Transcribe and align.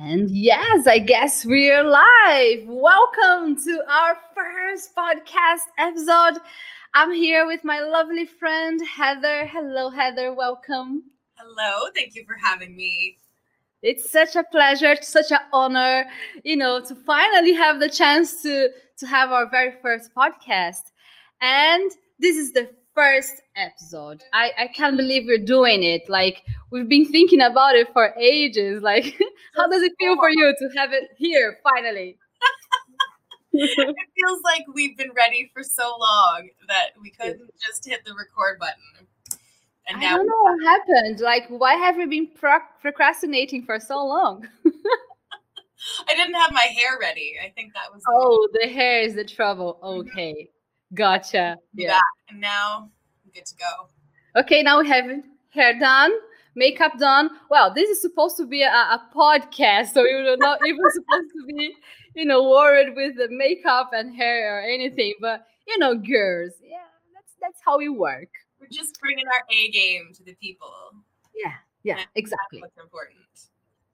And 0.00 0.30
yes, 0.30 0.86
I 0.86 1.00
guess 1.00 1.44
we're 1.44 1.82
live. 1.82 2.68
Welcome 2.68 3.56
to 3.64 3.82
our 3.90 4.16
first 4.32 4.94
podcast 4.94 5.66
episode. 5.76 6.40
I'm 6.94 7.10
here 7.10 7.48
with 7.48 7.64
my 7.64 7.80
lovely 7.80 8.24
friend 8.24 8.80
Heather. 8.86 9.44
Hello, 9.44 9.90
Heather. 9.90 10.32
Welcome. 10.32 11.02
Hello. 11.34 11.90
Thank 11.96 12.14
you 12.14 12.24
for 12.24 12.36
having 12.40 12.76
me. 12.76 13.18
It's 13.82 14.08
such 14.08 14.36
a 14.36 14.44
pleasure, 14.44 14.94
such 15.02 15.32
an 15.32 15.40
honor, 15.52 16.04
you 16.44 16.56
know, 16.56 16.80
to 16.80 16.94
finally 16.94 17.52
have 17.54 17.80
the 17.80 17.88
chance 17.88 18.40
to 18.42 18.68
to 18.98 19.06
have 19.08 19.32
our 19.32 19.50
very 19.50 19.74
first 19.82 20.14
podcast. 20.14 20.92
And 21.40 21.90
this 22.20 22.36
is 22.36 22.52
the 22.52 22.70
first 22.98 23.42
episode. 23.54 24.24
I, 24.32 24.50
I 24.58 24.66
can't 24.66 24.96
believe 24.96 25.26
we're 25.26 25.44
doing 25.44 25.84
it. 25.84 26.08
Like 26.08 26.42
we've 26.70 26.88
been 26.88 27.06
thinking 27.06 27.40
about 27.40 27.76
it 27.76 27.92
for 27.92 28.12
ages. 28.18 28.82
Like, 28.82 29.04
how 29.56 29.68
does 29.68 29.82
it 29.82 29.92
feel 30.00 30.16
for 30.16 30.28
you 30.28 30.54
to 30.58 30.68
have 30.76 30.92
it 30.92 31.04
here 31.16 31.58
finally? 31.62 32.18
it 33.52 34.08
feels 34.16 34.40
like 34.42 34.62
we've 34.74 34.96
been 34.96 35.12
ready 35.16 35.50
for 35.54 35.62
so 35.62 35.96
long 35.98 36.48
that 36.66 36.88
we 37.00 37.10
couldn't 37.10 37.50
just 37.64 37.86
hit 37.86 38.04
the 38.04 38.14
record 38.14 38.58
button. 38.58 39.06
And 39.88 40.00
now 40.00 40.14
I 40.14 40.16
don't 40.16 40.26
know 40.26 40.42
what 40.42 40.64
happened. 40.64 41.20
Like, 41.20 41.44
why 41.48 41.74
have 41.74 41.96
we 41.96 42.06
been 42.06 42.28
pro- 42.34 42.58
procrastinating 42.82 43.64
for 43.64 43.78
so 43.78 44.04
long? 44.04 44.46
I 46.08 46.14
didn't 46.14 46.34
have 46.34 46.52
my 46.52 46.60
hair 46.62 46.98
ready. 47.00 47.36
I 47.42 47.50
think 47.50 47.72
that 47.74 47.92
was. 47.92 48.02
Oh, 48.08 48.48
the 48.52 48.68
hair 48.68 49.00
is 49.00 49.14
the 49.14 49.24
trouble. 49.24 49.78
Okay. 49.82 50.50
Gotcha. 50.94 51.56
Yeah. 51.74 51.98
And 52.28 52.40
now 52.40 52.90
I'm 53.24 53.30
good 53.32 53.46
to 53.46 53.54
go. 53.56 54.40
Okay, 54.40 54.62
now 54.62 54.80
we 54.80 54.88
have 54.88 55.06
hair 55.50 55.78
done, 55.78 56.12
makeup 56.54 56.98
done. 56.98 57.30
Well, 57.50 57.72
this 57.72 57.88
is 57.90 58.00
supposed 58.00 58.36
to 58.38 58.46
be 58.46 58.62
a, 58.62 58.68
a 58.68 59.02
podcast, 59.14 59.88
so 59.88 60.04
you're 60.04 60.36
not 60.36 60.60
even 60.66 60.84
supposed 60.90 61.30
to 61.32 61.46
be, 61.46 61.74
you 62.14 62.24
know, 62.24 62.48
worried 62.48 62.94
with 62.94 63.16
the 63.16 63.28
makeup 63.30 63.90
and 63.92 64.14
hair 64.14 64.58
or 64.58 64.60
anything. 64.60 65.14
But 65.20 65.46
you 65.66 65.78
know, 65.78 65.94
girls, 65.94 66.52
yeah, 66.62 66.78
that's 67.14 67.34
that's 67.40 67.60
how 67.64 67.78
we 67.78 67.88
work. 67.88 68.28
We're 68.60 68.68
just 68.70 68.98
bringing 69.00 69.26
our 69.26 69.44
A 69.50 69.70
game 69.70 70.10
to 70.14 70.24
the 70.24 70.34
people. 70.34 70.72
Yeah, 71.34 71.54
yeah, 71.82 72.04
exactly. 72.14 72.60
what's 72.60 72.78
important. 72.78 73.18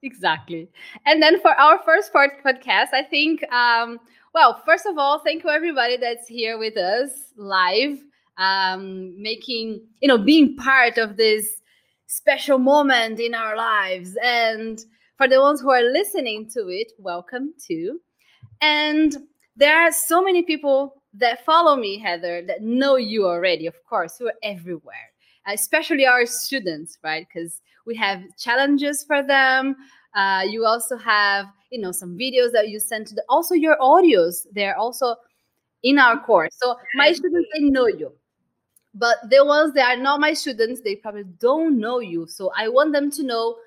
Exactly. 0.05 0.69
And 1.07 1.21
then 1.21 1.41
for 1.41 1.49
our 1.51 1.79
first 1.83 2.13
part 2.13 2.43
podcast, 2.43 2.93
I 2.93 3.01
think 3.01 3.43
um, 3.51 3.99
well, 4.35 4.61
first 4.65 4.85
of 4.85 4.97
all, 4.97 5.19
thank 5.19 5.45
you 5.45 5.49
everybody 5.49 5.95
that's 5.95 6.27
here 6.27 6.57
with 6.57 6.75
us 6.75 7.09
live, 7.37 7.97
um, 8.37 9.19
making, 9.21 9.81
you 10.01 10.09
know, 10.09 10.17
being 10.17 10.57
part 10.57 10.97
of 10.97 11.15
this 11.15 11.61
special 12.07 12.57
moment 12.57 13.21
in 13.21 13.33
our 13.33 13.55
lives. 13.55 14.17
And 14.21 14.83
for 15.17 15.29
the 15.29 15.39
ones 15.39 15.61
who 15.61 15.71
are 15.71 15.81
listening 15.81 16.49
to 16.49 16.67
it, 16.67 16.91
welcome 16.99 17.53
too. 17.65 18.01
And 18.59 19.15
there 19.55 19.81
are 19.81 19.93
so 19.93 20.21
many 20.21 20.43
people 20.43 21.01
that 21.13 21.45
follow 21.45 21.77
me, 21.77 21.97
Heather, 21.97 22.41
that 22.45 22.61
know 22.61 22.97
you 22.97 23.25
already. 23.25 23.67
Of 23.67 23.81
course, 23.85 24.19
you're 24.19 24.33
everywhere, 24.43 25.13
especially 25.47 26.05
our 26.05 26.25
students, 26.25 26.97
right? 27.01 27.25
Because 27.25 27.61
we 27.85 27.95
have 27.95 28.21
challenges 28.37 29.01
for 29.05 29.23
them. 29.23 29.77
Uh, 30.15 30.43
you 30.47 30.65
also 30.65 30.97
have 30.97 31.45
you 31.71 31.79
know 31.79 31.91
some 31.91 32.17
videos 32.17 32.51
that 32.53 32.69
you 32.69 32.79
send 32.79 33.05
to 33.07 33.15
the 33.15 33.23
also 33.27 33.53
your 33.53 33.77
audios 33.77 34.45
they're 34.53 34.77
also 34.77 35.15
in 35.83 35.99
our 35.99 36.19
course. 36.19 36.55
So 36.57 36.75
my 36.95 37.11
students 37.11 37.49
they 37.53 37.63
know 37.63 37.87
you. 37.87 38.11
But 38.93 39.17
the 39.29 39.43
ones 39.43 39.73
that 39.73 39.97
are 39.97 40.01
not 40.01 40.19
my 40.19 40.33
students 40.33 40.81
they 40.81 40.95
probably 40.95 41.25
don't 41.39 41.79
know 41.79 41.99
you. 41.99 42.27
So 42.27 42.51
i 42.55 42.67
want 42.69 42.93
them 42.93 43.11
to 43.11 43.23
know 43.23 43.57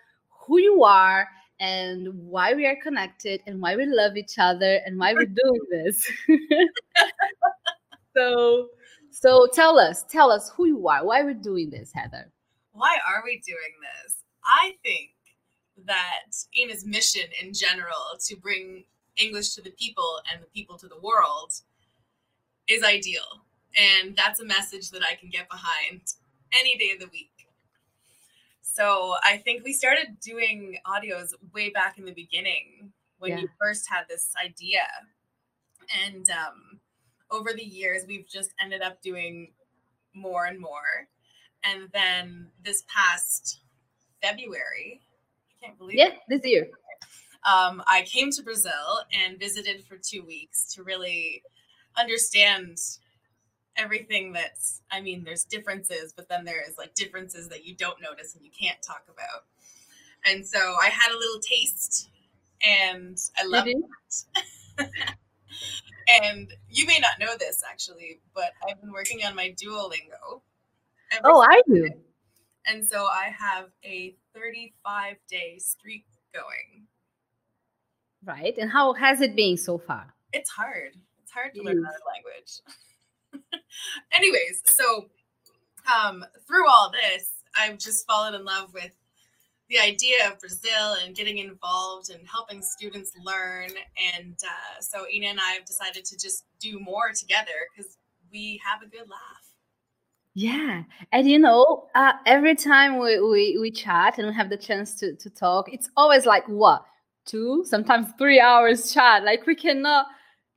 who 0.46 0.58
you 0.58 0.84
are 0.84 1.28
and 1.60 2.08
why 2.14 2.54
we 2.54 2.66
are 2.66 2.76
connected 2.82 3.42
and 3.46 3.60
why 3.60 3.76
we 3.76 3.84
love 3.84 4.16
each 4.16 4.38
other 4.38 4.80
and 4.86 4.98
why 4.98 5.12
we're 5.12 5.26
doing 5.26 5.60
this. 5.70 6.10
So 8.18 8.68
so 9.10 9.46
tell 9.52 9.78
us 9.78 10.04
tell 10.10 10.32
us 10.32 10.50
who 10.50 10.66
you 10.66 10.88
are. 10.88 11.04
Why 11.04 11.22
we're 11.22 11.34
doing 11.34 11.70
this 11.70 11.92
heather? 11.94 12.32
Why 12.72 12.96
are 13.06 13.22
we 13.24 13.40
doing 13.46 13.74
this? 13.80 14.24
I 14.44 14.72
think 14.82 15.10
that 15.88 16.30
Ina's 16.56 16.86
mission 16.86 17.28
in 17.42 17.52
general 17.52 18.16
to 18.26 18.36
bring 18.36 18.84
English 19.16 19.54
to 19.54 19.62
the 19.62 19.70
people 19.70 20.20
and 20.32 20.42
the 20.42 20.46
people 20.46 20.78
to 20.78 20.86
the 20.86 21.00
world 21.00 21.52
is 22.68 22.84
ideal. 22.84 23.44
And 23.76 24.16
that's 24.16 24.40
a 24.40 24.44
message 24.44 24.90
that 24.90 25.02
I 25.02 25.14
can 25.16 25.28
get 25.28 25.48
behind 25.48 26.02
any 26.58 26.76
day 26.76 26.92
of 26.94 27.00
the 27.00 27.08
week. 27.08 27.30
So 28.62 29.16
I 29.24 29.38
think 29.38 29.64
we 29.64 29.72
started 29.72 30.20
doing 30.20 30.78
audios 30.86 31.30
way 31.52 31.70
back 31.70 31.98
in 31.98 32.04
the 32.04 32.12
beginning 32.12 32.92
when 33.18 33.32
yeah. 33.32 33.38
you 33.38 33.48
first 33.60 33.88
had 33.90 34.04
this 34.08 34.30
idea. 34.42 34.86
And 36.06 36.28
um, 36.30 36.80
over 37.30 37.52
the 37.52 37.64
years, 37.64 38.04
we've 38.06 38.28
just 38.28 38.54
ended 38.62 38.82
up 38.82 39.02
doing 39.02 39.52
more 40.14 40.44
and 40.44 40.60
more. 40.60 41.08
And 41.64 41.88
then 41.92 42.48
this 42.64 42.84
past 42.86 43.60
February, 44.22 45.00
can't 45.62 45.78
believe 45.78 45.98
yeah, 45.98 46.08
it. 46.08 46.18
this 46.28 46.40
year. 46.44 46.68
Um, 47.46 47.82
I 47.86 48.02
came 48.02 48.30
to 48.32 48.42
Brazil 48.42 48.72
and 49.12 49.38
visited 49.38 49.84
for 49.84 49.96
two 49.96 50.22
weeks 50.22 50.74
to 50.74 50.82
really 50.82 51.42
understand 51.98 52.78
everything 53.78 54.32
that's 54.32 54.82
i 54.90 55.00
mean 55.00 55.22
there's 55.24 55.44
differences 55.44 56.12
but 56.12 56.28
then 56.28 56.44
there's 56.44 56.76
like 56.76 56.92
differences 56.94 57.48
that 57.48 57.64
you 57.64 57.74
don't 57.76 58.02
notice 58.02 58.34
and 58.34 58.44
you 58.44 58.50
can't 58.50 58.82
talk 58.82 59.04
about. 59.08 59.44
And 60.26 60.44
so 60.46 60.58
i 60.82 60.88
had 60.88 61.12
a 61.12 61.16
little 61.16 61.40
taste 61.40 62.10
and 62.66 63.16
i 63.38 63.46
love 63.46 63.66
it. 63.66 63.76
And 66.24 66.54
you 66.70 66.86
may 66.86 66.98
not 67.00 67.18
know 67.20 67.36
this 67.38 67.62
actually 67.68 68.20
but 68.34 68.52
i've 68.68 68.80
been 68.80 68.92
working 68.92 69.20
on 69.24 69.34
my 69.34 69.54
duolingo 69.62 70.40
oh 71.24 71.40
i 71.40 71.60
do 71.66 71.90
and 72.66 72.86
so 72.86 73.06
I 73.06 73.32
have 73.38 73.66
a 73.84 74.14
35 74.34 75.16
day 75.28 75.58
streak 75.58 76.04
going. 76.34 76.86
Right. 78.24 78.56
And 78.58 78.70
how 78.70 78.92
has 78.94 79.20
it 79.20 79.36
been 79.36 79.56
so 79.56 79.78
far? 79.78 80.14
It's 80.32 80.50
hard. 80.50 80.96
It's 81.22 81.32
hard 81.32 81.54
to 81.54 81.62
learn 81.62 81.78
another 81.78 81.98
language. 82.14 82.60
Anyways, 84.12 84.62
so 84.64 85.08
um, 85.94 86.24
through 86.46 86.68
all 86.68 86.90
this, 86.90 87.30
I've 87.56 87.78
just 87.78 88.06
fallen 88.06 88.34
in 88.34 88.44
love 88.44 88.72
with 88.74 88.92
the 89.68 89.78
idea 89.78 90.16
of 90.30 90.38
Brazil 90.40 90.96
and 91.04 91.14
getting 91.14 91.38
involved 91.38 92.10
and 92.10 92.26
helping 92.26 92.62
students 92.62 93.12
learn. 93.22 93.68
And 94.16 94.36
uh, 94.42 94.80
so 94.80 95.06
Ina 95.12 95.28
and 95.28 95.40
I 95.40 95.52
have 95.52 95.64
decided 95.64 96.04
to 96.06 96.18
just 96.18 96.44
do 96.58 96.80
more 96.80 97.12
together 97.14 97.52
because 97.74 97.98
we 98.32 98.60
have 98.64 98.82
a 98.82 98.86
good 98.86 99.08
laugh. 99.08 99.47
Yeah, 100.38 100.84
and 101.10 101.28
you 101.28 101.36
know, 101.40 101.88
uh, 101.96 102.12
every 102.24 102.54
time 102.54 103.00
we, 103.00 103.20
we 103.20 103.58
we 103.60 103.72
chat 103.72 104.18
and 104.18 104.28
we 104.28 104.34
have 104.34 104.50
the 104.50 104.56
chance 104.56 104.94
to 105.00 105.16
to 105.16 105.28
talk, 105.28 105.72
it's 105.72 105.90
always 105.96 106.26
like 106.26 106.46
what 106.46 106.84
two, 107.26 107.64
sometimes 107.64 108.06
three 108.18 108.38
hours 108.38 108.92
chat. 108.92 109.24
Like 109.24 109.46
we 109.48 109.56
cannot, 109.56 110.06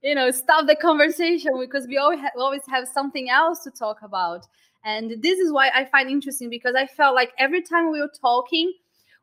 you 0.03 0.13
know, 0.13 0.29
stop 0.29 0.67
the 0.67 0.75
conversation 0.75 1.59
because 1.59 1.87
we 1.87 1.97
always 1.97 2.19
ha- 2.19 2.29
always 2.37 2.61
have 2.69 2.87
something 2.87 3.31
else 3.31 3.63
to 3.63 3.71
talk 3.71 3.97
about. 4.03 4.45
And 4.85 5.19
this 5.23 5.39
is 5.39 5.51
why 5.51 5.71
I 5.73 5.85
find 5.85 6.11
interesting 6.11 6.51
because 6.51 6.75
I 6.75 6.85
felt 6.85 7.15
like 7.15 7.31
every 7.39 7.63
time 7.63 7.91
we 7.91 8.01
were 8.01 8.13
talking, 8.21 8.71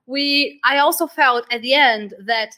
we 0.07 0.59
I 0.65 0.79
also 0.79 1.07
felt 1.07 1.45
at 1.53 1.63
the 1.63 1.75
end 1.75 2.15
that 2.27 2.51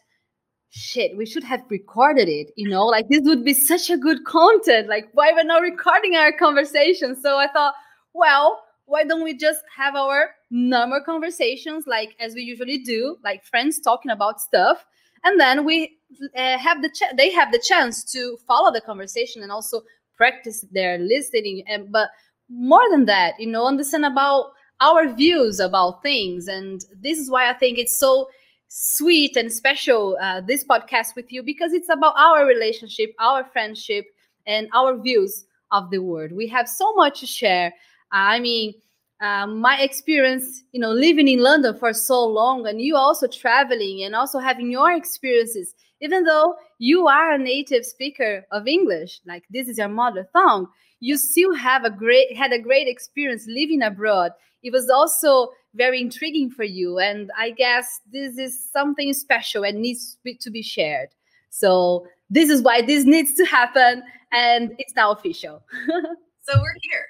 shit, 0.70 1.16
we 1.18 1.26
should 1.26 1.44
have 1.44 1.64
recorded 1.68 2.28
it, 2.28 2.50
you 2.56 2.68
know, 2.68 2.86
like 2.86 3.08
this 3.08 3.22
would 3.24 3.44
be 3.44 3.52
such 3.54 3.90
a 3.90 3.96
good 3.98 4.24
content. 4.24 4.88
Like, 4.88 5.08
why 5.12 5.32
we're 5.32 5.42
not 5.44 5.62
recording 5.62 6.16
our 6.16 6.32
conversation? 6.32 7.20
So 7.20 7.36
I 7.36 7.48
thought, 7.48 7.74
well, 8.12 8.62
why 8.86 9.04
don't 9.04 9.22
we 9.22 9.34
just 9.34 9.60
have 9.74 9.94
our 9.94 10.30
normal 10.50 11.00
conversations 11.00 11.86
like 11.86 12.16
as 12.18 12.34
we 12.34 12.42
usually 12.42 12.78
do, 12.78 13.16
like 13.22 13.44
friends 13.44 13.80
talking 13.80 14.10
about 14.10 14.40
stuff, 14.40 14.84
and 15.24 15.38
then 15.38 15.64
we 15.64 15.96
uh, 16.36 16.58
have 16.58 16.82
the 16.82 16.90
ch- 16.90 17.14
they 17.16 17.30
have 17.30 17.52
the 17.52 17.62
chance 17.64 18.04
to 18.12 18.36
follow 18.46 18.72
the 18.72 18.80
conversation 18.80 19.42
and 19.42 19.52
also 19.52 19.82
practice 20.16 20.64
their 20.72 20.98
listening. 20.98 21.62
And 21.68 21.92
but 21.92 22.10
more 22.48 22.82
than 22.90 23.04
that, 23.06 23.38
you 23.38 23.46
know, 23.46 23.66
understand 23.66 24.04
about 24.04 24.52
our 24.80 25.06
views 25.12 25.60
about 25.60 26.02
things, 26.02 26.48
and 26.48 26.84
this 27.00 27.18
is 27.18 27.30
why 27.30 27.48
I 27.48 27.54
think 27.54 27.78
it's 27.78 27.96
so 27.96 28.28
sweet 28.66 29.36
and 29.36 29.52
special 29.52 30.16
uh, 30.20 30.40
this 30.40 30.64
podcast 30.64 31.14
with 31.16 31.32
you 31.32 31.42
because 31.42 31.72
it's 31.72 31.88
about 31.88 32.14
our 32.16 32.46
relationship, 32.46 33.12
our 33.18 33.44
friendship, 33.44 34.06
and 34.46 34.68
our 34.74 34.96
views 34.96 35.44
of 35.72 35.90
the 35.90 35.98
world. 35.98 36.32
We 36.32 36.46
have 36.48 36.68
so 36.68 36.92
much 36.94 37.20
to 37.20 37.26
share 37.26 37.72
I 38.12 38.40
mean, 38.40 38.74
um, 39.20 39.60
my 39.60 39.78
experience, 39.80 40.64
you 40.72 40.80
know, 40.80 40.92
living 40.92 41.28
in 41.28 41.40
London 41.40 41.76
for 41.78 41.92
so 41.92 42.24
long, 42.24 42.66
and 42.66 42.80
you 42.80 42.96
also 42.96 43.26
traveling 43.26 44.02
and 44.02 44.14
also 44.14 44.38
having 44.38 44.70
your 44.70 44.92
experiences, 44.92 45.74
even 46.00 46.24
though 46.24 46.56
you 46.78 47.06
are 47.06 47.32
a 47.32 47.38
native 47.38 47.84
speaker 47.84 48.46
of 48.50 48.66
English, 48.66 49.20
like 49.26 49.44
this 49.50 49.68
is 49.68 49.78
your 49.78 49.88
mother 49.88 50.26
tongue, 50.32 50.66
you 51.00 51.16
still 51.16 51.54
have 51.54 51.84
a 51.84 51.90
great 51.90 52.36
had 52.36 52.52
a 52.52 52.58
great 52.58 52.88
experience 52.88 53.46
living 53.46 53.82
abroad. 53.82 54.32
It 54.62 54.72
was 54.72 54.88
also 54.88 55.50
very 55.74 56.00
intriguing 56.00 56.50
for 56.50 56.64
you. 56.64 56.98
And 56.98 57.30
I 57.38 57.50
guess 57.50 58.00
this 58.12 58.38
is 58.38 58.70
something 58.70 59.12
special 59.12 59.64
and 59.64 59.80
needs 59.80 60.16
to 60.40 60.50
be 60.50 60.62
shared. 60.62 61.08
So 61.50 62.06
this 62.28 62.50
is 62.50 62.62
why 62.62 62.82
this 62.82 63.04
needs 63.04 63.34
to 63.34 63.44
happen. 63.44 64.02
And 64.32 64.74
it's 64.78 64.94
now 64.94 65.12
official. 65.12 65.62
so 65.86 66.52
we're 66.60 66.74
here. 66.82 67.06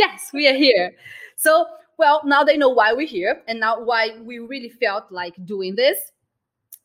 Yes, 0.00 0.30
we 0.32 0.48
are 0.48 0.54
here. 0.54 0.92
So, 1.36 1.66
well, 1.98 2.22
now 2.24 2.42
they 2.42 2.56
know 2.56 2.70
why 2.70 2.94
we're 2.94 3.06
here 3.06 3.42
and 3.46 3.60
now 3.60 3.74
why 3.84 4.16
we 4.22 4.38
really 4.38 4.70
felt 4.70 5.04
like 5.10 5.34
doing 5.44 5.74
this. 5.74 5.98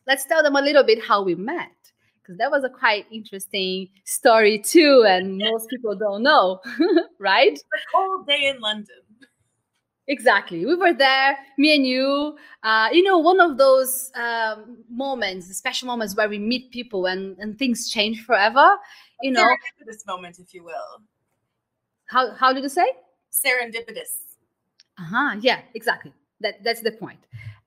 Let's 0.05 0.25
tell 0.25 0.43
them 0.43 0.57
a 0.57 0.61
little 0.61 0.83
bit 0.83 1.01
how 1.01 1.23
we 1.23 1.33
met 1.35 1.71
because 2.21 2.37
that 2.39 2.51
was 2.51 2.65
a 2.65 2.69
quite 2.69 3.05
interesting 3.11 3.87
story 4.03 4.59
too, 4.59 5.05
and 5.07 5.37
most 5.49 5.69
people 5.69 5.95
don't 5.95 6.23
know, 6.23 6.59
right? 7.19 7.57
A 7.57 7.79
cold 7.93 8.27
day 8.27 8.47
in 8.47 8.59
London. 8.59 9.01
Exactly. 10.07 10.65
We 10.65 10.75
were 10.75 10.93
there, 10.93 11.37
me 11.57 11.73
and 11.75 11.85
you. 11.85 12.37
Uh, 12.63 12.89
you 12.91 13.01
know, 13.01 13.17
one 13.17 13.39
of 13.39 13.57
those 13.57 14.11
um, 14.15 14.83
moments, 14.89 15.47
the 15.47 15.53
special 15.53 15.87
moments 15.87 16.15
where 16.17 16.29
we 16.29 16.37
meet 16.37 16.69
people 16.71 17.05
and, 17.07 17.37
and 17.39 17.57
things 17.57 17.89
change 17.89 18.23
forever. 18.23 18.77
You 19.21 19.31
know, 19.31 19.47
this 19.87 20.05
moment, 20.05 20.37
if 20.37 20.53
you 20.53 20.63
will. 20.63 21.01
How 22.07 22.33
how 22.35 22.53
did 22.53 22.63
you 22.63 22.69
say? 22.69 22.87
Serendipitous. 23.43 24.11
Uh 24.97 25.03
huh. 25.03 25.35
Yeah. 25.41 25.59
Exactly. 25.73 26.13
That 26.41 26.63
that's 26.63 26.81
the 26.81 26.91
point. 26.91 27.19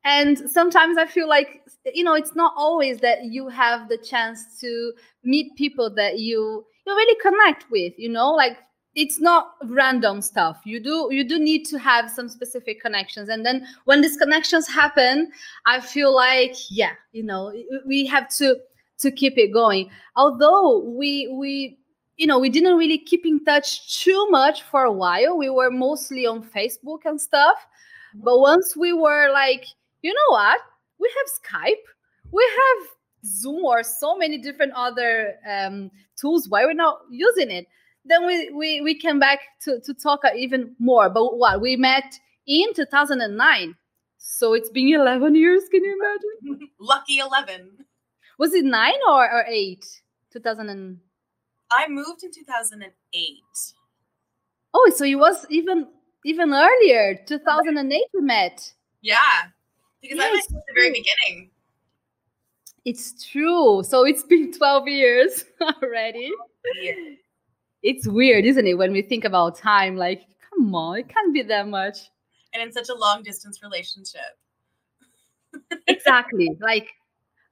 And 0.05 0.39
sometimes 0.51 0.97
I 0.97 1.07
feel 1.07 1.29
like 1.29 1.63
you 1.95 2.05
know 2.05 2.15
it's 2.15 2.35
not 2.35 2.55
always 2.57 3.01
that 3.01 3.25
you 3.25 3.49
have 3.49 3.89
the 3.89 3.99
chance 3.99 4.61
to 4.61 4.93
meet 5.25 5.55
people 5.57 5.91
that 5.95 6.19
you 6.19 6.65
you 6.87 6.95
really 6.97 7.21
connect 7.21 7.71
with. 7.71 7.93
You 7.99 8.09
know, 8.09 8.31
like 8.31 8.57
it's 8.95 9.21
not 9.21 9.53
random 9.67 10.21
stuff 10.23 10.61
you 10.65 10.81
do 10.81 11.09
you 11.13 11.23
do 11.23 11.39
need 11.39 11.65
to 11.65 11.79
have 11.79 12.11
some 12.11 12.29
specific 12.29 12.81
connections 12.81 13.29
and 13.29 13.45
then 13.45 13.65
when 13.85 14.01
these 14.01 14.17
connections 14.17 14.67
happen 14.67 15.31
i 15.67 15.79
feel 15.79 16.15
like 16.15 16.55
yeah 16.71 16.93
you 17.13 17.23
know 17.23 17.53
we 17.87 18.07
have 18.07 18.29
to 18.29 18.57
to 18.99 19.11
keep 19.11 19.37
it 19.37 19.53
going 19.53 19.89
although 20.17 20.79
we 20.81 21.29
we 21.29 21.79
you 22.19 22.27
know 22.27 22.39
we 22.39 22.51
didn't 22.51 22.77
really 22.77 22.99
keep 22.99 23.25
in 23.25 23.43
touch 23.45 24.03
too 24.03 24.29
much 24.31 24.63
for 24.63 24.85
a 24.85 24.93
while 24.93 25.37
we 25.37 25.49
were 25.49 25.71
mostly 25.71 26.27
on 26.27 26.43
facebook 26.43 27.01
and 27.05 27.21
stuff 27.21 27.67
but 28.15 28.39
once 28.39 28.77
we 28.77 28.93
were 28.93 29.31
like 29.33 29.65
you 30.03 30.13
know 30.13 30.31
what 30.31 30.61
we 31.01 31.11
have 31.17 31.27
skype 31.41 31.85
we 32.31 32.43
have 32.43 32.89
zoom 33.25 33.65
or 33.65 33.83
so 33.83 34.17
many 34.17 34.39
different 34.39 34.73
other 34.75 35.35
um, 35.49 35.91
tools 36.21 36.49
why 36.49 36.65
we're 36.65 36.75
not 36.75 36.99
using 37.11 37.51
it 37.51 37.67
then 38.09 38.27
we 38.27 38.51
we 38.51 38.81
we 38.81 38.95
came 38.95 39.19
back 39.19 39.41
to 39.63 39.81
to 39.81 39.95
talk 39.95 40.21
even 40.35 40.75
more. 40.79 41.09
But 41.11 41.37
what 41.37 41.61
we 41.61 41.77
met 41.77 42.19
in 42.47 42.73
2009, 42.75 43.77
so 44.17 44.55
it's 44.55 44.71
been 44.71 44.95
11 44.95 45.35
years. 45.35 45.63
Can 45.71 45.85
you 45.85 45.97
imagine? 46.01 46.69
Lucky 46.81 47.19
11. 47.19 47.85
Was 48.39 48.55
it 48.55 48.65
nine 48.65 49.01
or, 49.09 49.31
or 49.31 49.45
eight? 49.49 49.85
2000 50.33 50.69
and... 50.69 50.99
I 51.71 51.89
moved 51.89 52.23
in 52.25 52.31
2008. 52.33 53.39
Oh, 54.75 54.93
so 54.95 55.05
it 55.05 55.15
was 55.17 55.47
even 55.51 55.89
even 56.25 56.53
earlier. 56.53 57.19
2008 57.27 58.03
we 58.15 58.21
met. 58.21 58.73
Yeah, 59.01 59.17
because 60.03 60.19
I 60.19 60.31
was 60.31 60.45
at 60.47 60.67
the 60.67 60.75
very 60.75 60.91
beginning. 60.91 61.51
It's 62.85 63.29
true. 63.31 63.83
So 63.83 64.05
it's 64.05 64.23
been 64.23 64.53
12 64.57 64.89
years 64.89 65.45
already. 65.61 66.31
Yeah 66.81 67.17
it's 67.83 68.07
weird, 68.07 68.45
isn't 68.45 68.67
it, 68.67 68.75
when 68.75 68.93
we 68.93 69.03
think 69.03 69.25
about 69.25 69.57
time? 69.57 69.97
Like, 69.97 70.23
come 70.49 70.75
on, 70.75 70.99
it 70.99 71.09
can't 71.09 71.33
be 71.33 71.43
that 71.43 71.69
much. 71.69 71.99
And 72.53 72.63
in 72.63 72.73
such 72.73 72.89
a 72.89 72.95
long 72.95 73.23
distance 73.23 73.63
relationship. 73.63 74.37
exactly. 75.87 76.51
Like, 76.61 76.89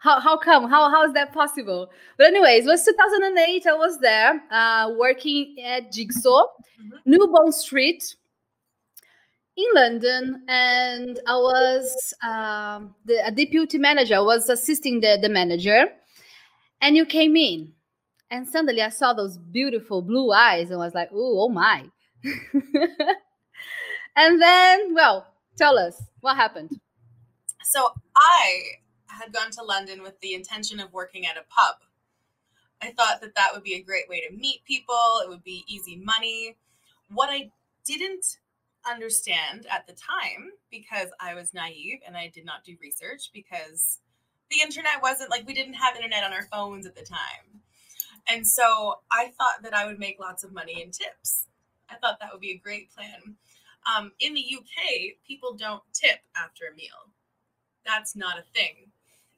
how, 0.07 0.21
how 0.21 0.37
come? 0.37 0.71
How, 0.71 0.91
how 0.91 1.05
is 1.05 1.13
that 1.15 1.33
possible? 1.33 1.91
But, 2.17 2.29
anyways, 2.29 2.65
it 2.67 2.69
was 2.69 2.85
2008. 2.85 3.67
I 3.67 3.73
was 3.75 3.99
there 3.99 4.43
uh, 4.51 4.93
working 4.97 5.57
at 5.65 5.93
Jigsaw, 5.93 6.45
mm-hmm. 6.45 6.97
New 7.05 7.29
Bond 7.33 7.55
Street 7.55 8.17
in 9.57 9.67
London, 9.75 10.45
and 10.49 11.19
I 11.27 11.37
was 11.37 12.15
um, 12.23 12.95
the 13.05 13.27
a 13.27 13.31
deputy 13.31 13.79
manager. 13.79 14.17
I 14.17 14.21
was 14.21 14.49
assisting 14.49 15.01
the, 15.01 15.19
the 15.21 15.29
manager, 15.29 15.87
and 16.81 16.97
you 16.97 17.05
came 17.05 17.37
in 17.37 17.73
and 18.31 18.47
suddenly 18.47 18.83
I 18.83 18.89
saw 18.89 19.13
those 19.13 19.39
beautiful 19.39 20.03
blue 20.03 20.33
eyes 20.33 20.71
and 20.71 20.79
was 20.79 20.95
like, 20.95 21.11
oh, 21.13 21.45
oh 21.45 21.49
my. 21.49 21.85
and 24.17 24.43
then, 24.43 24.95
well, 24.95 25.27
tell 25.57 25.79
us 25.79 26.03
what 26.21 26.37
happened. 26.37 26.81
So 27.63 27.89
I 28.17 28.63
had 29.09 29.33
gone 29.33 29.51
to 29.53 29.63
London 29.63 30.03
with 30.03 30.21
the 30.21 30.35
intention 30.35 30.81
of 30.81 30.93
working 30.93 31.27
at 31.27 31.37
a 31.37 31.45
pub. 31.49 31.77
I 32.83 32.91
thought 32.91 33.21
that 33.23 33.35
that 33.37 33.51
would 33.55 33.63
be 33.63 33.75
a 33.75 33.83
great 33.83 34.09
way 34.09 34.21
to 34.21 34.35
meet 34.35 34.65
people, 34.65 35.21
it 35.23 35.29
would 35.29 35.45
be 35.45 35.65
easy 35.67 35.97
money. 35.97 36.57
What 37.09 37.31
I 37.31 37.51
didn't 37.85 38.39
understand 38.89 39.67
at 39.71 39.87
the 39.87 39.93
time, 39.93 40.51
because 40.71 41.09
I 41.21 41.35
was 41.35 41.55
naive 41.55 42.01
and 42.07 42.17
I 42.17 42.29
did 42.29 42.45
not 42.45 42.65
do 42.65 42.77
research, 42.81 43.31
because 43.33 44.01
the 44.51 44.61
internet 44.61 45.03
wasn't 45.03 45.31
like 45.31 45.47
we 45.47 45.55
didn't 45.55 45.75
have 45.75 45.97
internet 45.97 46.25
on 46.25 46.33
our 46.33 46.47
phones 46.53 46.87
at 46.87 46.95
the 46.95 47.05
time. 47.05 47.63
And 48.29 48.47
so 48.47 49.01
I 49.11 49.33
thought 49.39 49.63
that 49.63 49.75
I 49.75 49.87
would 49.87 49.99
make 49.99 50.19
lots 50.21 50.45
of 50.45 50.53
money 50.53 50.83
in 50.83 50.91
tips. 50.91 51.47
I 51.89 51.95
thought 51.97 52.19
that 52.21 52.31
would 52.33 52.41
be 52.41 52.53
a 52.53 52.59
great 52.59 52.93
plan. 52.93 53.37
Um, 53.87 54.13
in 54.19 54.35
the 54.35 54.45
UK, 54.57 55.17
people 55.27 55.55
don't 55.55 55.83
tip 55.93 56.19
after 56.37 56.65
a 56.71 56.75
meal. 56.75 57.13
That's 57.85 58.17
not 58.17 58.39
a 58.39 58.43
thing. 58.53 58.91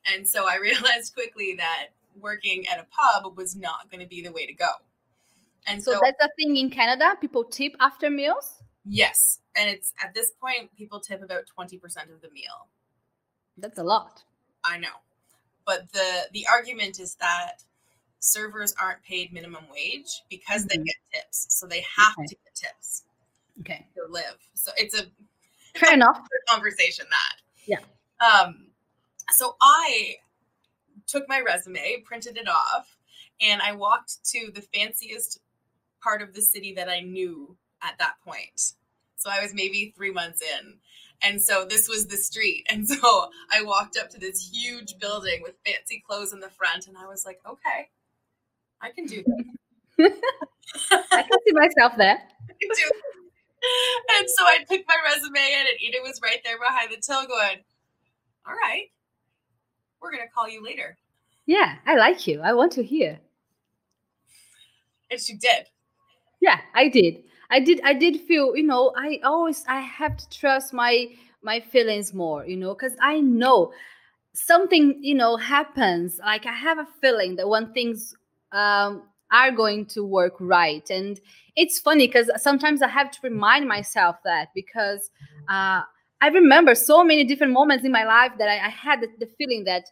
And 0.06 0.26
so 0.26 0.46
I 0.48 0.56
realized 0.62 1.14
quickly 1.14 1.54
that 1.56 1.88
working 2.20 2.66
at 2.68 2.78
a 2.78 2.86
pub 2.90 3.36
was 3.36 3.56
not 3.56 3.90
going 3.90 4.00
to 4.00 4.08
be 4.08 4.22
the 4.22 4.32
way 4.32 4.46
to 4.46 4.54
go. 4.54 4.68
And 5.66 5.82
so, 5.82 5.92
so 5.92 6.00
that's 6.02 6.24
a 6.24 6.28
thing 6.36 6.56
in 6.56 6.70
Canada. 6.70 7.14
People 7.20 7.44
tip 7.44 7.74
after 7.80 8.08
meals. 8.08 8.62
Yes, 8.86 9.40
and 9.54 9.68
it's 9.68 9.92
at 10.02 10.14
this 10.14 10.30
point 10.40 10.74
people 10.76 10.98
tip 10.98 11.22
about 11.22 11.46
twenty 11.46 11.76
percent 11.76 12.10
of 12.10 12.22
the 12.22 12.30
meal. 12.30 12.68
That's 13.58 13.78
a 13.78 13.82
lot. 13.82 14.22
I 14.64 14.78
know, 14.78 14.88
but 15.66 15.92
the 15.92 16.28
the 16.32 16.46
argument 16.50 17.00
is 17.00 17.16
that 17.16 17.62
servers 18.20 18.74
aren't 18.80 19.02
paid 19.02 19.32
minimum 19.32 19.64
wage 19.72 20.22
because 20.30 20.62
mm-hmm. 20.64 20.78
they 20.80 20.84
get 20.84 20.96
tips. 21.14 21.46
So 21.50 21.66
they 21.66 21.84
have 21.96 22.14
okay. 22.18 22.26
to 22.26 22.34
get 22.34 22.54
tips. 22.54 23.04
Okay. 23.60 23.86
To 23.94 24.10
live. 24.10 24.38
So 24.54 24.72
it's 24.76 24.98
a 24.98 25.04
fair 25.78 25.94
enough 25.94 26.26
conversation 26.48 27.06
that. 27.10 27.36
Yeah. 27.66 27.80
Um 28.24 28.67
so 29.30 29.56
I 29.60 30.16
took 31.06 31.28
my 31.28 31.40
resume, 31.40 32.02
printed 32.04 32.36
it 32.36 32.48
off, 32.48 32.96
and 33.40 33.62
I 33.62 33.72
walked 33.72 34.24
to 34.32 34.50
the 34.54 34.62
fanciest 34.74 35.40
part 36.02 36.22
of 36.22 36.34
the 36.34 36.42
city 36.42 36.74
that 36.74 36.88
I 36.88 37.00
knew 37.00 37.56
at 37.82 37.98
that 37.98 38.14
point. 38.24 38.74
So 39.16 39.30
I 39.30 39.42
was 39.42 39.54
maybe 39.54 39.92
three 39.96 40.12
months 40.12 40.42
in. 40.42 40.74
And 41.22 41.42
so 41.42 41.64
this 41.64 41.88
was 41.88 42.06
the 42.06 42.16
street. 42.16 42.66
And 42.70 42.88
so 42.88 43.30
I 43.52 43.62
walked 43.62 43.96
up 43.96 44.10
to 44.10 44.18
this 44.18 44.50
huge 44.52 44.98
building 44.98 45.42
with 45.42 45.54
fancy 45.66 46.02
clothes 46.06 46.32
in 46.32 46.40
the 46.40 46.50
front, 46.50 46.86
and 46.86 46.96
I 46.96 47.06
was 47.06 47.24
like, 47.26 47.40
okay, 47.46 47.88
I 48.80 48.90
can 48.90 49.06
do 49.06 49.22
that. 49.24 49.44
I 50.90 51.22
can 51.22 51.38
see 51.46 51.52
myself 51.52 51.94
there. 51.96 52.18
and 54.20 54.28
so 54.28 54.44
I 54.44 54.58
picked 54.68 54.88
my 54.88 54.96
resume 55.04 55.40
in, 55.40 55.60
and 55.60 55.78
Ida 55.86 55.98
was 56.02 56.20
right 56.22 56.40
there 56.44 56.58
behind 56.58 56.92
the 56.92 56.96
till 56.96 57.26
going, 57.26 57.58
All 58.46 58.54
right, 58.54 58.86
we're 60.00 60.12
going 60.12 60.26
to 60.26 60.32
call 60.32 60.48
you 60.48 60.62
later. 60.62 60.96
Yeah, 61.46 61.76
I 61.86 61.96
like 61.96 62.26
you. 62.26 62.40
I 62.40 62.52
want 62.52 62.72
to 62.72 62.82
hear. 62.82 63.18
And 65.10 65.20
she 65.20 65.34
did. 65.34 65.66
Yeah, 66.40 66.60
I 66.74 66.88
did. 66.88 67.24
I 67.50 67.60
did. 67.60 67.80
I 67.82 67.94
did 67.94 68.20
feel, 68.20 68.54
you 68.56 68.62
know, 68.62 68.92
I 68.96 69.20
always, 69.24 69.64
I 69.66 69.80
have 69.80 70.16
to 70.16 70.28
trust 70.28 70.72
my 70.72 71.08
my 71.42 71.60
feelings 71.60 72.12
more, 72.12 72.44
you 72.44 72.56
know, 72.56 72.74
because 72.74 72.94
I 73.00 73.20
know 73.20 73.72
something, 74.34 75.02
you 75.02 75.14
know, 75.14 75.36
happens. 75.36 76.18
Like 76.18 76.46
I 76.46 76.52
have 76.52 76.78
a 76.78 76.86
feeling 77.00 77.36
that 77.36 77.48
when 77.48 77.72
things 77.72 78.14
um, 78.52 79.04
are 79.32 79.50
going 79.50 79.86
to 79.86 80.04
work 80.04 80.34
right. 80.40 80.88
And 80.90 81.20
it's 81.56 81.78
funny 81.78 82.06
because 82.06 82.30
sometimes 82.36 82.82
I 82.82 82.88
have 82.88 83.10
to 83.12 83.18
remind 83.22 83.66
myself 83.66 84.16
that 84.24 84.48
because 84.54 85.10
uh, 85.48 85.82
I 86.20 86.28
remember 86.28 86.74
so 86.74 87.04
many 87.04 87.24
different 87.24 87.52
moments 87.52 87.84
in 87.84 87.92
my 87.92 88.04
life 88.04 88.32
that 88.38 88.48
I, 88.48 88.66
I 88.66 88.68
had 88.68 89.00
the, 89.00 89.08
the, 89.18 89.30
feeling 89.38 89.64
that, 89.64 89.84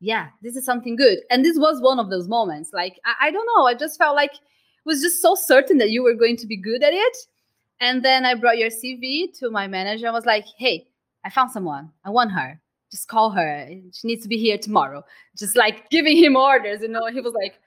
yeah, 0.00 0.28
this 0.40 0.56
is 0.56 0.64
something 0.64 0.96
good. 0.96 1.18
And 1.30 1.44
this 1.44 1.58
was 1.58 1.80
one 1.80 1.98
of 1.98 2.10
those 2.10 2.28
moments. 2.28 2.70
Like, 2.72 3.00
I, 3.04 3.28
I 3.28 3.30
don't 3.30 3.46
know, 3.56 3.66
I 3.66 3.74
just 3.74 3.98
felt 3.98 4.14
like 4.14 4.32
it 4.32 4.86
was 4.86 5.00
just 5.00 5.20
so 5.20 5.34
certain 5.34 5.78
that 5.78 5.90
you 5.90 6.02
were 6.02 6.14
going 6.14 6.36
to 6.38 6.46
be 6.46 6.56
good 6.56 6.82
at 6.82 6.92
it. 6.92 7.16
And 7.80 8.04
then 8.04 8.24
I 8.24 8.34
brought 8.34 8.58
your 8.58 8.70
CV 8.70 9.36
to 9.40 9.50
my 9.50 9.66
manager. 9.66 10.06
I 10.06 10.12
was 10.12 10.26
like, 10.26 10.46
hey, 10.56 10.86
I 11.24 11.30
found 11.30 11.50
someone. 11.50 11.90
I 12.04 12.10
want 12.10 12.30
her. 12.32 12.60
Just 12.92 13.08
call 13.08 13.30
her. 13.30 13.68
She 13.92 14.06
needs 14.06 14.22
to 14.22 14.28
be 14.28 14.38
here 14.38 14.58
tomorrow. 14.58 15.02
Just 15.36 15.56
like 15.56 15.88
giving 15.90 16.16
him 16.16 16.36
orders, 16.36 16.82
you 16.82 16.88
know. 16.88 17.06
He 17.06 17.20
was 17.20 17.34
like, 17.34 17.58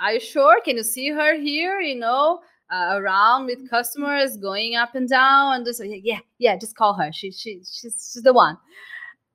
are 0.00 0.14
you 0.14 0.20
sure? 0.20 0.60
Can 0.62 0.76
you 0.76 0.82
see 0.82 1.10
her 1.10 1.38
here? 1.38 1.80
You 1.80 1.96
know, 2.00 2.40
uh, 2.70 2.96
around 2.98 3.46
with 3.46 3.68
customers, 3.70 4.36
going 4.36 4.76
up 4.76 4.94
and 4.94 5.08
down, 5.08 5.56
and 5.56 5.64
just 5.64 5.80
yeah, 5.84 6.18
yeah, 6.38 6.56
just 6.56 6.76
call 6.76 6.94
her. 6.94 7.12
She 7.12 7.30
she 7.30 7.58
she's, 7.60 8.10
she's 8.12 8.22
the 8.22 8.32
one. 8.32 8.58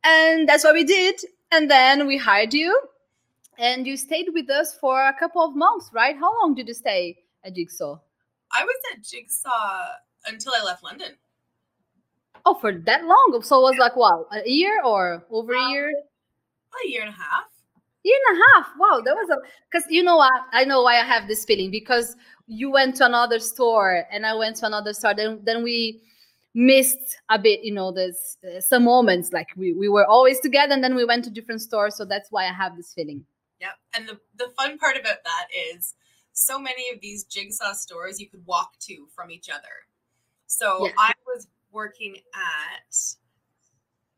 And 0.04 0.48
that's 0.48 0.64
what 0.64 0.74
we 0.74 0.84
did. 0.84 1.20
And 1.52 1.70
then 1.70 2.08
we 2.08 2.18
hired 2.18 2.54
you, 2.54 2.80
and 3.58 3.86
you 3.88 3.98
stayed 3.98 4.28
with 4.34 4.50
us 4.50 4.76
for 4.80 5.06
a 5.08 5.14
couple 5.14 5.44
of 5.44 5.56
months, 5.56 5.90
right? 5.94 6.16
How 6.16 6.32
long 6.42 6.56
did 6.56 6.68
you 6.68 6.74
stay 6.74 7.18
at 7.44 7.56
Jigsaw? 7.56 8.00
I 8.52 8.64
was 8.64 8.76
at 8.94 9.04
Jigsaw 9.04 9.88
until 10.28 10.54
I 10.56 10.64
left 10.64 10.84
London. 10.84 11.18
Oh, 12.46 12.56
for 12.56 12.72
that 12.72 13.04
long? 13.04 13.40
So 13.44 13.60
it 13.60 13.62
was 13.62 13.78
like 13.78 13.96
what, 13.96 14.28
a 14.32 14.50
year 14.50 14.82
or 14.84 15.26
over 15.30 15.54
a 15.54 15.60
Um, 15.60 15.72
year? 15.72 15.90
A 15.92 16.88
year 16.88 17.02
and 17.02 17.10
a 17.10 17.14
half. 17.14 17.46
Year 18.04 18.18
and 18.30 18.38
a 18.38 18.42
half. 18.56 18.68
Wow, 18.80 19.02
that 19.04 19.14
was 19.16 19.30
a 19.30 19.38
because 19.70 19.86
you 19.90 20.04
know 20.04 20.18
what? 20.18 20.34
I 20.54 20.64
know 20.64 20.84
why 20.84 21.00
I 21.00 21.06
have 21.06 21.28
this 21.28 21.44
feeling 21.46 21.70
because 21.70 22.16
you 22.48 22.72
went 22.72 22.96
to 22.98 23.06
another 23.06 23.40
store 23.40 24.06
and 24.12 24.26
I 24.26 24.36
went 24.36 24.56
to 24.58 24.66
another 24.66 24.94
store. 24.94 25.14
Then 25.14 25.42
then 25.44 25.64
we 25.64 26.02
missed 26.54 27.18
a 27.30 27.38
bit, 27.38 27.62
you 27.64 27.74
know, 27.74 27.92
there's 27.92 28.38
uh, 28.44 28.60
some 28.60 28.84
moments 28.84 29.32
like 29.32 29.48
we, 29.56 29.74
we 29.74 29.88
were 29.88 30.06
always 30.06 30.40
together 30.40 30.74
and 30.74 30.84
then 30.84 30.96
we 30.96 31.06
went 31.06 31.24
to 31.24 31.30
different 31.30 31.62
stores. 31.62 31.96
So 31.96 32.06
that's 32.06 32.32
why 32.32 32.46
I 32.48 32.54
have 32.54 32.76
this 32.76 32.94
feeling. 32.94 33.24
yeah 33.62 33.72
And 33.94 34.08
the, 34.08 34.20
the 34.38 34.52
fun 34.58 34.78
part 34.78 34.98
about 34.98 35.24
that 35.24 35.48
is 35.74 35.96
so 36.34 36.60
many 36.60 36.90
of 36.94 37.02
these 37.02 37.24
jigsaw 37.26 37.74
stores 37.74 38.20
you 38.20 38.28
could 38.30 38.46
walk 38.46 38.78
to 38.80 39.08
from 39.16 39.30
each 39.30 39.50
other. 39.50 39.86
So 40.48 40.88
Yeah. 40.88 40.94
I 40.98 41.14
was 41.28 41.48
working 41.72 42.16
at, 42.34 42.96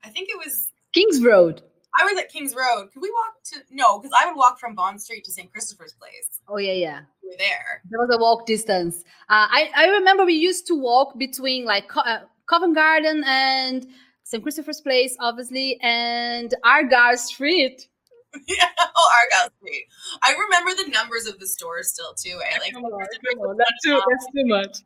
I 0.04 0.10
think 0.10 0.30
it 0.30 0.38
was, 0.38 0.72
Kings 0.94 1.22
Road. 1.22 1.62
I 2.00 2.06
was 2.06 2.18
at 2.18 2.30
King's 2.30 2.56
Road. 2.56 2.90
Could 2.94 3.02
we 3.02 3.12
walk 3.12 3.44
to, 3.46 3.60
no, 3.70 4.00
because 4.00 4.16
I 4.20 4.26
would 4.28 4.38
walk 4.38 4.60
from 4.60 4.76
Bond 4.76 5.02
Street 5.02 5.26
to 5.26 5.32
St. 5.32 5.52
Christopher's 5.52 5.94
Place. 5.94 6.40
Oh 6.48 6.58
yeah, 6.58 6.74
yeah. 6.74 7.02
We 7.22 7.30
were 7.30 7.36
there. 7.38 7.82
There 7.90 8.00
was 8.00 8.16
a 8.16 8.18
walk 8.20 8.46
distance. 8.46 9.04
Uh, 9.30 9.48
I 9.50 9.70
I 9.76 9.86
remember 9.88 10.26
we 10.26 10.34
used 10.34 10.68
to 10.68 10.76
walk 10.76 11.18
between 11.18 11.66
like 11.66 11.90
Co- 11.90 12.02
uh, 12.02 12.22
Covent 12.48 12.76
Garden 12.76 13.24
and 13.26 13.88
St. 14.24 14.42
Christopher's 14.42 14.80
Place, 14.80 15.16
obviously, 15.20 15.78
and 15.82 16.54
Argyll 16.64 17.18
Street. 17.18 17.88
yeah. 18.48 18.70
Oh, 18.80 19.12
Argyll 19.20 19.54
Street. 19.60 19.86
I 20.24 20.34
remember 20.34 20.84
the 20.84 20.90
numbers 20.90 21.28
of 21.28 21.40
the 21.40 21.48
stores 21.48 21.90
still 21.90 22.14
too. 22.14 22.40
I 22.40 22.58
like, 22.60 22.74
that's 22.74 23.84
too 23.84 24.02
that's 24.10 24.26
too 24.34 24.46
much. 24.46 24.78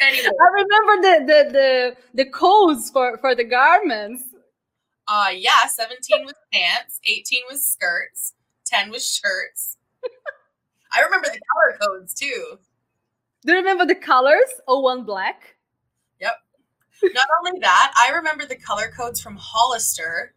anyway, 0.00 0.28
I 0.40 0.62
remember 0.62 1.02
the 1.02 1.24
the 1.26 1.52
the 1.52 1.96
the 2.24 2.30
codes 2.30 2.88
for 2.90 3.18
for 3.18 3.34
the 3.34 3.44
garments. 3.44 4.22
Uh, 5.08 5.30
yeah, 5.34 5.66
17 5.66 6.24
was 6.24 6.34
pants, 6.52 7.00
18 7.04 7.42
was 7.50 7.64
skirts, 7.64 8.34
10 8.66 8.90
was 8.90 9.08
shirts. 9.10 9.78
I 10.94 11.00
remember 11.02 11.28
the 11.28 11.40
color 11.40 11.78
codes 11.80 12.14
too. 12.14 12.58
Do 13.44 13.52
you 13.52 13.58
remember 13.58 13.86
the 13.86 13.94
colors? 13.94 14.50
Oh, 14.66 14.80
one 14.80 15.04
black. 15.04 15.56
Yep. 16.20 16.34
Not 17.14 17.26
only 17.40 17.60
that, 17.60 17.92
I 17.96 18.10
remember 18.14 18.44
the 18.44 18.56
color 18.56 18.90
codes 18.94 19.20
from 19.20 19.36
Hollister 19.36 20.34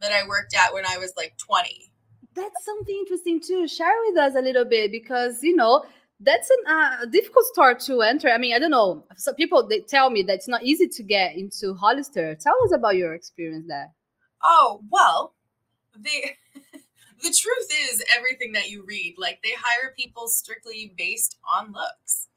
that 0.00 0.12
I 0.12 0.26
worked 0.26 0.54
at 0.54 0.72
when 0.72 0.86
I 0.86 0.96
was 0.98 1.12
like 1.16 1.36
20. 1.38 1.90
That's 2.34 2.64
something 2.64 2.96
interesting 2.96 3.40
too. 3.40 3.68
Share 3.68 3.94
with 4.06 4.18
us 4.18 4.34
a 4.36 4.40
little 4.40 4.64
bit 4.64 4.90
because 4.90 5.42
you 5.42 5.54
know 5.54 5.84
that's 6.20 6.48
an, 6.50 6.72
uh, 6.72 6.96
a 7.02 7.06
difficult 7.06 7.44
store 7.46 7.74
to 7.74 8.02
enter. 8.02 8.28
I 8.28 8.38
mean, 8.38 8.54
I 8.54 8.58
don't 8.58 8.70
know. 8.70 9.04
Some 9.16 9.34
people 9.34 9.66
they 9.66 9.80
tell 9.80 10.10
me 10.10 10.22
that 10.24 10.34
it's 10.34 10.48
not 10.48 10.62
easy 10.62 10.88
to 10.88 11.02
get 11.02 11.36
into 11.36 11.74
Hollister. 11.74 12.34
Tell 12.34 12.56
us 12.64 12.72
about 12.72 12.96
your 12.96 13.14
experience 13.14 13.66
there. 13.68 13.92
Oh, 14.44 14.82
well, 14.90 15.34
the 15.96 16.10
the 17.22 17.34
truth 17.34 17.68
is 17.90 18.04
everything 18.16 18.52
that 18.52 18.70
you 18.70 18.84
read. 18.84 19.16
Like 19.18 19.40
they 19.42 19.52
hire 19.58 19.94
people 19.96 20.28
strictly 20.28 20.94
based 20.96 21.36
on 21.52 21.72
looks. 21.72 22.28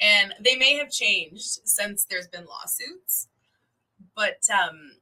And 0.00 0.34
they 0.40 0.56
may 0.56 0.76
have 0.76 0.90
changed 0.90 1.60
since 1.66 2.04
there's 2.04 2.28
been 2.28 2.46
lawsuits. 2.46 3.28
But 4.16 4.40
um 4.52 4.92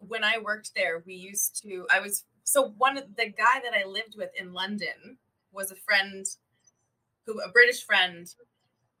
when 0.00 0.24
I 0.24 0.38
worked 0.38 0.72
there, 0.76 1.02
we 1.06 1.14
used 1.14 1.62
to 1.62 1.86
I 1.92 2.00
was 2.00 2.24
so 2.44 2.74
one 2.78 2.98
of 2.98 3.16
the 3.16 3.26
guy 3.26 3.60
that 3.62 3.74
I 3.74 3.86
lived 3.86 4.16
with 4.16 4.30
in 4.38 4.52
London 4.52 5.18
was 5.52 5.70
a 5.70 5.76
friend 5.76 6.26
who 7.26 7.40
a 7.40 7.50
British 7.50 7.84
friend 7.84 8.32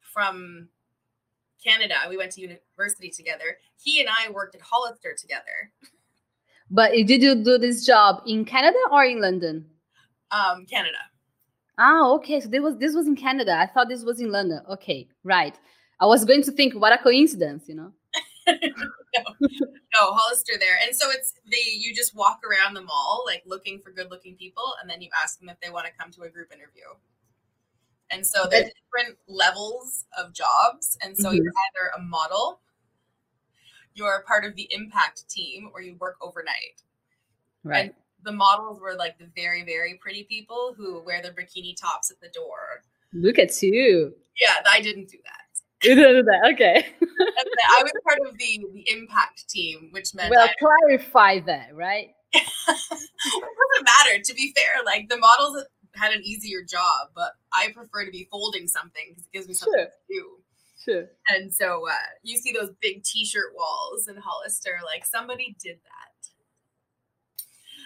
from 0.00 0.68
Canada. 1.62 1.94
We 2.08 2.16
went 2.16 2.32
to 2.32 2.40
university 2.40 3.10
together. 3.10 3.58
He 3.82 4.00
and 4.00 4.08
I 4.08 4.30
worked 4.30 4.54
at 4.54 4.62
Hollister 4.62 5.14
together. 5.18 5.72
But 6.70 6.92
did 6.92 7.22
you 7.22 7.34
do 7.34 7.58
this 7.58 7.84
job 7.84 8.22
in 8.26 8.44
Canada 8.44 8.78
or 8.90 9.04
in 9.04 9.20
London? 9.20 9.66
Um, 10.30 10.66
Canada. 10.66 10.98
Ah, 11.78 12.10
okay. 12.14 12.40
So 12.40 12.48
this 12.48 12.60
was 12.60 12.76
this 12.78 12.94
was 12.94 13.06
in 13.06 13.16
Canada. 13.16 13.56
I 13.56 13.66
thought 13.66 13.88
this 13.88 14.04
was 14.04 14.20
in 14.20 14.30
London. 14.30 14.60
Okay, 14.68 15.08
right. 15.24 15.58
I 16.00 16.06
was 16.06 16.24
going 16.24 16.42
to 16.42 16.52
think, 16.52 16.74
what 16.74 16.92
a 16.92 16.98
coincidence, 16.98 17.68
you 17.68 17.74
know? 17.74 17.92
no, 18.48 18.54
Hollister 19.94 20.54
there. 20.58 20.78
And 20.86 20.94
so 20.94 21.10
it's 21.10 21.34
they 21.50 21.62
you 21.72 21.94
just 21.94 22.14
walk 22.14 22.40
around 22.44 22.74
the 22.74 22.82
mall 22.82 23.24
like 23.26 23.42
looking 23.46 23.80
for 23.80 23.90
good 23.90 24.10
looking 24.10 24.36
people 24.36 24.74
and 24.80 24.88
then 24.88 25.02
you 25.02 25.10
ask 25.22 25.38
them 25.38 25.48
if 25.48 25.60
they 25.60 25.70
want 25.70 25.86
to 25.86 25.92
come 25.98 26.10
to 26.12 26.22
a 26.22 26.28
group 26.28 26.52
interview. 26.52 26.84
And 28.10 28.26
so 28.26 28.46
there's 28.50 28.70
different 28.84 29.18
levels 29.26 30.06
of 30.16 30.32
jobs. 30.32 30.96
And 31.02 31.16
so 31.16 31.30
you're 31.30 31.44
either 31.44 31.92
a 31.98 32.00
model, 32.00 32.60
you're 33.94 34.22
part 34.26 34.44
of 34.44 34.54
the 34.56 34.68
impact 34.70 35.28
team, 35.28 35.70
or 35.72 35.82
you 35.82 35.96
work 36.00 36.16
overnight. 36.20 36.82
Right. 37.64 37.84
And 37.86 37.94
The 38.24 38.32
models 38.32 38.80
were 38.80 38.94
like 38.96 39.18
the 39.18 39.28
very, 39.36 39.64
very 39.64 39.94
pretty 40.00 40.24
people 40.24 40.74
who 40.76 41.02
wear 41.04 41.22
their 41.22 41.32
bikini 41.32 41.74
tops 41.80 42.10
at 42.10 42.20
the 42.20 42.28
door. 42.28 42.82
Look 43.12 43.38
at 43.38 43.60
you. 43.62 44.14
Yeah, 44.40 44.54
I 44.66 44.80
didn't 44.80 45.08
do 45.08 45.18
that. 45.24 45.86
You 45.88 45.94
didn't 45.94 46.16
do 46.16 46.22
that. 46.24 46.52
Okay. 46.54 46.86
I 47.00 47.82
was 47.82 47.92
part 48.04 48.18
of 48.28 48.36
the 48.36 48.64
the 48.72 48.84
impact 48.90 49.48
team, 49.48 49.88
which 49.92 50.14
meant 50.14 50.30
well, 50.34 50.48
I 50.48 50.52
clarify 50.58 51.40
that, 51.46 51.74
right? 51.74 52.08
it 52.32 52.42
doesn't 53.22 53.84
matter. 53.84 54.22
To 54.22 54.34
be 54.34 54.52
fair, 54.56 54.82
like 54.84 55.08
the 55.08 55.16
models 55.18 55.64
had 55.94 56.12
an 56.12 56.22
easier 56.24 56.62
job, 56.68 57.08
but 57.14 57.32
I 57.52 57.70
prefer 57.74 58.04
to 58.04 58.10
be 58.10 58.28
folding 58.30 58.66
something 58.66 59.02
because 59.08 59.24
it 59.24 59.32
gives 59.32 59.48
me 59.48 59.54
something 59.54 59.78
Sure. 59.80 59.86
to 59.86 59.92
do. 60.14 60.37
Sure. 60.88 61.04
And 61.30 61.52
so 61.52 61.86
uh, 61.86 61.92
you 62.22 62.38
see 62.38 62.52
those 62.52 62.70
big 62.80 63.02
T-shirt 63.04 63.52
walls 63.54 64.08
in 64.08 64.16
Hollister. 64.16 64.78
Like 64.84 65.04
somebody 65.04 65.54
did 65.62 65.76
that. 65.84 66.28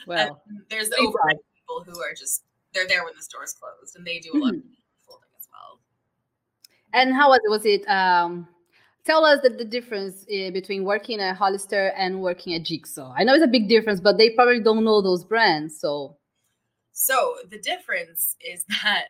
Well, 0.06 0.42
and 0.48 0.60
there's 0.70 0.88
the 0.90 0.96
Great 0.96 1.08
overnight 1.08 1.36
people 1.56 1.84
who 1.84 2.00
are 2.00 2.14
just 2.16 2.44
they're 2.72 2.86
there 2.88 3.04
when 3.04 3.14
the 3.16 3.22
store's 3.22 3.52
closed, 3.54 3.96
and 3.96 4.06
they 4.06 4.18
do 4.20 4.30
a 4.34 4.38
lot 4.38 4.54
of 4.54 4.60
Mhm. 4.60 4.76
folding 5.06 5.28
as 5.38 5.46
well. 5.52 5.80
and 6.94 7.12
how 7.14 7.28
was 7.30 7.40
it? 7.44 7.50
Was 7.50 7.66
it? 7.66 7.88
Um, 7.88 8.48
tell 9.04 9.24
us 9.24 9.40
the, 9.42 9.50
the 9.50 9.64
difference 9.64 10.22
uh, 10.24 10.50
between 10.52 10.84
working 10.84 11.20
at 11.20 11.36
Hollister 11.36 11.88
and 11.96 12.22
working 12.22 12.54
at 12.54 12.62
Jigsaw. 12.64 13.12
I 13.16 13.24
know 13.24 13.34
it's 13.34 13.44
a 13.44 13.48
big 13.48 13.68
difference, 13.68 14.00
but 14.00 14.16
they 14.18 14.30
probably 14.30 14.60
don't 14.60 14.84
know 14.84 15.02
those 15.02 15.24
brands. 15.24 15.78
So, 15.80 16.16
So 16.92 17.36
the 17.50 17.58
difference 17.58 18.36
is 18.40 18.64
that 18.82 19.08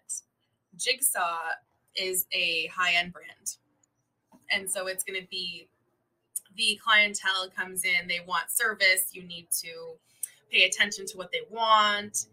Jigsaw 0.77 1.39
is 1.97 2.27
a 2.33 2.67
high-end 2.69 3.13
brand. 3.13 3.57
And 4.55 4.71
so 4.71 4.87
it's 4.87 5.05
going 5.05 5.21
to 5.21 5.27
be 5.29 5.69
the 6.57 6.79
clientele 6.83 7.49
comes 7.57 7.85
in, 7.85 8.07
they 8.07 8.21
want 8.27 8.51
service, 8.51 9.11
you 9.13 9.23
need 9.23 9.49
to 9.63 9.95
pay 10.51 10.65
attention 10.65 11.07
to 11.07 11.17
what 11.17 11.33
they 11.33 11.41
want. 11.51 12.27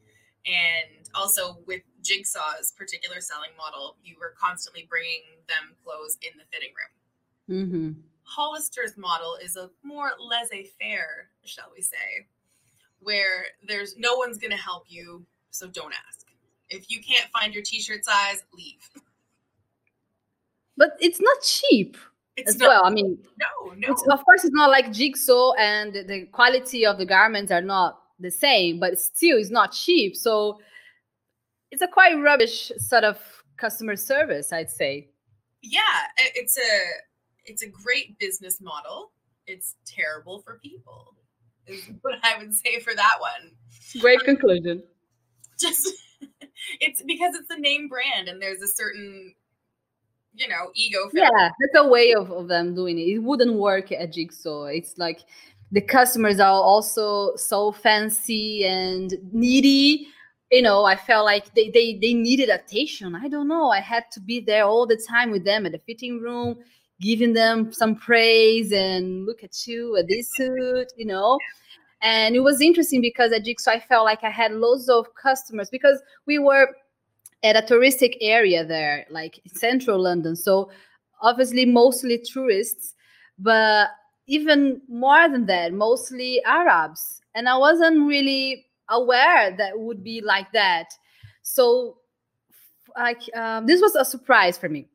And 0.45 1.09
also 1.15 1.59
with 1.65 1.81
Jigsaw's 2.03 2.71
particular 2.77 3.21
selling 3.21 3.51
model, 3.57 3.95
you 4.03 4.15
were 4.19 4.33
constantly 4.39 4.87
bringing 4.89 5.21
them 5.47 5.75
clothes 5.83 6.17
in 6.21 6.37
the 6.37 6.45
fitting 6.51 6.73
room. 6.75 7.95
hmm 7.95 7.99
Hollister's 8.23 8.95
model 8.95 9.37
is 9.43 9.55
a 9.55 9.71
more 9.81 10.11
laissez-faire, 10.19 11.29
shall 11.45 11.71
we 11.75 11.81
say, 11.81 12.27
where 12.99 13.45
there's 13.67 13.97
no 13.97 14.15
one's 14.15 14.37
going 14.37 14.51
to 14.51 14.57
help 14.57 14.83
you, 14.87 15.25
so 15.49 15.67
don't 15.67 15.93
ask. 16.07 16.27
If 16.69 16.91
you 16.91 17.01
can't 17.01 17.27
find 17.31 17.53
your 17.53 17.63
t-shirt 17.63 18.05
size, 18.05 18.43
leave. 18.53 18.87
but 20.77 20.91
it's 20.99 21.19
not 21.19 21.41
cheap 21.41 21.97
It's 22.39 22.51
as 22.51 22.57
not, 22.57 22.67
well. 22.67 22.81
I 22.85 22.89
mean, 22.89 23.17
no, 23.39 23.73
no. 23.75 23.93
of 23.93 24.25
course, 24.25 24.43
it's 24.43 24.53
not 24.53 24.69
like 24.69 24.91
Jigsaw, 24.91 25.53
and 25.53 25.93
the, 25.93 26.03
the 26.03 26.25
quality 26.25 26.85
of 26.85 26.97
the 26.97 27.05
garments 27.05 27.51
are 27.51 27.61
not 27.61 28.01
the 28.19 28.31
same, 28.31 28.79
but 28.79 28.99
still, 28.99 29.37
it's 29.37 29.49
not 29.49 29.71
cheap. 29.71 30.15
So, 30.15 30.59
it's 31.71 31.81
a 31.81 31.87
quite 31.87 32.13
rubbish 32.15 32.71
sort 32.77 33.03
of 33.03 33.17
customer 33.57 33.95
service, 33.95 34.51
I'd 34.51 34.69
say. 34.71 35.09
yeah, 35.61 35.81
it's 36.17 36.57
a 36.57 36.71
it's 37.45 37.63
a 37.63 37.67
great 37.67 38.17
business 38.19 38.61
model. 38.61 39.11
It's 39.47 39.75
terrible 39.85 40.39
for 40.41 40.59
people. 40.63 41.15
Is 41.67 41.89
what 42.01 42.15
I 42.23 42.37
would 42.37 42.55
say 42.55 42.79
for 42.79 42.95
that 42.95 43.17
one. 43.19 43.51
Great 43.99 44.21
conclusion. 44.21 44.83
Just 45.59 45.87
it's 46.79 47.01
because 47.03 47.35
it's 47.35 47.49
a 47.49 47.59
name 47.59 47.87
brand 47.87 48.27
and 48.27 48.41
there's 48.41 48.61
a 48.61 48.67
certain 48.67 49.33
you 50.39 50.47
know, 50.47 50.71
ego 50.73 51.09
Yeah, 51.13 51.29
that's 51.59 51.85
a 51.85 51.87
way 51.87 52.13
of, 52.13 52.31
of 52.31 52.47
them 52.47 52.73
doing 52.73 52.97
it. 52.97 53.03
It 53.03 53.19
wouldn't 53.19 53.53
work 53.53 53.91
at 53.91 54.13
Jigsaw. 54.13 54.65
It's 54.65 54.97
like 54.97 55.19
the 55.71 55.81
customers 55.81 56.39
are 56.39 56.63
also 56.63 57.35
so 57.35 57.71
fancy 57.71 58.65
and 58.65 59.13
needy, 59.31 60.07
you 60.51 60.61
know 60.61 60.83
i 60.83 60.95
felt 60.95 61.25
like 61.25 61.53
they, 61.53 61.69
they 61.69 61.97
they 62.01 62.13
needed 62.13 62.49
attention. 62.49 63.15
I 63.15 63.27
don't 63.27 63.47
know. 63.47 63.69
I 63.69 63.81
had 63.81 64.05
to 64.11 64.19
be 64.19 64.39
there 64.39 64.63
all 64.63 64.87
the 64.87 64.97
time 64.97 65.31
with 65.31 65.43
them 65.43 65.65
at 65.65 65.71
the 65.71 65.79
fitting 65.79 66.19
room 66.19 66.57
giving 67.01 67.31
them 67.33 67.71
some 67.71 67.95
praise 67.95 68.73
and 68.73 69.25
look 69.25 69.43
at 69.43 69.67
you 69.67 69.95
at 69.97 70.07
this 70.07 70.27
suit 70.35 70.91
you 70.97 71.05
know? 71.05 71.37
And 72.01 72.35
it 72.35 72.39
was 72.39 72.61
interesting 72.61 73.01
because 73.01 73.31
at 73.33 73.43
jigsaw 73.45 73.71
i 73.71 73.79
felt 73.79 74.05
like 74.05 74.23
i 74.23 74.29
had 74.29 74.53
loads 74.53 74.89
of 74.89 75.13
customers 75.15 75.69
because 75.69 76.01
we 76.25 76.39
were 76.39 76.67
at 77.43 77.55
a 77.55 77.73
touristic 77.73 78.17
area 78.21 78.65
there 78.65 79.05
like 79.09 79.39
central 79.47 79.99
london 80.01 80.35
so 80.35 80.69
obviously 81.21 81.65
mostly 81.65 82.17
tourists 82.17 82.95
but 83.37 83.89
even 84.27 84.81
more 84.87 85.27
than 85.29 85.45
that 85.45 85.73
mostly 85.73 86.41
arabs 86.45 87.21
and 87.35 87.47
i 87.47 87.57
wasn't 87.57 88.07
really 88.07 88.65
aware 88.89 89.55
that 89.55 89.77
would 89.77 90.03
be 90.03 90.21
like 90.21 90.51
that. 90.53 90.87
So, 91.41 91.97
like 92.97 93.21
um, 93.35 93.65
this 93.65 93.81
was 93.81 93.95
a 93.95 94.05
surprise 94.05 94.57
for 94.57 94.69
me. 94.69 94.87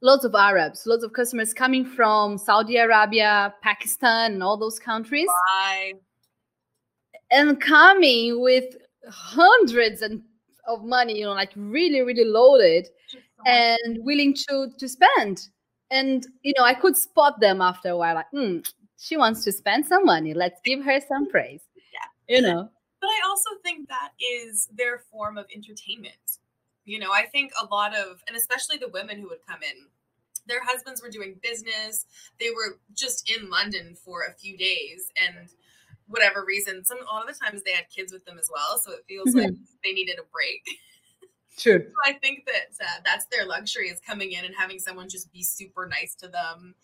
Lots 0.00 0.24
of 0.24 0.34
Arabs, 0.34 0.86
lots 0.86 1.02
of 1.02 1.12
customers 1.12 1.52
coming 1.52 1.84
from 1.84 2.38
Saudi 2.38 2.76
Arabia, 2.76 3.54
Pakistan, 3.62 4.34
and 4.34 4.42
all 4.42 4.56
those 4.56 4.78
countries, 4.78 5.26
Bye. 5.48 5.94
and 7.30 7.60
coming 7.60 8.40
with 8.40 8.76
hundreds 9.10 10.02
and 10.02 10.22
of 10.68 10.84
money, 10.84 11.18
you 11.18 11.24
know, 11.24 11.32
like 11.32 11.52
really, 11.56 12.02
really 12.02 12.24
loaded 12.24 12.88
and 13.46 13.98
willing 14.04 14.34
to 14.34 14.70
to 14.78 14.88
spend. 14.88 15.48
And 15.90 16.26
you 16.42 16.52
know, 16.56 16.64
I 16.64 16.74
could 16.74 16.96
spot 16.96 17.40
them 17.40 17.60
after 17.60 17.90
a 17.90 17.96
while, 17.96 18.14
like, 18.14 18.30
hmm, 18.30 18.58
she 18.98 19.16
wants 19.16 19.44
to 19.44 19.52
spend 19.52 19.86
some 19.86 20.04
money. 20.04 20.34
Let's 20.34 20.60
give 20.64 20.84
her 20.84 21.00
some 21.08 21.28
praise. 21.28 21.62
Yeah. 21.92 22.36
You 22.36 22.42
know. 22.42 22.68
But 23.00 23.08
I 23.08 23.20
also 23.28 23.50
think 23.62 23.88
that 23.88 24.10
is 24.20 24.68
their 24.76 24.98
form 25.10 25.38
of 25.38 25.46
entertainment. 25.54 26.38
You 26.84 26.98
know, 26.98 27.12
I 27.12 27.26
think 27.26 27.52
a 27.60 27.66
lot 27.66 27.94
of, 27.94 28.22
and 28.26 28.36
especially 28.36 28.76
the 28.76 28.88
women 28.88 29.20
who 29.20 29.28
would 29.28 29.46
come 29.46 29.62
in, 29.62 29.86
their 30.46 30.64
husbands 30.64 31.02
were 31.02 31.10
doing 31.10 31.38
business. 31.42 32.06
They 32.40 32.50
were 32.50 32.78
just 32.94 33.30
in 33.30 33.50
London 33.50 33.94
for 33.94 34.22
a 34.22 34.32
few 34.32 34.56
days, 34.56 35.12
and 35.22 35.48
whatever 36.08 36.44
reason, 36.46 36.84
some 36.84 36.98
a 37.00 37.04
lot 37.04 37.28
of 37.28 37.34
the 37.34 37.38
times 37.44 37.62
they 37.62 37.72
had 37.72 37.86
kids 37.94 38.12
with 38.12 38.24
them 38.24 38.38
as 38.38 38.50
well. 38.52 38.78
So 38.78 38.92
it 38.92 39.04
feels 39.08 39.34
like 39.34 39.50
they 39.84 39.92
needed 39.92 40.18
a 40.18 40.26
break. 40.32 40.64
True. 41.58 41.84
So 41.84 41.92
I 42.04 42.12
think 42.14 42.46
that 42.46 42.84
uh, 42.84 43.00
that's 43.04 43.26
their 43.26 43.44
luxury 43.46 43.88
is 43.88 44.00
coming 44.00 44.32
in 44.32 44.44
and 44.44 44.54
having 44.56 44.78
someone 44.78 45.08
just 45.08 45.32
be 45.32 45.42
super 45.42 45.86
nice 45.86 46.14
to 46.16 46.28
them 46.28 46.74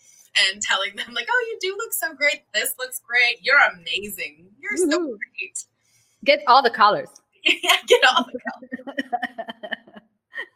and 0.50 0.60
telling 0.60 0.96
them 0.96 1.14
like, 1.14 1.28
"Oh, 1.30 1.46
you 1.48 1.58
do 1.60 1.76
look 1.78 1.92
so 1.92 2.12
great. 2.12 2.42
This 2.52 2.74
looks 2.78 3.00
great. 3.00 3.38
You're 3.40 3.60
amazing. 3.72 4.48
You're 4.58 4.76
so 4.76 4.98
great." 4.98 5.64
Get 6.24 6.42
all 6.48 6.62
the 6.62 6.70
colors. 6.70 7.08
yeah, 7.44 7.76
get 7.86 8.02
all 8.04 8.24
the 8.24 8.38
colors. 8.40 8.84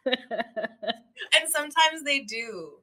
And 1.37 1.49
sometimes 1.49 2.03
they 2.03 2.21
do. 2.21 2.79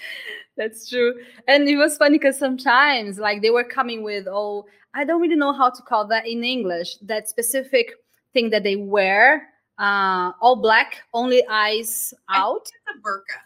That's 0.56 0.88
true. 0.88 1.14
And 1.46 1.68
it 1.68 1.76
was 1.76 1.96
funny 1.96 2.18
because 2.18 2.38
sometimes, 2.38 3.18
like, 3.18 3.42
they 3.42 3.50
were 3.50 3.64
coming 3.64 4.02
with, 4.02 4.26
oh, 4.28 4.66
I 4.94 5.04
don't 5.04 5.20
really 5.20 5.36
know 5.36 5.52
how 5.52 5.70
to 5.70 5.82
call 5.82 6.06
that 6.08 6.26
in 6.26 6.42
English, 6.44 6.96
that 7.02 7.28
specific 7.28 7.92
thing 8.32 8.50
that 8.50 8.62
they 8.62 8.76
wear, 8.76 9.48
uh, 9.78 10.32
all 10.40 10.56
black, 10.56 11.04
only 11.14 11.44
eyes 11.48 12.12
I 12.28 12.38
out. 12.38 12.62
It's 12.62 12.72
a 12.88 13.00
burqa. 13.00 13.38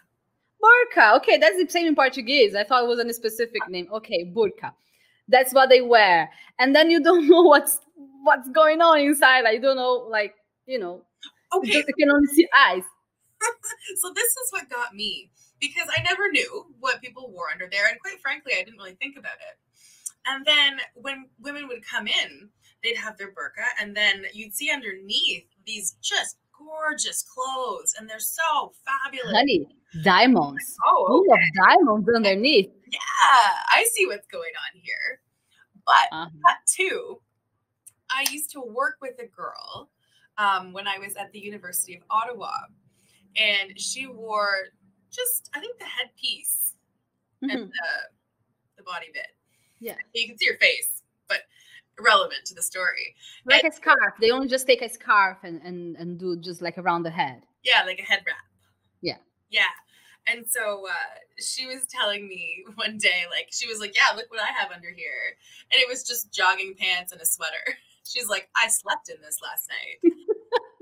Burka. 0.59 1.15
Okay, 1.17 1.37
that's 1.37 1.57
the 1.57 1.69
same 1.69 1.87
in 1.87 1.95
Portuguese. 1.95 2.55
I 2.55 2.63
thought 2.63 2.83
it 2.83 2.87
wasn't 2.87 3.09
a 3.09 3.13
specific 3.13 3.67
name. 3.69 3.87
Okay, 3.93 4.23
burka. 4.23 4.73
That's 5.27 5.53
what 5.53 5.69
they 5.69 5.81
wear. 5.81 6.29
And 6.59 6.75
then 6.75 6.89
you 6.89 7.01
don't 7.03 7.27
know 7.27 7.43
what's 7.43 7.79
what's 8.23 8.49
going 8.49 8.81
on 8.81 8.99
inside. 8.99 9.41
Like, 9.41 9.55
you 9.55 9.61
don't 9.61 9.75
know, 9.75 10.07
like, 10.09 10.35
you 10.65 10.79
know, 10.79 11.03
Okay, 11.55 11.83
you 11.87 11.93
can 11.99 12.09
only 12.09 12.27
see 12.27 12.47
eyes. 12.57 12.83
so 13.97 14.11
this 14.15 14.25
is 14.25 14.51
what 14.51 14.69
got 14.69 14.95
me 14.95 15.29
because 15.63 15.87
I 15.97 16.01
never 16.03 16.29
knew 16.31 16.65
what 16.79 17.01
people 17.01 17.31
wore 17.31 17.49
under 17.51 17.67
there, 17.71 17.87
and 17.89 17.99
quite 17.99 18.19
frankly, 18.21 18.53
I 18.59 18.63
didn't 18.63 18.77
really 18.77 18.95
think 18.95 19.17
about 19.17 19.33
it. 19.49 19.57
And 20.25 20.45
then 20.45 20.79
when 20.95 21.25
women 21.39 21.67
would 21.67 21.85
come 21.85 22.07
in, 22.07 22.49
they'd 22.83 22.95
have 22.97 23.17
their 23.17 23.29
burqa, 23.31 23.65
and 23.79 23.95
then 23.95 24.25
you'd 24.33 24.53
see 24.53 24.71
underneath 24.71 25.45
these 25.65 25.95
just 26.01 26.37
gorgeous 26.57 27.23
clothes, 27.23 27.95
and 27.97 28.09
they're 28.09 28.19
so 28.19 28.73
fabulous. 28.85 29.35
Honey, 29.35 29.65
diamonds. 30.03 30.75
Oh, 30.85 31.05
Full 31.07 31.33
of 31.33 31.39
diamonds 31.67 32.09
underneath. 32.15 32.71
yeah, 32.91 32.99
I 33.75 33.85
see 33.93 34.05
what's 34.05 34.27
going 34.27 34.51
on 34.65 34.79
here. 34.81 35.21
But 35.85 36.07
Uh-huh. 36.11 36.29
that 36.45 36.59
too, 36.67 37.19
I 38.09 38.25
used 38.31 38.51
to 38.51 38.61
work 38.61 38.97
with 39.01 39.19
a 39.19 39.27
girl 39.27 39.89
um, 40.37 40.71
when 40.73 40.87
I 40.87 40.97
was 40.99 41.15
at 41.15 41.31
the 41.33 41.39
University 41.39 41.95
of 41.95 42.03
Ottawa, 42.09 42.51
and 43.35 43.77
she 43.79 44.07
wore 44.07 44.67
just 45.13 45.49
I 45.53 45.59
think 45.59 45.77
the 45.79 45.85
headpiece 45.85 46.73
Mhm. 47.43 47.51
and 47.53 47.61
the 47.69 47.89
the 48.77 48.83
body 48.83 49.07
bit. 49.13 49.27
Yeah. 49.79 49.95
you 50.13 50.27
can 50.27 50.37
see 50.37 50.47
her 50.47 50.57
face, 50.57 51.03
but 51.27 51.41
irrelevant 51.99 52.45
to 52.45 52.55
the 52.55 52.63
story. 52.63 53.15
Like 53.45 53.63
a 53.65 53.71
scarf. 53.71 54.13
They 54.19 54.31
only 54.31 54.47
just 54.47 54.65
take 54.65 54.81
a 54.81 54.89
scarf 54.89 55.37
and, 55.43 55.61
and, 55.61 55.95
and 55.97 56.17
do 56.17 56.37
just 56.37 56.61
like 56.61 56.77
around 56.77 57.03
the 57.03 57.11
head. 57.11 57.43
Yeah, 57.63 57.83
like 57.83 57.99
a 57.99 58.03
head 58.03 58.23
wrap. 58.25 58.37
Yeah. 59.01 59.17
Yeah. 59.49 59.67
And 60.25 60.45
so 60.49 60.87
uh, 60.89 61.19
she 61.37 61.67
was 61.67 61.85
telling 61.85 62.27
me 62.29 62.63
one 62.75 62.97
day, 62.97 63.25
like, 63.29 63.49
she 63.51 63.67
was 63.67 63.79
like, 63.79 63.93
Yeah, 63.95 64.15
look 64.15 64.31
what 64.31 64.39
I 64.41 64.51
have 64.57 64.71
under 64.71 64.89
here. 64.91 65.37
And 65.71 65.81
it 65.81 65.87
was 65.89 66.03
just 66.03 66.31
jogging 66.33 66.75
pants 66.79 67.11
and 67.11 67.21
a 67.21 67.25
sweater. 67.25 67.77
She's 68.05 68.29
like, 68.29 68.49
I 68.55 68.69
slept 68.69 69.09
in 69.09 69.17
this 69.21 69.39
last 69.43 69.69
night. 69.69 70.13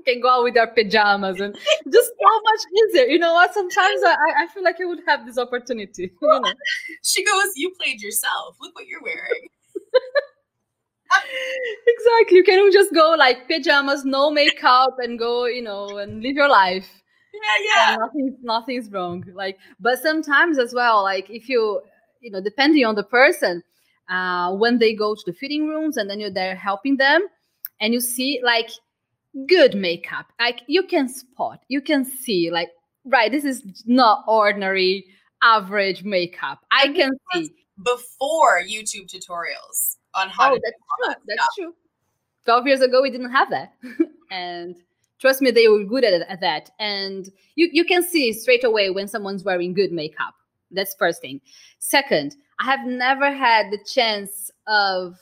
Can 0.04 0.20
go 0.20 0.28
out 0.28 0.44
with 0.44 0.56
our 0.56 0.66
pajamas 0.66 1.40
and 1.40 1.54
just 1.54 2.08
so 2.20 2.40
much 2.44 2.60
easier. 2.88 3.04
You 3.06 3.18
know 3.18 3.34
what? 3.34 3.52
Sometimes 3.54 4.02
I, 4.04 4.16
I- 4.38 4.46
feel 4.52 4.62
like 4.64 4.80
I 4.80 4.84
would 4.84 5.00
have 5.06 5.26
this 5.26 5.38
opportunity. 5.38 6.12
You 6.20 6.28
know? 6.28 6.42
She 7.02 7.24
goes, 7.24 7.52
You 7.56 7.70
played 7.80 8.00
yourself. 8.00 8.56
Look 8.60 8.74
what 8.74 8.86
you're 8.86 9.02
wearing. 9.02 9.48
exactly. 11.86 12.36
You 12.38 12.44
can 12.44 12.70
just 12.72 12.92
go 12.94 13.14
like 13.18 13.48
pajamas, 13.48 14.04
no 14.04 14.30
makeup, 14.30 14.96
and 14.98 15.18
go, 15.18 15.46
you 15.46 15.62
know, 15.62 15.98
and 15.98 16.22
live 16.22 16.36
your 16.36 16.48
life. 16.48 17.02
Yeah, 17.34 17.64
yeah. 17.64 17.92
and 17.92 18.00
nothing, 18.00 18.36
nothing's 18.42 18.90
wrong 18.92 19.24
like 19.34 19.56
but 19.80 19.98
sometimes 20.00 20.58
as 20.58 20.74
well 20.74 21.02
like 21.02 21.30
if 21.30 21.48
you 21.48 21.80
you 22.20 22.30
know 22.30 22.42
depending 22.42 22.84
on 22.84 22.94
the 22.94 23.02
person 23.02 23.62
uh 24.10 24.52
when 24.52 24.78
they 24.78 24.94
go 24.94 25.14
to 25.14 25.22
the 25.24 25.32
fitting 25.32 25.66
rooms 25.66 25.96
and 25.96 26.10
then 26.10 26.20
you're 26.20 26.30
there 26.30 26.54
helping 26.54 26.98
them 26.98 27.22
and 27.80 27.94
you 27.94 28.00
see 28.00 28.38
like 28.44 28.68
good 29.48 29.74
makeup. 29.74 30.26
Like 30.38 30.60
you 30.66 30.84
can 30.84 31.08
spot 31.08 31.60
you 31.68 31.80
can 31.80 32.04
see 32.04 32.50
like 32.50 32.70
right 33.04 33.30
this 33.30 33.44
is 33.44 33.82
not 33.86 34.24
ordinary 34.28 35.04
average 35.42 36.04
makeup. 36.04 36.60
I 36.70 36.84
And 36.86 36.96
can 36.96 37.10
see. 37.32 37.50
Before 37.82 38.60
YouTube 38.62 39.10
tutorials 39.12 39.96
on 40.14 40.28
how 40.28 40.52
oh 40.52 40.54
to 40.54 40.60
that's 40.62 40.76
true 40.76 41.14
that's 41.26 41.42
stuff. 41.42 41.54
true. 41.58 41.74
12 42.44 42.66
years 42.66 42.80
ago 42.80 43.02
we 43.02 43.10
didn't 43.10 43.30
have 43.32 43.50
that. 43.50 43.74
And 44.30 44.76
trust 45.18 45.42
me 45.42 45.50
they 45.50 45.68
were 45.68 45.84
good 45.84 46.04
at, 46.04 46.22
at 46.28 46.40
that. 46.40 46.70
And 46.78 47.28
you, 47.54 47.68
you 47.72 47.84
can 47.84 48.02
see 48.02 48.32
straight 48.32 48.64
away 48.64 48.88
when 48.90 49.08
someone's 49.08 49.44
wearing 49.44 49.74
good 49.74 49.92
makeup. 49.92 50.34
That's 50.70 50.94
first 50.94 51.20
thing. 51.20 51.40
Second 51.78 52.36
i 52.60 52.64
have 52.64 52.86
never 52.86 53.32
had 53.32 53.70
the 53.72 53.78
chance 53.84 54.50
of 54.66 55.18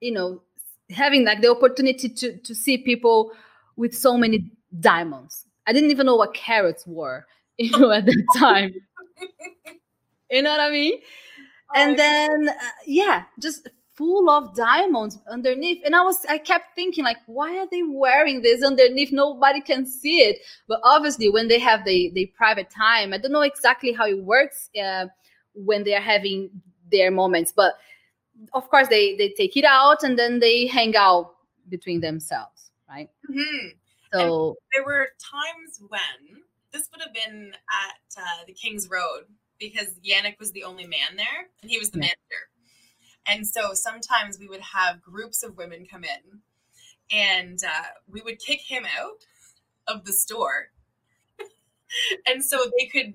you 0.00 0.12
know 0.12 0.42
having 0.90 1.24
like 1.24 1.40
the 1.40 1.50
opportunity 1.50 2.08
to 2.08 2.36
to 2.38 2.54
see 2.54 2.78
people 2.78 3.32
with 3.76 3.94
so 3.94 4.16
many 4.16 4.50
diamonds. 4.80 5.44
I 5.66 5.72
didn't 5.72 5.90
even 5.90 6.06
know 6.06 6.16
what 6.16 6.34
carats 6.34 6.86
were 6.86 7.26
you 7.58 7.70
know 7.78 7.90
at 7.90 8.06
that 8.06 8.24
time. 8.36 8.74
You 10.30 10.42
know 10.42 10.50
what 10.50 10.60
i 10.60 10.70
mean? 10.70 10.94
And 11.74 11.92
Oh, 11.92 11.96
then 11.96 12.48
uh, 12.50 12.54
yeah 12.86 13.24
just 13.40 13.68
full 13.94 14.30
of 14.30 14.54
diamonds 14.56 15.18
underneath. 15.30 15.82
And 15.84 15.96
i 15.96 16.02
was 16.02 16.24
i 16.28 16.38
kept 16.38 16.74
thinking 16.76 17.04
like 17.04 17.18
why 17.26 17.58
are 17.58 17.68
they 17.70 17.82
wearing 17.84 18.42
this 18.42 18.64
underneath? 18.64 19.12
Nobody 19.12 19.60
can 19.60 19.86
see 19.86 20.18
it. 20.20 20.38
But 20.68 20.80
obviously 20.84 21.30
when 21.30 21.48
they 21.48 21.58
have 21.60 21.84
the 21.84 22.10
the 22.14 22.26
private 22.36 22.70
time 22.70 23.12
i 23.12 23.18
don't 23.18 23.32
know 23.32 23.42
exactly 23.42 23.92
how 23.92 24.06
it 24.06 24.22
works 24.24 24.70
uh, 24.82 25.06
when 25.54 25.84
they 25.84 25.94
are 25.94 26.02
having 26.02 26.50
their 26.92 27.10
moments. 27.10 27.52
But 27.56 27.74
of 28.52 28.68
course 28.70 28.88
they 28.88 29.16
they 29.16 29.30
take 29.30 29.56
it 29.56 29.64
out 29.64 30.02
and 30.02 30.18
then 30.18 30.38
they 30.40 30.66
hang 30.66 30.94
out 30.96 31.34
between 31.68 32.00
themselves 32.00 32.70
right 32.88 33.10
Mhm. 33.30 33.72
so 34.12 34.56
there 34.72 34.84
were 34.84 35.08
times 35.18 35.80
when 35.88 36.42
this 36.72 36.88
would 36.92 37.00
have 37.00 37.14
been 37.14 37.54
at 37.70 38.22
uh, 38.22 38.44
the 38.46 38.52
King's 38.52 38.88
Road 38.88 39.24
because 39.58 39.98
Yannick 40.06 40.38
was 40.38 40.52
the 40.52 40.64
only 40.64 40.86
man 40.86 41.16
there 41.16 41.48
and 41.62 41.70
he 41.70 41.78
was 41.78 41.90
the 41.90 41.98
Yeah. 41.98 42.10
manager. 42.10 42.50
And 43.26 43.46
so 43.48 43.72
sometimes 43.72 44.38
we 44.38 44.46
would 44.46 44.60
have 44.60 45.00
groups 45.00 45.42
of 45.42 45.56
women 45.56 45.86
come 45.86 46.04
in 46.04 46.42
and 47.10 47.58
uh, 47.64 47.84
we 48.06 48.20
would 48.20 48.38
kick 48.38 48.60
him 48.60 48.84
out 48.98 49.24
of 49.88 50.04
the 50.04 50.12
store. 50.12 50.70
and 52.28 52.44
so 52.44 52.58
they 52.78 52.86
could 52.86 53.14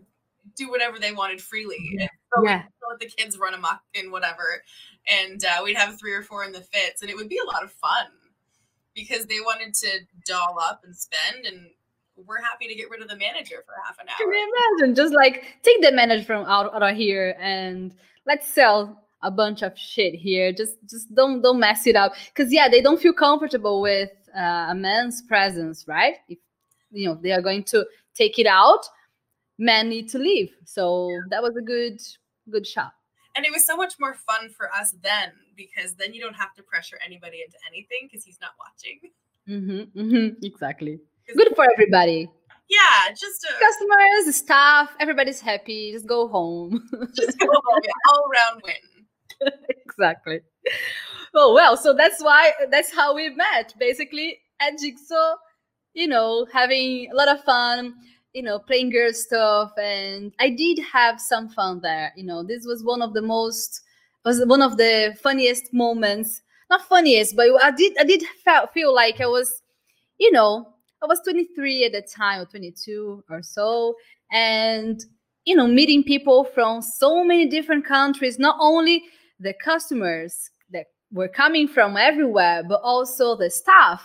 do 0.56 0.70
whatever 0.70 0.98
they 0.98 1.12
wanted 1.14 1.40
freely. 1.42 1.78
Yeah. 2.00 2.08
So 2.36 2.44
yeah 2.44 2.64
the 3.02 3.08
kids 3.08 3.38
run 3.38 3.54
amok 3.54 3.82
and 3.96 4.12
whatever. 4.12 4.64
And 5.10 5.44
uh, 5.44 5.62
we'd 5.64 5.76
have 5.76 6.00
three 6.00 6.14
or 6.14 6.24
four 6.24 6.46
in 6.46 6.54
the 6.54 6.62
fits 6.62 7.02
and 7.02 7.10
it 7.10 7.18
would 7.18 7.28
be 7.28 7.40
a 7.44 7.48
lot 7.52 7.64
of 7.64 7.74
fun. 7.74 8.08
because 8.96 9.26
they 9.26 9.40
wanted 9.40 9.74
to 9.74 9.90
doll 10.26 10.58
up 10.60 10.82
and 10.84 10.96
spend 10.96 11.46
and 11.46 11.68
we're 12.28 12.42
happy 12.42 12.68
to 12.68 12.76
get 12.76 12.90
rid 12.90 13.02
of 13.02 13.08
the 13.08 13.16
manager 13.16 13.64
for 13.66 13.74
half 13.86 13.98
an 14.00 14.08
hour. 14.10 14.16
Can 14.18 14.32
you 14.32 14.54
imagine? 14.80 14.96
Just 14.96 15.14
like 15.14 15.44
take 15.64 15.82
the 15.82 15.92
manager 15.92 16.24
from 16.24 16.46
out, 16.46 16.74
out 16.74 16.84
of 16.84 16.96
here 16.96 17.36
and 17.40 17.94
let's 18.26 18.48
sell 18.48 19.08
a 19.24 19.32
bunch 19.32 19.62
of 19.64 19.78
shit 19.78 20.14
here. 20.14 20.52
Just 20.52 20.78
just 20.90 21.14
don't 21.16 21.42
don't 21.42 21.60
mess 21.60 21.88
it 21.88 21.96
up. 21.96 22.14
Cause 22.36 22.52
yeah, 22.52 22.68
they 22.70 22.82
don't 22.82 23.02
feel 23.02 23.14
comfortable 23.14 23.82
with 23.82 24.12
uh, 24.36 24.68
a 24.70 24.76
man's 24.76 25.22
presence, 25.22 25.86
right? 25.88 26.16
If 26.28 26.38
you 26.92 27.08
know 27.08 27.16
they 27.16 27.32
are 27.32 27.42
going 27.42 27.64
to 27.66 27.86
take 28.14 28.38
it 28.40 28.48
out, 28.48 28.82
men 29.58 29.90
need 29.90 30.10
to 30.10 30.20
leave. 30.20 30.52
So 30.66 31.10
yeah. 31.10 31.20
that 31.30 31.42
was 31.42 31.56
a 31.56 31.62
good 31.62 32.02
good 32.50 32.66
shot. 32.66 32.94
And 33.36 33.46
it 33.46 33.52
was 33.52 33.66
so 33.66 33.78
much 33.78 33.94
more 34.00 34.14
fun 34.14 34.50
for 34.50 34.70
us 34.74 34.94
then 35.02 35.32
because 35.56 35.96
then 35.96 36.14
you 36.14 36.22
don't 36.22 36.36
have 36.36 36.54
to 36.56 36.64
pressure 36.64 36.98
anybody 37.06 37.42
into 37.46 37.58
anything 37.68 38.10
because 38.10 38.26
he's 38.26 38.40
not 38.42 38.52
watching. 38.60 39.00
Mm-hmm, 39.48 40.00
mm-hmm, 40.00 40.46
exactly. 40.46 41.00
Good 41.36 41.56
for 41.56 41.66
everybody. 41.72 42.30
Yeah, 42.70 43.10
just 43.10 43.44
a, 43.44 43.48
customers, 43.60 44.36
staff, 44.36 44.96
everybody's 45.00 45.42
happy. 45.42 45.92
Just 45.92 46.08
go 46.08 46.28
home. 46.28 46.90
just 47.16 47.38
go 47.40 47.48
home. 47.48 47.82
Yeah, 47.84 47.92
all 48.10 48.24
around 48.32 48.62
win. 48.64 49.52
exactly. 49.70 50.40
Oh 51.34 51.54
well, 51.54 51.76
so 51.76 51.94
that's 51.94 52.22
why 52.22 52.52
that's 52.70 52.94
how 52.94 53.16
we 53.16 53.30
met. 53.30 53.74
Basically, 53.78 54.40
at 54.62 54.78
Jigsaw, 54.80 55.36
you 55.94 56.08
know, 56.08 56.46
having 56.52 57.10
a 57.12 57.16
lot 57.16 57.28
of 57.28 57.44
fun 57.44 57.94
you 58.34 58.42
know 58.42 58.60
playing 58.60 58.90
girl 58.90 59.12
stuff 59.12 59.72
and 59.78 60.34
i 60.40 60.50
did 60.50 60.80
have 60.80 61.20
some 61.20 61.50
fun 61.50 61.80
there 61.82 62.14
you 62.16 62.24
know. 62.24 62.44
This 62.44 62.66
was 62.66 62.84
one 62.84 63.02
of 63.02 63.14
the 63.14 63.22
most 63.22 63.82
was 64.24 64.46
one 64.46 64.62
of 64.62 64.78
the 64.78 65.18
funniest 65.22 65.74
moments. 65.74 66.42
Not 66.70 66.88
funniest 66.88 67.36
but 67.36 67.48
i 67.62 67.72
did 67.72 67.98
i 68.00 68.04
did 68.04 68.24
feel 68.74 68.94
like 68.96 69.20
i 69.20 69.28
was 69.28 69.62
you 70.20 70.32
know 70.32 70.74
i 71.04 71.06
was 71.06 71.20
23 71.22 71.86
at 71.86 71.92
the 71.92 72.02
time 72.02 72.42
or 72.42 72.46
22 72.46 73.24
or 73.30 73.42
so 73.42 73.96
and 74.32 75.04
you 75.44 75.56
know 75.56 75.68
meeting 75.68 76.04
people 76.04 76.46
from 76.46 76.82
so 76.82 77.26
many 77.26 77.48
different 77.48 77.86
countries 77.86 78.40
not 78.40 78.56
only 78.62 79.04
the 79.42 79.54
customers 79.62 80.52
that 80.72 80.86
were 81.12 81.28
coming 81.28 81.68
from 81.68 81.98
everywhere 81.98 82.64
but 82.64 82.80
also 82.84 83.36
the 83.36 83.50
staff 83.50 84.02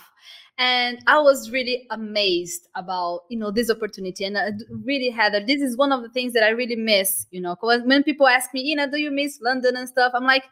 and 0.57 0.99
i 1.07 1.19
was 1.19 1.51
really 1.51 1.85
amazed 1.91 2.67
about 2.75 3.21
you 3.29 3.37
know 3.37 3.51
this 3.51 3.69
opportunity. 3.69 4.25
And 4.25 4.37
i 4.37 4.51
really 4.83 5.09
had 5.09 5.33
that 5.33 5.47
this 5.47 5.61
is 5.61 5.77
one 5.77 5.91
of 5.91 6.01
the 6.01 6.09
things 6.09 6.33
that 6.33 6.43
i 6.43 6.49
really 6.49 6.75
miss 6.75 7.27
you 7.31 7.41
know 7.41 7.55
because 7.55 7.81
when 7.83 8.03
people 8.03 8.27
ask 8.27 8.53
me 8.53 8.61
you 8.61 8.75
know 8.75 8.89
do 8.89 8.97
you 8.97 9.11
miss 9.11 9.39
london 9.41 9.75
and 9.75 9.87
stuff? 9.87 10.11
I'm 10.15 10.23
like 10.25 10.45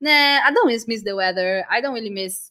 nah 0.00 0.10
i 0.10 0.50
don't 0.52 0.66
miss, 0.68 0.88
miss 0.88 1.04
the 1.04 1.16
weather. 1.16 1.64
I 1.70 1.80
don't 1.80 1.94
really 1.94 2.10
miss 2.10 2.50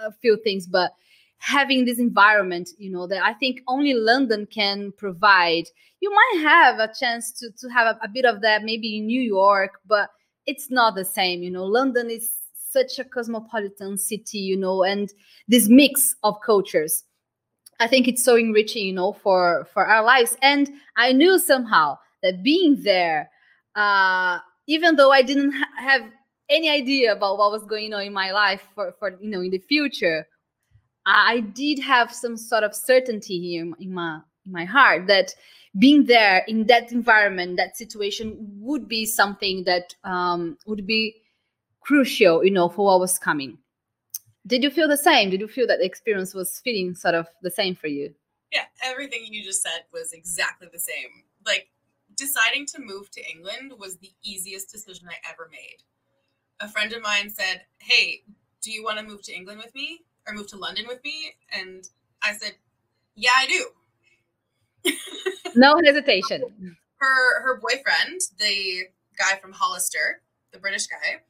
a 0.00 0.12
few 0.12 0.38
things. 0.42 0.66
But 0.66 0.92
having 1.38 1.86
this 1.86 1.98
environment 1.98 2.68
you 2.76 2.90
know 2.90 3.06
that 3.06 3.22
i 3.24 3.32
think 3.32 3.62
only 3.66 3.94
london 3.94 4.46
can 4.46 4.92
provide 4.98 5.64
you 6.00 6.10
might 6.10 6.42
have 6.42 6.78
a 6.78 6.92
chance 6.92 7.32
to 7.32 7.50
to 7.58 7.66
have 7.68 7.96
a, 7.96 7.98
a 8.04 8.08
bit 8.08 8.26
of 8.26 8.42
that 8.42 8.62
maybe 8.62 8.98
in 8.98 9.06
new 9.06 9.22
york 9.22 9.80
but 9.88 10.10
it's 10.46 10.70
not 10.70 10.94
the 10.94 11.04
same 11.04 11.42
you 11.42 11.50
know. 11.50 11.64
London 11.64 12.10
is 12.10 12.30
such 12.70 12.98
a 12.98 13.04
cosmopolitan 13.04 13.98
city, 13.98 14.38
you 14.38 14.56
know, 14.56 14.82
and 14.82 15.12
this 15.48 15.68
mix 15.68 16.14
of 16.22 16.40
cultures. 16.44 17.04
I 17.80 17.86
think 17.86 18.08
it's 18.08 18.22
so 18.22 18.36
enriching, 18.36 18.86
you 18.86 18.92
know, 18.92 19.12
for 19.12 19.66
for 19.72 19.86
our 19.86 20.04
lives. 20.04 20.36
And 20.42 20.70
I 20.96 21.12
knew 21.12 21.38
somehow 21.38 21.98
that 22.22 22.42
being 22.42 22.82
there, 22.82 23.30
uh, 23.74 24.38
even 24.66 24.96
though 24.96 25.10
I 25.10 25.22
didn't 25.22 25.52
ha- 25.52 25.66
have 25.78 26.02
any 26.50 26.68
idea 26.68 27.12
about 27.12 27.38
what 27.38 27.52
was 27.52 27.64
going 27.64 27.94
on 27.94 28.02
in 28.02 28.12
my 28.12 28.32
life 28.32 28.62
for 28.74 28.92
for 28.98 29.18
you 29.20 29.30
know 29.30 29.40
in 29.40 29.50
the 29.50 29.58
future, 29.58 30.26
I 31.06 31.40
did 31.40 31.78
have 31.78 32.12
some 32.12 32.36
sort 32.36 32.64
of 32.64 32.74
certainty 32.74 33.40
here 33.40 33.72
in 33.78 33.94
my 33.94 34.20
in 34.44 34.52
my 34.52 34.64
heart 34.64 35.06
that 35.06 35.34
being 35.78 36.04
there 36.04 36.44
in 36.48 36.66
that 36.66 36.92
environment, 36.92 37.56
that 37.56 37.76
situation 37.76 38.36
would 38.58 38.88
be 38.88 39.06
something 39.06 39.64
that 39.64 39.94
um, 40.04 40.58
would 40.66 40.84
be 40.86 41.14
crucial, 41.80 42.44
you 42.44 42.50
know, 42.50 42.68
for 42.68 42.86
what 42.86 43.00
was 43.00 43.18
coming. 43.18 43.58
Did 44.46 44.62
you 44.62 44.70
feel 44.70 44.88
the 44.88 44.96
same? 44.96 45.30
Did 45.30 45.40
you 45.40 45.48
feel 45.48 45.66
that 45.66 45.78
the 45.78 45.84
experience 45.84 46.34
was 46.34 46.60
feeling 46.60 46.94
sort 46.94 47.14
of 47.14 47.26
the 47.42 47.50
same 47.50 47.74
for 47.74 47.88
you? 47.88 48.14
Yeah, 48.52 48.64
everything 48.82 49.26
you 49.28 49.44
just 49.44 49.62
said 49.62 49.84
was 49.92 50.12
exactly 50.12 50.68
the 50.72 50.78
same. 50.78 51.24
Like 51.46 51.68
deciding 52.16 52.66
to 52.66 52.80
move 52.80 53.10
to 53.12 53.30
England 53.30 53.72
was 53.78 53.96
the 53.96 54.12
easiest 54.22 54.70
decision 54.70 55.08
I 55.08 55.16
ever 55.30 55.48
made. 55.50 55.82
A 56.60 56.68
friend 56.68 56.92
of 56.92 57.02
mine 57.02 57.30
said, 57.30 57.62
"Hey, 57.78 58.22
do 58.60 58.70
you 58.72 58.82
want 58.82 58.98
to 58.98 59.04
move 59.04 59.22
to 59.22 59.34
England 59.34 59.60
with 59.64 59.74
me 59.74 60.02
or 60.26 60.34
move 60.34 60.48
to 60.48 60.56
London 60.56 60.86
with 60.88 61.02
me?" 61.04 61.34
And 61.52 61.88
I 62.22 62.32
said, 62.34 62.54
"Yeah, 63.14 63.30
I 63.36 63.46
do." 63.46 64.94
no 65.54 65.80
hesitation. 65.84 66.76
Her 66.96 67.42
her 67.42 67.60
boyfriend, 67.60 68.20
the 68.38 68.88
guy 69.16 69.38
from 69.38 69.52
Hollister, 69.52 70.22
the 70.52 70.58
British 70.58 70.86
guy, 70.86 71.22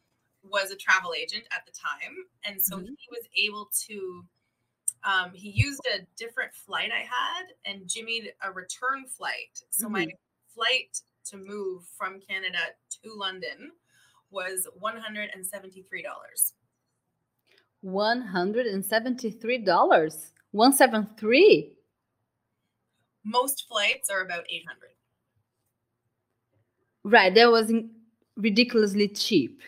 was 0.50 0.70
a 0.70 0.76
travel 0.76 1.12
agent 1.16 1.44
at 1.54 1.64
the 1.64 1.72
time, 1.72 2.16
and 2.44 2.60
so 2.60 2.76
mm-hmm. 2.76 2.86
he 2.86 3.08
was 3.10 3.24
able 3.36 3.70
to. 3.86 4.24
Um, 5.02 5.30
he 5.32 5.48
used 5.48 5.80
a 5.96 6.06
different 6.18 6.52
flight 6.52 6.90
I 6.94 7.00
had 7.00 7.46
and 7.64 7.88
jimmied 7.88 8.32
a 8.44 8.52
return 8.52 9.06
flight. 9.06 9.62
So 9.70 9.84
mm-hmm. 9.84 9.92
my 9.94 10.08
flight 10.54 11.00
to 11.26 11.38
move 11.38 11.84
from 11.96 12.20
Canada 12.20 12.58
to 13.02 13.14
London 13.14 13.72
was 14.30 14.68
one 14.78 14.98
hundred 14.98 15.30
and 15.34 15.46
seventy-three 15.46 16.02
dollars. 16.02 16.52
One 17.80 18.20
hundred 18.20 18.66
and 18.66 18.84
seventy-three 18.84 19.58
dollars. 19.58 20.32
One 20.50 20.72
seven 20.74 21.08
three. 21.16 21.72
Most 23.24 23.66
flights 23.68 24.10
are 24.10 24.22
about 24.22 24.44
eight 24.50 24.64
hundred. 24.66 24.90
Right, 27.04 27.34
that 27.34 27.50
was 27.50 27.72
ridiculously 28.36 29.08
cheap. 29.08 29.62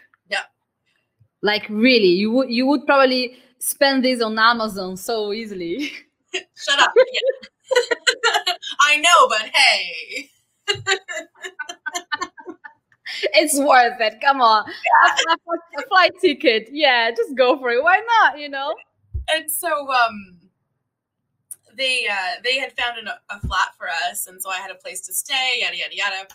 Like 1.42 1.66
really, 1.68 2.08
you 2.08 2.30
would 2.32 2.50
you 2.50 2.66
would 2.66 2.86
probably 2.86 3.36
spend 3.58 4.04
this 4.04 4.22
on 4.22 4.38
Amazon 4.38 4.96
so 4.96 5.32
easily. 5.32 5.90
Shut 6.56 6.80
up. 6.80 6.92
I 8.80 8.96
know, 8.98 9.28
but 9.28 9.50
hey. 9.52 10.30
it's 13.34 13.58
worth 13.58 14.00
it. 14.00 14.20
Come 14.20 14.40
on. 14.40 14.64
Yeah. 14.66 15.34
A, 15.34 15.80
a, 15.80 15.86
flight 15.88 16.12
ticket. 16.20 16.68
Yeah, 16.70 17.10
just 17.10 17.34
go 17.36 17.58
for 17.58 17.70
it. 17.70 17.82
Why 17.82 18.00
not? 18.20 18.38
You 18.38 18.48
know? 18.48 18.74
And 19.30 19.50
so 19.50 19.68
um 19.90 20.41
they 21.76 22.06
uh 22.10 22.40
they 22.44 22.58
had 22.58 22.72
found 22.72 22.98
an, 22.98 23.08
a 23.30 23.40
flat 23.40 23.68
for 23.76 23.88
us 23.88 24.26
and 24.26 24.40
so 24.40 24.50
I 24.50 24.56
had 24.56 24.70
a 24.70 24.76
place 24.76 25.00
to 25.06 25.14
stay, 25.14 25.60
yada 25.60 25.76
yada 25.76 25.94
yada. 25.94 26.28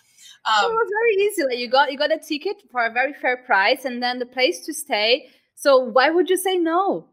Um, 0.45 0.71
it 0.71 0.73
was 0.73 0.89
very 0.89 1.25
easy. 1.25 1.43
Like 1.43 1.57
you 1.57 1.69
got 1.69 1.91
you 1.91 1.97
got 1.97 2.11
a 2.11 2.19
ticket 2.19 2.63
for 2.71 2.85
a 2.85 2.91
very 2.91 3.13
fair 3.13 3.37
price, 3.37 3.85
and 3.85 4.01
then 4.01 4.19
the 4.19 4.25
place 4.25 4.65
to 4.65 4.73
stay. 4.73 5.29
So 5.55 5.77
why 5.77 6.09
would 6.09 6.29
you 6.29 6.37
say 6.37 6.57
no? 6.57 7.09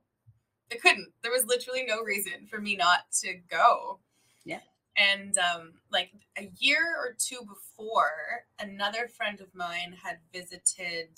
I 0.72 0.76
couldn't. 0.76 1.08
There 1.22 1.32
was 1.32 1.44
literally 1.46 1.84
no 1.86 2.02
reason 2.02 2.46
for 2.48 2.60
me 2.60 2.76
not 2.76 3.00
to 3.22 3.34
go. 3.50 3.98
Yeah. 4.44 4.60
And 4.96 5.36
um, 5.38 5.72
like 5.90 6.10
a 6.38 6.50
year 6.58 6.96
or 6.98 7.16
two 7.18 7.40
before, 7.46 8.44
another 8.60 9.08
friend 9.08 9.40
of 9.40 9.48
mine 9.54 9.96
had 10.02 10.18
visited. 10.32 11.08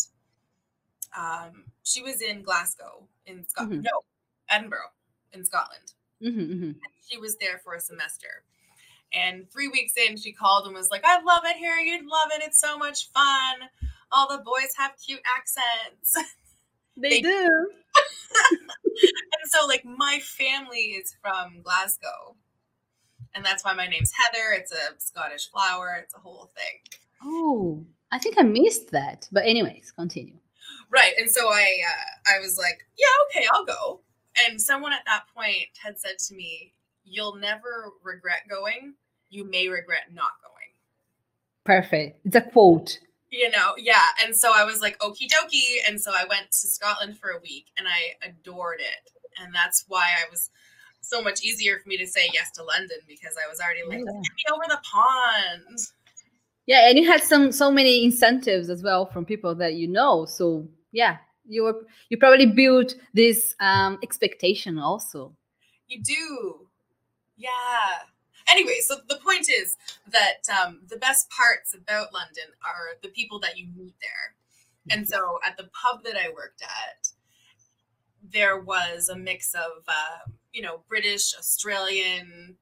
Um, 1.16 1.64
she 1.83 2.03
was 2.03 2.23
in 2.23 2.42
Glasgow 2.42 3.07
in 3.27 3.47
Scotland. 3.47 3.83
Mm-hmm. 3.83 3.83
No, 3.83 4.01
Edinburgh 4.49 4.90
in 5.33 5.45
Scotland. 5.45 5.92
Mm-hmm, 6.22 6.40
mm-hmm. 6.40 6.70
She 7.09 7.18
was 7.18 7.37
there 7.37 7.61
for 7.62 7.74
a 7.74 7.81
semester. 7.81 8.44
And 9.12 9.50
three 9.50 9.68
weeks 9.68 9.94
in, 9.96 10.16
she 10.16 10.33
called 10.33 10.66
and 10.66 10.74
was 10.74 10.90
like, 10.90 11.05
I 11.05 11.22
love 11.22 11.42
it 11.44 11.57
here. 11.57 11.76
You'd 11.76 12.07
love 12.07 12.29
it. 12.35 12.42
It's 12.44 12.61
so 12.61 12.76
much 12.76 13.11
fun. 13.11 13.68
All 14.11 14.29
the 14.29 14.42
boys 14.42 14.72
have 14.76 14.92
cute 15.05 15.22
accents. 15.37 16.16
They, 16.98 17.11
they 17.11 17.20
do. 17.20 17.70
and 18.50 19.50
so, 19.50 19.66
like, 19.66 19.85
my 19.85 20.18
family 20.22 20.79
is 20.79 21.14
from 21.20 21.61
Glasgow. 21.61 22.37
And 23.35 23.44
that's 23.44 23.66
why 23.66 23.74
my 23.74 23.87
name's 23.87 24.12
Heather. 24.12 24.52
It's 24.52 24.72
a 24.72 24.98
Scottish 24.98 25.50
flower. 25.50 26.00
It's 26.02 26.14
a 26.14 26.18
whole 26.18 26.50
thing. 26.57 26.98
Oh, 27.22 27.85
I 28.11 28.18
think 28.18 28.37
I 28.38 28.44
missed 28.44 28.92
that. 28.92 29.29
But 29.31 29.44
anyways, 29.44 29.92
continue. 29.92 30.38
Right. 30.90 31.12
And 31.18 31.31
so 31.31 31.48
I 31.48 31.83
uh, 31.87 32.35
I 32.35 32.40
was 32.40 32.57
like, 32.57 32.87
yeah, 32.96 33.05
okay, 33.29 33.46
I'll 33.52 33.66
go. 33.66 34.00
And 34.44 34.61
someone 34.61 34.92
at 34.92 35.05
that 35.07 35.25
point 35.35 35.68
had 35.83 35.99
said 35.99 36.18
to 36.29 36.35
me, 36.35 36.75
you'll 37.05 37.37
never 37.37 37.92
regret 38.03 38.42
going. 38.49 38.94
You 39.31 39.49
may 39.49 39.68
regret 39.68 40.12
not 40.12 40.33
going. 40.42 40.55
Perfect. 41.64 42.20
It's 42.25 42.37
a 42.37 42.40
quote. 42.40 42.99
You 43.31 43.51
know, 43.51 43.75
yeah. 43.77 44.07
And 44.25 44.37
so 44.37 44.53
I 44.55 44.64
was 44.64 44.81
like, 44.81 44.99
okie 44.99 45.29
dokie. 45.29 45.79
And 45.88 46.01
so 46.01 46.12
I 46.12 46.25
went 46.29 46.46
to 46.51 46.68
Scotland 46.68 47.18
for 47.18 47.31
a 47.31 47.40
week 47.40 47.66
and 47.77 47.87
I 47.88 48.29
adored 48.29 48.81
it. 48.81 49.11
And 49.42 49.55
that's 49.55 49.85
why 49.88 50.05
I 50.05 50.31
was 50.31 50.51
so 51.01 51.22
much 51.22 51.42
easier 51.42 51.79
for 51.79 51.88
me 51.88 51.96
to 51.96 52.07
say 52.07 52.29
yes 52.33 52.51
to 52.53 52.62
London 52.62 52.99
because 53.07 53.35
I 53.37 53.49
was 53.49 53.61
already 53.61 53.83
like, 53.87 53.99
yeah. 53.99 54.12
get 54.12 54.22
me 54.22 54.55
over 54.55 54.64
the 54.68 54.81
pond. 54.90 55.79
Yeah, 56.66 56.88
and 56.88 56.99
you 56.99 57.09
had 57.09 57.22
some 57.22 57.53
so 57.53 57.70
many 57.70 58.05
incentives 58.05 58.70
as 58.70 58.83
well 58.83 59.07
from 59.07 59.25
people 59.25 59.55
that 59.57 59.75
you 59.75 59.87
know. 59.87 60.25
So 60.25 60.68
yeah, 60.92 61.18
you 61.48 61.87
you 62.09 62.16
probably 62.16 62.46
build 62.46 62.94
this 63.14 63.54
um, 63.61 63.98
expectation 64.02 64.78
also. 64.78 65.37
You 65.88 66.02
do, 66.02 66.66
yeah. 67.37 67.50
Anyway, 68.48 68.78
so 68.80 68.96
the 69.09 69.16
point 69.16 69.48
is 69.48 69.76
that 70.11 70.42
um, 70.56 70.80
the 70.88 70.96
best 70.96 71.28
parts 71.30 71.74
about 71.74 72.12
London 72.12 72.44
are 72.64 72.96
the 73.02 73.09
people 73.09 73.40
that 73.40 73.59
you 73.59 73.66
meet 73.76 73.94
there. 74.00 74.35
And 74.88 75.06
so 75.06 75.40
at 75.44 75.56
the 75.56 75.68
pub 75.82 76.04
that 76.04 76.16
I 76.16 76.28
worked 76.28 76.62
at, 76.62 77.09
there 78.22 78.61
was 78.61 79.09
a 79.09 79.16
mix 79.16 79.52
of, 79.54 79.82
uh, 79.88 80.30
you 80.52 80.62
know, 80.62 80.82
British, 80.88 81.35
Australian, 81.37 82.56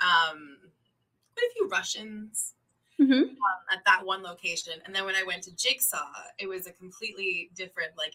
um, 0.00 0.58
quite 1.34 1.46
a 1.50 1.52
few 1.54 1.68
Russians 1.68 2.52
Mm-hmm. 3.02 3.22
um, 3.22 3.58
at 3.72 3.84
that 3.86 4.04
one 4.04 4.22
location. 4.22 4.74
And 4.84 4.94
then 4.94 5.04
when 5.04 5.14
I 5.14 5.22
went 5.24 5.42
to 5.44 5.56
Jigsaw, 5.56 5.98
it 6.38 6.46
was 6.46 6.66
a 6.66 6.72
completely 6.72 7.50
different, 7.54 7.92
like, 7.96 8.14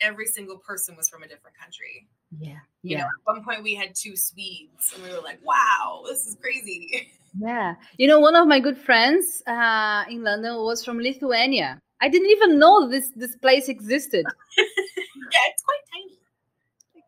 every 0.00 0.26
single 0.26 0.58
person 0.58 0.96
was 0.96 1.08
from 1.08 1.22
a 1.22 1.28
different 1.28 1.56
country. 1.56 2.08
Yeah, 2.38 2.58
You 2.82 2.96
know, 2.96 3.02
yeah, 3.02 3.06
at 3.06 3.34
one 3.34 3.44
point 3.44 3.62
we 3.62 3.74
had 3.74 3.94
two 3.94 4.16
Swedes, 4.16 4.92
and 4.94 5.02
we 5.04 5.10
were 5.10 5.20
like, 5.20 5.38
wow, 5.44 6.02
this 6.08 6.26
is 6.26 6.36
crazy. 6.40 7.08
yeah. 7.38 7.74
You 7.98 8.08
know, 8.08 8.20
one 8.20 8.34
of 8.36 8.48
my 8.48 8.58
good 8.58 8.78
friends 8.78 9.42
uh, 9.46 10.04
in 10.08 10.22
London 10.22 10.56
was 10.56 10.84
from 10.84 10.98
Lithuania. 10.98 11.78
I 12.00 12.08
didn't 12.08 12.30
even 12.30 12.58
know 12.58 12.88
this 12.88 13.10
this 13.14 13.36
place 13.36 13.68
existed. 13.68 14.26
yeah, 14.58 15.44
it's 15.50 15.62
quite 15.62 15.84
tiny. 15.92 16.18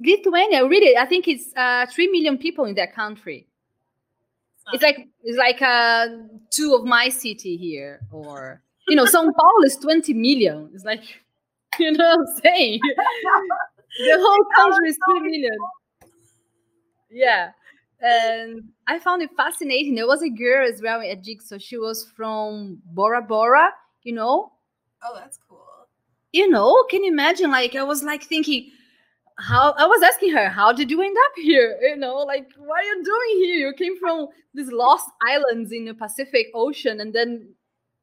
Lithuania, 0.00 0.66
really, 0.66 0.96
I 0.96 1.06
think 1.06 1.26
it's 1.26 1.52
uh, 1.56 1.86
three 1.90 2.08
million 2.08 2.38
people 2.38 2.64
in 2.66 2.74
that 2.76 2.94
country. 2.94 3.48
It's 4.72 4.82
like 4.82 5.08
it's 5.22 5.38
like 5.38 5.60
uh, 5.60 6.08
two 6.50 6.74
of 6.74 6.84
my 6.84 7.08
city 7.08 7.56
here, 7.56 8.00
or 8.10 8.62
you 8.88 8.96
know, 8.96 9.04
São 9.04 9.30
Paulo 9.34 9.62
is 9.64 9.76
twenty 9.76 10.14
million. 10.14 10.70
It's 10.74 10.84
like 10.84 11.02
you 11.78 11.92
know 11.92 12.16
what 12.16 12.28
I'm 12.28 12.42
saying. 12.42 12.80
the 13.98 14.16
whole 14.18 14.44
country 14.56 14.88
is 14.88 14.98
three 15.06 15.20
million. 15.20 15.56
Yeah, 17.10 17.50
and 18.00 18.64
I 18.86 18.98
found 18.98 19.22
it 19.22 19.30
fascinating. 19.36 19.94
There 19.94 20.06
was 20.06 20.22
a 20.22 20.30
girl 20.30 20.66
as 20.66 20.80
well 20.80 21.00
at 21.02 21.22
Jigsaw. 21.22 21.58
She 21.58 21.76
was 21.76 22.10
from 22.16 22.80
Bora 22.86 23.22
Bora. 23.22 23.70
You 24.02 24.14
know, 24.14 24.52
oh, 25.02 25.14
that's 25.14 25.38
cool. 25.48 25.64
you 26.32 26.48
know, 26.48 26.84
can 26.90 27.04
you 27.04 27.12
imagine? 27.12 27.50
Like 27.50 27.76
I 27.76 27.82
was 27.82 28.02
like 28.02 28.22
thinking, 28.22 28.70
how 29.38 29.72
I 29.76 29.86
was 29.86 30.02
asking 30.02 30.32
her, 30.32 30.48
how 30.48 30.72
did 30.72 30.90
you 30.90 31.00
end 31.02 31.16
up 31.26 31.32
here? 31.36 31.78
You 31.82 31.96
know, 31.96 32.16
like 32.18 32.48
what 32.58 32.80
are 32.80 32.84
you 32.84 33.04
doing 33.04 33.44
here? 33.44 33.68
You 33.68 33.72
came 33.74 33.98
from 33.98 34.28
these 34.54 34.70
lost 34.70 35.08
islands 35.22 35.72
in 35.72 35.84
the 35.86 35.94
Pacific 35.94 36.48
Ocean, 36.54 37.00
and 37.00 37.12
then 37.12 37.48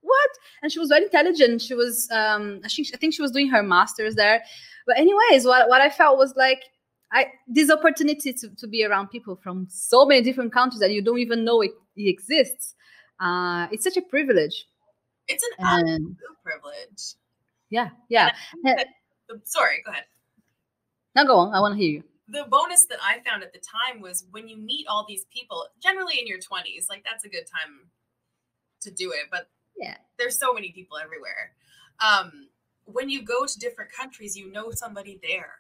what? 0.02 0.30
And 0.62 0.72
she 0.72 0.80
was 0.80 0.90
very 0.90 1.04
intelligent. 1.04 1.62
She 1.62 1.74
was, 1.76 2.10
um, 2.12 2.60
I 2.66 2.68
think, 2.68 2.88
I 2.94 2.98
think 2.98 3.14
she 3.14 3.22
was 3.22 3.32
doing 3.32 3.50
her 3.50 3.64
masters 3.64 4.16
there. 4.16 4.44
But 4.88 4.98
anyways, 4.98 5.46
what 5.46 5.70
what 5.70 5.82
I 5.82 5.90
felt 5.90 6.18
was 6.18 6.36
like. 6.36 6.62
I, 7.14 7.26
this 7.46 7.70
opportunity 7.70 8.32
to, 8.32 8.56
to 8.56 8.68
be 8.68 8.86
around 8.86 9.10
people 9.10 9.36
from 9.36 9.68
so 9.70 10.06
many 10.06 10.22
different 10.22 10.54
countries 10.54 10.80
that 10.80 10.92
you 10.92 11.02
don't 11.02 11.20
even 11.20 11.44
know 11.44 11.60
it, 11.60 11.72
it 11.98 12.08
exists. 12.08 12.74
Uh, 13.20 13.68
it's 13.70 13.84
such 13.84 13.98
a 13.98 14.02
privilege. 14.02 14.66
It's 15.28 15.44
an 15.44 15.50
And 15.60 15.68
absolute 15.90 16.18
privilege. 16.42 17.16
yeah, 17.70 17.90
yeah. 18.08 18.28
And 18.30 18.32
I 18.32 18.76
think 18.76 18.78
that 18.78 18.88
the- 19.28 19.42
sorry, 19.44 19.84
go 19.86 19.92
ahead. 19.92 20.06
Now 21.16 21.26
go 21.26 21.38
on. 21.38 21.54
I 21.54 21.60
want 21.60 21.74
to 21.76 21.80
hear 21.82 21.92
you. 21.92 22.04
The 22.28 22.46
bonus 22.50 22.86
that 22.86 23.00
I 23.04 23.20
found 23.28 23.44
at 23.44 23.52
the 23.52 23.60
time 23.60 24.02
was 24.02 24.26
when 24.32 24.48
you 24.48 24.58
meet 24.58 24.88
all 24.88 25.06
these 25.08 25.26
people, 25.26 25.68
generally 25.82 26.20
in 26.20 26.28
your 26.28 26.40
20s, 26.40 26.90
like 26.90 27.04
that's 27.04 27.26
a 27.26 27.30
good 27.30 27.46
time 27.46 27.90
to 28.82 28.92
do 28.92 29.12
it. 29.12 29.28
But 29.30 29.50
Yeah. 29.78 29.98
there's 30.18 30.38
so 30.38 30.54
many 30.54 30.72
people 30.72 30.98
everywhere. 30.98 31.54
Um, 32.00 32.50
when 32.86 33.10
you 33.10 33.24
go 33.24 33.46
to 33.46 33.60
different 33.60 33.92
countries, 33.92 34.38
you 34.38 34.52
know 34.52 34.72
somebody 34.72 35.20
there. 35.22 35.56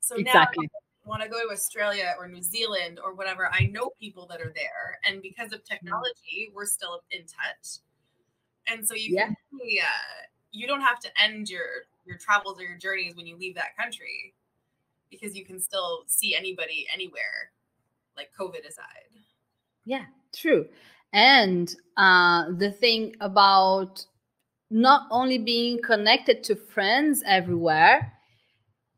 So 0.00 0.16
Exactly. 0.16 0.68
now 1.04 1.10
when 1.10 1.22
I 1.22 1.28
go 1.28 1.46
to 1.46 1.52
Australia 1.52 2.14
or 2.18 2.28
New 2.28 2.42
Zealand 2.42 2.98
or 3.02 3.14
whatever, 3.14 3.50
I 3.52 3.66
know 3.66 3.90
people 4.00 4.26
that 4.28 4.40
are 4.40 4.52
there. 4.54 4.98
And 5.04 5.22
because 5.22 5.52
of 5.52 5.64
technology, 5.64 6.50
we're 6.54 6.66
still 6.66 7.02
in 7.10 7.22
touch. 7.22 7.80
And 8.68 8.86
so 8.86 8.94
you 8.94 9.14
Yeah. 9.14 9.26
can 9.26 9.36
uh, 9.54 10.26
you 10.52 10.66
don't 10.66 10.80
have 10.80 10.98
to 11.00 11.08
end 11.22 11.48
your 11.48 11.84
your 12.10 12.18
travels 12.18 12.58
or 12.60 12.64
your 12.64 12.76
journeys 12.76 13.16
when 13.16 13.26
you 13.26 13.36
leave 13.38 13.54
that 13.54 13.76
country 13.78 14.34
because 15.10 15.36
you 15.36 15.44
can 15.44 15.60
still 15.60 16.02
see 16.06 16.36
anybody 16.36 16.86
anywhere, 16.92 17.52
like 18.16 18.30
COVID 18.38 18.68
aside. 18.68 19.08
Yeah, 19.84 20.04
true. 20.34 20.66
And 21.12 21.74
uh, 21.96 22.52
the 22.56 22.70
thing 22.70 23.16
about 23.20 24.04
not 24.70 25.08
only 25.10 25.38
being 25.38 25.80
connected 25.82 26.44
to 26.44 26.54
friends 26.54 27.22
everywhere, 27.26 28.12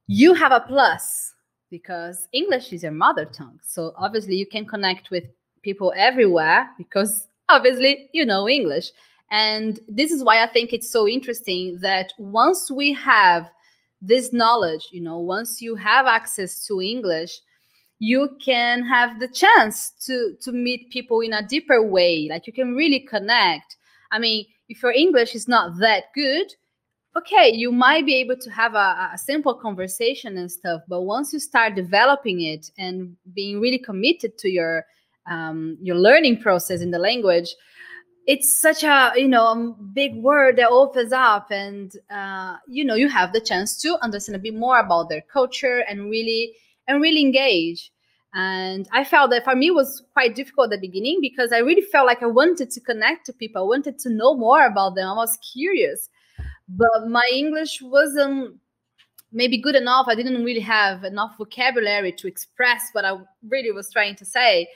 you 0.07 0.35
have 0.35 0.53
a 0.53 0.61
plus 0.61 1.33
because 1.71 2.29
English 2.33 2.73
is 2.73 2.83
your 2.83 2.93
mother 2.93 3.25
tongue. 3.25 3.59
So 3.63 3.93
obviously 3.97 4.37
you 4.37 4.47
can 4.47 4.67
connect 4.67 5.11
with 5.11 5.25
people 5.63 5.93
everywhere 5.97 6.69
because 6.77 7.29
obviously 7.49 8.11
you 8.13 8.27
know 8.27 8.49
English. 8.49 8.91
And 9.33 9.81
this 9.89 10.13
is 10.13 10.23
why 10.23 10.45
I 10.45 10.47
think 10.47 10.73
it's 10.73 10.93
so 10.93 11.09
interesting 11.09 11.79
that 11.81 12.13
once 12.19 12.71
we 12.71 12.93
have 12.93 13.51
this 14.01 14.33
knowledge, 14.33 14.87
you 14.93 15.01
know, 15.01 15.19
once 15.19 15.61
you 15.61 15.75
have 15.75 16.07
access 16.07 16.65
to 16.67 16.81
English, 16.81 17.41
you 17.99 18.37
can 18.45 18.85
have 18.85 19.19
the 19.19 19.29
chance 19.29 19.91
to 20.07 20.37
to 20.43 20.53
meet 20.53 20.91
people 20.91 21.21
in 21.23 21.33
a 21.33 21.47
deeper 21.47 21.83
way. 21.83 22.29
Like 22.31 22.47
you 22.47 22.53
can 22.53 22.75
really 22.75 23.01
connect. 23.01 23.77
I 24.13 24.21
mean 24.21 24.47
if 24.73 24.83
your 24.83 24.93
english 24.93 25.35
is 25.35 25.47
not 25.47 25.79
that 25.79 26.05
good 26.15 26.47
okay 27.17 27.53
you 27.53 27.71
might 27.71 28.07
be 28.07 28.15
able 28.15 28.37
to 28.37 28.51
have 28.51 28.75
a, 28.75 29.11
a 29.13 29.19
simple 29.19 29.55
conversation 29.55 30.39
and 30.39 30.51
stuff 30.51 30.81
but 30.89 31.03
once 31.03 31.33
you 31.33 31.39
start 31.39 31.75
developing 31.75 32.41
it 32.41 32.71
and 32.79 33.15
being 33.35 33.61
really 33.61 33.79
committed 33.79 34.37
to 34.39 34.49
your 34.49 34.85
um, 35.31 35.77
your 35.81 35.97
learning 35.97 36.41
process 36.41 36.81
in 36.81 36.91
the 36.91 36.99
language 36.99 37.55
it's 38.27 38.55
such 38.55 38.85
a 38.85 39.13
you 39.17 39.29
know 39.29 39.47
a 39.47 39.75
big 39.95 40.17
word 40.17 40.57
that 40.57 40.69
opens 40.69 41.13
up 41.13 41.51
and 41.51 41.93
uh, 42.11 42.57
you 42.69 42.85
know 42.85 42.95
you 42.95 43.09
have 43.09 43.33
the 43.33 43.41
chance 43.41 43.81
to 43.83 43.99
understand 44.03 44.37
a 44.37 44.39
bit 44.39 44.55
more 44.55 44.79
about 44.79 45.09
their 45.09 45.23
culture 45.23 45.81
and 45.89 46.11
really 46.11 46.55
and 46.89 47.03
really 47.03 47.21
engage. 47.23 47.91
And 48.35 48.89
I 48.93 49.05
felt 49.05 49.31
that 49.31 49.45
for 49.45 49.55
me 49.55 49.71
was 49.71 50.03
quite 50.15 50.35
difficult 50.35 50.73
at 50.73 50.81
the 50.81 50.89
beginning 50.89 51.19
because 51.21 51.53
I 51.53 51.59
really 51.59 51.83
felt 51.83 52.07
like 52.07 52.23
I 52.23 52.27
wanted 52.27 52.71
to 52.71 52.81
connect 52.81 53.27
to 53.27 53.33
people. 53.33 53.63
I 53.63 53.67
wanted 53.67 53.99
to 54.01 54.11
know 54.11 54.35
more 54.35 54.65
about 54.65 54.95
them. 54.95 55.07
I 55.07 55.15
was 55.15 55.39
curious. 55.53 56.09
But 56.67 57.09
my 57.09 57.23
English 57.31 57.81
wasn't 57.83 58.59
maybe 59.33 59.59
good 59.59 59.75
enough. 59.75 60.07
I 60.09 60.15
didn't 60.15 60.45
really 60.45 60.61
have 60.61 61.05
enough 61.05 61.37
vocabulary 61.37 62.13
to 62.13 62.27
express 62.27 62.89
what 62.93 63.05
I 63.05 63.17
really 63.49 63.73
was 63.73 63.91
trying 63.91 64.17
to 64.17 64.25
say. 64.25 64.69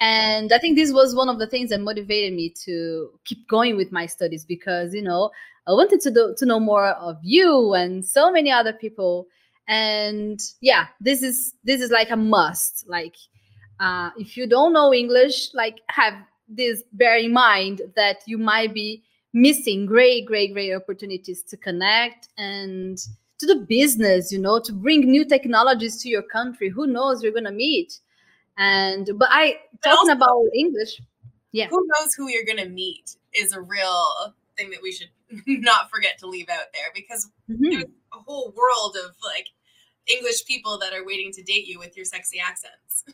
And 0.00 0.52
I 0.52 0.58
think 0.58 0.76
this 0.76 0.92
was 0.92 1.14
one 1.14 1.28
of 1.28 1.38
the 1.38 1.46
things 1.46 1.70
that 1.70 1.80
motivated 1.80 2.34
me 2.34 2.54
to 2.64 3.10
keep 3.24 3.46
going 3.48 3.76
with 3.76 3.92
my 3.92 4.06
studies 4.06 4.44
because, 4.44 4.94
you 4.94 5.02
know, 5.02 5.30
I 5.66 5.72
wanted 5.72 6.00
to 6.02 6.10
do, 6.10 6.34
to 6.38 6.46
know 6.46 6.58
more 6.58 6.88
of 6.88 7.18
you 7.22 7.74
and 7.74 8.04
so 8.04 8.30
many 8.32 8.50
other 8.50 8.72
people. 8.72 9.26
And 9.68 10.40
yeah 10.60 10.86
this 11.00 11.22
is 11.22 11.54
this 11.64 11.80
is 11.80 11.90
like 11.90 12.10
a 12.10 12.16
must. 12.16 12.88
Like 12.88 13.14
uh, 13.78 14.10
if 14.16 14.36
you 14.36 14.46
don't 14.46 14.72
know 14.72 14.92
english 14.92 15.54
like 15.54 15.80
have 15.88 16.14
this 16.48 16.82
bear 16.92 17.16
in 17.16 17.32
mind 17.32 17.80
that 17.96 18.18
you 18.26 18.36
might 18.36 18.74
be 18.74 19.02
missing 19.32 19.86
great 19.86 20.26
great 20.26 20.52
great 20.52 20.74
opportunities 20.74 21.42
to 21.44 21.56
connect 21.56 22.28
and 22.36 22.98
to 23.38 23.46
the 23.46 23.54
business 23.54 24.32
you 24.32 24.38
know 24.38 24.58
to 24.58 24.72
bring 24.72 25.02
new 25.02 25.24
technologies 25.24 26.02
to 26.02 26.08
your 26.08 26.22
country. 26.22 26.68
Who 26.68 26.86
knows? 26.86 27.22
You're 27.22 27.32
gonna 27.32 27.52
meet 27.52 28.00
and 28.58 29.10
but 29.18 29.28
i 29.30 29.56
But 29.72 29.90
talking 29.90 30.10
also- 30.10 30.12
about 30.12 30.42
english 30.54 31.00
yeah 31.52 31.68
Who 31.68 31.86
knows 31.92 32.14
who 32.16 32.28
you're 32.28 32.44
gonna 32.44 32.68
meet 32.68 33.16
is 33.32 33.52
a 33.52 33.60
real 33.60 34.04
thing 34.56 34.70
that 34.70 34.80
we 34.82 34.92
should 34.92 35.10
not 35.46 35.90
forget 35.90 36.18
to 36.18 36.26
leave 36.26 36.48
out 36.48 36.66
there 36.74 36.90
because 36.94 37.28
Mhm. 37.50 37.70
there's 37.70 37.84
a 38.12 38.18
whole 38.26 38.52
world 38.56 38.96
of 39.04 39.14
like 39.24 39.48
English 40.06 40.44
people 40.46 40.78
that 40.78 40.92
are 40.92 41.04
waiting 41.04 41.30
to 41.32 41.42
date 41.42 41.66
you 41.66 41.78
with 41.78 41.96
your 41.96 42.04
sexy 42.04 42.40
accents. 42.40 43.04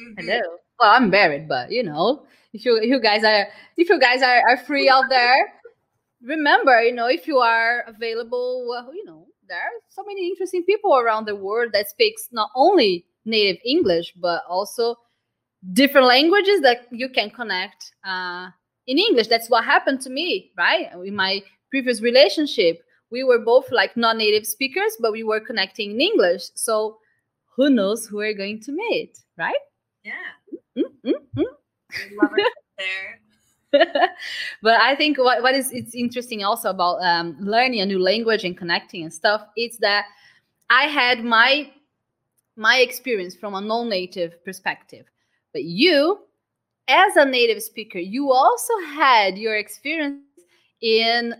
Mhm. 0.00 0.14
Hello. 0.18 0.40
Well, 0.78 0.90
I'm 0.90 1.10
married, 1.10 1.46
but 1.48 1.70
you 1.70 1.82
know, 1.82 2.26
if 2.52 2.64
you 2.64 2.80
you 2.82 2.98
guys 3.00 3.22
are 3.24 3.46
if 3.76 3.88
you 3.88 3.98
guys 4.00 4.22
are, 4.22 4.40
are 4.48 4.56
free 4.56 4.88
out 4.88 5.08
there, 5.08 5.52
remember, 6.22 6.82
you 6.82 6.92
know, 6.92 7.06
if 7.06 7.26
you 7.28 7.38
are 7.38 7.84
available, 7.86 8.66
well, 8.68 8.92
you 8.94 9.04
know, 9.04 9.26
there 9.48 9.58
are 9.58 9.76
so 9.88 10.02
many 10.04 10.28
interesting 10.28 10.64
people 10.64 10.96
around 10.96 11.26
the 11.26 11.36
world 11.36 11.70
that 11.72 11.88
speaks 11.90 12.28
not 12.32 12.50
only 12.54 13.04
native 13.24 13.60
English 13.64 14.12
but 14.16 14.42
also 14.48 14.96
different 15.72 16.06
languages 16.06 16.60
that 16.62 16.86
you 16.90 17.08
can 17.08 17.30
connect 17.30 17.92
uh, 18.04 18.48
in 18.86 18.98
English. 18.98 19.28
That's 19.28 19.50
what 19.50 19.64
happened 19.64 20.00
to 20.02 20.10
me, 20.10 20.52
right? 20.56 20.90
In 21.04 21.14
my 21.14 21.42
previous 21.70 22.00
relationship, 22.00 22.82
we 23.10 23.24
were 23.24 23.38
both 23.38 23.70
like 23.70 23.96
non-native 23.96 24.46
speakers, 24.46 24.96
but 25.00 25.12
we 25.12 25.22
were 25.22 25.40
connecting 25.40 25.92
in 25.92 26.00
English. 26.00 26.44
So 26.54 26.98
who 27.56 27.70
knows 27.70 28.06
who 28.06 28.18
we're 28.18 28.34
going 28.34 28.60
to 28.62 28.72
meet, 28.72 29.18
right? 29.36 29.54
Yeah. 30.02 30.12
Mm, 30.78 30.84
mm, 31.04 31.12
mm. 31.36 31.44
Love 32.20 32.32
it 32.36 32.52
there. 32.78 33.20
but 34.62 34.80
I 34.80 34.96
think 34.96 35.18
what, 35.18 35.42
what 35.42 35.54
is 35.54 35.70
it's 35.70 35.94
interesting 35.94 36.42
also 36.42 36.70
about 36.70 36.96
um, 37.02 37.36
learning 37.40 37.80
a 37.80 37.86
new 37.86 38.00
language 38.00 38.44
and 38.44 38.56
connecting 38.56 39.04
and 39.04 39.12
stuff. 39.12 39.46
is 39.56 39.78
that 39.78 40.06
I 40.70 40.84
had 40.84 41.24
my 41.24 41.70
my 42.56 42.78
experience 42.78 43.34
from 43.34 43.54
a 43.54 43.60
non-native 43.60 44.44
perspective, 44.44 45.06
but 45.52 45.64
you, 45.64 46.18
as 46.88 47.16
a 47.16 47.24
native 47.24 47.62
speaker, 47.62 47.98
you 47.98 48.32
also 48.32 48.72
had 48.94 49.38
your 49.38 49.56
experience 49.56 50.22
in 50.82 51.34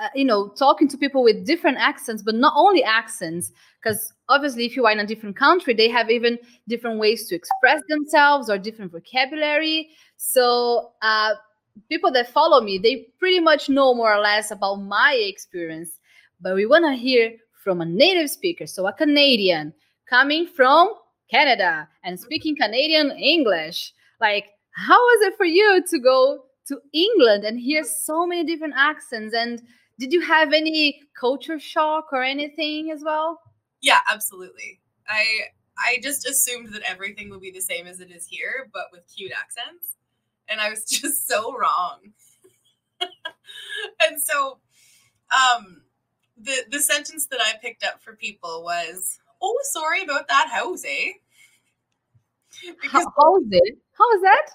uh, 0.00 0.08
you 0.14 0.24
know 0.24 0.48
talking 0.48 0.88
to 0.88 0.96
people 0.96 1.22
with 1.22 1.44
different 1.44 1.76
accents 1.76 2.22
but 2.22 2.34
not 2.34 2.54
only 2.56 2.82
accents 2.82 3.52
because 3.78 4.10
obviously 4.30 4.64
if 4.64 4.74
you 4.74 4.86
are 4.86 4.92
in 4.92 5.00
a 5.00 5.06
different 5.06 5.36
country 5.36 5.74
they 5.74 5.88
have 5.88 6.10
even 6.10 6.38
different 6.66 6.98
ways 6.98 7.28
to 7.28 7.34
express 7.34 7.82
themselves 7.88 8.48
or 8.48 8.56
different 8.56 8.90
vocabulary. 8.90 9.90
So 10.16 10.92
uh, 11.02 11.34
people 11.88 12.10
that 12.12 12.32
follow 12.32 12.60
me 12.62 12.78
they 12.78 13.08
pretty 13.18 13.40
much 13.40 13.68
know 13.68 13.94
more 13.94 14.14
or 14.14 14.20
less 14.20 14.50
about 14.50 14.76
my 14.76 15.14
experience 15.14 16.00
but 16.40 16.54
we 16.54 16.66
want 16.66 16.84
to 16.84 16.92
hear 16.92 17.32
from 17.62 17.80
a 17.80 17.84
native 17.84 18.30
speaker 18.30 18.66
so 18.66 18.86
a 18.86 18.92
canadian 18.92 19.72
coming 20.08 20.46
from 20.46 20.92
canada 21.30 21.88
and 22.04 22.18
speaking 22.18 22.56
canadian 22.56 23.10
english. 23.12 23.92
Like 24.20 24.46
how 24.74 24.98
was 24.98 25.26
it 25.28 25.36
for 25.36 25.44
you 25.44 25.82
to 25.88 25.98
go 25.98 26.44
to 26.68 26.78
england 26.92 27.44
and 27.44 27.58
hear 27.58 27.84
so 27.84 28.26
many 28.26 28.44
different 28.44 28.74
accents? 28.76 29.34
And 29.34 29.62
did 29.98 30.12
you 30.12 30.20
have 30.20 30.52
any 30.52 31.00
culture 31.18 31.58
shock 31.58 32.08
or 32.12 32.22
anything 32.22 32.90
as 32.90 33.02
well? 33.04 33.40
Yeah 33.80 34.00
absolutely. 34.10 34.80
I 35.08 35.24
i 35.78 35.98
just 36.02 36.28
assumed 36.28 36.72
that 36.74 36.82
everything 36.82 37.30
would 37.30 37.40
be 37.40 37.50
the 37.50 37.60
same 37.60 37.86
as 37.86 38.00
it 38.00 38.10
is 38.10 38.26
here 38.26 38.68
but 38.72 38.86
with 38.92 39.02
cute 39.14 39.32
accents. 39.32 39.96
And 40.48 40.60
I 40.60 40.70
was 40.70 40.84
just 40.88 41.26
so 41.26 41.56
wrong. 41.56 42.12
and 44.06 44.20
so 44.20 44.58
um 45.30 45.82
the 46.42 46.64
the 46.70 46.80
sentence 46.80 47.26
that 47.26 47.40
I 47.40 47.54
picked 47.60 47.84
up 47.84 48.02
for 48.02 48.14
people 48.14 48.62
was, 48.64 49.18
"Oh, 49.42 49.58
sorry 49.64 50.02
about 50.02 50.28
that 50.28 50.48
house, 50.48 50.84
eh?" 50.86 51.12
Because 52.80 53.06
how 53.16 53.36
is 53.38 53.48
it? 53.50 53.78
How 53.96 54.10
is 54.14 54.22
that? 54.22 54.46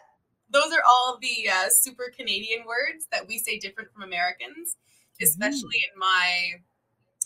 Those 0.50 0.72
are 0.72 0.84
all 0.88 1.18
the 1.22 1.50
uh, 1.50 1.70
super 1.70 2.12
Canadian 2.16 2.66
words 2.66 3.08
that 3.12 3.28
we 3.28 3.38
say 3.38 3.60
different 3.60 3.92
from 3.92 4.04
Americans, 4.04 4.78
especially 5.22 5.80
mm. 5.80 5.94
in 5.94 6.00
my 6.00 6.54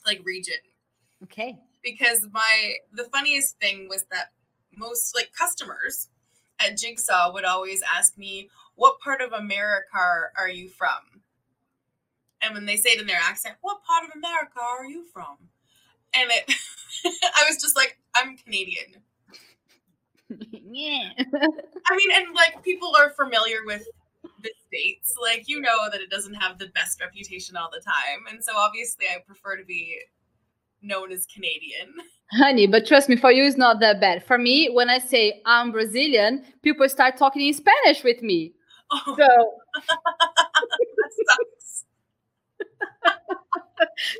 like 0.06 0.21
region. 0.26 0.56
Okay. 1.24 1.58
Because 1.84 2.28
my 2.32 2.76
the 2.93 3.04
funniest 3.06 3.60
thing 3.60 3.88
was 3.89 4.06
that 4.12 4.32
most 4.76 5.15
like 5.15 5.32
customers 5.38 6.10
at 6.60 6.78
Jigsaw 6.78 7.32
would 7.34 7.45
always 7.45 7.82
ask 7.95 8.17
me, 8.17 8.50
What 8.76 9.00
part 9.00 9.21
of 9.21 9.34
America 9.34 10.30
are 10.38 10.50
you 10.50 10.69
from? 10.69 11.21
And 12.41 12.56
when 12.56 12.65
they 12.65 12.78
say 12.78 12.91
it 12.91 13.02
in 13.02 13.08
their 13.08 13.21
accent, 13.21 13.58
What 13.62 13.84
part 13.84 14.04
of 14.06 14.15
America 14.15 14.60
are 14.60 14.86
you 14.86 15.06
from? 15.13 15.38
And 16.13 16.30
it, 16.32 16.54
I 17.06 17.45
was 17.49 17.62
just 17.62 17.75
like, 17.75 17.97
I'm 18.15 18.38
Canadian. 18.38 19.01
yeah. 20.51 21.10
I 21.17 21.95
mean, 21.95 22.12
and 22.13 22.34
like 22.34 22.63
people 22.63 22.93
are 22.97 23.10
familiar 23.12 23.60
with 23.65 23.86
the 24.41 24.51
States. 24.67 25.15
Like, 25.21 25.47
you 25.47 25.60
know 25.60 25.89
that 25.91 26.01
it 26.01 26.10
doesn't 26.10 26.36
have 26.36 26.58
the 26.58 26.67
best 26.67 27.01
reputation 27.01 27.56
all 27.58 27.69
the 27.71 27.82
time. 27.82 28.25
And 28.30 28.43
so 28.43 28.56
obviously, 28.56 29.06
I 29.08 29.19
prefer 29.25 29.58
to 29.58 29.65
be 29.65 29.99
known 30.82 31.12
as 31.12 31.25
Canadian. 31.25 31.93
Honey, 32.32 32.67
but 32.67 32.88
trust 32.88 33.10
me, 33.10 33.15
for 33.15 33.32
you, 33.32 33.43
it's 33.43 33.58
not 33.58 33.80
that 33.82 33.99
bad. 33.99 34.23
For 34.25 34.38
me, 34.38 34.69
when 34.71 34.89
I 34.89 34.99
say 34.99 35.41
I'm 35.45 35.71
Brazilian, 35.71 36.43
people 36.62 36.88
start 36.88 37.17
talking 37.17 37.45
in 37.47 37.54
Spanish 37.54 38.04
with 38.04 38.21
me. 38.21 38.54
Oh. 38.91 39.15
So, 39.17 39.27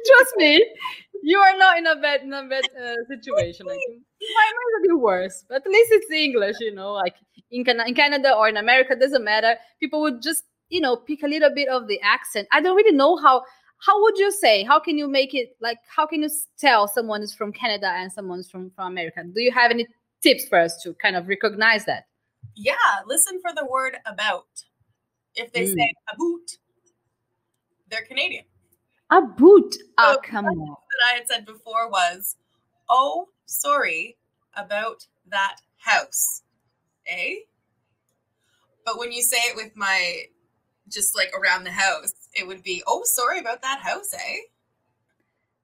trust 0.08 0.36
me, 0.38 0.66
you 1.24 1.38
are 1.40 1.58
not 1.58 1.78
in 1.78 1.88
a 1.88 1.96
bad, 1.96 2.22
in 2.22 2.34
a 2.34 2.44
bad 2.48 2.64
uh, 2.76 2.96
situation. 3.08 3.66
Like, 3.66 3.78
might, 3.88 4.54
might 4.56 4.88
be 4.88 4.94
worse, 4.94 5.46
but 5.48 5.66
at 5.66 5.68
least 5.68 5.92
it's 5.92 6.12
English, 6.12 6.56
you 6.60 6.74
know. 6.74 6.94
Like 6.94 7.16
in, 7.52 7.64
Can- 7.64 7.82
in 7.82 7.96
Canada 7.96 8.34
or 8.34 8.48
in 8.50 8.58
America, 8.58 8.96
doesn't 8.96 9.24
matter. 9.24 9.56
People 9.80 10.02
would 10.02 10.22
just, 10.22 10.44
you 10.70 10.82
know, 10.82 10.96
pick 10.96 11.24
a 11.24 11.28
little 11.28 11.54
bit 11.54 11.68
of 11.70 11.88
the 11.88 12.00
accent. 12.02 12.48
I 12.52 12.62
don't 12.62 12.76
really 12.76 12.96
know 12.96 13.18
how 13.18 13.44
how 13.82 14.02
would 14.02 14.18
you 14.18 14.32
say 14.32 14.64
how 14.64 14.80
can 14.80 14.98
you 14.98 15.08
make 15.08 15.34
it 15.34 15.56
like 15.60 15.78
how 15.96 16.06
can 16.06 16.22
you 16.22 16.30
tell 16.58 16.88
someone 16.88 17.22
is 17.22 17.34
from 17.34 17.52
canada 17.52 17.88
and 17.96 18.12
someone's 18.12 18.50
from 18.50 18.72
from 18.76 18.88
america 18.88 19.24
do 19.24 19.42
you 19.42 19.52
have 19.52 19.72
any 19.72 19.88
tips 20.22 20.48
for 20.48 20.60
us 20.60 20.82
to 20.82 20.94
kind 20.96 21.16
of 21.16 21.28
recognize 21.28 21.86
that 21.86 22.06
yeah 22.56 22.76
listen 23.06 23.40
for 23.42 23.52
the 23.56 23.66
word 23.66 23.98
about 24.06 24.46
if 25.36 25.52
they 25.54 25.64
mm. 25.64 25.74
say 25.74 25.94
about 26.14 26.58
they're 27.90 28.06
canadian 28.06 28.44
about 29.10 29.74
oh 29.98 30.18
come 30.24 30.46
on 30.46 30.76
i 31.06 31.14
had 31.14 31.28
said 31.28 31.46
before 31.46 31.90
was 31.90 32.36
oh 32.90 33.28
sorry 33.46 34.18
about 34.56 35.06
that 35.30 35.58
house 35.78 36.44
eh 37.08 37.36
but 38.86 38.98
when 38.98 39.12
you 39.12 39.22
say 39.22 39.38
it 39.38 39.56
with 39.56 39.76
my 39.76 40.26
just 40.92 41.16
like 41.16 41.32
around 41.34 41.64
the 41.64 41.72
house, 41.72 42.14
it 42.34 42.48
would 42.48 42.64
be, 42.64 42.84
oh, 42.88 43.02
sorry 43.06 43.40
about 43.40 43.62
that 43.62 43.80
house, 43.82 44.14
eh? 44.14 44.38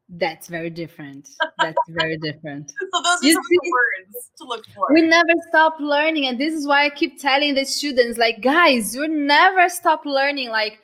That's 0.10 0.48
very 0.48 0.70
different. 0.70 1.28
That's 1.60 1.78
very 1.90 2.18
different. 2.18 2.70
so 2.94 3.02
those 3.04 3.22
are 3.22 3.26
you 3.26 3.34
some 3.34 3.44
see, 3.44 3.72
words 3.72 4.32
to 4.38 4.46
look 4.46 4.66
for. 4.74 4.88
We 4.94 5.02
never 5.02 5.34
stop 5.50 5.76
learning, 5.80 6.28
and 6.28 6.40
this 6.40 6.54
is 6.54 6.66
why 6.66 6.86
I 6.86 6.90
keep 6.90 7.20
telling 7.20 7.56
the 7.56 7.66
students, 7.66 8.18
like, 8.18 8.42
guys, 8.42 8.96
you 8.96 9.08
never 9.08 9.68
stop 9.68 10.06
learning. 10.06 10.50
Like, 10.50 10.80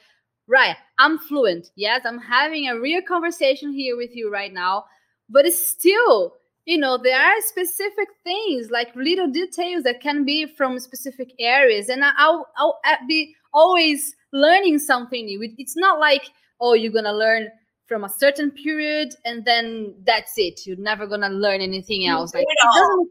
right, 0.48 0.76
I'm 1.00 1.18
fluent. 1.20 1.72
Yes, 1.76 2.02
I'm 2.06 2.20
having 2.20 2.68
a 2.68 2.80
real 2.80 3.02
conversation 3.02 3.72
here 3.74 3.98
with 3.98 4.16
you 4.16 4.32
right 4.32 4.54
now, 4.54 4.86
but 5.30 5.46
it's 5.46 5.68
still, 5.68 6.36
you 6.66 6.78
know, 6.78 6.98
there 6.98 7.20
are 7.20 7.42
specific 7.42 8.08
things 8.24 8.70
like 8.72 8.96
little 8.96 9.30
details 9.30 9.84
that 9.84 10.02
can 10.02 10.26
be 10.26 10.46
from 10.46 10.80
specific 10.80 11.32
areas, 11.40 11.90
and 11.90 12.04
I'll 12.04 12.48
I'll 12.58 12.80
be 13.08 13.36
always 13.54 14.16
learning 14.32 14.80
something 14.80 15.26
new. 15.26 15.40
It's 15.58 15.78
not 15.78 16.00
like, 16.00 16.30
oh, 16.60 16.74
you're 16.74 16.92
going 16.92 17.06
to 17.06 17.16
learn 17.16 17.50
from 17.88 18.04
a 18.04 18.10
certain 18.10 18.52
period 18.52 19.14
and 19.26 19.46
then 19.46 19.94
that's 20.06 20.34
it. 20.38 20.66
You're 20.66 20.78
never 20.78 21.06
going 21.06 21.22
to 21.22 21.30
learn 21.30 21.62
anything 21.62 22.08
else. 22.08 22.34
Like, 22.34 22.46
it, 22.50 22.58
doesn't, 22.74 23.10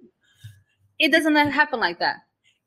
it 0.99 1.12
doesn't 1.12 1.51
happen 1.51 1.79
like 1.79 1.99
that. 2.01 2.16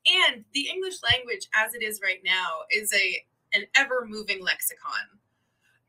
And 0.06 0.44
the 0.54 0.68
English 0.68 0.94
language, 1.02 1.48
as 1.54 1.74
it 1.74 1.82
is 1.82 2.00
right 2.02 2.20
now, 2.24 2.46
is 2.70 2.92
a 2.94 3.16
an 3.56 3.64
ever 3.74 4.06
moving 4.06 4.42
lexicon. 4.42 5.18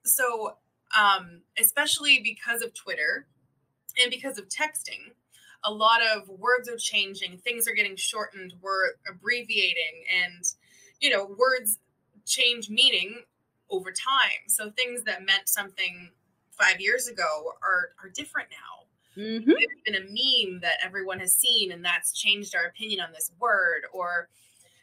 So, 0.04 0.58
um, 0.98 1.42
especially 1.60 2.22
because 2.24 2.62
of 2.62 2.74
Twitter 2.74 3.28
and 4.02 4.10
because 4.10 4.38
of 4.40 4.48
texting, 4.48 5.12
a 5.64 5.72
lot 5.72 6.00
of 6.02 6.30
words 6.30 6.70
are 6.70 6.78
changing, 6.78 7.38
things 7.38 7.68
are 7.68 7.74
getting 7.74 7.96
shortened, 7.96 8.54
we're 8.62 8.92
abbreviating, 9.10 10.06
and 10.24 10.44
you 11.02 11.10
know, 11.10 11.36
words 11.38 11.80
change 12.26 12.70
meaning 12.70 13.22
over 13.70 13.92
time. 13.92 14.48
So 14.48 14.72
things 14.72 15.04
that 15.04 15.26
meant 15.26 15.50
something 15.50 16.10
five 16.52 16.80
years 16.80 17.08
ago 17.08 17.54
are 17.62 17.90
are 18.02 18.10
different 18.10 18.50
now. 18.50 19.22
Mm-hmm. 19.22 19.52
It's 19.58 19.82
been 19.84 19.96
a 19.96 20.06
meme 20.06 20.62
that 20.62 20.78
everyone 20.84 21.20
has 21.20 21.34
seen, 21.36 21.72
and 21.72 21.84
that's 21.84 22.14
changed 22.14 22.56
our 22.56 22.66
opinion 22.66 23.02
on 23.02 23.12
this 23.12 23.32
word. 23.40 23.82
Or, 23.92 24.30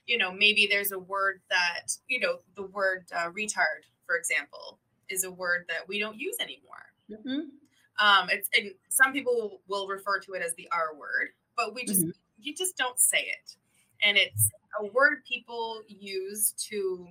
you 0.07 0.19
know, 0.19 0.33
maybe 0.33 0.67
there's 0.71 0.93
a 0.93 0.99
word 0.99 1.41
that 1.51 1.97
you 2.09 2.21
know, 2.21 2.39
the 2.57 2.63
word 2.63 3.07
uh, 3.15 3.31
retard, 3.31 3.85
for 4.07 4.17
example, 4.17 4.79
is 5.09 5.25
a 5.25 5.31
word 5.31 5.67
that 5.69 5.87
we 5.89 5.99
don't 5.99 6.19
use 6.19 6.37
anymore. 6.41 6.93
Mm-hmm. 7.11 8.05
Um, 8.05 8.29
it's 8.31 8.49
and 8.57 8.73
some 8.89 9.13
people 9.13 9.61
will 9.69 9.87
refer 9.89 10.19
to 10.21 10.33
it 10.33 10.43
as 10.43 10.55
the 10.55 10.69
R 10.73 10.95
word, 10.99 11.29
but 11.57 11.75
we 11.75 11.85
just 11.85 12.03
mm-hmm. 12.03 12.11
you 12.41 12.55
just 12.55 12.77
don't 12.77 12.99
say 12.99 13.21
it, 13.21 13.57
and 14.03 14.17
it's 14.17 14.51
a 14.81 14.87
word 14.87 15.25
people 15.25 15.83
use 15.89 16.53
to 16.71 17.09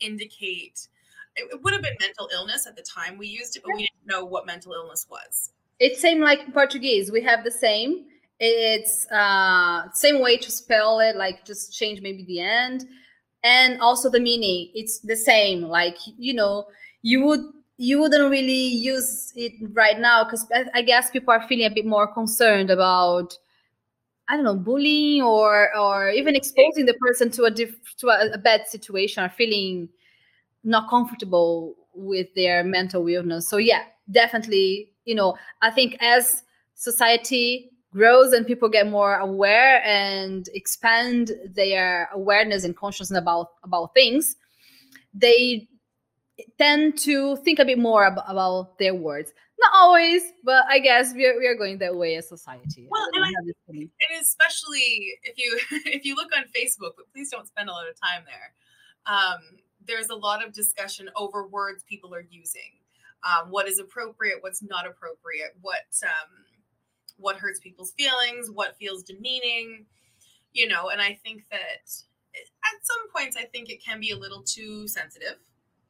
indicate 0.00 0.88
it 1.36 1.62
would 1.62 1.72
have 1.72 1.82
been 1.82 1.96
mental 2.00 2.28
illness 2.32 2.66
at 2.66 2.76
the 2.76 2.82
time 2.82 3.16
we 3.16 3.26
used 3.26 3.56
it, 3.56 3.62
but 3.64 3.74
we 3.74 3.82
didn't 3.82 4.06
know 4.06 4.24
what 4.24 4.46
mental 4.46 4.72
illness 4.72 5.06
was. 5.10 5.52
It's 5.78 6.00
same 6.00 6.20
like 6.20 6.52
Portuguese. 6.52 7.10
We 7.10 7.22
have 7.22 7.44
the 7.44 7.50
same. 7.50 8.06
It's 8.44 9.06
uh 9.12 9.90
same 9.92 10.20
way 10.20 10.36
to 10.38 10.50
spell 10.50 11.00
it, 11.00 11.16
like 11.16 11.44
just 11.44 11.72
change 11.72 12.00
maybe 12.02 12.24
the 12.24 12.40
end. 12.40 12.86
And 13.44 13.80
also 13.80 14.10
the 14.10 14.20
meaning. 14.20 14.70
It's 14.74 15.00
the 15.00 15.16
same. 15.16 15.62
Like, 15.62 15.96
you 16.18 16.34
know, 16.34 16.66
you 17.02 17.24
would 17.26 17.40
you 17.78 18.00
wouldn't 18.00 18.30
really 18.30 18.66
use 18.68 19.32
it 19.36 19.52
right 19.72 19.98
now 19.98 20.24
because 20.24 20.46
I 20.74 20.82
guess 20.82 21.10
people 21.10 21.32
are 21.34 21.46
feeling 21.48 21.66
a 21.66 21.70
bit 21.74 21.86
more 21.86 22.06
concerned 22.12 22.70
about 22.70 23.38
I 24.28 24.36
don't 24.36 24.44
know, 24.44 24.54
bullying 24.56 25.22
or 25.22 25.76
or 25.76 26.08
even 26.10 26.36
exposing 26.36 26.86
the 26.86 26.94
person 26.94 27.30
to 27.32 27.44
a 27.44 27.50
diff- 27.50 27.96
to 27.98 28.08
a, 28.08 28.32
a 28.34 28.38
bad 28.38 28.66
situation 28.68 29.24
or 29.24 29.28
feeling 29.28 29.88
not 30.64 30.90
comfortable 30.90 31.76
with 31.94 32.28
their 32.36 32.64
mental 32.64 33.08
illness. 33.08 33.48
So 33.48 33.58
yeah, 33.58 33.84
definitely, 34.10 34.92
you 35.06 35.16
know, 35.16 35.38
I 35.62 35.72
think 35.72 35.98
as 36.00 36.44
society 36.76 37.71
grows 37.92 38.32
and 38.32 38.46
people 38.46 38.68
get 38.68 38.88
more 38.88 39.16
aware 39.16 39.82
and 39.84 40.48
expand 40.54 41.32
their 41.54 42.08
awareness 42.12 42.64
and 42.64 42.76
consciousness 42.76 43.18
about 43.18 43.50
about 43.62 43.94
things, 43.94 44.36
they 45.14 45.68
tend 46.58 46.98
to 46.98 47.36
think 47.36 47.58
a 47.58 47.64
bit 47.64 47.78
more 47.78 48.06
ab- 48.06 48.24
about 48.26 48.78
their 48.78 48.94
words. 48.94 49.32
Not 49.60 49.72
always, 49.74 50.22
but 50.42 50.64
I 50.68 50.80
guess 50.80 51.14
we 51.14 51.26
are, 51.26 51.38
we 51.38 51.46
are 51.46 51.54
going 51.54 51.78
that 51.78 51.94
way 51.94 52.16
as 52.16 52.28
society. 52.28 52.88
Well, 52.90 53.06
and, 53.14 53.24
I, 53.24 53.28
have 53.28 53.46
this 53.46 53.54
feeling. 53.66 53.90
and 54.10 54.20
especially 54.20 55.12
if 55.22 55.38
you 55.38 55.60
if 55.86 56.04
you 56.04 56.16
look 56.16 56.30
on 56.36 56.44
Facebook, 56.44 56.92
but 56.96 57.06
please 57.12 57.30
don't 57.30 57.46
spend 57.46 57.68
a 57.68 57.72
lot 57.72 57.88
of 57.88 57.94
time 58.00 58.24
there. 58.26 59.14
Um, 59.14 59.40
there's 59.86 60.08
a 60.08 60.14
lot 60.14 60.44
of 60.44 60.52
discussion 60.52 61.10
over 61.16 61.46
words 61.46 61.84
people 61.88 62.14
are 62.14 62.26
using. 62.30 62.78
Um, 63.24 63.50
what 63.50 63.68
is 63.68 63.78
appropriate? 63.78 64.38
What's 64.40 64.62
not 64.62 64.86
appropriate? 64.86 65.54
What 65.60 65.86
um, 66.02 66.41
what 67.16 67.36
hurts 67.36 67.60
people's 67.60 67.92
feelings? 67.92 68.50
What 68.50 68.76
feels 68.76 69.02
demeaning? 69.02 69.86
You 70.52 70.68
know, 70.68 70.88
and 70.90 71.00
I 71.00 71.18
think 71.24 71.44
that 71.50 71.90
at 72.34 72.84
some 72.84 73.10
points, 73.14 73.36
I 73.36 73.44
think 73.44 73.70
it 73.70 73.84
can 73.84 74.00
be 74.00 74.10
a 74.10 74.18
little 74.18 74.42
too 74.42 74.86
sensitive 74.86 75.38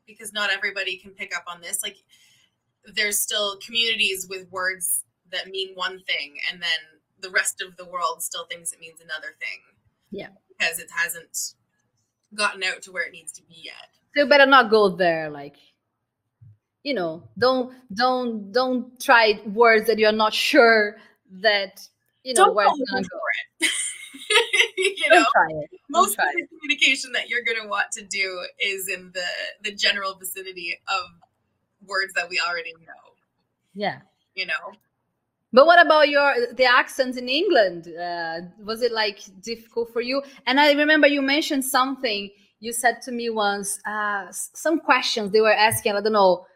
because 0.06 0.32
not 0.32 0.50
everybody 0.50 0.96
can 0.96 1.12
pick 1.12 1.36
up 1.36 1.44
on 1.46 1.60
this. 1.60 1.82
Like, 1.82 1.96
there's 2.94 3.20
still 3.20 3.58
communities 3.64 4.26
with 4.28 4.50
words 4.50 5.04
that 5.30 5.48
mean 5.48 5.74
one 5.74 6.00
thing, 6.00 6.36
and 6.50 6.60
then 6.60 6.68
the 7.20 7.30
rest 7.30 7.62
of 7.62 7.76
the 7.76 7.84
world 7.84 8.22
still 8.22 8.44
thinks 8.46 8.72
it 8.72 8.80
means 8.80 9.00
another 9.00 9.34
thing. 9.38 9.60
Yeah. 10.10 10.28
Because 10.58 10.78
it 10.78 10.88
hasn't 10.90 11.54
gotten 12.34 12.62
out 12.62 12.82
to 12.82 12.92
where 12.92 13.04
it 13.04 13.12
needs 13.12 13.32
to 13.32 13.42
be 13.42 13.56
yet. 13.62 13.88
So 14.14 14.22
you 14.22 14.28
better 14.28 14.46
not 14.46 14.70
go 14.70 14.88
there. 14.90 15.30
Like, 15.30 15.56
you 16.82 16.94
know, 16.94 17.22
don't 17.38 17.74
don't 17.94 18.52
don't 18.52 19.00
try 19.00 19.40
words 19.46 19.86
that 19.86 19.98
you're 19.98 20.12
not 20.12 20.34
sure 20.34 20.96
that 21.40 21.80
you 22.24 22.34
know 22.34 22.46
Don't 22.46 22.54
where 22.54 22.66
it's 22.68 22.90
gonna 22.90 23.02
for 23.02 23.08
go. 23.10 23.18
it. 23.60 23.70
you 24.76 25.10
know, 25.10 25.24
try 25.32 25.46
it. 25.50 25.70
Don't 25.92 26.02
most 26.02 26.18
of 26.18 26.24
the 26.34 26.46
communication 26.48 27.12
that 27.12 27.28
you're 27.28 27.42
going 27.44 27.60
to 27.62 27.68
want 27.68 27.90
to 27.92 28.02
do 28.02 28.46
is 28.60 28.88
in 28.88 29.10
the 29.14 29.24
the 29.62 29.74
general 29.74 30.14
vicinity 30.14 30.78
of 30.88 31.04
words 31.88 32.12
that 32.14 32.28
we 32.28 32.40
already 32.46 32.72
know. 32.86 33.14
Yeah. 33.74 34.00
You 34.34 34.46
know, 34.46 34.72
But 35.52 35.66
what 35.66 35.84
about 35.84 36.08
your 36.08 36.34
the 36.54 36.64
accents 36.64 37.18
in 37.18 37.28
England? 37.28 37.88
Uh, 37.88 38.40
was 38.64 38.82
it 38.82 38.92
like 38.92 39.20
difficult 39.42 39.92
for 39.92 40.00
you? 40.00 40.22
And 40.46 40.58
I 40.60 40.72
remember 40.72 41.06
you 41.06 41.22
mentioned 41.22 41.64
something. 41.64 42.30
You 42.60 42.72
said 42.72 43.02
to 43.02 43.12
me 43.12 43.28
once 43.30 43.78
uh, 43.86 44.26
some 44.30 44.80
questions 44.80 45.32
they 45.32 45.40
were 45.42 45.52
asking. 45.52 45.92
I 45.94 46.00
don't 46.00 46.12
know, 46.12 46.46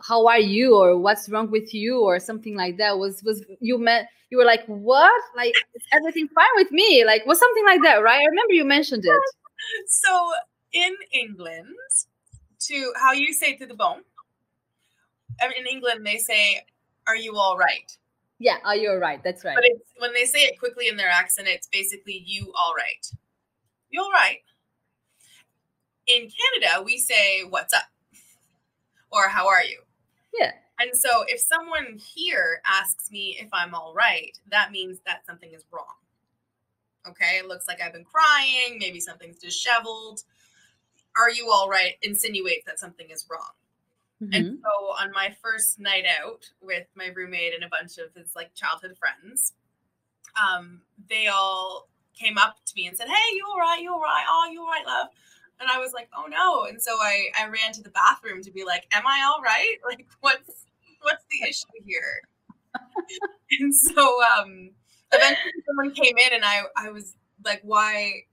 how 0.00 0.26
are 0.26 0.38
you 0.38 0.76
or 0.76 0.98
what's 0.98 1.28
wrong 1.28 1.50
with 1.50 1.72
you 1.74 2.00
or 2.00 2.18
something 2.18 2.56
like 2.56 2.76
that. 2.78 2.98
Was 2.98 3.22
was 3.22 3.44
you 3.60 3.78
meant 3.78 4.06
you 4.30 4.38
were 4.38 4.44
like 4.44 4.64
what? 4.66 5.22
Like 5.36 5.54
is 5.74 5.82
everything 5.92 6.28
fine 6.34 6.54
with 6.56 6.70
me? 6.70 7.04
Like 7.04 7.24
was 7.26 7.38
something 7.38 7.64
like 7.64 7.82
that, 7.82 8.02
right? 8.02 8.20
I 8.20 8.24
remember 8.24 8.52
you 8.52 8.64
mentioned 8.64 9.04
it. 9.04 9.22
so 9.86 10.32
in 10.72 10.94
England, 11.12 11.66
to 12.60 12.92
how 12.96 13.12
you 13.12 13.32
say 13.32 13.56
to 13.56 13.66
the 13.66 13.74
bone. 13.74 14.02
I 15.40 15.48
mean, 15.48 15.58
in 15.60 15.66
England, 15.66 16.06
they 16.06 16.18
say, 16.18 16.64
"Are 17.06 17.16
you 17.16 17.36
all 17.36 17.56
right?" 17.56 17.96
Yeah, 18.38 18.58
are 18.64 18.76
you 18.76 18.90
all 18.90 18.98
right. 18.98 19.22
That's 19.22 19.44
right. 19.44 19.54
But 19.54 19.64
it's 19.64 19.90
when 19.98 20.12
they 20.12 20.24
say 20.24 20.40
it 20.40 20.58
quickly 20.58 20.88
in 20.88 20.96
their 20.96 21.08
accent, 21.08 21.48
it's 21.48 21.68
basically 21.68 22.22
"you 22.26 22.52
all 22.56 22.74
right." 22.76 23.06
You 23.90 24.02
all 24.02 24.12
right? 24.12 24.42
In 26.06 26.28
Canada, 26.28 26.82
we 26.84 26.98
say 26.98 27.42
"What's 27.48 27.72
up?" 27.72 27.84
or 29.10 29.28
"How 29.28 29.48
are 29.48 29.62
you?" 29.64 29.83
Yeah. 30.38 30.52
And 30.80 30.90
so, 30.96 31.24
if 31.28 31.40
someone 31.40 31.98
here 31.98 32.60
asks 32.66 33.10
me 33.10 33.36
if 33.40 33.48
I'm 33.52 33.74
all 33.74 33.94
right, 33.94 34.36
that 34.50 34.72
means 34.72 35.00
that 35.06 35.24
something 35.26 35.52
is 35.52 35.64
wrong. 35.70 35.94
Okay, 37.06 37.38
it 37.38 37.46
looks 37.46 37.68
like 37.68 37.80
I've 37.82 37.92
been 37.92 38.04
crying, 38.04 38.78
maybe 38.78 38.98
something's 38.98 39.38
disheveled. 39.38 40.22
Are 41.16 41.30
you 41.30 41.50
all 41.50 41.68
right? 41.68 41.94
Insinuates 42.02 42.64
that 42.66 42.78
something 42.80 43.10
is 43.10 43.26
wrong. 43.30 43.50
Mhm. 44.22 44.36
And 44.36 44.62
so 44.62 44.86
on 44.98 45.12
my 45.12 45.36
first 45.42 45.78
night 45.78 46.06
out 46.06 46.50
with 46.60 46.86
my 46.94 47.08
roommate 47.08 47.54
and 47.54 47.64
a 47.64 47.68
bunch 47.68 47.98
of 47.98 48.14
his 48.14 48.34
like 48.34 48.54
childhood 48.54 48.96
friends, 48.98 49.52
um, 50.42 50.82
they 51.08 51.28
all 51.28 51.88
came 52.14 52.38
up 52.38 52.56
to 52.66 52.72
me 52.76 52.86
and 52.86 52.96
said, 52.96 53.08
Hey, 53.08 53.34
you 53.36 53.46
all 53.48 53.58
right? 53.60 53.80
You 53.82 53.92
all 53.92 54.00
right? 54.00 54.24
Oh, 54.28 54.50
you 54.52 54.62
all 54.62 54.68
right, 54.68 54.86
love? 54.86 55.08
And 55.60 55.68
I 55.70 55.78
was 55.78 55.92
like, 55.92 56.08
Oh 56.16 56.26
no. 56.26 56.64
And 56.64 56.80
so 56.80 56.92
I, 56.92 57.26
I 57.40 57.46
ran 57.46 57.72
to 57.74 57.82
the 57.82 57.90
bathroom 57.90 58.42
to 58.42 58.50
be 58.50 58.64
like, 58.64 58.86
Am 58.92 59.06
I 59.06 59.22
all 59.26 59.42
right? 59.42 59.76
Like 59.88 60.06
what's 60.20 60.64
what's 61.02 61.24
the 61.30 61.48
issue 61.48 61.84
here? 61.84 62.20
and 63.60 63.74
so 63.74 64.20
um 64.38 64.70
eventually 65.12 65.52
someone 65.66 65.92
came 65.94 66.16
in 66.18 66.34
and 66.34 66.44
I, 66.44 66.62
I 66.76 66.90
was 66.90 67.14
like, 67.44 67.60
Why 67.62 68.24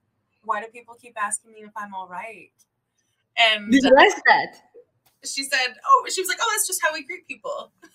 why 0.44 0.62
do 0.62 0.68
people 0.68 0.96
keep 1.00 1.14
asking 1.22 1.52
me 1.52 1.60
if 1.60 1.72
I'm 1.76 1.94
all 1.94 2.08
right? 2.08 2.52
And 3.38 3.72
Did 3.72 3.84
you 3.84 3.96
ask 4.00 4.18
that? 4.26 4.56
she 5.24 5.44
said, 5.44 5.76
"Oh, 5.86 6.08
she 6.10 6.22
was 6.22 6.28
like, 6.28 6.40
oh, 6.42 6.50
that's 6.52 6.68
just 6.68 6.82
how 6.82 6.94
we 6.94 7.04
greet 7.04 7.28
people." 7.28 7.72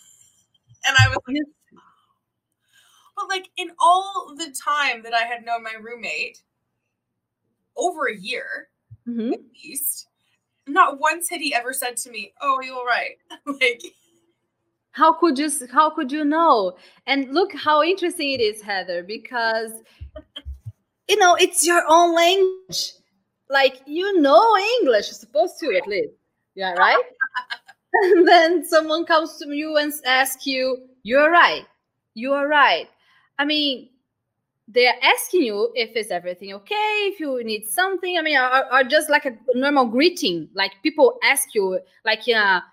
And 0.88 0.96
I 1.00 1.08
was 1.08 1.18
like, 1.26 1.36
but 3.16 3.28
like 3.28 3.48
in 3.56 3.72
all 3.80 4.34
the 4.36 4.54
time 4.64 5.02
that 5.02 5.12
I 5.12 5.22
had 5.22 5.44
known 5.44 5.64
my 5.64 5.74
roommate, 5.80 6.38
over 7.76 8.06
a 8.06 8.16
year 8.16 8.68
Mhm. 9.08 9.32
at 9.34 9.40
least, 9.64 10.06
not 10.66 10.98
once 11.00 11.28
had 11.30 11.40
he 11.40 11.54
ever 11.54 11.72
said 11.72 11.96
to 11.98 12.10
me, 12.10 12.32
"Oh, 12.40 12.60
you're 12.60 12.84
right?" 12.84 13.16
like, 13.46 13.82
how 14.92 15.12
could 15.12 15.38
you 15.38 15.50
how 15.72 15.90
could 15.90 16.10
you 16.12 16.24
know? 16.24 16.76
And 17.06 17.32
look 17.32 17.52
how 17.54 17.82
interesting 17.82 18.32
it 18.32 18.40
is 18.40 18.62
heather 18.62 19.02
because 19.02 19.72
you 21.08 21.16
know 21.18 21.34
it's 21.36 21.66
your 21.66 21.84
own 21.88 22.14
language. 22.14 22.92
Like 23.50 23.82
you 23.86 24.20
know 24.20 24.44
english 24.80 25.06
you're 25.08 25.14
supposed 25.14 25.58
to 25.60 25.76
at 25.76 25.86
least. 25.86 26.14
Yeah 26.54 26.72
right? 26.78 27.02
And 28.04 28.26
then 28.26 28.64
someone 28.66 29.04
comes 29.06 29.36
to 29.38 29.48
you 29.54 29.76
and 29.76 29.92
asks 30.06 30.46
you 30.46 30.88
you're 31.04 31.30
right. 31.30 31.64
You're 32.14 32.48
right. 32.48 32.88
I 33.38 33.44
mean 33.44 33.90
they're 34.68 34.94
asking 35.02 35.42
you 35.42 35.70
if 35.74 35.94
is 35.96 36.10
everything 36.10 36.52
okay 36.54 36.74
if 37.12 37.20
you 37.20 37.42
need 37.44 37.66
something. 37.68 38.18
I 38.18 38.22
mean 38.22 38.36
are, 38.36 38.84
just 38.84 39.08
like 39.08 39.24
a 39.24 39.36
normal 39.54 39.86
greeting. 39.86 40.48
Like 40.54 40.72
people 40.82 41.18
ask 41.22 41.54
you 41.54 41.80
like 42.04 42.26
in 42.26 42.36
a 42.36 42.64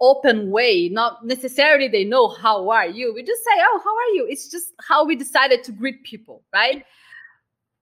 open 0.00 0.50
way 0.50 0.88
not 0.88 1.24
necessarily 1.24 1.88
they 1.88 2.04
know 2.04 2.28
how 2.28 2.68
are 2.70 2.86
you? 2.86 3.12
We 3.14 3.22
just 3.22 3.44
say 3.44 3.50
oh 3.58 3.80
how 3.84 3.94
are 3.94 4.14
you? 4.14 4.26
It's 4.28 4.48
just 4.48 4.72
how 4.80 5.04
we 5.04 5.14
decided 5.14 5.62
to 5.64 5.72
greet 5.72 6.02
people 6.04 6.42
right? 6.52 6.84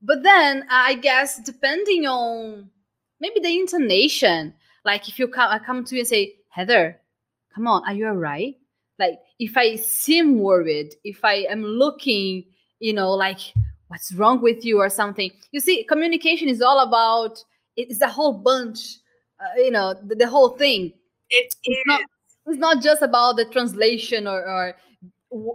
But 0.03 0.23
then 0.23 0.63
uh, 0.63 0.67
i 0.71 0.95
guess 0.95 1.41
depending 1.43 2.07
on 2.07 2.71
maybe 3.21 3.41
the 3.41 3.59
intonation 3.59 4.55
like 4.85 5.09
if 5.09 5.19
you 5.19 5.29
come 5.29 5.51
i 5.51 5.59
come 5.59 5.85
to 5.85 5.95
you 5.95 6.01
and 6.01 6.09
say 6.09 6.37
heather 6.49 6.99
come 7.55 7.67
on 7.67 7.83
are 7.87 7.93
you 7.93 8.07
all 8.07 8.15
right 8.15 8.57
like 8.99 9.19
if 9.39 9.57
i 9.57 9.77
seem 9.77 10.39
worried 10.39 10.95
if 11.05 11.25
i 11.25 11.35
am 11.51 11.63
looking 11.63 12.45
you 12.81 12.93
know 12.93 13.13
like 13.13 13.41
what's 13.89 14.13
wrong 14.15 14.41
with 14.43 14.65
you? 14.65 14.79
or 14.81 14.89
something. 14.89 15.31
You 15.53 15.61
see 15.61 15.85
communication 15.85 16.49
is 16.49 16.63
all 16.63 16.81
about 16.81 17.45
it's 17.77 18.01
a 18.01 18.09
whole 18.09 18.35
bunch 18.35 18.81
uh, 19.41 19.61
you 19.61 19.71
know 19.71 19.95
the, 20.07 20.15
the 20.15 20.29
whole 20.29 20.51
thing. 20.51 20.93
It 21.31 21.55
is. 21.65 21.77
not- 21.87 22.03
it's 22.47 22.59
not 22.59 22.83
just 22.83 23.03
about 23.03 23.37
the 23.37 23.45
translation 23.45 24.27
or, 24.27 24.43
or 24.45 24.75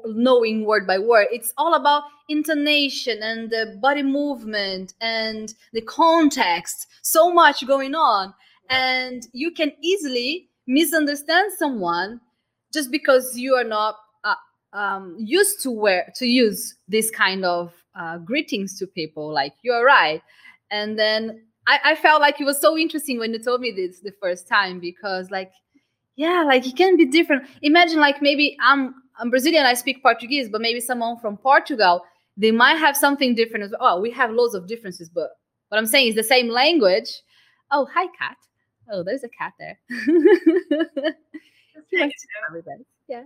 knowing 0.05 0.65
word 0.65 0.87
by 0.87 0.97
word. 0.99 1.27
It's 1.31 1.53
all 1.57 1.73
about 1.73 2.03
intonation 2.29 3.19
and 3.21 3.49
the 3.49 3.77
body 3.81 4.03
movement 4.03 4.93
and 5.01 5.53
the 5.73 5.81
context. 5.81 6.87
So 7.01 7.31
much 7.33 7.65
going 7.67 7.95
on. 7.95 8.33
And 8.69 9.27
you 9.33 9.51
can 9.51 9.71
easily 9.81 10.49
misunderstand 10.67 11.51
someone 11.57 12.21
just 12.73 12.89
because 12.91 13.37
you 13.37 13.55
are 13.55 13.63
not 13.63 13.95
um, 14.75 15.15
used 15.17 15.61
to 15.63 15.71
wear 15.71 16.11
to 16.17 16.27
use 16.27 16.75
this 16.87 17.09
kind 17.09 17.45
of 17.45 17.73
uh, 17.99 18.17
greetings 18.19 18.77
to 18.79 18.85
people 18.85 19.31
like 19.31 19.53
you're 19.63 19.85
right. 19.85 20.21
And 20.69 20.99
then 20.99 21.43
I, 21.65 21.79
I 21.83 21.95
felt 21.95 22.21
like 22.21 22.39
it 22.41 22.43
was 22.43 22.59
so 22.59 22.77
interesting 22.77 23.17
when 23.17 23.31
you 23.33 23.39
told 23.39 23.61
me 23.61 23.71
this 23.71 24.01
the 24.01 24.11
first 24.21 24.47
time 24.47 24.79
because 24.79 25.31
like 25.31 25.51
yeah 26.17 26.43
like 26.45 26.67
it 26.67 26.75
can 26.75 26.97
be 26.97 27.05
different. 27.05 27.47
Imagine 27.61 27.99
like 27.99 28.21
maybe 28.21 28.57
i'm 28.61 28.93
i'm 29.17 29.29
brazilian 29.29 29.65
i 29.65 29.73
speak 29.73 30.01
portuguese 30.01 30.49
but 30.49 30.59
maybe 30.61 30.81
someone 30.81 31.17
from 31.19 31.37
portugal 31.37 32.01
they 32.35 32.51
might 32.51 32.75
have 32.75 32.97
something 32.97 33.33
different 33.33 33.63
as 33.63 33.71
well 33.71 33.97
oh 33.97 34.01
we 34.01 34.11
have 34.11 34.29
loads 34.31 34.53
of 34.53 34.67
differences 34.67 35.09
but 35.09 35.29
what 35.69 35.77
i'm 35.77 35.85
saying 35.85 36.09
is 36.09 36.15
the 36.15 36.23
same 36.23 36.49
language. 36.49 37.09
Oh 37.71 37.87
hi 37.93 38.07
cat 38.19 38.37
oh 38.91 39.03
there's 39.03 39.23
a 39.23 39.29
cat 39.29 39.53
there. 39.59 39.79
She 41.89 41.99
likes 42.01 42.21
to 42.21 42.27
know 42.33 42.47
everybody. 42.49 42.83
yeah 43.07 43.23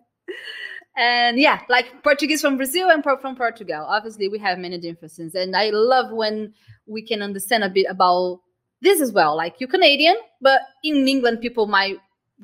and 0.98 1.40
yeah 1.40 1.62
like 1.70 2.04
portuguese 2.04 2.42
from 2.42 2.58
brazil 2.58 2.90
and 2.90 3.04
from 3.04 3.36
portugal 3.36 3.86
obviously 3.88 4.28
we 4.28 4.40
have 4.40 4.58
many 4.58 4.78
differences 4.78 5.36
and 5.36 5.56
i 5.56 5.70
love 5.70 6.12
when 6.12 6.54
we 6.88 7.02
can 7.02 7.22
understand 7.22 7.64
a 7.64 7.70
bit 7.70 7.86
about 7.90 8.40
this 8.82 9.00
as 9.02 9.12
well 9.12 9.36
like 9.36 9.56
you're 9.60 9.70
canadian 9.70 10.16
but 10.42 10.62
in 10.84 11.08
england 11.08 11.40
people 11.42 11.68
might 11.68 11.98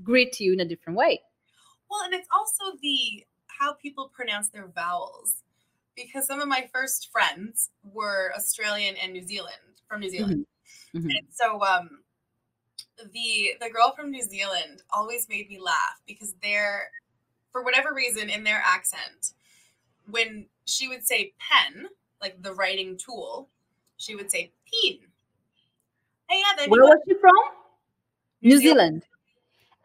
greet 0.04 0.40
you 0.40 0.54
in 0.54 0.60
a 0.60 0.66
different 0.66 0.98
way 0.98 1.20
Well, 1.90 2.02
and 2.04 2.14
it's 2.14 2.28
also 2.34 2.78
the 2.82 3.26
how 3.60 3.74
people 3.74 4.12
pronounce 4.14 4.50
their 4.50 4.68
vowels. 4.68 5.44
Because 5.96 6.28
some 6.28 6.42
of 6.42 6.48
my 6.50 6.68
first 6.74 7.10
friends 7.12 7.70
were 7.84 8.34
Australian 8.36 8.96
and 9.02 9.14
New 9.14 9.26
Zealand 9.26 9.80
from 9.88 10.02
New 10.02 10.10
Zealand. 10.10 10.46
Mhm. 10.94 11.06
And 11.06 11.28
so 11.32 11.64
um 11.64 12.04
the 13.14 13.56
the 13.62 13.70
girl 13.70 13.94
from 13.96 14.12
New 14.12 14.24
Zealand 14.24 14.84
always 14.92 15.30
made 15.30 15.48
me 15.48 15.60
laugh 15.60 16.02
because 16.06 16.36
they're 16.42 16.90
for 17.56 17.64
whatever 17.64 17.93
reason 17.93 18.30
in 18.30 18.43
their 18.43 18.62
accent 18.66 19.32
when 20.10 20.45
she 20.66 20.89
would 20.89 21.08
say 21.08 21.32
pen 21.39 21.86
like 22.20 22.41
the 22.41 22.53
writing 22.53 22.97
tool 22.97 23.47
she 23.95 24.14
would 24.14 24.30
say 24.30 24.51
pin 24.66 24.97
hey 26.28 26.41
yeah 26.41 26.66
Where 26.68 26.84
was 26.84 26.97
she 27.08 27.14
from? 27.14 27.32
New 28.41 28.58
Zealand. 28.58 29.06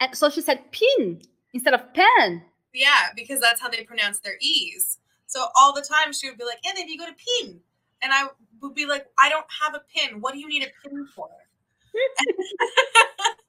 And 0.01 0.17
so 0.17 0.29
she 0.31 0.41
said 0.41 0.73
pin 0.73 1.23
instead 1.55 1.75
of 1.75 1.95
pen. 1.95 2.43
yeah 2.75 3.13
because 3.15 3.39
that's 3.39 3.61
how 3.61 3.69
they 3.69 3.85
pronounce 3.85 4.19
their 4.19 4.35
e's. 4.41 4.99
So 5.27 5.47
all 5.57 5.73
the 5.73 5.83
time 5.83 6.13
she 6.13 6.29
would 6.29 6.39
be 6.39 6.45
like 6.45 6.59
and 6.67 6.77
then 6.77 6.89
you 6.89 6.99
go 6.99 7.07
to 7.07 7.15
pin 7.15 7.61
and 8.03 8.13
i 8.13 8.27
would 8.61 8.75
be 8.75 8.85
like 8.85 9.07
i 9.17 9.29
don't 9.29 9.47
have 9.63 9.77
a 9.77 9.83
pin. 9.95 10.21
What 10.21 10.35
do 10.35 10.41
you 10.41 10.49
need 10.49 10.65
a 10.65 10.89
pin 10.89 11.07
for 11.15 11.29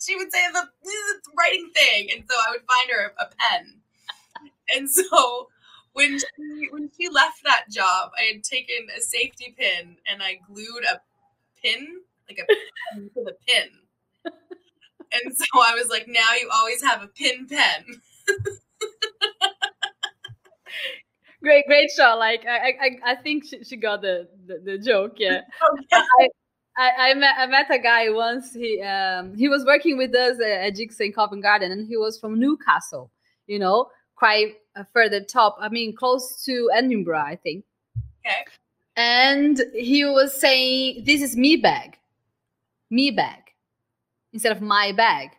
she 0.00 0.16
would 0.16 0.32
say 0.32 0.44
the, 0.52 0.68
the 0.82 0.92
writing 1.38 1.70
thing, 1.74 2.10
and 2.14 2.24
so 2.28 2.36
I 2.36 2.50
would 2.50 2.62
find 2.62 2.90
her 2.90 3.14
a 3.18 3.26
pen. 3.38 3.80
And 4.74 4.90
so 4.90 5.48
when 5.92 6.18
she 6.18 6.68
when 6.70 6.90
she 6.96 7.08
left 7.08 7.42
that 7.44 7.64
job, 7.70 8.10
I 8.18 8.34
had 8.34 8.44
taken 8.44 8.86
a 8.96 9.00
safety 9.00 9.54
pin 9.58 9.96
and 10.10 10.22
I 10.22 10.40
glued 10.46 10.84
a 10.90 11.00
pin, 11.62 12.00
like 12.28 12.38
a 12.38 12.46
pin 12.46 13.10
to 13.14 13.24
the 13.24 13.36
pin. 13.46 13.68
And 15.12 15.36
so 15.36 15.44
I 15.54 15.74
was 15.74 15.88
like, 15.88 16.06
now 16.08 16.34
you 16.40 16.48
always 16.52 16.82
have 16.82 17.02
a 17.02 17.08
pin 17.08 17.46
pen. 17.46 18.00
Great, 21.42 21.66
great 21.66 21.90
show. 21.90 22.16
Like 22.18 22.44
I, 22.46 22.72
I, 22.80 23.12
I 23.12 23.14
think 23.16 23.44
she, 23.46 23.62
she 23.64 23.76
got 23.76 24.00
the, 24.02 24.28
the, 24.46 24.58
the 24.64 24.78
joke. 24.78 25.14
Yeah. 25.18 25.40
Oh, 25.62 25.76
okay. 25.78 26.04
I, 26.20 26.28
I, 26.78 27.10
I 27.10 27.14
met 27.14 27.34
I 27.38 27.46
met 27.46 27.70
a 27.70 27.78
guy 27.78 28.10
once. 28.10 28.52
He 28.52 28.80
um 28.82 29.34
he 29.34 29.48
was 29.48 29.64
working 29.64 29.96
with 29.96 30.14
us 30.14 30.38
at, 30.40 30.66
at 30.66 30.74
Jigsaw 30.74 31.04
in 31.04 31.12
Covent 31.12 31.42
Garden, 31.42 31.72
and 31.72 31.86
he 31.86 31.96
was 31.96 32.18
from 32.18 32.38
Newcastle. 32.38 33.10
You 33.46 33.58
know, 33.58 33.88
quite 34.14 34.56
uh, 34.74 34.84
further 34.92 35.20
top. 35.20 35.56
I 35.60 35.68
mean, 35.68 35.94
close 35.94 36.44
to 36.44 36.70
Edinburgh, 36.74 37.24
I 37.24 37.36
think. 37.36 37.64
Okay. 38.26 38.44
And 38.96 39.62
he 39.74 40.04
was 40.04 40.38
saying, 40.38 41.04
"This 41.04 41.22
is 41.22 41.36
me 41.36 41.56
bag, 41.56 41.98
me 42.90 43.10
bag, 43.10 43.42
instead 44.32 44.52
of 44.52 44.60
my 44.60 44.92
bag." 44.92 45.30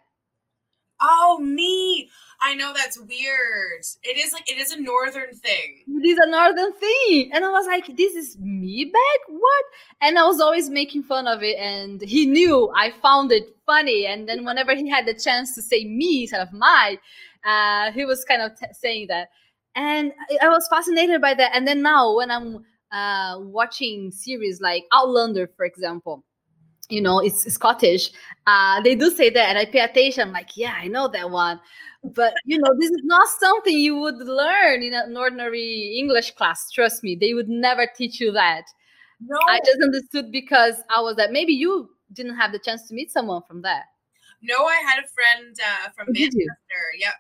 Oh, 1.00 1.38
me. 1.40 2.10
I 2.42 2.54
know 2.56 2.72
that's 2.74 3.00
weird. 3.00 3.82
It 4.04 4.18
is 4.18 4.32
like 4.34 4.50
it 4.50 4.58
is 4.60 4.72
a 4.72 4.80
northern 4.82 5.34
thing. 5.34 5.84
It 5.88 6.08
is 6.08 6.20
a 6.20 6.30
northern 6.30 6.72
thing, 6.74 7.32
and 7.34 7.44
I 7.44 7.50
was 7.50 7.66
like, 7.66 7.96
"This 7.98 8.14
is 8.16 8.38
me 8.40 8.86
back? 8.86 9.20
what?" 9.28 9.66
And 10.02 10.20
I 10.20 10.26
was 10.26 10.40
always 10.40 10.70
making 10.70 11.04
fun 11.04 11.28
of 11.28 11.42
it, 11.42 11.58
and 11.58 12.00
he 12.02 12.26
knew 12.28 12.72
I 12.76 12.92
found 12.92 13.32
it 13.32 13.56
funny. 13.66 14.06
And 14.06 14.30
then 14.30 14.46
whenever 14.46 14.76
he 14.76 14.88
had 14.88 15.08
the 15.08 15.16
chance 15.16 15.56
to 15.56 15.62
say 15.64 15.86
me 15.86 16.22
instead 16.24 16.42
of 16.42 16.54
my, 16.54 17.00
uh, 17.44 17.92
he 17.92 18.06
was 18.06 18.24
kind 18.24 18.42
of 18.44 18.58
t- 18.60 18.66
saying 18.74 19.08
that, 19.08 19.30
and 19.76 20.14
I- 20.42 20.50
was 20.50 20.68
fascinated 20.68 21.22
by 21.22 21.34
that. 21.34 21.56
And 21.56 21.68
then 21.68 21.82
now 21.82 22.16
when 22.16 22.30
I'm 22.32 22.66
uh, 22.92 23.40
watching 23.40 24.12
series 24.12 24.62
like 24.62 24.86
Outlander, 24.94 25.48
for 25.58 25.66
example, 25.66 26.24
you 26.90 27.02
know, 27.02 27.20
it's 27.20 27.52
Scottish. 27.54 28.12
Uh, 28.46 28.82
they 28.82 28.96
do 28.96 29.12
say 29.12 29.30
that, 29.30 29.50
and 29.50 29.58
I 29.58 29.66
pay 29.66 29.80
attention. 29.80 30.28
I'm 30.28 30.34
like, 30.34 30.56
yeah, 30.56 30.74
I 30.78 30.88
know 30.88 31.08
that 31.10 31.30
one. 31.32 31.60
But 32.04 32.34
you 32.46 32.58
know, 32.60 32.74
this 32.80 32.90
is 32.92 33.02
not 33.04 33.28
something 33.40 33.78
you 33.78 33.98
would 33.98 34.18
learn 34.18 34.84
in 34.84 34.94
an 34.94 35.16
ordinary 35.18 35.98
English 36.00 36.32
class. 36.36 36.72
Trust 36.72 37.04
me, 37.04 37.16
they 37.20 37.34
would 37.34 37.50
never 37.50 37.88
teach 37.98 38.20
you 38.22 38.32
that. 38.34 38.64
No, 39.20 39.38
I 39.50 39.60
just 39.66 39.82
understood 39.84 40.32
because 40.32 40.76
I 40.96 41.02
was 41.02 41.16
that 41.18 41.32
maybe 41.32 41.54
you 41.54 41.90
didn't 42.14 42.38
have 42.38 42.52
the 42.52 42.60
chance 42.60 42.88
to 42.88 42.94
meet 42.94 43.12
someone 43.12 43.42
from 43.48 43.62
there. 43.64 43.84
no. 44.42 44.66
I 44.66 44.78
had 44.86 45.00
a 45.04 45.08
friend 45.08 45.56
uh, 45.60 45.90
from 45.96 46.08
Oh? 46.10 46.14
Manchester. 46.14 46.84
Yep, 47.00 47.14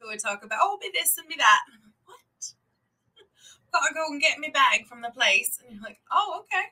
who 0.00 0.08
would 0.08 0.20
talk 0.20 0.44
about 0.44 0.58
oh, 0.62 0.78
be 0.80 0.90
this 0.92 1.16
and 1.18 1.28
be 1.28 1.36
that. 1.36 1.60
And 1.68 1.76
I'm 1.78 1.82
like, 1.88 1.94
what? 2.04 2.52
Gotta 3.72 3.94
go 3.94 4.06
and 4.12 4.20
get 4.20 4.38
me 4.38 4.50
bag 4.52 4.86
from 4.86 5.02
the 5.02 5.10
place. 5.10 5.58
And 5.62 5.74
you're 5.74 5.82
like, 5.82 6.00
oh, 6.12 6.42
okay, 6.44 6.64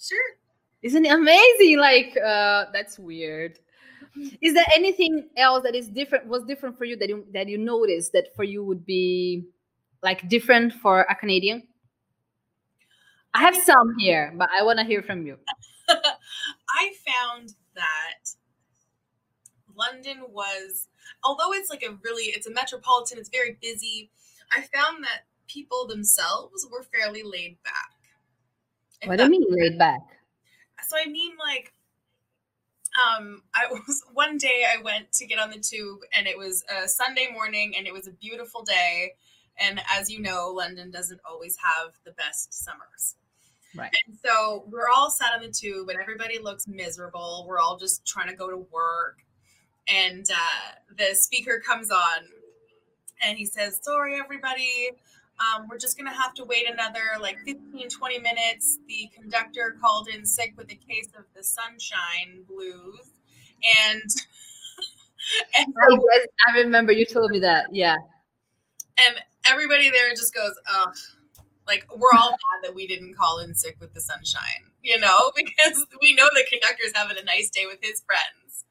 sure. 0.00 0.38
Isn't 0.84 1.06
it 1.06 1.12
amazing? 1.12 1.78
Like, 1.78 2.14
uh, 2.22 2.66
that's 2.70 2.98
weird. 2.98 3.58
Is 4.42 4.52
there 4.52 4.66
anything 4.76 5.30
else 5.34 5.64
that 5.64 5.74
is 5.74 5.88
different? 5.88 6.26
Was 6.26 6.44
different 6.44 6.76
for 6.76 6.84
you 6.84 6.94
that 6.96 7.08
you 7.08 7.26
that 7.32 7.48
you 7.48 7.56
noticed 7.56 8.12
that 8.12 8.36
for 8.36 8.44
you 8.44 8.62
would 8.62 8.84
be 8.84 9.46
like 10.02 10.28
different 10.28 10.74
for 10.74 11.00
a 11.00 11.14
Canadian? 11.14 11.66
I 13.32 13.40
have 13.40 13.56
some 13.56 13.98
here, 13.98 14.32
but 14.36 14.50
I 14.56 14.62
want 14.62 14.78
to 14.78 14.84
hear 14.84 15.02
from 15.02 15.26
you. 15.26 15.38
I 15.88 16.92
found 17.02 17.54
that 17.74 18.30
London 19.74 20.18
was, 20.28 20.86
although 21.24 21.52
it's 21.54 21.70
like 21.70 21.82
a 21.82 21.98
really, 22.04 22.24
it's 22.24 22.46
a 22.46 22.52
metropolitan, 22.52 23.18
it's 23.18 23.30
very 23.30 23.58
busy. 23.60 24.10
I 24.52 24.60
found 24.60 25.02
that 25.02 25.22
people 25.48 25.88
themselves 25.88 26.68
were 26.70 26.84
fairly 26.84 27.22
laid 27.24 27.56
back. 27.64 29.08
What 29.08 29.16
do 29.16 29.24
you 29.24 29.30
mean 29.30 29.46
laid 29.48 29.78
back? 29.78 30.13
So 30.88 30.96
I 30.96 31.08
mean, 31.08 31.32
like, 31.38 31.72
um, 33.06 33.42
I 33.54 33.66
was 33.70 34.04
one 34.12 34.38
day 34.38 34.66
I 34.68 34.82
went 34.82 35.12
to 35.12 35.26
get 35.26 35.38
on 35.38 35.50
the 35.50 35.58
tube, 35.58 36.00
and 36.12 36.26
it 36.26 36.38
was 36.38 36.64
a 36.70 36.88
Sunday 36.88 37.28
morning, 37.32 37.74
and 37.76 37.86
it 37.86 37.92
was 37.92 38.06
a 38.06 38.12
beautiful 38.12 38.62
day. 38.62 39.12
And 39.58 39.80
as 39.92 40.10
you 40.10 40.20
know, 40.20 40.50
London 40.50 40.90
doesn't 40.90 41.20
always 41.28 41.56
have 41.56 41.92
the 42.04 42.10
best 42.12 42.52
summers. 42.52 43.14
Right. 43.76 43.90
And 44.06 44.16
so 44.24 44.64
we're 44.68 44.88
all 44.88 45.10
sat 45.10 45.32
on 45.34 45.42
the 45.42 45.48
tube, 45.48 45.88
and 45.88 45.98
everybody 46.00 46.38
looks 46.38 46.66
miserable. 46.66 47.44
We're 47.48 47.58
all 47.58 47.76
just 47.76 48.06
trying 48.06 48.28
to 48.28 48.36
go 48.36 48.50
to 48.50 48.56
work. 48.56 49.18
And 49.88 50.26
uh, 50.30 50.94
the 50.96 51.14
speaker 51.14 51.60
comes 51.64 51.90
on, 51.90 52.18
and 53.24 53.36
he 53.36 53.44
says, 53.44 53.80
"Sorry, 53.82 54.18
everybody." 54.18 54.90
Um, 55.40 55.66
we're 55.68 55.78
just 55.78 55.98
going 55.98 56.10
to 56.10 56.16
have 56.16 56.34
to 56.34 56.44
wait 56.44 56.66
another 56.70 57.00
like 57.20 57.38
15, 57.44 57.88
20 57.88 58.18
minutes. 58.20 58.78
The 58.86 59.10
conductor 59.14 59.76
called 59.80 60.08
in 60.08 60.24
sick 60.24 60.54
with 60.56 60.70
a 60.70 60.76
case 60.76 61.08
of 61.18 61.24
the 61.34 61.42
sunshine 61.42 62.44
blues. 62.48 63.10
And, 63.84 64.02
and, 65.58 65.74
I, 65.82 65.98
yes, 66.12 66.26
I 66.48 66.58
remember 66.60 66.92
you 66.92 67.04
told 67.04 67.30
me 67.30 67.40
that. 67.40 67.66
Yeah. 67.72 67.96
and 68.98 69.16
everybody 69.50 69.90
there 69.90 70.10
just 70.10 70.34
goes, 70.34 70.54
ugh. 70.72 70.94
Like, 71.66 71.86
we're 71.96 72.16
all 72.18 72.30
mad 72.30 72.64
that 72.68 72.74
we 72.74 72.86
didn't 72.86 73.16
call 73.16 73.38
in 73.38 73.54
sick 73.54 73.76
with 73.80 73.94
the 73.94 74.00
sunshine, 74.00 74.70
you 74.82 74.98
know, 75.00 75.32
because 75.36 75.86
we 76.00 76.14
know 76.14 76.28
the 76.34 76.44
conductor's 76.50 76.92
having 76.94 77.16
a 77.20 77.24
nice 77.24 77.50
day 77.50 77.64
with 77.66 77.78
his 77.82 78.02
friends. 78.06 78.64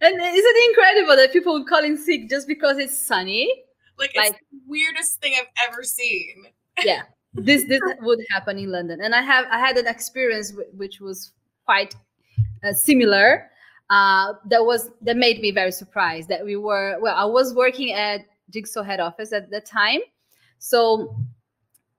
And 0.00 0.14
isn't 0.14 0.22
it 0.24 0.70
incredible 0.70 1.16
that 1.16 1.32
people 1.32 1.54
would 1.54 1.66
call 1.66 1.82
in 1.82 1.98
sick 1.98 2.28
just 2.28 2.46
because 2.46 2.78
it's 2.78 2.96
sunny? 2.96 3.64
Like, 3.98 4.10
it's 4.14 4.30
Like- 4.30 4.40
the 4.52 4.60
weirdest 4.66 5.20
thing 5.20 5.34
I've 5.38 5.68
ever 5.70 5.82
seen. 5.82 6.46
yeah. 6.84 7.02
This 7.34 7.64
this 7.68 7.80
would 8.00 8.20
happen 8.30 8.58
in 8.58 8.70
london. 8.72 9.00
And 9.02 9.14
i 9.14 9.20
have 9.20 9.46
i 9.50 9.58
had 9.58 9.76
an 9.76 9.86
experience 9.86 10.50
wh- 10.56 10.72
which 10.78 11.00
was 11.00 11.32
quite 11.66 11.94
uh, 12.64 12.72
similar 12.72 13.50
uh 13.90 14.32
that 14.50 14.64
was 14.64 14.90
that 15.02 15.16
made 15.16 15.40
me 15.40 15.50
very 15.50 15.70
surprised 15.72 16.28
that 16.28 16.42
we 16.44 16.56
were 16.56 16.98
well 17.00 17.14
i 17.16 17.24
was 17.24 17.54
working 17.54 17.92
at 17.92 18.20
jigsaw 18.50 18.82
head 18.82 18.98
office 19.00 19.32
at 19.32 19.50
the 19.50 19.60
time. 19.60 20.00
So 20.58 21.14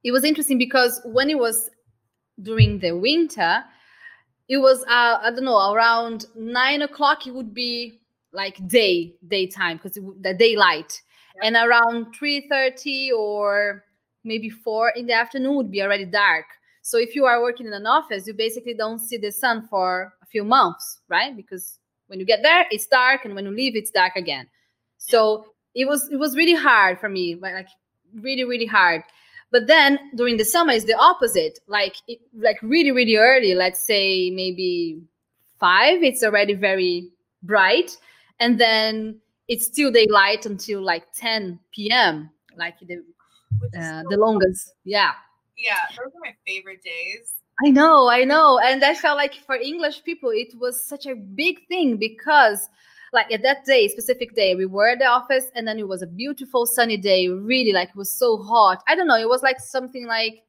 it 0.04 0.12
was 0.12 0.24
interesting 0.24 0.58
because 0.58 1.00
when 1.06 1.30
it 1.30 1.38
was 1.38 1.70
during 2.42 2.80
the 2.80 2.92
winter 2.98 3.64
it 4.48 4.58
was 4.58 4.82
uh, 4.84 5.20
i 5.22 5.30
don't 5.30 5.46
know 5.46 5.72
around 5.74 6.26
nine 6.36 6.82
o'clock 6.82 7.28
it 7.28 7.34
would 7.34 7.54
be 7.54 8.00
like 8.34 8.56
day 8.68 9.14
daytime 9.28 9.78
because 9.78 9.96
the 10.22 10.34
daylight 10.34 11.02
and 11.42 11.56
around 11.56 12.16
3.30 12.16 13.12
or 13.18 13.84
maybe 14.24 14.50
4 14.50 14.90
in 14.92 15.08
the 15.08 15.14
afternoon 15.14 15.56
would 15.56 15.72
be 15.72 15.82
already 15.82 16.06
dark. 16.06 16.46
So 16.82 16.98
if 16.98 17.16
you 17.16 17.26
are 17.26 17.42
working 17.42 17.68
in 17.68 17.74
an 17.74 17.86
office 17.86 18.28
you 18.28 18.34
basically 18.34 18.74
don't 18.74 19.00
see 19.00 19.18
the 19.18 19.32
sun 19.32 19.68
for 19.70 20.14
a 20.22 20.26
few 20.26 20.44
months 20.44 21.00
right? 21.10 21.36
Because 21.36 21.80
when 22.08 22.20
you 22.20 22.26
get 22.26 22.42
there 22.44 22.66
it's 22.72 22.88
dark 22.88 23.26
and 23.26 23.36
when 23.36 23.46
you 23.46 23.52
leave 23.52 23.76
it's 23.76 23.92
dark 23.92 24.16
again. 24.16 24.48
So 24.98 25.46
it 25.76 25.88
was 25.88 26.10
it 26.12 26.18
was 26.18 26.36
really 26.36 26.56
hard 26.56 27.00
for 27.00 27.10
me 27.10 27.36
like 27.36 27.68
really 28.16 28.44
really 28.44 28.66
hard. 28.66 29.04
But 29.52 29.68
then 29.68 30.00
during 30.16 30.38
the 30.38 30.46
summer 30.46 30.74
it's 30.74 30.86
the 30.86 30.98
opposite. 30.98 31.60
Like 31.68 31.96
it, 32.08 32.20
like 32.34 32.58
really 32.62 32.92
really 32.92 33.16
early 33.16 33.56
let's 33.56 33.82
say 33.86 34.30
maybe 34.32 35.02
5 35.60 36.04
it's 36.04 36.24
already 36.24 36.54
very 36.54 37.10
bright. 37.44 37.98
And 38.40 38.60
then 38.60 39.20
it's 39.50 39.66
still 39.66 39.92
daylight 39.92 40.46
until 40.46 40.82
like 40.82 41.12
10 41.14 41.60
p.m. 41.72 42.30
like 42.58 42.80
the 42.80 43.04
uh, 43.78 44.04
the 44.10 44.18
longest 44.18 44.74
yeah 44.86 45.12
Yeah, 45.58 45.76
those 45.98 46.08
are 46.16 46.22
my 46.24 46.36
favorite 46.48 46.82
days. 46.84 47.36
I 47.66 47.70
know, 47.72 48.10
I 48.10 48.24
know. 48.24 48.60
And 48.60 48.84
I 48.84 48.96
felt 48.96 49.18
like 49.18 49.34
for 49.46 49.56
English 49.56 50.04
people, 50.06 50.30
it 50.30 50.54
was 50.58 50.86
such 50.86 51.06
a 51.06 51.16
big 51.16 51.68
thing 51.68 51.98
because, 51.98 52.70
like, 53.12 53.30
at 53.34 53.42
that 53.44 53.66
day, 53.66 53.90
specific 53.90 54.34
day, 54.36 54.56
we 54.56 54.66
were 54.66 54.90
at 54.92 55.00
the 55.00 55.06
office 55.06 55.52
and 55.56 55.68
then 55.68 55.78
it 55.78 55.88
was 55.88 56.02
a 56.02 56.08
beautiful 56.08 56.66
sunny 56.66 56.96
day, 56.96 57.28
really, 57.28 57.74
like, 57.74 57.90
it 57.90 57.98
was 57.98 58.12
so 58.14 58.38
hot. 58.38 58.82
I 58.88 58.96
don't 58.96 59.08
know, 59.08 59.18
it 59.18 59.28
was 59.28 59.44
like 59.44 59.60
something 59.60 60.08
like 60.08 60.44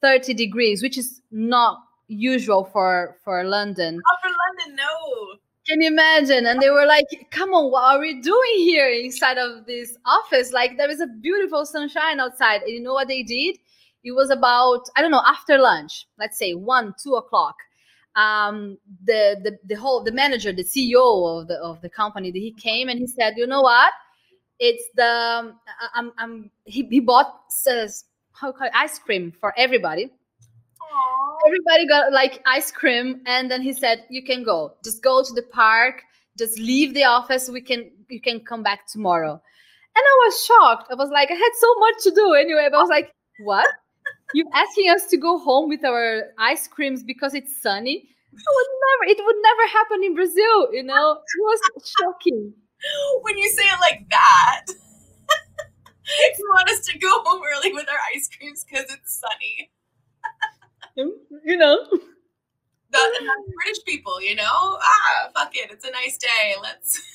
30 0.00 0.34
degrees, 0.34 0.82
which 0.82 0.96
is 0.96 1.20
not 1.32 1.78
usual 2.06 2.64
for 2.64 3.16
for 3.24 3.42
London. 3.42 3.98
Oh, 3.98 4.16
for 4.22 4.30
London, 4.30 4.76
no. 4.76 5.31
Can 5.68 5.80
you 5.80 5.88
imagine? 5.88 6.46
And 6.46 6.60
they 6.60 6.70
were 6.70 6.86
like, 6.86 7.06
"Come 7.30 7.50
on, 7.54 7.70
what 7.70 7.84
are 7.84 8.00
we 8.00 8.20
doing 8.20 8.54
here 8.58 8.88
inside 8.88 9.38
of 9.38 9.64
this 9.66 9.96
office? 10.04 10.52
Like 10.52 10.76
there 10.76 10.90
is 10.90 11.00
a 11.00 11.06
beautiful 11.06 11.64
sunshine 11.64 12.18
outside." 12.18 12.62
And 12.62 12.70
you 12.72 12.80
know 12.80 12.94
what 12.94 13.06
they 13.08 13.22
did? 13.22 13.58
It 14.04 14.12
was 14.12 14.30
about 14.30 14.88
I 14.96 15.02
don't 15.02 15.12
know 15.12 15.22
after 15.24 15.58
lunch, 15.58 16.06
let's 16.18 16.36
say 16.38 16.54
one, 16.54 16.94
two 17.02 17.14
o'clock. 17.14 17.54
Um, 18.16 18.76
the 19.04 19.40
the 19.44 19.58
the 19.64 19.74
whole 19.76 20.02
the 20.02 20.10
manager, 20.12 20.52
the 20.52 20.64
CEO 20.64 21.40
of 21.42 21.46
the 21.48 21.58
of 21.62 21.80
the 21.80 21.88
company, 21.88 22.32
he 22.32 22.52
came 22.52 22.88
and 22.88 22.98
he 22.98 23.06
said, 23.06 23.34
"You 23.36 23.46
know 23.46 23.62
what? 23.62 23.92
It's 24.58 24.84
the 24.96 25.06
um, 25.06 25.60
I'm 25.94 26.12
I'm 26.18 26.50
he, 26.64 26.88
he 26.90 27.00
bought 27.00 27.32
says 27.50 28.04
how 28.32 28.54
ice 28.74 28.98
cream 28.98 29.32
for 29.32 29.54
everybody." 29.56 30.10
Everybody 31.46 31.88
got 31.88 32.12
like 32.12 32.42
ice 32.46 32.70
cream 32.70 33.22
and 33.26 33.50
then 33.50 33.62
he 33.62 33.72
said 33.72 34.04
you 34.08 34.22
can 34.24 34.44
go. 34.44 34.74
Just 34.84 35.02
go 35.02 35.22
to 35.22 35.32
the 35.32 35.42
park. 35.42 36.02
Just 36.38 36.58
leave 36.58 36.94
the 36.94 37.04
office. 37.04 37.48
We 37.48 37.60
can 37.60 37.90
you 38.08 38.20
can 38.20 38.40
come 38.40 38.62
back 38.62 38.86
tomorrow. 38.86 39.32
And 39.32 40.04
i 40.12 40.14
was 40.26 40.44
shocked. 40.44 40.88
I 40.90 40.94
was 40.94 41.10
like 41.10 41.30
i 41.30 41.34
had 41.34 41.54
so 41.58 41.74
much 41.78 42.02
to 42.04 42.10
do 42.14 42.34
anyway. 42.34 42.68
But 42.70 42.78
i 42.78 42.80
was 42.80 42.90
like 42.90 43.12
what? 43.40 43.68
You 44.34 44.48
asking 44.54 44.90
us 44.90 45.06
to 45.08 45.16
go 45.16 45.38
home 45.38 45.68
with 45.68 45.84
our 45.84 46.32
ice 46.38 46.68
creams 46.68 47.02
because 47.02 47.34
it's 47.34 47.60
sunny? 47.60 48.08
I 48.34 48.50
would 48.56 48.70
never 48.84 49.12
it 49.12 49.24
would 49.24 49.36
never 49.42 49.68
happen 49.72 50.04
in 50.04 50.14
brazil 50.14 50.72
you 50.72 50.82
know? 50.82 51.12
It 51.12 51.42
was 51.42 51.60
shocking. 52.00 52.54
When 53.22 53.38
you 53.38 53.48
say 53.50 53.62
it 53.62 53.78
like 53.80 54.08
that, 54.10 54.64
you 56.38 56.46
want 56.50 56.68
us 56.70 56.80
to 56.86 56.98
go 56.98 57.22
home 57.24 57.42
early 57.54 57.72
with 57.72 57.88
our 57.88 57.98
ice 58.14 58.28
creams 58.36 58.64
because 58.64 58.92
it's 58.92 59.20
sunny. 59.20 59.70
You 60.96 61.56
know 61.56 61.78
That, 62.90 63.10
and 63.20 63.54
British 63.64 63.82
people, 63.86 64.20
you 64.20 64.34
know? 64.34 64.44
Ah, 64.44 65.30
fuck 65.34 65.52
it. 65.54 65.70
It's 65.70 65.86
a 65.86 65.90
nice 65.90 66.18
day. 66.18 66.54
Let's. 66.62 67.00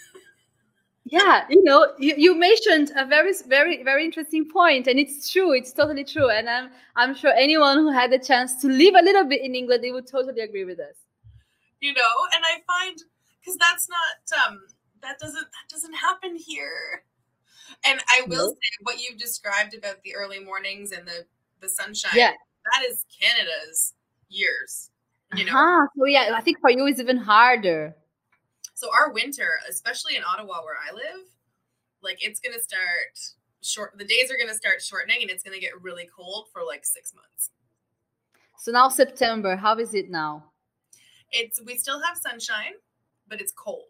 yeah 1.10 1.46
you 1.50 1.64
know 1.64 1.94
you, 1.98 2.14
you 2.18 2.36
mentioned 2.38 2.92
a 2.98 3.06
very 3.06 3.32
very 3.48 3.82
very 3.84 4.04
interesting 4.04 4.46
point 4.50 4.88
and 4.88 5.00
it's 5.00 5.32
true 5.32 5.54
it's 5.54 5.72
totally 5.72 6.04
true 6.04 6.30
and 6.30 6.50
i'm 6.50 6.70
i'm 6.98 7.16
sure 7.16 7.32
anyone 7.32 7.78
who 7.78 7.90
had 7.92 8.12
the 8.12 8.20
chance 8.20 8.60
to 8.60 8.68
live 8.68 8.94
a 8.94 9.02
little 9.02 9.24
bit 9.24 9.42
in 9.42 9.56
england 9.56 9.82
they 9.82 9.92
would 9.92 10.06
totally 10.06 10.42
agree 10.42 10.66
with 10.66 10.80
us 10.80 10.96
you 11.80 11.94
know 11.94 12.14
and 12.36 12.44
i 12.46 12.60
find 12.68 12.98
because 13.40 13.58
that's 13.58 13.88
not 13.88 14.48
um 14.50 14.60
that 15.02 15.18
doesn't 15.20 15.46
that 15.46 15.70
doesn't 15.70 15.94
happen 15.94 16.36
here 16.36 17.04
and 17.86 18.02
i 18.10 18.24
will 18.28 18.48
No. 18.48 18.50
say 18.50 18.72
what 18.82 19.00
you've 19.00 19.18
described 19.18 19.74
about 19.76 20.04
the 20.04 20.14
early 20.14 20.44
mornings 20.44 20.92
and 20.92 21.08
the 21.08 21.26
the 21.62 21.70
sunshine 21.70 22.12
Yeah. 22.16 22.32
That 22.74 22.86
is 22.90 23.06
canada's 23.20 23.94
years 24.30 24.92
you 25.36 25.46
know? 25.46 25.52
Uh-huh. 25.52 25.88
so 25.98 26.06
yeah 26.06 26.32
i 26.36 26.42
think 26.42 26.60
for 26.60 26.70
you 26.70 26.86
it's 26.88 27.00
even 27.00 27.18
harder. 27.18 27.96
So 28.74 28.90
our 28.94 29.12
winter 29.12 29.60
especially 29.70 30.16
in 30.16 30.24
ottawa 30.24 30.62
where 30.64 30.78
i 30.90 30.94
live 30.94 31.26
like 32.02 32.20
it's 32.22 32.40
gonna 32.40 32.60
start 32.60 33.18
short 33.62 33.98
the 33.98 34.06
days 34.06 34.32
are 34.32 34.38
gonna 34.40 34.58
start 34.58 34.82
shortening 34.82 35.22
and 35.22 35.30
it's 35.30 35.44
gonna 35.44 35.60
get 35.60 35.82
really 35.82 36.08
cold 36.16 36.46
for 36.54 36.64
like 36.64 36.86
six 36.86 37.14
months. 37.14 37.52
So 38.60 38.72
now 38.72 38.90
september 38.90 39.56
how 39.56 39.78
is 39.78 39.94
it 39.94 40.10
now? 40.10 40.46
It's 41.32 41.62
we 41.62 41.78
still 41.78 42.02
have 42.02 42.18
sunshine 42.18 42.74
but 43.28 43.42
it's 43.42 43.52
cold. 43.52 43.84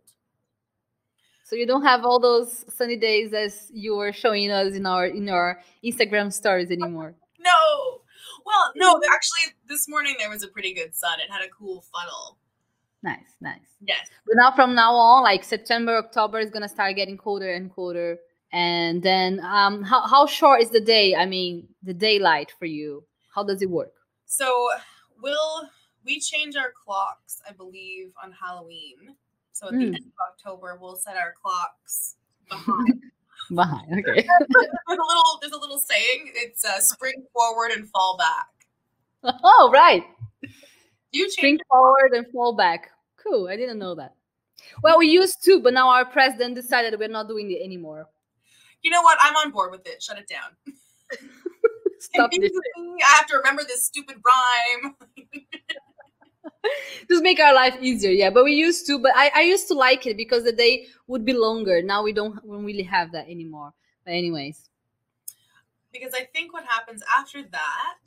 So 1.44 1.56
you 1.56 1.66
don't 1.66 1.84
have 1.84 2.04
all 2.04 2.20
those 2.20 2.66
sunny 2.74 2.98
days 2.98 3.34
as 3.34 3.70
you 3.74 3.96
were 3.96 4.12
showing 4.12 4.52
us 4.52 4.74
in 4.74 4.86
our 4.86 5.06
in 5.06 5.30
our 5.30 5.62
instagram 5.84 6.32
stories 6.34 6.72
anymore? 6.72 7.14
No. 7.40 8.02
Well, 8.48 8.72
no, 8.76 9.02
actually 9.14 9.46
this 9.68 9.88
morning 9.90 10.16
there 10.20 10.30
was 10.30 10.44
a 10.44 10.48
pretty 10.48 10.74
good 10.74 10.96
sun. 10.96 11.20
It 11.20 11.30
had 11.32 11.44
a 11.44 11.50
cool 11.50 11.84
funnel. 11.94 12.38
nice 13.04 13.34
nice 13.42 13.70
Yes. 13.82 14.08
But 14.26 14.36
now 14.42 14.52
from 14.52 14.74
now 14.74 14.94
on, 14.96 15.24
like 15.24 15.44
September, 15.44 15.98
October 15.98 16.40
is 16.40 16.50
gonna 16.50 16.70
start 16.70 16.96
getting 16.96 17.18
colder 17.18 17.52
and 17.54 17.72
colder. 17.74 18.18
And 18.54 19.04
then 19.04 19.40
um 19.42 19.84
how, 19.84 20.02
how 20.08 20.26
short 20.26 20.62
is 20.62 20.70
the 20.72 20.80
day? 20.96 21.16
I 21.16 21.26
mean 21.26 21.68
the 21.84 21.94
daylight 21.94 22.50
for 22.60 22.66
you. 22.66 23.04
How 23.36 23.44
does 23.44 23.62
it 23.62 23.70
work? 23.70 23.94
So 24.26 24.48
we'll 25.22 25.70
we 26.06 26.20
change 26.22 26.56
our 26.56 26.72
clocks, 26.72 27.42
I 27.48 27.52
believe, 27.52 28.14
on 28.24 28.32
Halloween. 28.32 29.00
So 29.52 29.68
at 29.68 29.74
the 29.74 29.78
Mm. 29.80 29.96
end 29.98 30.06
of 30.14 30.20
October 30.32 30.78
we'll 30.82 30.96
set 30.96 31.18
our 31.18 31.34
clocks 31.42 32.16
behind. 32.50 33.02
Behind. 33.56 33.92
Okay. 33.92 34.28
there's 34.28 34.70
a 34.88 34.92
little 34.92 35.40
there's 35.42 35.54
a 35.54 35.60
little 35.60 35.78
saying. 35.78 36.32
It's 36.36 36.66
uh, 36.66 36.80
spring 36.80 37.26
forward 37.34 37.72
and 37.72 37.90
fall 37.90 38.18
back. 38.18 38.48
oh 39.44 39.70
right. 39.74 40.04
You 41.12 41.30
Spring 41.32 41.60
forward 41.70 42.12
and 42.14 42.28
fall 42.32 42.54
back. 42.54 42.92
Cool. 43.16 43.48
I 43.48 43.56
didn't 43.56 43.80
know 43.80 43.96
that. 43.96 44.14
Well, 44.84 44.98
we 44.98 45.08
used 45.08 45.44
to, 45.46 45.62
but 45.62 45.74
now 45.74 45.90
our 45.90 46.06
president 46.06 46.56
decided 46.56 47.00
we're 47.00 47.08
not 47.08 47.28
doing 47.28 47.50
it 47.52 47.62
anymore. 47.64 48.08
You 48.84 48.92
know 48.92 49.02
what? 49.02 49.18
I'm 49.22 49.36
on 49.36 49.52
board 49.52 49.72
with 49.72 49.88
it. 49.88 50.04
Shut 50.04 50.18
it 50.18 50.28
down. 50.28 50.52
Stop 52.00 52.32
this. 52.32 52.52
I 52.78 53.16
have 53.18 53.28
to 53.28 53.38
remember 53.38 53.64
this 53.64 53.86
stupid 53.86 54.18
rhyme. 54.24 54.96
Just 57.10 57.24
make 57.24 57.40
our 57.40 57.54
life 57.54 57.76
easier. 57.82 58.12
Yeah, 58.12 58.30
but 58.30 58.44
we 58.44 58.54
used 58.54 58.86
to, 58.88 59.00
but 59.00 59.12
I, 59.16 59.32
I 59.36 59.42
used 59.42 59.68
to 59.70 59.74
like 59.74 60.06
it 60.06 60.18
because 60.18 60.44
the 60.44 60.52
day 60.52 60.88
would 61.08 61.26
be 61.26 61.34
longer. 61.34 61.82
Now 61.82 62.04
we 62.04 62.14
don't, 62.14 62.44
we 62.46 62.56
don't 62.58 62.66
really 62.66 62.84
have 62.84 63.12
that 63.14 63.28
anymore. 63.30 63.74
But 64.06 64.12
anyways. 64.14 64.70
because 65.92 66.14
I 66.14 66.26
think 66.26 66.54
what 66.54 66.66
happens 66.66 67.02
after 67.18 67.42
that, 67.44 68.00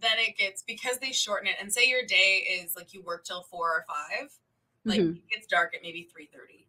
then 0.00 0.12
it 0.18 0.36
gets 0.38 0.62
because 0.62 0.98
they 0.98 1.12
shorten 1.12 1.46
it 1.46 1.56
and 1.60 1.72
say 1.72 1.86
your 1.88 2.04
day 2.06 2.44
is 2.62 2.74
like 2.76 2.94
you 2.94 3.02
work 3.02 3.24
till 3.24 3.42
four 3.42 3.68
or 3.68 3.84
five, 3.86 4.30
like 4.84 5.00
Mhm. 5.00 5.16
it 5.16 5.28
gets 5.28 5.46
dark 5.46 5.74
at 5.74 5.82
maybe 5.82 6.08
three 6.12 6.26
thirty. 6.32 6.66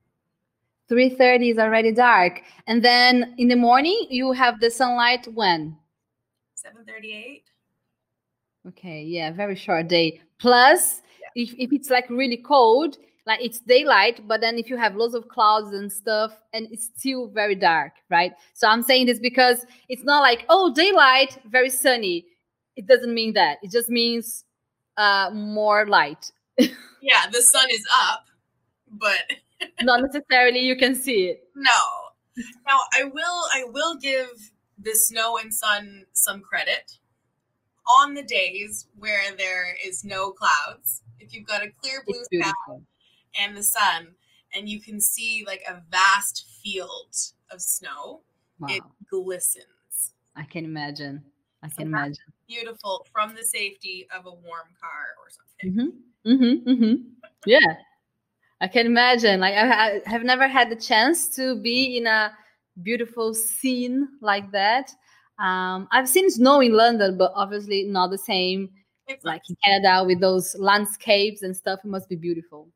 3.30 0.89 1.49
is 1.49 1.57
already 1.57 1.91
dark 1.93 2.41
and 2.67 2.83
then 2.83 3.33
in 3.37 3.47
the 3.47 3.55
morning 3.55 4.05
you 4.09 4.33
have 4.33 4.59
the 4.59 4.69
sunlight 4.69 5.25
when 5.33 5.77
Seven 6.55 6.83
thirty 6.85 7.13
eight. 7.13 7.45
okay 8.67 9.01
yeah 9.01 9.31
very 9.31 9.55
short 9.55 9.87
day 9.87 10.21
plus 10.43 11.01
if, 11.35 11.53
if 11.57 11.71
it's 11.71 11.89
like 11.89 12.07
really 12.09 12.35
cold 12.35 12.97
like 13.25 13.41
it's 13.41 13.59
daylight 13.61 14.27
but 14.27 14.41
then 14.41 14.57
if 14.57 14.69
you 14.69 14.75
have 14.75 14.93
lots 14.97 15.13
of 15.15 15.29
clouds 15.29 15.73
and 15.73 15.89
stuff 15.89 16.37
and 16.51 16.67
it's 16.69 16.89
still 16.97 17.27
very 17.29 17.55
dark 17.55 17.93
right? 18.11 18.33
So 18.53 18.67
i'm 18.67 18.83
saying 18.83 19.05
this 19.05 19.19
because 19.19 19.65
it's 19.87 20.03
not 20.03 20.19
like 20.19 20.45
oh 20.49 20.73
daylight 20.73 21.37
very 21.49 21.69
sunny. 21.69 22.25
It 22.75 22.87
doesn't 22.87 23.13
mean 23.13 23.33
that. 23.33 23.59
It 23.63 23.71
just 23.71 23.87
means 23.89 24.43
uh 24.97 25.29
more 25.33 25.87
light. 25.87 26.31
Yeah, 27.05 27.25
the 27.29 27.41
sun 27.41 27.67
is 27.69 27.85
up, 28.09 28.23
but 28.89 29.23
not 29.81 30.01
necessarily 30.01 30.61
you 30.61 30.77
can 30.77 30.95
see 30.95 31.25
it. 31.31 31.43
No. 31.53 31.81
Now 32.65 32.79
I 32.97 33.03
will 33.03 33.41
I 33.57 33.65
will 33.67 33.95
give 33.95 34.29
the 34.81 34.93
snow 34.93 35.37
and 35.37 35.53
sun 35.53 36.05
some 36.13 36.41
credit 36.41 36.85
on 37.99 38.13
the 38.13 38.23
days 38.23 38.87
where 38.97 39.35
there 39.37 39.75
is 39.85 40.03
no 40.03 40.31
clouds. 40.31 41.01
If 41.19 41.33
you've 41.33 41.47
got 41.47 41.63
a 41.63 41.71
clear 41.81 42.03
blue 42.05 42.23
sky 42.33 42.51
and 43.39 43.55
the 43.55 43.63
sun, 43.63 44.07
and 44.55 44.69
you 44.69 44.79
can 44.79 45.01
see 45.01 45.43
like 45.47 45.63
a 45.67 45.81
vast 45.89 46.45
field 46.63 47.15
of 47.51 47.61
snow, 47.61 48.21
wow 48.59 48.67
it 48.69 48.83
glistens. 49.09 50.13
i 50.35 50.43
can 50.43 50.63
imagine 50.63 51.23
i 51.63 51.67
So 51.67 51.77
can 51.77 51.87
imagine 51.87 52.17
Beautiful 52.47 53.05
from 53.11 53.35
the 53.35 53.43
safety 53.43 54.07
of 54.15 54.25
a 54.25 54.31
warm 54.31 54.69
car 54.79 55.15
or 55.17 55.29
something. 55.29 55.93
Mm-hmm. 56.25 56.31
Mm-hmm. 56.33 56.69
Mm-hmm. 56.69 56.93
Yeah, 57.45 57.75
I 58.61 58.67
can 58.67 58.85
imagine. 58.85 59.39
Like 59.39 59.55
I, 59.55 59.95
I 59.95 60.01
have 60.05 60.23
never 60.23 60.47
had 60.47 60.69
the 60.69 60.75
chance 60.75 61.33
to 61.35 61.55
be 61.55 61.97
in 61.97 62.05
a 62.05 62.31
beautiful 62.83 63.33
scene 63.33 64.07
like 64.21 64.51
that. 64.51 64.93
Um, 65.39 65.87
I've 65.91 66.07
seen 66.09 66.29
snow 66.29 66.61
in 66.61 66.73
London, 66.73 67.17
but 67.17 67.31
obviously 67.35 67.83
not 67.83 68.11
the 68.11 68.17
same. 68.17 68.69
It's 69.07 69.23
Like 69.23 69.41
in 69.49 69.55
Canada 69.63 70.05
with 70.05 70.19
those 70.21 70.55
landscapes 70.57 71.41
and 71.43 71.55
stuff, 71.55 71.79
it 71.83 71.87
must 71.87 72.09
be 72.09 72.15
beautiful. 72.15 72.69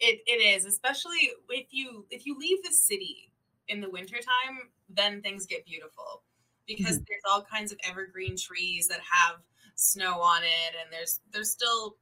It, 0.00 0.20
it 0.26 0.40
is, 0.56 0.64
especially 0.64 1.30
if 1.50 1.68
you 1.70 2.06
if 2.10 2.26
you 2.26 2.36
leave 2.38 2.62
the 2.64 2.72
city 2.72 3.30
in 3.68 3.80
the 3.80 3.88
wintertime, 3.88 4.70
then 4.88 5.22
things 5.22 5.46
get 5.46 5.64
beautiful 5.64 6.22
because 6.66 6.96
Mm-hmm. 6.96 7.02
there's 7.08 7.22
all 7.30 7.42
kinds 7.42 7.70
of 7.72 7.78
evergreen 7.88 8.36
trees 8.36 8.88
that 8.88 8.98
have 9.00 9.40
snow 9.76 10.20
on 10.20 10.42
it, 10.42 10.74
and 10.80 10.92
there's 10.92 11.20
there's 11.32 11.50
still 11.50 11.96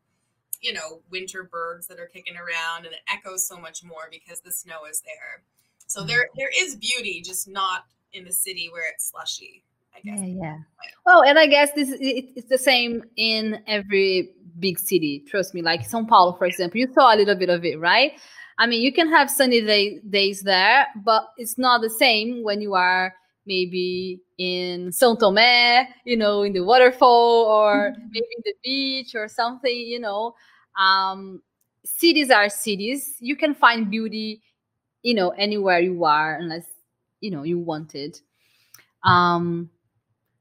you 0.62 0.72
know 0.72 1.02
winter 1.10 1.44
birds 1.44 1.86
that 1.88 2.00
are 2.00 2.06
kicking 2.06 2.36
around, 2.36 2.86
and 2.86 2.94
it 2.94 3.02
echoes 3.12 3.46
so 3.46 3.58
much 3.58 3.84
more 3.84 4.08
because 4.10 4.40
the 4.40 4.52
snow 4.52 4.86
is 4.90 5.02
there. 5.02 5.42
So 5.86 6.04
there 6.04 6.26
Mm-hmm. 6.26 6.38
there 6.38 6.50
is 6.56 6.76
beauty, 6.76 7.22
just 7.22 7.48
not 7.48 7.84
in 8.12 8.24
the 8.24 8.32
city 8.32 8.68
where 8.72 8.90
it's 8.92 9.10
slushy. 9.10 9.64
I 9.94 10.00
guess. 10.00 10.18
Yeah, 10.20 10.34
yeah. 10.42 10.58
Well, 11.04 11.22
and 11.22 11.38
I 11.38 11.46
guess 11.46 11.72
this 11.74 11.90
it, 11.90 12.30
it's 12.36 12.48
the 12.48 12.58
same 12.58 13.02
in 13.16 13.60
every 13.66 14.30
big 14.58 14.78
city. 14.78 15.24
Trust 15.28 15.54
me. 15.54 15.62
Like 15.62 15.88
São 15.88 16.06
Paulo, 16.06 16.32
for 16.32 16.44
example, 16.44 16.78
you 16.78 16.92
saw 16.92 17.14
a 17.14 17.16
little 17.16 17.34
bit 17.34 17.48
of 17.48 17.64
it, 17.64 17.78
right? 17.78 18.12
I 18.58 18.66
mean, 18.66 18.82
you 18.82 18.92
can 18.92 19.08
have 19.08 19.30
sunny 19.30 19.62
day, 19.62 20.00
days 20.10 20.42
there, 20.42 20.86
but 21.04 21.30
it's 21.38 21.56
not 21.56 21.80
the 21.80 21.90
same 21.90 22.42
when 22.42 22.60
you 22.60 22.74
are 22.74 23.14
maybe 23.46 24.20
in 24.36 24.90
São 24.90 25.18
Tomé, 25.18 25.86
you 26.04 26.16
know, 26.16 26.42
in 26.42 26.52
the 26.52 26.60
waterfall 26.60 27.46
or 27.46 27.90
mm-hmm. 27.90 28.06
maybe 28.12 28.26
in 28.36 28.42
the 28.44 28.54
beach 28.62 29.14
or 29.14 29.28
something, 29.28 29.74
you 29.74 29.98
know. 29.98 30.34
Um, 30.78 31.42
cities 31.84 32.30
are 32.30 32.48
cities. 32.48 33.16
You 33.20 33.34
can 33.34 33.54
find 33.54 33.90
beauty, 33.90 34.42
you 35.02 35.14
know, 35.14 35.30
anywhere 35.30 35.80
you 35.80 36.04
are, 36.04 36.36
unless 36.36 36.66
you 37.20 37.30
know 37.30 37.42
you 37.42 37.58
wanted. 37.58 38.20
Um, 39.04 39.70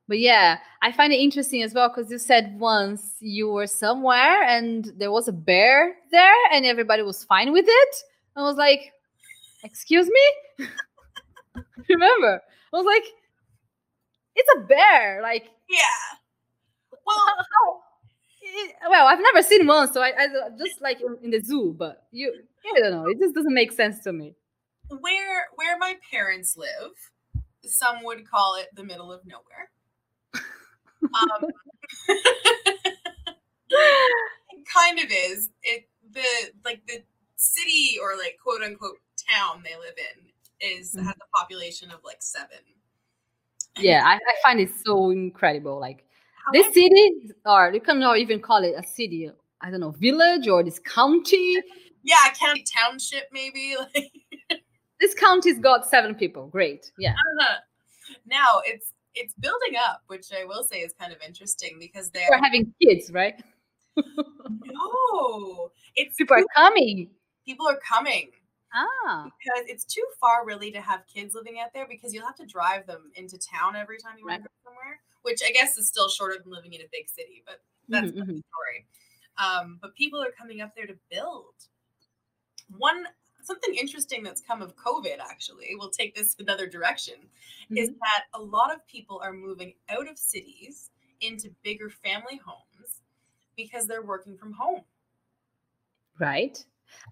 but 0.08 0.20
yeah, 0.20 0.58
I 0.82 0.92
find 0.92 1.14
it 1.14 1.18
interesting 1.18 1.62
as 1.64 1.74
well 1.74 1.90
because 1.90 2.12
you 2.12 2.18
said 2.18 2.60
once 2.60 3.16
you 3.20 3.50
were 3.50 3.68
somewhere 3.68 4.44
and 4.44 4.92
there 4.98 5.12
was 5.12 5.28
a 5.28 5.32
bear 5.34 5.96
there 6.12 6.34
and 6.52 6.66
everybody 6.66 7.04
was 7.04 7.24
fine 7.24 7.52
with 7.52 7.66
it. 7.68 7.96
I 8.36 8.42
was 8.42 8.56
like, 8.58 8.92
"Excuse 9.64 10.08
me." 10.10 10.68
Remember, 11.90 12.42
I 12.74 12.78
was 12.78 12.86
like, 12.86 13.04
"It's 14.36 14.50
a 14.58 14.62
bear!" 14.62 15.22
Like, 15.22 15.50
yeah. 15.70 16.18
Well, 17.06 17.18
how, 17.38 18.90
well, 18.90 19.08
I've 19.08 19.20
never 19.22 19.42
seen 19.44 19.68
one, 19.68 19.92
so 19.92 20.02
I, 20.02 20.14
I 20.18 20.28
just 20.58 20.82
like 20.82 21.00
in 21.24 21.32
the 21.32 21.42
zoo. 21.42 21.76
But 21.78 22.04
you, 22.12 22.34
I 22.76 22.80
don't 22.80 22.92
know. 22.92 23.08
It 23.08 23.20
just 23.20 23.36
doesn't 23.36 23.54
make 23.54 23.72
sense 23.72 24.00
to 24.04 24.14
me. 24.14 24.36
Where 24.90 25.48
where 25.56 25.78
my 25.78 25.96
parents 26.12 26.58
live, 26.58 26.92
some 27.64 28.04
would 28.04 28.30
call 28.30 28.56
it 28.56 28.68
the 28.74 28.84
middle 28.84 29.12
of 29.12 29.22
nowhere. 29.26 29.70
Um, 31.04 31.50
it 33.70 34.66
kind 34.74 35.00
of 35.00 35.06
is. 35.10 35.50
It 35.64 35.88
the 36.12 36.26
like 36.66 36.82
the 36.88 37.04
city 37.36 37.98
or 38.02 38.18
like 38.18 38.38
quote 38.42 38.62
unquote 38.62 38.98
town 39.30 39.64
they 39.64 39.76
live 39.76 39.96
in 39.98 40.26
is 40.62 40.94
mm-hmm. 40.94 41.06
has 41.06 41.16
a 41.16 41.38
population 41.38 41.92
of 41.92 42.00
like 42.04 42.22
seven. 42.22 42.58
Yeah, 43.78 44.04
I, 44.06 44.16
I 44.16 44.36
find 44.44 44.60
it 44.60 44.72
so 44.86 45.12
incredible. 45.12 45.80
Like 45.80 46.06
this 46.52 46.68
city, 46.68 47.32
or 47.46 47.72
you 47.74 47.80
cannot 47.80 48.18
even 48.18 48.40
call 48.40 48.64
it 48.64 48.74
a 48.78 48.86
city. 48.86 49.30
I 49.62 49.70
don't 49.70 49.80
know, 49.80 49.92
village 49.92 50.48
or 50.48 50.64
this 50.64 50.80
county. 50.80 51.62
Yeah, 52.04 52.18
county 52.40 52.64
township 52.64 53.26
maybe. 53.32 53.76
this 55.00 55.14
county's 55.14 55.60
got 55.60 55.86
seven 55.86 56.16
people. 56.16 56.48
Great. 56.48 56.92
Yeah. 56.98 57.12
Uh-huh. 57.12 57.56
Now 58.26 58.62
it's 58.66 58.94
it's 59.14 59.36
building 59.36 59.76
up, 59.88 60.02
which 60.08 60.28
I 60.34 60.44
will 60.44 60.64
say 60.64 60.80
is 60.80 60.94
kind 60.94 61.14
of 61.14 61.20
interesting 61.22 61.78
because 61.80 62.10
they're 62.10 62.28
We're 62.30 62.44
having 62.44 62.74
kids, 62.82 63.12
right? 63.12 63.36
no, 63.98 65.72
it's 65.96 66.16
people 66.16 66.38
are 66.38 66.46
coming. 66.56 67.10
People 67.46 67.68
are 67.68 67.78
coming. 67.88 68.32
Ah. 68.74 69.26
Because 69.26 69.66
it's 69.68 69.84
too 69.84 70.06
far 70.20 70.46
really 70.46 70.72
to 70.72 70.82
have 70.82 71.02
kids 71.14 71.36
living 71.36 71.60
out 71.60 71.74
there 71.74 71.88
because 71.88 72.14
you'll 72.14 72.26
have 72.26 72.36
to 72.38 72.46
drive 72.46 72.86
them 72.88 73.12
into 73.16 73.38
town 73.38 73.76
every 73.76 73.98
time 73.98 74.14
you 74.18 74.26
want 74.26 74.44
to 74.44 74.50
go 74.50 74.70
somewhere, 74.70 75.00
which 75.24 75.42
I 75.46 75.52
guess 75.52 75.78
is 75.78 75.88
still 75.88 76.10
shorter 76.10 76.38
than 76.42 76.52
living 76.52 76.74
in 76.74 76.82
a 76.82 76.90
big 76.92 77.10
city, 77.10 77.44
but 77.46 77.62
that's 77.88 78.08
mm-hmm. 78.08 78.20
the 78.20 78.26
mm-hmm. 78.26 78.40
story. 78.40 78.86
Um, 79.38 79.80
but 79.82 79.96
people 79.96 80.22
are 80.22 80.32
coming 80.38 80.62
up 80.62 80.76
there 80.76 80.86
to 80.86 80.96
build. 81.12 81.54
One 82.78 83.06
something 83.50 83.76
interesting 83.76 84.24
that's 84.24 84.42
come 84.42 84.62
of 84.62 84.76
COVID 84.76 85.20
actually, 85.20 85.70
we'll 85.78 85.90
take 85.90 86.16
this 86.16 86.36
another 86.40 86.68
direction, 86.68 87.16
mm-hmm. 87.16 87.78
is 87.78 87.90
that 87.90 88.26
a 88.34 88.42
lot 88.42 88.74
of 88.74 88.86
people 88.88 89.20
are 89.24 89.34
moving 89.34 89.74
out 89.90 90.08
of 90.10 90.18
cities 90.18 90.92
into 91.22 91.50
bigger 91.64 91.90
family 91.90 92.40
homes 92.46 93.02
because 93.58 93.88
they're 93.88 94.04
working 94.14 94.38
from 94.38 94.54
home. 94.54 94.82
Right. 96.20 96.64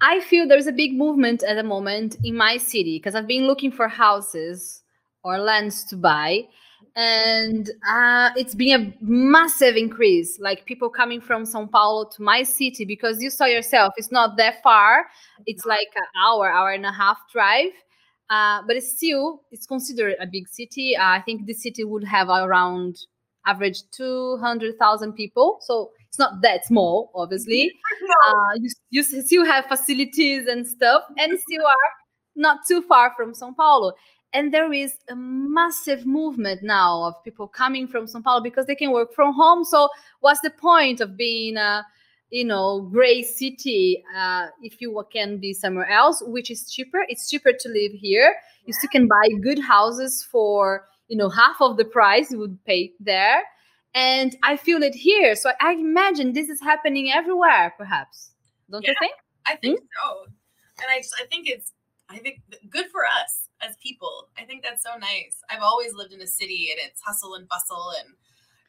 I 0.01 0.21
feel 0.21 0.47
there's 0.47 0.67
a 0.67 0.71
big 0.71 0.93
movement 0.93 1.43
at 1.43 1.55
the 1.55 1.63
moment 1.63 2.17
in 2.23 2.35
my 2.35 2.57
city 2.57 2.97
because 2.97 3.15
I've 3.15 3.27
been 3.27 3.47
looking 3.47 3.71
for 3.71 3.87
houses 3.87 4.83
or 5.23 5.37
lands 5.37 5.83
to 5.85 5.97
buy 5.97 6.47
and 6.95 7.69
uh, 7.87 8.31
it's 8.35 8.55
been 8.55 8.81
a 8.81 8.93
massive 9.01 9.75
increase 9.75 10.39
like 10.39 10.65
people 10.65 10.89
coming 10.89 11.21
from 11.21 11.45
sao 11.45 11.65
paulo 11.67 12.09
to 12.09 12.23
my 12.23 12.41
city 12.41 12.85
because 12.85 13.21
you 13.21 13.29
saw 13.29 13.45
yourself. 13.45 13.93
It's 13.97 14.11
not 14.11 14.35
that 14.37 14.63
far. 14.63 15.05
It's 15.45 15.65
like 15.65 15.89
an 15.95 16.05
hour 16.19 16.49
hour 16.49 16.71
and 16.71 16.85
a 16.85 16.91
half 16.91 17.17
drive. 17.31 17.71
Uh, 18.29 18.61
but 18.67 18.75
it's 18.75 18.97
still 18.97 19.43
it's 19.51 19.67
considered 19.67 20.15
a 20.19 20.25
big 20.25 20.47
city. 20.47 20.95
Uh, 20.97 21.03
i 21.03 21.21
think 21.21 21.45
the 21.45 21.53
city 21.53 21.83
would 21.83 22.03
have 22.03 22.29
around 22.29 22.97
average 23.45 23.83
200000 23.91 25.13
people. 25.13 25.59
So 25.61 25.91
it's 26.07 26.19
not 26.19 26.41
that 26.41 26.65
small 26.65 27.11
obviously. 27.15 27.71
Uh, 28.25 28.53
you, 28.55 28.69
you 28.89 29.03
still 29.03 29.45
have 29.45 29.65
facilities 29.65 30.47
and 30.47 30.65
stuff 30.65 31.03
and 31.17 31.37
still 31.39 31.65
are 31.65 31.91
not 32.37 32.59
too 32.65 32.81
far 32.83 33.13
from 33.17 33.33
sao 33.33 33.51
paulo 33.51 33.91
and 34.37 34.53
there 34.53 34.71
is 34.71 34.99
a 35.09 35.15
massive 35.15 36.05
movement 36.05 36.61
now 36.61 37.01
of 37.01 37.23
people 37.23 37.47
coming 37.47 37.87
from 37.87 38.05
Sao 38.05 38.21
Paulo 38.21 38.39
because 38.39 38.67
they 38.67 38.75
can 38.75 38.91
work 38.91 39.11
from 39.15 39.33
home. 39.33 39.65
So 39.65 39.89
what's 40.19 40.41
the 40.41 40.51
point 40.51 41.01
of 41.01 41.17
being 41.17 41.57
a 41.57 41.83
you 42.29 42.45
know 42.45 42.81
gray 42.81 43.23
city 43.23 44.03
uh, 44.15 44.47
if 44.61 44.79
you 44.79 45.03
can 45.11 45.39
be 45.39 45.53
somewhere 45.53 45.89
else, 45.89 46.21
which 46.23 46.51
is 46.51 46.71
cheaper? 46.71 47.03
It's 47.09 47.27
cheaper 47.27 47.51
to 47.51 47.69
live 47.69 47.93
here. 47.93 48.35
You 48.65 48.73
still 48.73 48.91
can 48.91 49.07
buy 49.07 49.27
good 49.41 49.59
houses 49.59 50.23
for 50.31 50.85
you 51.07 51.17
know 51.17 51.29
half 51.29 51.59
of 51.59 51.77
the 51.77 51.85
price 51.85 52.31
you 52.31 52.37
would 52.37 52.63
pay 52.63 52.93
there. 52.99 53.41
And 53.95 54.37
I 54.43 54.55
feel 54.57 54.83
it 54.83 54.93
here. 54.93 55.35
So 55.35 55.49
I 55.59 55.73
imagine 55.73 56.33
this 56.33 56.49
is 56.49 56.61
happening 56.61 57.11
everywhere, 57.11 57.73
perhaps. 57.75 58.29
Don't 58.69 58.83
yeah, 58.83 58.91
you 58.91 58.95
think? 58.99 59.13
I 59.47 59.55
think 59.55 59.79
hmm? 59.79 59.85
so. 59.97 60.25
And 60.83 60.91
I 60.91 60.99
just 60.99 61.15
I 61.19 61.25
think 61.25 61.47
it's 61.49 61.73
I 62.07 62.19
think 62.19 62.41
good 62.69 62.85
for 62.91 63.01
us 63.03 63.46
as 63.61 63.75
people. 63.81 64.29
I 64.37 64.43
think 64.43 64.63
that's 64.63 64.83
so 64.83 64.97
nice. 64.99 65.41
I've 65.49 65.61
always 65.61 65.93
lived 65.93 66.13
in 66.13 66.21
a 66.21 66.27
city 66.27 66.69
and 66.71 66.89
it's 66.89 67.01
hustle 67.01 67.35
and 67.35 67.47
bustle 67.47 67.91
and 67.99 68.13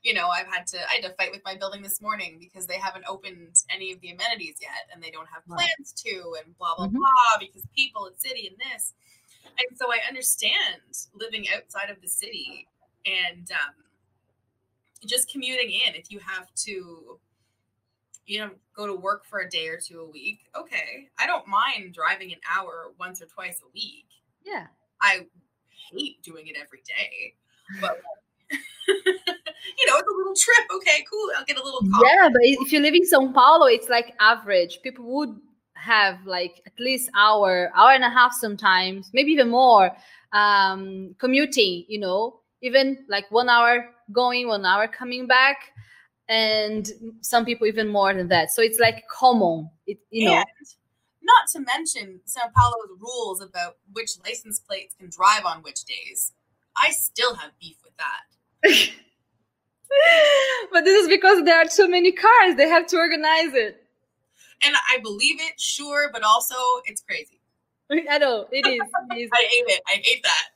you 0.04 0.14
know, 0.14 0.28
I've 0.28 0.46
had 0.46 0.64
to 0.68 0.78
I 0.78 1.00
had 1.00 1.02
to 1.02 1.14
fight 1.14 1.32
with 1.32 1.42
my 1.44 1.56
building 1.56 1.82
this 1.82 2.00
morning 2.00 2.38
because 2.38 2.66
they 2.66 2.78
haven't 2.78 3.04
opened 3.08 3.56
any 3.68 3.92
of 3.92 4.00
the 4.00 4.10
amenities 4.10 4.54
yet 4.60 4.88
and 4.92 5.02
they 5.02 5.10
don't 5.10 5.28
have 5.28 5.44
plans 5.46 5.92
to 6.04 6.36
and 6.42 6.56
blah 6.56 6.76
blah 6.76 6.86
mm-hmm. 6.86 6.98
blah 6.98 7.38
because 7.40 7.66
people 7.74 8.06
and 8.06 8.16
city 8.16 8.46
and 8.46 8.56
this. 8.58 8.94
And 9.44 9.76
so 9.76 9.90
I 9.90 9.98
understand 10.06 10.82
living 11.14 11.46
outside 11.54 11.90
of 11.90 12.00
the 12.00 12.08
city 12.08 12.68
and 13.06 13.50
um, 13.50 13.74
just 15.06 15.30
commuting 15.30 15.70
in 15.70 15.94
if 15.94 16.10
you 16.10 16.18
have 16.20 16.52
to 16.54 17.18
you 18.26 18.40
know 18.40 18.50
go 18.74 18.86
to 18.86 18.94
work 18.94 19.24
for 19.24 19.40
a 19.40 19.48
day 19.48 19.68
or 19.68 19.78
two 19.78 20.00
a 20.00 20.10
week 20.10 20.40
okay 20.56 21.08
i 21.18 21.26
don't 21.26 21.46
mind 21.46 21.94
driving 21.94 22.32
an 22.32 22.38
hour 22.54 22.92
once 22.98 23.22
or 23.22 23.26
twice 23.26 23.60
a 23.62 23.70
week 23.72 24.06
yeah 24.44 24.66
I 25.02 25.26
hate 25.92 26.22
doing 26.22 26.46
it 26.46 26.56
every 26.60 26.82
day, 26.86 27.34
but 27.80 28.00
you 28.88 29.86
know, 29.86 29.96
it's 29.96 30.08
a 30.08 30.16
little 30.16 30.34
trip. 30.34 30.66
Okay, 30.76 31.04
cool. 31.10 31.30
I'll 31.36 31.44
get 31.44 31.58
a 31.58 31.62
little. 31.62 31.80
Coffee. 31.80 32.06
Yeah, 32.06 32.28
but 32.28 32.40
if 32.42 32.72
you 32.72 32.80
live 32.80 32.94
in 32.94 33.02
São 33.02 33.32
Paulo, 33.32 33.66
it's 33.66 33.88
like 33.88 34.14
average. 34.20 34.80
People 34.82 35.04
would 35.16 35.36
have 35.74 36.26
like 36.26 36.62
at 36.66 36.72
least 36.78 37.10
hour, 37.16 37.70
hour 37.74 37.92
and 37.92 38.04
a 38.04 38.10
half 38.10 38.32
sometimes, 38.32 39.10
maybe 39.12 39.32
even 39.32 39.50
more, 39.50 39.90
um, 40.32 41.14
commuting. 41.18 41.84
You 41.88 42.00
know, 42.00 42.40
even 42.62 43.04
like 43.08 43.30
one 43.30 43.48
hour 43.48 43.90
going, 44.12 44.48
one 44.48 44.64
hour 44.64 44.88
coming 44.88 45.26
back, 45.26 45.72
and 46.28 46.88
some 47.20 47.44
people 47.44 47.66
even 47.66 47.88
more 47.88 48.12
than 48.14 48.28
that. 48.28 48.50
So 48.50 48.62
it's 48.62 48.78
like 48.78 49.04
common. 49.08 49.70
It 49.86 49.98
you 50.10 50.26
know. 50.26 50.44
Not 51.28 51.48
to 51.52 51.60
mention 51.60 52.20
Sao 52.24 52.48
Paulo's 52.56 52.98
rules 52.98 53.42
about 53.42 53.76
which 53.92 54.12
license 54.24 54.58
plates 54.58 54.94
can 54.98 55.10
drive 55.10 55.44
on 55.44 55.62
which 55.62 55.84
days. 55.84 56.32
I 56.76 56.90
still 56.90 57.34
have 57.34 57.50
beef 57.60 57.76
with 57.84 57.92
that. 57.98 58.24
but 60.72 60.84
this 60.84 61.02
is 61.02 61.08
because 61.08 61.44
there 61.44 61.60
are 61.60 61.66
too 61.66 61.88
many 61.88 62.12
cars. 62.12 62.56
They 62.56 62.68
have 62.68 62.86
to 62.88 62.96
organize 62.96 63.52
it. 63.54 63.84
And 64.64 64.74
I 64.90 64.98
believe 64.98 65.40
it, 65.40 65.60
sure, 65.60 66.10
but 66.12 66.22
also 66.22 66.54
it's 66.86 67.02
crazy. 67.02 67.40
I 68.10 68.18
know 68.18 68.46
it 68.50 68.66
is. 68.66 68.80
It 69.10 69.18
is. 69.18 69.30
I 69.32 69.42
hate 69.42 69.64
it. 69.74 69.82
I 69.86 70.00
hate 70.02 70.22
that. 70.22 70.46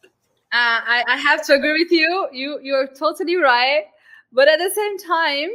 Uh, 0.55 0.81
I, 0.87 1.05
I 1.09 1.17
have 1.17 1.45
to 1.47 1.55
agree 1.55 1.83
with 1.83 1.91
you. 1.91 2.29
You 2.33 2.61
you're 2.63 2.87
totally 2.87 3.37
right. 3.37 3.85
But 4.33 4.49
at 4.49 4.59
the 4.59 4.71
same 4.75 4.99
time, 4.99 5.51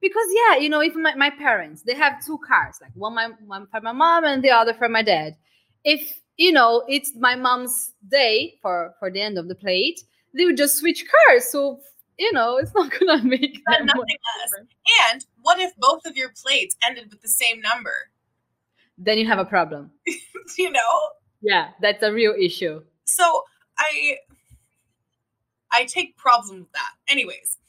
because 0.00 0.26
yeah 0.32 0.56
you 0.58 0.68
know 0.68 0.82
even 0.82 1.02
my, 1.02 1.14
my 1.14 1.30
parents 1.30 1.82
they 1.82 1.94
have 1.94 2.24
two 2.24 2.38
cars 2.38 2.78
like 2.80 2.90
one 2.94 3.14
my 3.14 3.30
one 3.46 3.66
for 3.66 3.80
my 3.80 3.92
mom 3.92 4.24
and 4.24 4.42
the 4.42 4.50
other 4.50 4.74
for 4.74 4.88
my 4.88 5.02
dad. 5.02 5.36
If 5.84 6.20
you 6.36 6.52
know 6.52 6.84
it's 6.88 7.12
my 7.16 7.34
mom's 7.34 7.92
day 8.08 8.58
for 8.62 8.94
for 8.98 9.10
the 9.10 9.20
end 9.20 9.38
of 9.38 9.48
the 9.48 9.54
plate 9.54 10.00
they 10.36 10.44
would 10.44 10.56
just 10.56 10.76
switch 10.76 11.04
cars. 11.28 11.50
So 11.50 11.80
you 12.18 12.32
know 12.32 12.56
it's 12.56 12.74
not 12.74 12.90
gonna 12.98 13.22
make 13.22 13.60
nothing 13.68 13.86
less. 13.88 14.66
and 15.12 15.24
what 15.42 15.58
if 15.58 15.74
both 15.76 16.06
of 16.06 16.16
your 16.16 16.30
plates 16.42 16.76
ended 16.84 17.10
with 17.10 17.20
the 17.20 17.28
same 17.28 17.60
number? 17.60 17.94
Then 18.98 19.18
you 19.18 19.26
have 19.26 19.38
a 19.38 19.44
problem. 19.44 19.90
You 20.58 20.72
know? 20.72 21.00
Yeah 21.42 21.68
that's 21.80 22.02
a 22.02 22.12
real 22.12 22.34
issue. 22.38 22.82
So 23.04 23.44
i 23.78 24.16
i 25.70 25.84
take 25.84 26.16
problems 26.16 26.62
with 26.62 26.72
that. 26.72 26.90
Anyways 27.08 27.59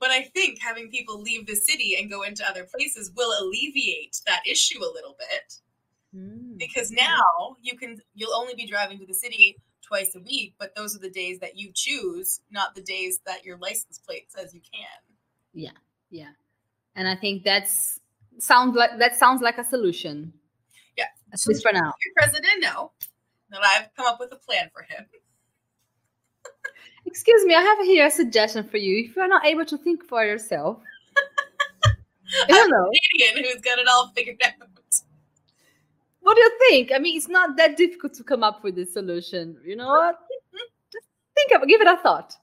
but 0.00 0.10
I 0.10 0.22
think 0.22 0.58
having 0.60 0.90
people 0.90 1.20
leave 1.20 1.46
the 1.46 1.56
city 1.56 1.96
and 1.98 2.10
go 2.10 2.22
into 2.22 2.46
other 2.48 2.64
places 2.64 3.12
will 3.16 3.32
alleviate 3.40 4.20
that 4.26 4.42
issue 4.46 4.80
a 4.80 4.92
little 4.92 5.16
bit. 5.18 5.54
Mm. 6.14 6.58
Because 6.58 6.90
now 6.90 7.56
you 7.60 7.76
can 7.76 7.98
you'll 8.14 8.34
only 8.34 8.54
be 8.54 8.66
driving 8.66 8.98
to 8.98 9.06
the 9.06 9.14
city 9.14 9.56
twice 9.82 10.14
a 10.14 10.20
week, 10.20 10.54
but 10.58 10.74
those 10.74 10.96
are 10.96 11.00
the 11.00 11.10
days 11.10 11.38
that 11.40 11.56
you 11.56 11.70
choose, 11.74 12.40
not 12.50 12.74
the 12.74 12.82
days 12.82 13.20
that 13.26 13.44
your 13.44 13.58
license 13.58 13.98
plate 13.98 14.30
says 14.30 14.54
you 14.54 14.60
can. 14.60 15.16
Yeah, 15.52 15.78
yeah, 16.10 16.32
and 16.94 17.08
I 17.08 17.16
think 17.16 17.44
that's 17.44 18.00
sounds 18.38 18.76
like 18.76 18.98
that 18.98 19.16
sounds 19.16 19.42
like 19.42 19.58
a 19.58 19.64
solution. 19.64 20.32
Yeah, 20.96 21.06
at 21.32 21.40
least 21.46 21.62
for 21.62 21.72
now. 21.72 21.92
President, 22.16 22.60
no, 22.60 22.92
that 23.50 23.60
I've 23.64 23.94
come 23.96 24.06
up 24.06 24.20
with 24.20 24.32
a 24.32 24.36
plan 24.36 24.70
for 24.72 24.82
him. 24.82 25.06
Excuse 27.06 27.44
me, 27.44 27.54
I 27.54 27.60
have 27.60 27.78
here 27.86 28.06
a 28.06 28.10
suggestion 28.10 28.64
for 28.64 28.76
you. 28.76 29.08
If 29.08 29.16
you're 29.16 29.28
not 29.28 29.46
able 29.46 29.64
to 29.66 29.78
think 29.78 30.04
for 30.04 30.24
yourself, 30.24 30.78
I 31.86 32.48
don't 32.48 32.70
know. 32.70 32.90
Canadian 33.12 33.44
who's 33.44 33.62
got 33.62 33.78
it 33.78 33.86
all 33.88 34.08
figured 34.08 34.40
out. 34.44 34.68
What 36.20 36.34
do 36.34 36.40
you 36.42 36.58
think? 36.68 36.90
I 36.92 36.98
mean, 36.98 37.16
it's 37.16 37.28
not 37.28 37.56
that 37.56 37.76
difficult 37.76 38.12
to 38.14 38.24
come 38.24 38.42
up 38.42 38.64
with 38.64 38.76
a 38.78 38.84
solution. 38.84 39.56
You 39.64 39.76
know 39.76 39.86
what? 39.86 40.18
Just 40.92 41.06
think 41.36 41.52
of 41.62 41.68
give 41.68 41.80
it 41.80 41.86
a 41.86 41.96
thought. 41.98 42.36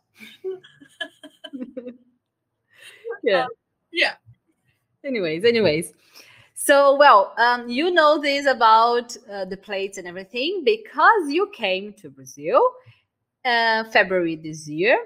yeah. 3.23 3.43
Um, 3.43 3.49
yeah. 3.91 4.13
Anyways, 5.03 5.43
anyways. 5.43 5.93
So, 6.53 6.95
well, 6.95 7.33
um, 7.37 7.67
you 7.67 7.91
know 7.91 8.21
this 8.21 8.45
about 8.45 9.17
uh, 9.29 9.43
the 9.43 9.57
plates 9.57 9.97
and 9.97 10.07
everything 10.07 10.61
because 10.63 11.29
you 11.29 11.51
came 11.53 11.91
to 11.95 12.09
Brazil 12.09 12.61
uh, 13.45 13.83
February 13.91 14.35
this 14.35 14.67
year. 14.67 14.97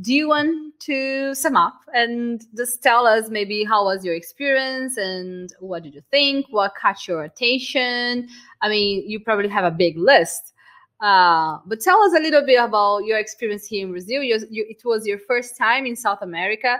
Do 0.00 0.14
you 0.14 0.28
want 0.28 0.80
to 0.80 1.34
sum 1.34 1.56
up 1.56 1.80
and 1.92 2.42
just 2.56 2.82
tell 2.82 3.06
us 3.06 3.28
maybe 3.28 3.64
how 3.64 3.84
was 3.84 4.02
your 4.02 4.14
experience 4.14 4.96
and 4.96 5.52
what 5.60 5.82
did 5.82 5.94
you 5.94 6.02
think? 6.10 6.46
What 6.48 6.72
caught 6.74 7.06
your 7.06 7.24
attention? 7.24 8.28
I 8.62 8.68
mean, 8.70 9.04
you 9.06 9.20
probably 9.20 9.48
have 9.48 9.64
a 9.64 9.70
big 9.70 9.98
list, 9.98 10.54
uh, 11.02 11.58
but 11.66 11.80
tell 11.80 12.00
us 12.02 12.14
a 12.14 12.20
little 12.20 12.44
bit 12.46 12.62
about 12.62 13.04
your 13.04 13.18
experience 13.18 13.66
here 13.66 13.84
in 13.84 13.92
Brazil. 13.92 14.22
You, 14.22 14.38
you, 14.50 14.64
it 14.70 14.82
was 14.86 15.06
your 15.06 15.18
first 15.18 15.58
time 15.58 15.84
in 15.84 15.96
South 15.96 16.22
America. 16.22 16.78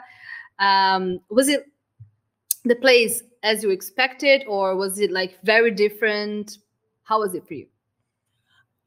Um, 0.59 1.21
was 1.29 1.49
it 1.49 1.67
the 2.65 2.77
place 2.77 3.23
as 3.43 3.63
you 3.63 3.71
expected, 3.71 4.45
or 4.47 4.77
was 4.77 4.99
it 4.99 5.11
like 5.11 5.39
very 5.43 5.71
different? 5.71 6.59
How 7.03 7.21
was 7.21 7.35
it 7.35 7.47
for 7.47 7.55
you? 7.55 7.67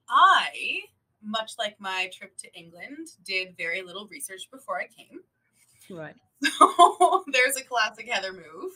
I 0.09 0.81
much 1.23 1.53
like 1.57 1.75
my 1.79 2.09
trip 2.13 2.37
to 2.37 2.53
England, 2.53 3.09
did 3.23 3.55
very 3.57 3.81
little 3.81 4.07
research 4.07 4.49
before 4.51 4.79
I 4.79 4.87
came. 4.87 5.21
Right. 5.89 6.15
So 6.59 7.23
there's 7.31 7.55
a 7.55 7.63
classic 7.63 8.09
Heather 8.09 8.33
move. 8.33 8.73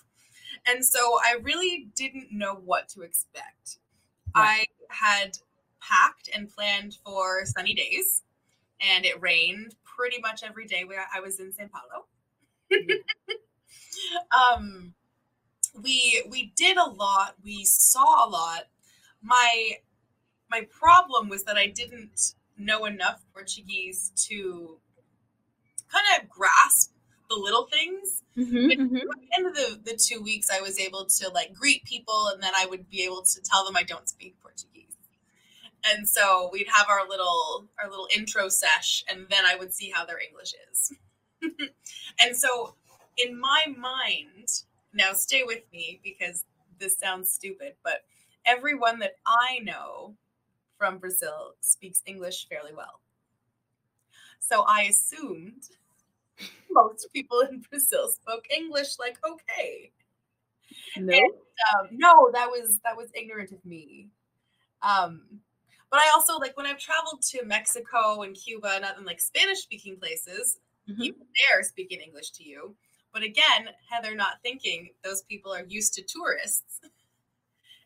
And 0.66 0.84
so 0.86 1.00
I 1.22 1.38
really 1.43 1.89
didn't 1.95 2.32
know 2.32 2.56
what 2.56 2.88
to 2.89 3.02
expect. 3.02 3.80
Right. 4.36 4.68
I 4.89 4.93
had 4.93 5.38
packed 5.82 6.30
and 6.34 6.50
planned 6.50 6.98
for 7.06 7.45
sunny 7.45 7.74
days, 7.74 8.24
and 8.82 9.06
it 9.06 9.22
rained 9.22 9.76
pretty 9.84 10.20
much 10.22 10.43
every 10.43 10.66
day 10.66 10.84
where 10.84 11.06
I 11.14 11.20
was 11.20 11.39
in 11.39 11.52
Sao 11.54 11.66
Paulo. 11.72 12.06
um, 14.56 14.93
we 15.82 16.24
we 16.30 16.54
did 16.56 16.78
a 16.78 16.89
lot. 16.89 17.36
We 17.43 17.66
saw 17.66 18.28
a 18.28 18.30
lot. 18.30 18.64
My 19.22 19.72
my 20.50 20.68
problem 20.70 21.30
was 21.30 21.43
that 21.45 21.58
I 21.58 21.68
didn't 21.68 22.34
know 22.58 22.86
enough 22.86 23.24
Portuguese 23.34 24.12
to 24.28 24.80
kind 25.91 26.05
of 26.22 26.30
grasp 26.30 26.93
the 27.30 27.36
little 27.36 27.68
things. 27.68 28.24
Mm-hmm, 28.38 28.82
mm-hmm. 28.82 28.95
At 28.97 29.01
the 29.01 29.38
end 29.38 29.47
of 29.47 29.55
the, 29.55 29.91
the 29.91 29.97
two 29.97 30.22
weeks, 30.22 30.49
I 30.51 30.62
was 30.62 30.80
able 30.80 31.05
to 31.05 31.30
like 31.30 31.53
greet 31.53 31.84
people, 31.84 32.30
and 32.34 32.41
then 32.41 32.53
I 32.58 32.66
would 32.66 32.89
be 32.89 33.03
able 33.03 33.24
to 33.24 33.41
tell 33.41 33.66
them 33.66 33.76
I 33.76 33.84
don't 33.84 34.08
speak 34.08 34.36
Portuguese. 34.41 34.95
And 35.89 36.08
so 36.08 36.49
we'd 36.51 36.68
have 36.74 36.88
our 36.89 37.08
little 37.08 37.68
our 37.82 37.89
little 37.89 38.08
intro 38.16 38.49
sesh, 38.49 39.03
and 39.10 39.28
then 39.30 39.43
I 39.45 39.55
would 39.55 39.74
see 39.74 39.89
how 39.89 40.05
their 40.05 40.20
English 40.20 40.53
is. 40.72 40.93
and 42.22 42.36
so, 42.36 42.76
in 43.18 43.39
my 43.39 43.64
mind, 43.78 44.49
now 44.93 45.14
stay 45.14 45.43
with 45.43 45.64
me 45.72 45.99
because 46.03 46.43
this 46.80 46.97
sounds 46.99 47.32
stupid, 47.32 47.74
but 47.84 48.03
everyone 48.45 48.99
that 48.99 49.16
I 49.26 49.60
know 49.60 50.16
from 50.78 50.97
Brazil 50.97 51.55
speaks 51.61 52.01
English 52.05 52.47
fairly 52.47 52.73
well. 52.75 53.01
So 54.39 54.63
I 54.67 54.84
assumed 54.84 55.63
most 56.71 57.07
people 57.13 57.41
in 57.41 57.63
Brazil 57.69 58.09
spoke 58.09 58.45
English 58.55 58.99
like 58.99 59.17
okay. 59.28 59.91
No, 60.95 61.13
and, 61.13 61.32
um, 61.73 61.88
no, 61.91 62.30
that 62.34 62.47
was 62.47 62.80
that 62.84 62.95
was 62.95 63.09
ignorant 63.13 63.51
of 63.51 63.63
me. 63.65 64.09
Um, 64.82 65.21
but 65.89 65.99
I 65.99 66.11
also 66.13 66.38
like 66.38 66.55
when 66.57 66.65
I've 66.65 66.78
traveled 66.78 67.21
to 67.32 67.45
Mexico 67.45 68.21
and 68.21 68.36
Cuba 68.36 68.73
and, 68.75 68.86
and 68.86 69.05
like 69.05 69.21
Spanish 69.21 69.59
speaking 69.59 69.97
places, 69.97 70.59
mm-hmm. 70.89 71.01
people 71.01 71.25
there 71.49 71.63
speaking 71.63 71.99
English 71.99 72.32
to 72.32 72.43
you. 72.43 72.75
But 73.13 73.23
again, 73.23 73.69
Heather 73.89 74.15
not 74.15 74.41
thinking 74.43 74.89
those 75.03 75.23
people 75.23 75.53
are 75.53 75.65
used 75.67 75.93
to 75.95 76.03
tourists 76.03 76.82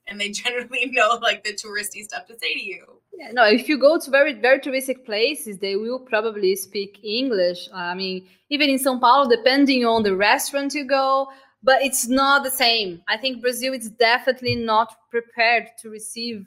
and 0.07 0.19
they 0.19 0.29
generally 0.43 0.87
know 0.87 1.19
like 1.21 1.43
the 1.43 1.53
touristy 1.53 2.03
stuff 2.03 2.25
to 2.27 2.37
say 2.37 2.53
to 2.53 2.63
you. 2.63 2.85
Yeah, 3.13 3.31
no, 3.31 3.45
if 3.45 3.69
you 3.69 3.77
go 3.77 3.99
to 3.99 4.11
very 4.11 4.33
very 4.33 4.59
touristic 4.59 5.05
places, 5.05 5.57
they 5.57 5.75
will 5.75 5.99
probably 5.99 6.55
speak 6.55 6.99
English. 7.03 7.69
I 7.73 7.93
mean, 7.93 8.27
even 8.49 8.69
in 8.69 8.79
São 8.79 8.99
Paulo, 8.99 9.29
depending 9.29 9.85
on 9.85 10.03
the 10.03 10.15
restaurant 10.15 10.73
you 10.73 10.85
go, 10.85 11.27
but 11.63 11.81
it's 11.81 12.07
not 12.07 12.43
the 12.43 12.51
same. 12.51 13.01
I 13.07 13.17
think 13.17 13.41
Brazil 13.41 13.73
is 13.73 13.89
definitely 13.89 14.55
not 14.55 14.95
prepared 15.11 15.69
to 15.81 15.89
receive 15.89 16.45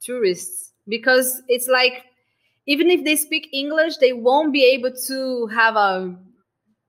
tourists 0.00 0.72
because 0.88 1.42
it's 1.48 1.68
like 1.68 2.04
even 2.66 2.90
if 2.90 3.04
they 3.04 3.16
speak 3.16 3.48
English, 3.52 3.98
they 3.98 4.12
won't 4.12 4.52
be 4.52 4.64
able 4.64 4.92
to 5.06 5.46
have 5.48 5.76
a 5.76 6.16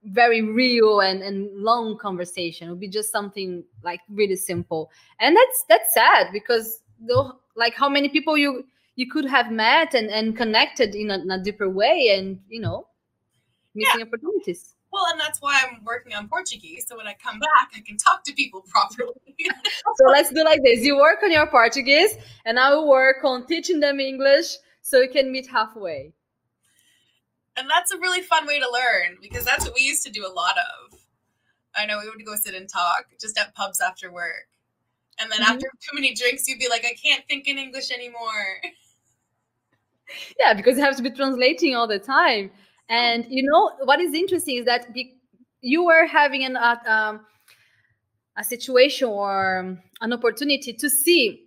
very 0.06 0.42
real 0.42 1.02
and, 1.02 1.22
and 1.22 1.50
long 1.56 1.98
conversation. 1.98 2.68
It 2.68 2.72
would 2.72 2.80
be 2.80 2.88
just 2.88 3.12
something 3.12 3.64
like 3.84 4.00
really 4.10 4.36
simple. 4.36 4.92
And 5.20 5.36
that's 5.36 5.66
that's 5.68 5.94
sad 5.94 6.28
because 6.32 6.82
though 7.00 7.34
like 7.56 7.74
how 7.74 7.90
many 7.90 8.10
people 8.10 8.38
you 8.38 8.66
you 8.96 9.10
could 9.10 9.26
have 9.26 9.52
met 9.52 9.94
and, 9.94 10.10
and 10.10 10.38
connected 10.38 10.96
in 10.96 11.12
a, 11.12 11.20
in 11.20 11.32
a 11.32 11.42
deeper 11.42 11.70
way 11.70 12.16
and 12.18 12.40
you 12.50 12.62
know 12.62 12.88
missing 13.74 14.00
yeah. 14.00 14.06
opportunities. 14.06 14.76
Well, 14.92 15.08
and 15.12 15.20
that's 15.20 15.42
why 15.42 15.62
I'm 15.62 15.84
working 15.84 16.14
on 16.14 16.30
Portuguese. 16.30 16.86
So 16.88 16.96
when 16.96 17.06
I 17.06 17.16
come 17.22 17.38
back, 17.38 17.72
I 17.76 17.82
can 17.82 17.98
talk 17.98 18.24
to 18.24 18.34
people 18.34 18.62
properly. 18.70 19.12
so 19.98 20.06
let's 20.08 20.32
do 20.32 20.42
like 20.46 20.62
this. 20.64 20.86
You 20.86 20.96
work 20.96 21.22
on 21.22 21.32
your 21.32 21.48
Portuguese, 21.48 22.16
and 22.46 22.58
I 22.58 22.74
will 22.74 22.88
work 22.88 23.18
on 23.26 23.46
teaching 23.46 23.82
them 23.82 24.00
English 24.00 24.56
so 24.82 25.02
we 25.02 25.10
can 25.10 25.34
meet 25.34 25.48
halfway. 25.48 26.14
And 27.58 27.70
that's 27.70 27.92
a 27.92 27.98
really 27.98 28.22
fun 28.22 28.46
way 28.46 28.60
to 28.60 28.70
learn 28.72 29.18
because 29.22 29.46
that's 29.46 29.66
what 29.66 29.74
we 29.76 29.82
used 29.82 30.04
to 30.04 30.12
do 30.12 30.26
a 30.26 30.32
lot 30.32 30.56
of. 30.58 31.00
I 31.76 31.86
know 31.86 32.00
we 32.00 32.10
would 32.10 32.26
go 32.26 32.36
sit 32.36 32.56
and 32.56 32.68
talk 32.70 33.06
just 33.20 33.38
at 33.38 33.54
pubs 33.56 33.82
after 33.82 34.12
work. 34.12 34.48
And 35.20 35.32
then 35.32 35.40
mm-hmm. 35.40 35.52
after 35.54 35.68
too 35.68 35.96
many 35.96 36.14
drinks, 36.14 36.48
you'd 36.48 36.60
be 36.60 36.70
like, 36.70 36.86
I 36.86 36.94
can't 36.94 37.24
think 37.30 37.48
in 37.48 37.58
English 37.58 37.92
anymore. 37.92 38.62
Yeah, 40.40 40.54
because 40.54 40.78
you 40.78 40.84
have 40.84 40.96
to 40.98 41.02
be 41.02 41.10
translating 41.10 41.76
all 41.76 41.88
the 41.88 41.98
time. 41.98 42.52
And 42.90 43.26
you 43.28 43.42
know 43.42 43.72
what 43.86 44.00
is 44.00 44.14
interesting 44.14 44.58
is 44.58 44.66
that 44.66 44.94
be- 44.94 45.18
you 45.62 45.84
were 45.84 46.06
having 46.06 46.44
an, 46.46 46.56
uh, 46.56 46.76
um, 46.86 47.26
a 48.38 48.44
situation 48.44 49.08
or 49.08 49.80
an 50.02 50.14
opportunity 50.14 50.74
to 50.74 50.90
see 50.92 51.45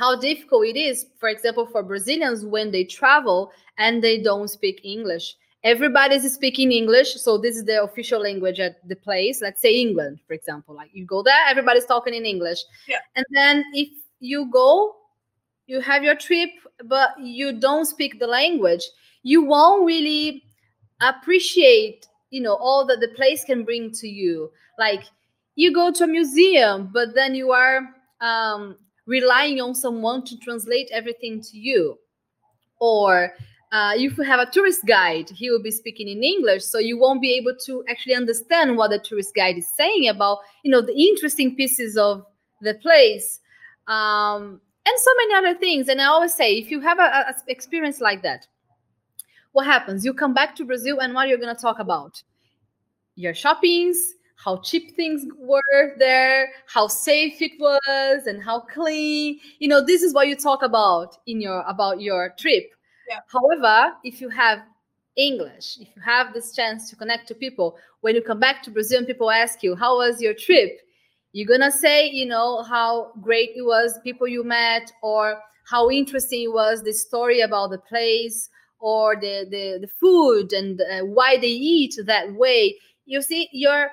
how 0.00 0.16
difficult 0.16 0.64
it 0.66 0.76
is, 0.76 1.06
for 1.18 1.28
example, 1.28 1.66
for 1.66 1.82
Brazilians 1.82 2.42
when 2.42 2.70
they 2.70 2.84
travel 2.84 3.52
and 3.76 4.02
they 4.02 4.18
don't 4.18 4.48
speak 4.48 4.80
English. 4.82 5.36
Everybody's 5.62 6.32
speaking 6.32 6.72
english 6.72 7.16
so 7.16 7.36
this 7.36 7.54
is 7.54 7.66
the 7.66 7.82
official 7.82 8.18
language 8.22 8.58
at 8.58 8.76
the 8.88 8.96
place. 8.96 9.42
Let's 9.42 9.60
say 9.60 9.74
england 9.74 10.18
for 10.26 10.32
example. 10.32 10.74
Like 10.74 10.88
you 10.94 11.04
go 11.04 11.22
there 11.22 11.46
everybody's 11.50 11.84
talking 11.84 12.14
in 12.14 12.24
english. 12.24 12.60
Yeah. 12.88 13.00
and 13.14 13.26
then 13.30 13.62
if 13.74 13.90
you 14.20 14.50
go 14.50 14.96
you 15.66 15.80
have 15.82 16.02
your 16.02 16.14
trip 16.14 16.48
but 16.86 17.10
you 17.20 17.52
don't 17.52 17.84
speak 17.84 18.18
the 18.18 18.26
language 18.26 18.84
you 19.22 19.42
won't 19.42 19.84
really 19.84 20.42
appreciate 21.02 22.06
you 22.30 22.40
know 22.40 22.54
all 22.54 22.86
that 22.86 23.00
the 23.00 23.08
place 23.08 23.44
can 23.44 23.62
bring 23.62 23.90
to 24.00 24.08
you. 24.08 24.50
Like 24.78 25.04
you 25.56 25.74
go 25.74 25.92
to 25.92 26.04
a 26.04 26.06
museum 26.06 26.88
but 26.90 27.14
then 27.14 27.34
you 27.34 27.52
are 27.52 27.80
um, 28.22 28.76
relying 29.06 29.60
on 29.60 29.74
someone 29.74 30.24
to 30.24 30.36
translate 30.38 30.88
everything 30.92 31.40
to 31.40 31.58
you 31.58 31.98
or 32.80 33.34
uh, 33.72 33.92
if 33.94 34.18
you 34.18 34.24
have 34.24 34.40
a 34.40 34.50
tourist 34.50 34.84
guide, 34.84 35.30
he 35.30 35.48
will 35.48 35.62
be 35.62 35.70
speaking 35.70 36.08
in 36.08 36.24
English, 36.24 36.64
so 36.64 36.78
you 36.78 36.98
won't 36.98 37.22
be 37.22 37.34
able 37.34 37.54
to 37.66 37.84
actually 37.88 38.14
understand 38.14 38.76
what 38.76 38.90
the 38.90 38.98
tourist 38.98 39.32
guide 39.34 39.56
is 39.56 39.68
saying 39.76 40.08
about, 40.08 40.38
you 40.64 40.70
know, 40.70 40.80
the 40.80 40.96
interesting 40.96 41.54
pieces 41.54 41.96
of 41.96 42.24
the 42.62 42.74
place, 42.74 43.38
um, 43.86 44.60
and 44.84 44.98
so 44.98 45.10
many 45.18 45.34
other 45.34 45.58
things. 45.58 45.88
And 45.88 46.00
I 46.00 46.06
always 46.06 46.34
say, 46.34 46.54
if 46.54 46.70
you 46.70 46.80
have 46.80 46.98
a, 46.98 47.02
a 47.02 47.34
experience 47.46 48.00
like 48.00 48.22
that, 48.22 48.48
what 49.52 49.66
happens? 49.66 50.04
You 50.04 50.14
come 50.14 50.34
back 50.34 50.56
to 50.56 50.64
Brazil, 50.64 50.98
and 50.98 51.14
what 51.14 51.26
are 51.26 51.28
you're 51.28 51.38
going 51.38 51.54
to 51.54 51.62
talk 51.62 51.78
about? 51.78 52.20
Your 53.14 53.34
shoppings, 53.34 54.14
how 54.44 54.58
cheap 54.58 54.96
things 54.96 55.24
were 55.38 55.96
there, 55.98 56.48
how 56.66 56.86
safe 56.88 57.40
it 57.42 57.52
was, 57.60 58.26
and 58.26 58.42
how 58.42 58.60
clean. 58.60 59.38
You 59.58 59.68
know, 59.68 59.84
this 59.84 60.02
is 60.02 60.14
what 60.14 60.28
you 60.28 60.36
talk 60.36 60.62
about 60.62 61.16
in 61.26 61.40
your 61.40 61.60
about 61.68 62.00
your 62.00 62.34
trip 62.38 62.70
Yeah. 63.08 63.20
However, 63.26 63.94
if 64.04 64.20
you 64.20 64.28
have 64.30 64.60
English, 65.16 65.78
if 65.80 65.88
you 65.96 66.02
have 66.02 66.32
this 66.32 66.52
chance 66.54 66.88
to 66.90 66.96
connect 66.96 67.28
to 67.28 67.34
people, 67.34 67.76
when 68.00 68.14
you 68.14 68.22
come 68.22 68.40
back 68.40 68.62
to 68.62 68.70
Brazil 68.70 68.98
and 68.98 69.06
people 69.06 69.30
ask 69.30 69.62
you, 69.62 69.74
How 69.76 69.96
was 69.96 70.20
your 70.20 70.34
trip? 70.34 70.80
You're 71.32 71.48
gonna 71.48 71.70
say, 71.70 72.08
you 72.08 72.26
know, 72.26 72.62
how 72.62 73.12
great 73.20 73.50
it 73.54 73.62
was, 73.62 73.98
people 74.02 74.26
you 74.26 74.42
met, 74.44 74.90
or 75.02 75.40
how 75.68 75.90
interesting 75.90 76.42
it 76.42 76.52
was, 76.52 76.82
the 76.82 76.92
story 76.92 77.40
about 77.40 77.70
the 77.70 77.78
place, 77.78 78.48
or 78.80 79.16
the 79.16 79.46
the, 79.50 79.78
the 79.80 79.88
food 79.88 80.52
and 80.52 80.80
uh, 80.80 81.04
why 81.04 81.36
they 81.36 81.48
eat 81.48 81.94
that 82.06 82.32
way. 82.34 82.76
You 83.06 83.22
see, 83.22 83.48
your 83.52 83.90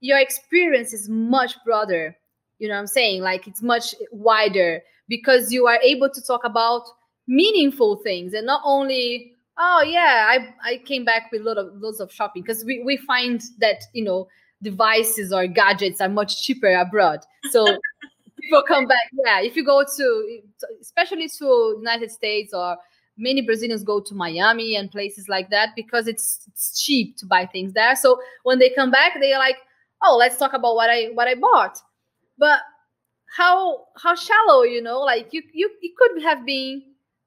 your 0.00 0.18
experience 0.18 0.92
is 0.92 1.08
much 1.08 1.54
broader. 1.64 2.16
You 2.58 2.68
know 2.68 2.74
what 2.74 2.80
I'm 2.80 2.86
saying? 2.86 3.22
Like 3.22 3.46
it's 3.46 3.62
much 3.62 3.94
wider 4.10 4.82
because 5.08 5.52
you 5.52 5.66
are 5.66 5.78
able 5.82 6.08
to 6.10 6.22
talk 6.22 6.44
about 6.44 6.84
meaningful 7.30 7.96
things 7.96 8.32
and 8.34 8.44
not 8.44 8.60
only 8.64 9.32
oh 9.56 9.84
yeah 9.86 10.26
i 10.28 10.52
i 10.64 10.78
came 10.78 11.04
back 11.04 11.30
with 11.30 11.42
a 11.42 11.44
lot 11.44 11.56
of 11.58 11.68
lots 11.76 12.00
of 12.00 12.12
shopping 12.12 12.42
because 12.42 12.64
we, 12.64 12.82
we 12.82 12.96
find 12.96 13.42
that 13.58 13.82
you 13.92 14.02
know 14.02 14.26
devices 14.62 15.32
or 15.32 15.46
gadgets 15.46 16.00
are 16.00 16.08
much 16.08 16.42
cheaper 16.42 16.74
abroad 16.74 17.20
so 17.52 17.64
people 18.40 18.62
come 18.66 18.86
back 18.86 19.10
yeah 19.24 19.40
if 19.40 19.54
you 19.54 19.64
go 19.64 19.84
to 19.96 20.40
especially 20.80 21.28
to 21.28 21.76
united 21.78 22.10
states 22.10 22.52
or 22.52 22.76
many 23.16 23.42
brazilians 23.42 23.84
go 23.84 24.00
to 24.00 24.12
miami 24.12 24.74
and 24.74 24.90
places 24.90 25.28
like 25.28 25.50
that 25.50 25.68
because 25.76 26.08
it's 26.08 26.40
it's 26.48 26.82
cheap 26.82 27.16
to 27.16 27.26
buy 27.26 27.46
things 27.46 27.72
there 27.74 27.94
so 27.94 28.18
when 28.42 28.58
they 28.58 28.70
come 28.70 28.90
back 28.90 29.12
they're 29.20 29.38
like 29.38 29.58
oh 30.02 30.16
let's 30.16 30.36
talk 30.36 30.52
about 30.52 30.74
what 30.74 30.90
i 30.90 31.06
what 31.14 31.28
i 31.28 31.34
bought. 31.34 31.78
But 32.38 32.60
how 33.36 33.86
how 33.96 34.14
shallow 34.14 34.62
you 34.62 34.82
know 34.82 35.00
like 35.00 35.32
you 35.32 35.42
you 35.52 35.70
it 35.80 35.92
could 35.96 36.22
have 36.22 36.44
been 36.44 36.82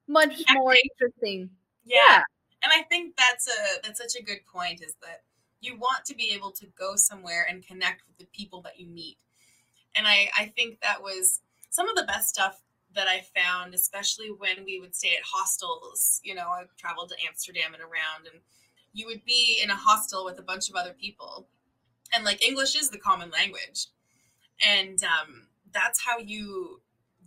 much 0.07 0.43
more 0.53 0.75
interesting. 0.75 1.49
Yeah. 1.85 1.97
yeah. 2.09 2.21
and 2.63 2.71
i 2.73 2.83
think 2.83 3.15
that's 3.17 3.47
a 3.47 3.81
that's 3.83 3.99
such 3.99 4.19
a 4.19 4.23
good 4.23 4.39
point 4.51 4.81
is 4.81 4.95
that 5.01 5.21
you 5.61 5.77
want 5.77 6.03
to 6.05 6.15
be 6.15 6.31
able 6.33 6.51
to 6.51 6.65
go 6.77 6.95
somewhere 6.95 7.47
and 7.49 7.65
connect 7.65 8.03
with 8.05 8.17
the 8.17 8.25
people 8.37 8.61
that 8.61 8.79
you 8.79 8.87
meet. 8.87 9.17
And 9.95 10.07
i 10.07 10.29
i 10.37 10.51
think 10.55 10.81
that 10.81 11.01
was 11.01 11.39
some 11.69 11.87
of 11.89 11.95
the 11.95 12.03
best 12.03 12.29
stuff 12.29 12.61
that 12.95 13.07
i 13.07 13.23
found 13.35 13.73
especially 13.73 14.29
when 14.29 14.65
we 14.65 14.79
would 14.79 14.95
stay 14.95 15.15
at 15.17 15.23
hostels. 15.25 16.19
You 16.23 16.35
know 16.35 16.49
I've 16.49 16.75
traveled 16.75 17.09
to 17.09 17.15
amsterdam 17.27 17.73
and 17.73 17.81
around 17.81 18.27
and 18.31 18.41
you 18.95 19.07
would 19.07 19.23
be 19.25 19.59
in 19.63 19.71
a 19.71 19.75
hostel 19.75 20.23
with 20.25 20.37
a 20.37 20.43
bunch 20.43 20.69
of 20.69 20.75
other 20.75 20.93
people 20.93 21.47
and 22.15 22.23
like 22.23 22.43
english 22.43 22.75
is 22.75 22.89
the 22.89 22.97
common 22.97 23.29
language 23.31 23.87
and 24.65 25.03
um, 25.03 25.47
that's 25.73 26.01
how 26.01 26.17
you 26.19 26.79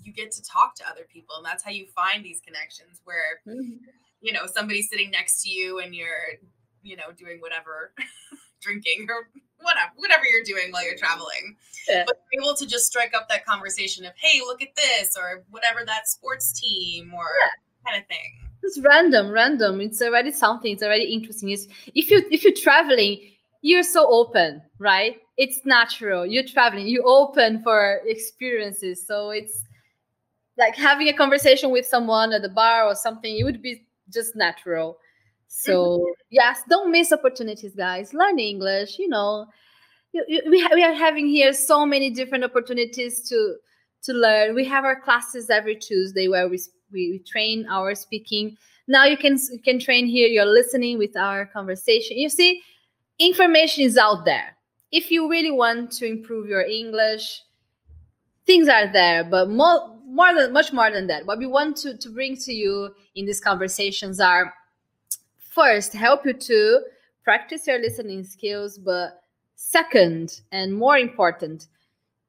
you 0.02 0.12
get 0.12 0.30
to 0.30 0.42
talk 0.42 0.74
to 0.76 0.88
other 0.88 1.06
people 1.12 1.36
and 1.36 1.44
that's 1.44 1.64
how 1.64 1.70
you 1.70 1.86
find 1.86 2.24
these 2.24 2.40
connections 2.40 3.00
where 3.04 3.40
mm-hmm. 3.46 3.76
you 4.20 4.32
know 4.32 4.46
somebody's 4.46 4.88
sitting 4.88 5.10
next 5.10 5.42
to 5.42 5.50
you 5.50 5.80
and 5.80 5.94
you're 5.94 6.38
you 6.82 6.96
know 6.96 7.12
doing 7.16 7.40
whatever 7.40 7.92
drinking 8.60 9.06
or 9.08 9.28
whatever 9.60 9.90
whatever 9.96 10.24
you're 10.26 10.44
doing 10.44 10.70
while 10.70 10.84
you're 10.84 10.96
traveling 10.96 11.56
yeah. 11.88 12.04
but 12.06 12.16
able 12.40 12.54
to 12.54 12.66
just 12.66 12.86
strike 12.86 13.14
up 13.14 13.28
that 13.28 13.44
conversation 13.44 14.04
of 14.04 14.12
hey 14.16 14.40
look 14.40 14.62
at 14.62 14.74
this 14.76 15.16
or 15.18 15.44
whatever 15.50 15.80
that 15.84 16.06
sports 16.06 16.58
team 16.60 17.12
or 17.14 17.26
yeah. 17.40 17.90
kind 17.90 18.00
of 18.00 18.06
thing 18.06 18.48
it's 18.62 18.78
random 18.80 19.30
random 19.30 19.80
it's 19.80 20.00
already 20.00 20.30
something 20.30 20.72
it's 20.72 20.82
already 20.82 21.04
interesting 21.04 21.50
it's 21.50 21.66
if 21.94 22.10
you 22.10 22.22
if 22.30 22.44
you're 22.44 22.54
traveling 22.54 23.18
you're 23.66 23.82
so 23.82 24.06
open 24.08 24.62
right? 24.78 25.16
It's 25.36 25.64
natural. 25.64 26.26
You're 26.26 26.44
traveling. 26.44 26.86
You 26.86 27.02
open 27.04 27.62
for 27.62 28.00
experiences. 28.04 29.06
So 29.06 29.30
it's 29.30 29.62
like 30.58 30.74
having 30.76 31.08
a 31.08 31.12
conversation 31.12 31.70
with 31.70 31.86
someone 31.86 32.32
at 32.32 32.42
the 32.42 32.48
bar 32.48 32.84
or 32.84 32.94
something 32.94 33.38
it 33.38 33.44
would 33.44 33.62
be 33.62 33.86
just 34.12 34.36
natural. 34.36 34.98
So 35.48 35.98
mm-hmm. 35.98 36.12
yes 36.30 36.62
don't 36.68 36.90
miss 36.90 37.12
opportunities 37.12 37.74
guys. 37.74 38.14
Learn 38.14 38.38
english 38.38 38.98
you 38.98 39.08
know. 39.08 39.46
We, 40.14 40.42
we 40.48 40.82
are 40.82 40.94
having 40.94 41.28
here 41.28 41.52
so 41.52 41.84
many 41.84 42.08
different 42.08 42.42
opportunities 42.42 43.28
to 43.28 43.56
to 44.04 44.12
learn. 44.14 44.54
We 44.54 44.64
have 44.64 44.84
our 44.84 44.98
classes 44.98 45.50
every 45.50 45.76
tuesday 45.76 46.28
where 46.28 46.48
we 46.48 46.58
we 46.90 47.18
train 47.26 47.66
our 47.68 47.94
speaking. 47.94 48.56
Now 48.88 49.04
you 49.04 49.18
can 49.18 49.38
you 49.52 49.58
can 49.58 49.78
train 49.78 50.06
here. 50.06 50.28
You're 50.28 50.46
listening 50.46 50.96
with 50.96 51.16
our 51.18 51.44
conversation. 51.44 52.16
You 52.16 52.30
see 52.30 52.62
information 53.18 53.84
is 53.84 53.96
out 53.96 54.24
there 54.24 54.56
if 54.92 55.10
you 55.10 55.28
really 55.28 55.50
want 55.50 55.90
to 55.92 56.06
improve 56.06 56.48
your 56.48 56.62
English, 56.62 57.42
things 58.46 58.68
are 58.68 58.90
there, 58.90 59.24
but 59.24 59.50
more, 59.50 59.94
more 60.06 60.34
than 60.34 60.52
much 60.52 60.72
more 60.72 60.90
than 60.90 61.06
that. 61.08 61.26
What 61.26 61.38
we 61.38 61.46
want 61.46 61.76
to, 61.78 61.96
to 61.96 62.08
bring 62.08 62.36
to 62.38 62.52
you 62.52 62.94
in 63.14 63.26
these 63.26 63.40
conversations 63.40 64.20
are 64.20 64.54
first 65.38 65.92
help 65.92 66.24
you 66.24 66.32
to 66.32 66.80
practice 67.24 67.66
your 67.66 67.78
listening 67.80 68.22
skills, 68.24 68.78
but 68.78 69.20
second 69.56 70.40
and 70.52 70.74
more 70.74 70.96
important, 70.96 71.66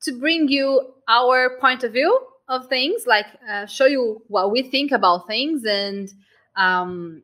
to 0.02 0.12
bring 0.14 0.48
you 0.48 0.94
our 1.08 1.58
point 1.60 1.84
of 1.84 1.94
view 1.94 2.20
of 2.48 2.68
things, 2.68 3.06
like 3.06 3.28
uh, 3.50 3.66
show 3.66 3.86
you 3.86 4.22
what 4.28 4.52
we 4.52 4.64
think 4.64 4.92
about 4.92 5.28
things 5.28 5.66
and 5.66 6.14
um, 6.56 7.22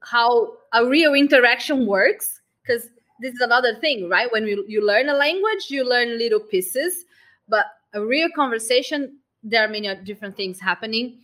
how 0.00 0.54
a 0.72 0.84
real 0.84 1.14
interaction 1.14 1.86
works. 1.86 2.37
Because 2.68 2.90
this 3.20 3.34
is 3.34 3.40
another 3.40 3.74
thing, 3.80 4.08
right? 4.08 4.30
When 4.30 4.46
you, 4.46 4.64
you 4.68 4.86
learn 4.86 5.08
a 5.08 5.14
language, 5.14 5.70
you 5.70 5.88
learn 5.88 6.18
little 6.18 6.40
pieces, 6.40 7.04
but 7.48 7.66
a 7.94 8.04
real 8.04 8.28
conversation, 8.36 9.18
there 9.42 9.64
are 9.64 9.68
many 9.68 9.92
different 10.04 10.36
things 10.36 10.60
happening. 10.60 11.18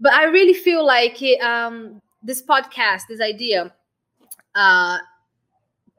But 0.00 0.12
I 0.12 0.24
really 0.24 0.54
feel 0.54 0.86
like 0.86 1.20
um, 1.42 2.00
this 2.22 2.42
podcast, 2.42 3.02
this 3.08 3.20
idea, 3.20 3.74
uh, 4.54 4.98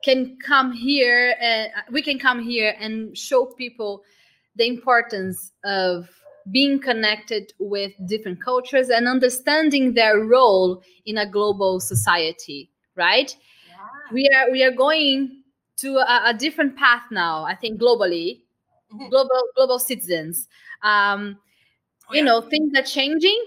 can 0.04 0.38
come 0.46 0.72
here 0.72 1.36
and 1.42 1.72
we 1.92 2.02
can 2.02 2.18
come 2.18 2.42
here 2.42 2.74
and 2.80 3.18
show 3.18 3.46
people 3.46 4.04
the 4.56 4.66
importance 4.66 5.52
of 5.66 6.10
being 6.52 6.80
connected 6.80 7.54
with 7.60 7.92
different 8.08 8.42
cultures 8.42 8.90
and 8.90 9.08
understanding 9.08 9.94
their 9.94 10.22
role 10.22 10.82
in 11.06 11.18
a 11.18 11.30
global 11.30 11.80
society 11.80 12.70
right 12.96 13.36
we 14.12 14.30
are 14.36 14.52
we 14.52 14.64
are 14.64 14.72
going 14.72 15.44
to 15.78 15.98
a, 15.98 16.30
a 16.30 16.34
different 16.34 16.78
path 16.78 17.04
now. 17.12 17.44
I 17.44 17.56
think 17.56 17.80
globally, 17.80 18.42
mm-hmm. 18.94 19.10
global 19.10 19.42
global 19.56 19.80
citizens. 19.80 20.48
Um, 20.84 21.38
oh, 22.10 22.16
you 22.16 22.24
know, 22.24 22.42
things 22.42 22.78
are 22.78 22.84
changing 22.84 23.42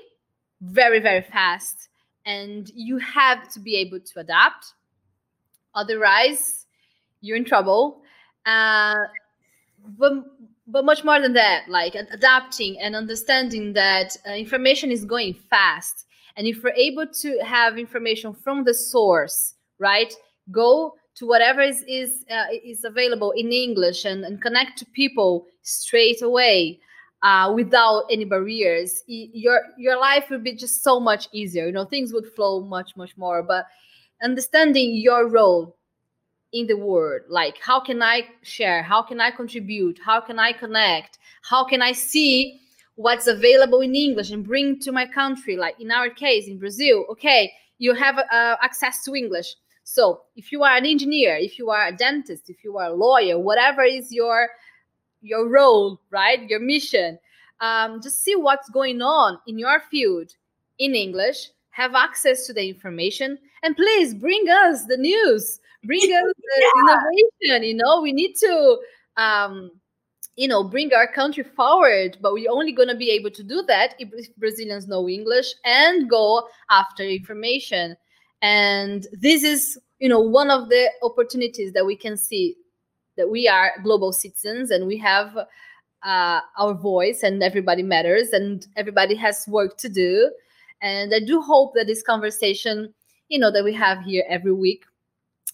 very 0.60 1.00
very 1.00 1.22
fast, 1.22 1.88
and 2.26 2.70
you 2.74 2.98
have 2.98 3.48
to 3.52 3.60
be 3.60 3.76
able 3.76 4.00
to 4.00 4.20
adapt. 4.20 4.74
Otherwise, 5.74 6.66
you're 7.20 7.36
in 7.36 7.44
trouble. 7.44 8.02
Uh, 8.44 8.94
but 9.98 10.12
but 10.66 10.84
much 10.84 11.04
more 11.04 11.20
than 11.20 11.32
that, 11.32 11.68
like 11.68 11.94
adapting 11.94 12.78
and 12.80 12.94
understanding 12.94 13.72
that 13.72 14.16
uh, 14.26 14.32
information 14.32 14.90
is 14.90 15.04
going 15.04 15.34
fast, 15.34 16.06
and 16.36 16.46
if 16.46 16.62
we're 16.62 16.74
able 16.74 17.06
to 17.06 17.38
have 17.44 17.78
information 17.78 18.32
from 18.32 18.64
the 18.64 18.74
source, 18.74 19.54
right? 19.78 20.14
Go 20.50 20.94
to 21.14 21.26
whatever 21.26 21.60
is 21.60 21.84
is, 21.86 22.24
uh, 22.30 22.46
is 22.64 22.84
available 22.84 23.32
in 23.32 23.52
English 23.52 24.04
and, 24.04 24.24
and 24.24 24.40
connect 24.40 24.78
to 24.78 24.86
people 24.86 25.46
straight 25.62 26.22
away 26.22 26.80
uh, 27.22 27.52
without 27.54 28.04
any 28.10 28.24
barriers. 28.24 29.02
Your 29.06 29.62
your 29.76 29.98
life 29.98 30.30
would 30.30 30.42
be 30.42 30.54
just 30.54 30.82
so 30.82 30.98
much 30.98 31.28
easier. 31.32 31.66
You 31.66 31.72
know, 31.72 31.84
things 31.84 32.12
would 32.12 32.26
flow 32.34 32.60
much 32.62 32.96
much 32.96 33.16
more. 33.16 33.42
But 33.42 33.66
understanding 34.22 34.94
your 34.94 35.28
role 35.28 35.76
in 36.52 36.66
the 36.66 36.76
world, 36.76 37.22
like 37.28 37.58
how 37.60 37.80
can 37.80 38.02
I 38.02 38.26
share? 38.42 38.82
How 38.82 39.02
can 39.02 39.20
I 39.20 39.30
contribute? 39.30 39.98
How 40.04 40.20
can 40.20 40.38
I 40.38 40.52
connect? 40.52 41.18
How 41.42 41.64
can 41.64 41.82
I 41.82 41.92
see? 41.92 42.58
what's 42.96 43.26
available 43.26 43.80
in 43.80 43.94
english 43.94 44.30
and 44.30 44.46
bring 44.46 44.78
to 44.78 44.92
my 44.92 45.06
country 45.06 45.56
like 45.56 45.78
in 45.80 45.90
our 45.90 46.10
case 46.10 46.46
in 46.46 46.58
brazil 46.58 47.06
okay 47.08 47.50
you 47.78 47.94
have 47.94 48.18
uh, 48.18 48.56
access 48.60 49.02
to 49.02 49.14
english 49.14 49.54
so 49.84 50.22
if 50.36 50.52
you 50.52 50.62
are 50.62 50.76
an 50.76 50.86
engineer, 50.86 51.36
if 51.36 51.58
you 51.58 51.70
are 51.70 51.88
a 51.88 51.96
dentist, 51.96 52.48
if 52.48 52.64
you 52.64 52.78
are 52.78 52.90
a 52.90 52.94
lawyer, 52.94 53.38
whatever 53.38 53.82
is 53.82 54.12
your 54.12 54.48
your 55.20 55.48
role, 55.48 56.00
right? 56.10 56.48
Your 56.48 56.60
mission, 56.60 57.18
um, 57.60 58.00
just 58.02 58.22
see 58.22 58.34
what's 58.34 58.68
going 58.70 59.02
on 59.02 59.38
in 59.46 59.58
your 59.58 59.80
field 59.90 60.32
in 60.78 60.94
English. 60.94 61.50
Have 61.70 61.94
access 61.94 62.46
to 62.46 62.52
the 62.52 62.68
information, 62.68 63.38
and 63.62 63.76
please 63.76 64.14
bring 64.14 64.44
us 64.48 64.84
the 64.86 64.96
news. 64.96 65.58
Bring 65.84 66.00
us 66.00 66.34
the 66.36 66.60
yeah. 66.60 66.98
innovation. 67.48 67.68
You 67.68 67.74
know, 67.76 68.02
we 68.02 68.12
need 68.12 68.34
to. 68.36 68.78
Um, 69.16 69.70
you 70.36 70.48
know 70.48 70.64
bring 70.64 70.92
our 70.94 71.06
country 71.06 71.44
forward 71.44 72.16
but 72.22 72.32
we're 72.32 72.50
only 72.50 72.72
going 72.72 72.88
to 72.88 72.96
be 72.96 73.10
able 73.10 73.30
to 73.30 73.42
do 73.42 73.62
that 73.68 73.94
if 73.98 74.34
brazilians 74.36 74.88
know 74.88 75.06
english 75.06 75.52
and 75.66 76.08
go 76.08 76.48
after 76.70 77.02
information 77.02 77.94
and 78.42 79.06
this 79.12 79.42
is 79.42 79.78
you 79.98 80.08
know 80.08 80.20
one 80.20 80.50
of 80.50 80.68
the 80.68 80.90
opportunities 81.02 81.72
that 81.72 81.86
we 81.86 81.96
can 81.96 82.16
see 82.16 82.56
that 83.16 83.30
we 83.30 83.48
are 83.48 83.72
global 83.82 84.12
citizens 84.12 84.70
and 84.70 84.86
we 84.86 84.98
have 84.98 85.36
uh, 86.02 86.40
our 86.58 86.74
voice 86.74 87.22
and 87.22 87.42
everybody 87.42 87.82
matters 87.82 88.30
and 88.30 88.66
everybody 88.76 89.14
has 89.14 89.46
work 89.48 89.78
to 89.78 89.88
do 89.88 90.30
And 90.82 91.14
I 91.14 91.20
do 91.20 91.40
hope 91.40 91.74
that 91.74 91.86
this 91.86 92.02
conversation, 92.02 92.92
you 93.28 93.38
know, 93.38 93.50
that 93.52 93.64
we 93.64 93.72
have 93.74 94.02
here 94.02 94.24
every 94.28 94.52
week 94.52 94.84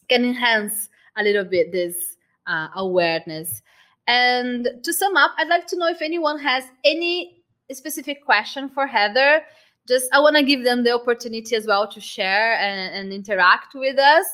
can 0.08 0.24
enhance 0.24 0.88
a 1.16 1.22
little 1.22 1.44
bit 1.44 1.70
this 1.70 2.16
uh, 2.46 2.68
awareness. 2.74 3.62
And 4.06 4.68
to 4.82 4.92
sum 4.92 5.16
up, 5.16 5.32
I'd 5.36 5.48
like 5.48 5.66
to 5.68 5.76
know 5.76 5.88
if 5.88 6.00
anyone 6.00 6.38
has 6.38 6.64
any 6.82 7.42
specific 7.70 8.24
question 8.24 8.70
for 8.70 8.86
Heather. 8.86 9.42
Just 9.88 10.08
I 10.12 10.20
want 10.20 10.36
to 10.36 10.42
give 10.42 10.64
them 10.64 10.84
the 10.84 10.92
opportunity 10.92 11.56
as 11.56 11.66
well 11.66 11.88
to 11.88 12.00
share 12.00 12.54
and, 12.58 12.94
and 12.94 13.12
interact 13.12 13.74
with 13.74 13.98
us. 13.98 14.26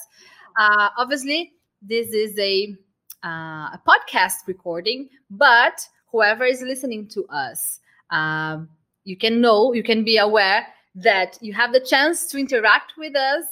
Uh, 0.58 0.88
obviously, 0.98 1.52
this 1.80 2.08
is 2.08 2.36
a 2.38 2.76
uh, 3.24 3.70
a 3.72 3.80
podcast 3.88 4.46
recording, 4.46 5.08
but 5.30 5.80
whoever 6.10 6.44
is 6.44 6.60
listening 6.60 7.06
to 7.08 7.24
us, 7.28 7.80
um, 8.10 8.68
you 9.04 9.16
can 9.16 9.40
know, 9.40 9.72
you 9.72 9.82
can 9.82 10.04
be 10.04 10.18
aware 10.18 10.66
that 10.96 11.38
you 11.40 11.52
have 11.52 11.72
the 11.72 11.80
chance 11.80 12.26
to 12.26 12.38
interact 12.38 12.92
with 12.98 13.16
us 13.16 13.44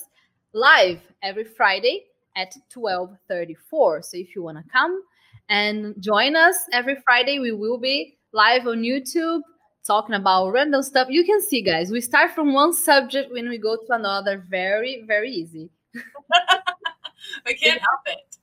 live 0.53 1.00
every 1.22 1.44
Friday 1.44 2.05
at 2.36 2.55
12:34. 2.74 4.05
So 4.05 4.16
if 4.16 4.34
you 4.34 4.42
want 4.42 4.59
to 4.59 4.64
come 4.72 5.03
and 5.48 5.94
join 6.00 6.34
us 6.34 6.57
every 6.72 6.96
Friday, 7.05 7.38
we 7.38 7.53
will 7.53 7.78
be 7.78 8.18
live 8.32 8.66
on 8.66 8.82
YouTube 8.82 9.42
talking 9.87 10.14
about 10.14 10.51
random 10.51 10.83
stuff. 10.83 11.09
You 11.11 11.24
can 11.24 11.43
see, 11.43 11.62
guys, 11.62 11.91
we 11.91 12.01
start 12.01 12.33
from 12.33 12.53
one 12.53 12.72
subject 12.72 13.33
when 13.33 13.49
we 13.49 13.59
go 13.59 13.76
to 13.76 13.93
another. 13.93 14.45
Very, 14.49 15.03
very 15.07 15.30
easy. 15.30 15.70
we 15.95 17.55
can't 17.55 17.80
help 17.80 18.01
it. 18.07 18.37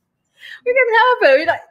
We 0.66 0.74
can 0.74 0.96
help 0.96 1.20
it. 1.24 1.40
We 1.40 1.46
like, 1.46 1.62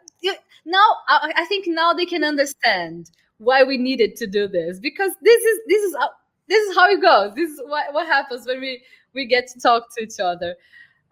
now, 0.69 0.99
I, 1.09 1.33
I 1.35 1.45
think 1.47 1.67
now 1.67 1.95
they 1.95 2.05
can 2.05 2.23
understand 2.23 3.11
why 3.39 3.65
we 3.65 3.79
needed 3.79 4.17
to 4.17 4.27
do 4.27 4.49
this 4.49 4.79
because 4.79 5.13
this 5.23 5.43
is 5.43 5.61
this 5.67 5.83
is 5.83 5.97
how, 5.97 6.11
this 6.47 6.69
is 6.69 6.77
how 6.77 6.91
it 6.91 7.01
goes. 7.01 7.35
This 7.35 7.51
is 7.51 7.61
what, 7.65 7.93
what 7.95 8.07
happens 8.07 8.47
when 8.47 8.61
we 8.61 8.83
we 9.15 9.25
get 9.27 9.49
to 9.49 9.61
talk 9.61 9.95
to 9.97 10.05
each 10.05 10.21
other. 10.21 10.57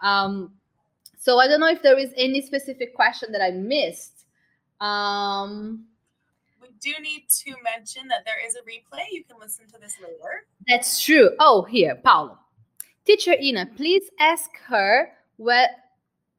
Um, 0.02 0.52
so 1.18 1.38
I 1.38 1.48
don't 1.48 1.60
know 1.60 1.68
if 1.68 1.82
there 1.82 1.98
is 1.98 2.12
any 2.16 2.42
specific 2.42 2.94
question 2.94 3.32
that 3.32 3.42
I 3.42 3.50
missed. 3.50 4.26
Um, 4.80 5.86
do 6.80 6.92
need 7.00 7.26
to 7.44 7.54
mention 7.62 8.08
that 8.08 8.24
there 8.24 8.44
is 8.44 8.54
a 8.56 8.60
replay. 8.60 9.06
You 9.10 9.24
can 9.24 9.36
listen 9.40 9.66
to 9.68 9.78
this 9.80 9.96
later. 10.00 10.46
That's 10.68 11.02
true. 11.02 11.30
Oh, 11.40 11.62
here, 11.62 11.96
Paulo. 11.96 12.38
Teacher 13.04 13.34
Ina, 13.40 13.70
please 13.76 14.10
ask 14.18 14.50
her 14.66 15.12
what, 15.36 15.70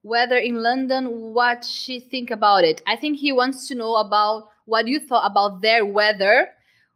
whether 0.02 0.38
in 0.38 0.62
London 0.62 1.34
what 1.34 1.64
she 1.64 2.00
think 2.00 2.32
about 2.32 2.64
it. 2.64 2.82
I 2.88 2.96
think 2.96 3.18
he 3.18 3.32
wants 3.32 3.68
to 3.70 3.76
know 3.76 3.96
about 3.96 4.50
what 4.66 4.88
you 4.88 5.00
thought 5.00 5.30
about 5.30 5.62
their 5.62 5.86
weather. 5.86 6.50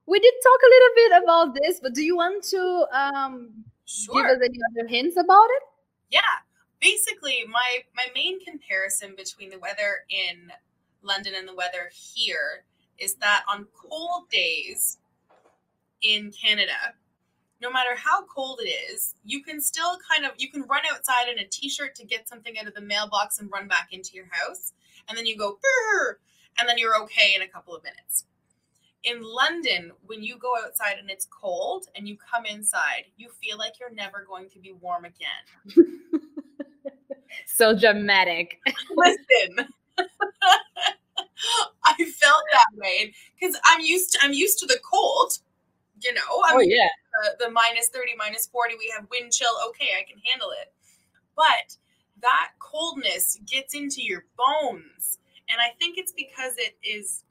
We 0.06 0.20
did 0.20 0.34
talk 0.44 0.60
a 0.62 0.70
little 0.70 0.96
bit 0.96 1.24
about 1.24 1.56
this, 1.56 1.80
but 1.82 1.94
do 1.94 2.04
you 2.04 2.18
want 2.18 2.44
to 2.46 2.86
um, 2.92 3.52
sure. 3.86 4.16
give 4.16 4.26
us 4.26 4.38
any 4.44 4.60
other 4.72 4.88
hints 4.88 5.16
about 5.18 5.46
it? 5.46 5.64
Yeah 6.10 6.22
basically 6.82 7.46
my 7.48 7.78
my 7.96 8.08
main 8.14 8.44
comparison 8.44 9.14
between 9.16 9.50
the 9.50 9.60
weather 9.60 10.04
in 10.10 10.52
London 11.04 11.34
and 11.38 11.48
the 11.48 11.56
weather 11.56 11.90
here 11.94 12.66
is 13.02 13.16
that 13.16 13.44
on 13.50 13.68
cold 13.76 14.30
days 14.30 15.00
in 16.02 16.32
Canada, 16.32 16.96
no 17.62 17.72
matter 17.72 17.96
how 17.96 18.24
cold 18.26 18.60
it 18.64 18.70
is, 18.70 19.16
you 19.26 19.44
can 19.44 19.60
still 19.60 19.98
kind 20.10 20.26
of 20.26 20.32
you 20.38 20.50
can 20.50 20.62
run 20.64 20.84
outside 20.94 21.28
in 21.30 21.40
a 21.40 21.48
t-shirt 21.48 21.96
to 21.96 22.06
get 22.06 22.30
something 22.30 22.58
out 22.58 22.68
of 22.68 22.74
the 22.74 22.82
mailbox 22.82 23.40
and 23.40 23.52
run 23.52 23.68
back 23.68 23.90
into 23.92 24.14
your 24.14 24.28
house, 24.32 24.74
and 25.10 25.18
then 25.18 25.26
you 25.26 25.36
go 25.38 25.60
Burr! 25.62 26.18
and 26.60 26.68
then 26.68 26.78
you're 26.78 27.02
okay 27.04 27.34
in 27.36 27.42
a 27.42 27.48
couple 27.48 27.76
of 27.76 27.84
minutes. 27.84 28.26
In 29.04 29.24
London, 29.24 29.92
when 30.06 30.22
you 30.22 30.38
go 30.38 30.54
outside 30.64 30.98
and 31.00 31.10
it's 31.10 31.26
cold 31.26 31.88
and 31.96 32.08
you 32.08 32.18
come 32.18 32.46
inside, 32.46 33.06
you 33.18 33.30
feel 33.42 33.58
like 33.58 33.80
you're 33.80 33.94
never 33.94 34.24
going 34.28 34.48
to 34.50 34.60
be 34.60 34.74
warm 34.74 35.06
again. 35.06 35.82
so 37.48 37.76
dramatic. 37.76 38.60
Listen. 38.96 39.68
I 41.86 41.96
felt 41.96 42.44
that 42.52 42.68
way 42.76 43.14
because 43.40 43.58
I'm 43.66 43.82
used 43.82 44.12
to 44.14 44.20
I'm 44.22 44.34
used 44.34 44.60
to 44.60 44.66
the 44.66 44.80
cold, 44.90 45.34
you 46.02 46.14
know. 46.14 46.44
I'm 46.48 46.58
oh 46.58 46.62
yeah. 46.62 46.88
The, 47.24 47.46
the 47.46 47.52
minus 47.52 47.90
30, 47.90 48.14
minus 48.18 48.48
40, 48.48 48.76
we 48.80 48.92
have 48.96 49.06
wind 49.12 49.34
chill. 49.34 49.52
Okay, 49.70 49.90
I 50.00 50.04
can 50.10 50.18
handle 50.26 50.52
it. 50.62 50.72
But 51.36 51.76
that 52.22 52.52
coldness 52.60 53.40
gets 53.46 53.74
into 53.76 54.02
your 54.02 54.26
bones. 54.38 55.20
And 55.50 55.60
I 55.60 55.76
think 55.78 55.98
it's 55.98 56.14
because 56.14 56.54
it 56.58 56.78
is 56.84 57.24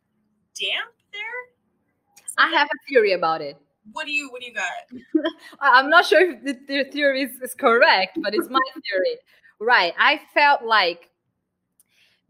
damp 0.55 0.93
there. 1.13 2.31
I 2.37 2.49
have 2.51 2.69
a 2.69 2.89
theory 2.89 3.13
about 3.13 3.41
it. 3.41 3.57
What 3.93 4.07
do 4.07 4.13
you 4.13 4.31
what 4.31 4.41
do 4.41 4.47
you 4.47 4.55
got? 4.55 5.33
I'm 5.61 5.89
not 5.89 6.05
sure 6.05 6.33
if 6.33 6.45
the, 6.45 6.59
the 6.67 6.91
theory 6.91 7.23
is, 7.23 7.41
is 7.41 7.55
correct, 7.55 8.19
but 8.23 8.35
it's 8.35 8.49
my 8.49 8.61
theory. 8.75 9.19
Right. 9.59 9.95
I 9.99 10.21
felt 10.33 10.65
like 10.65 11.10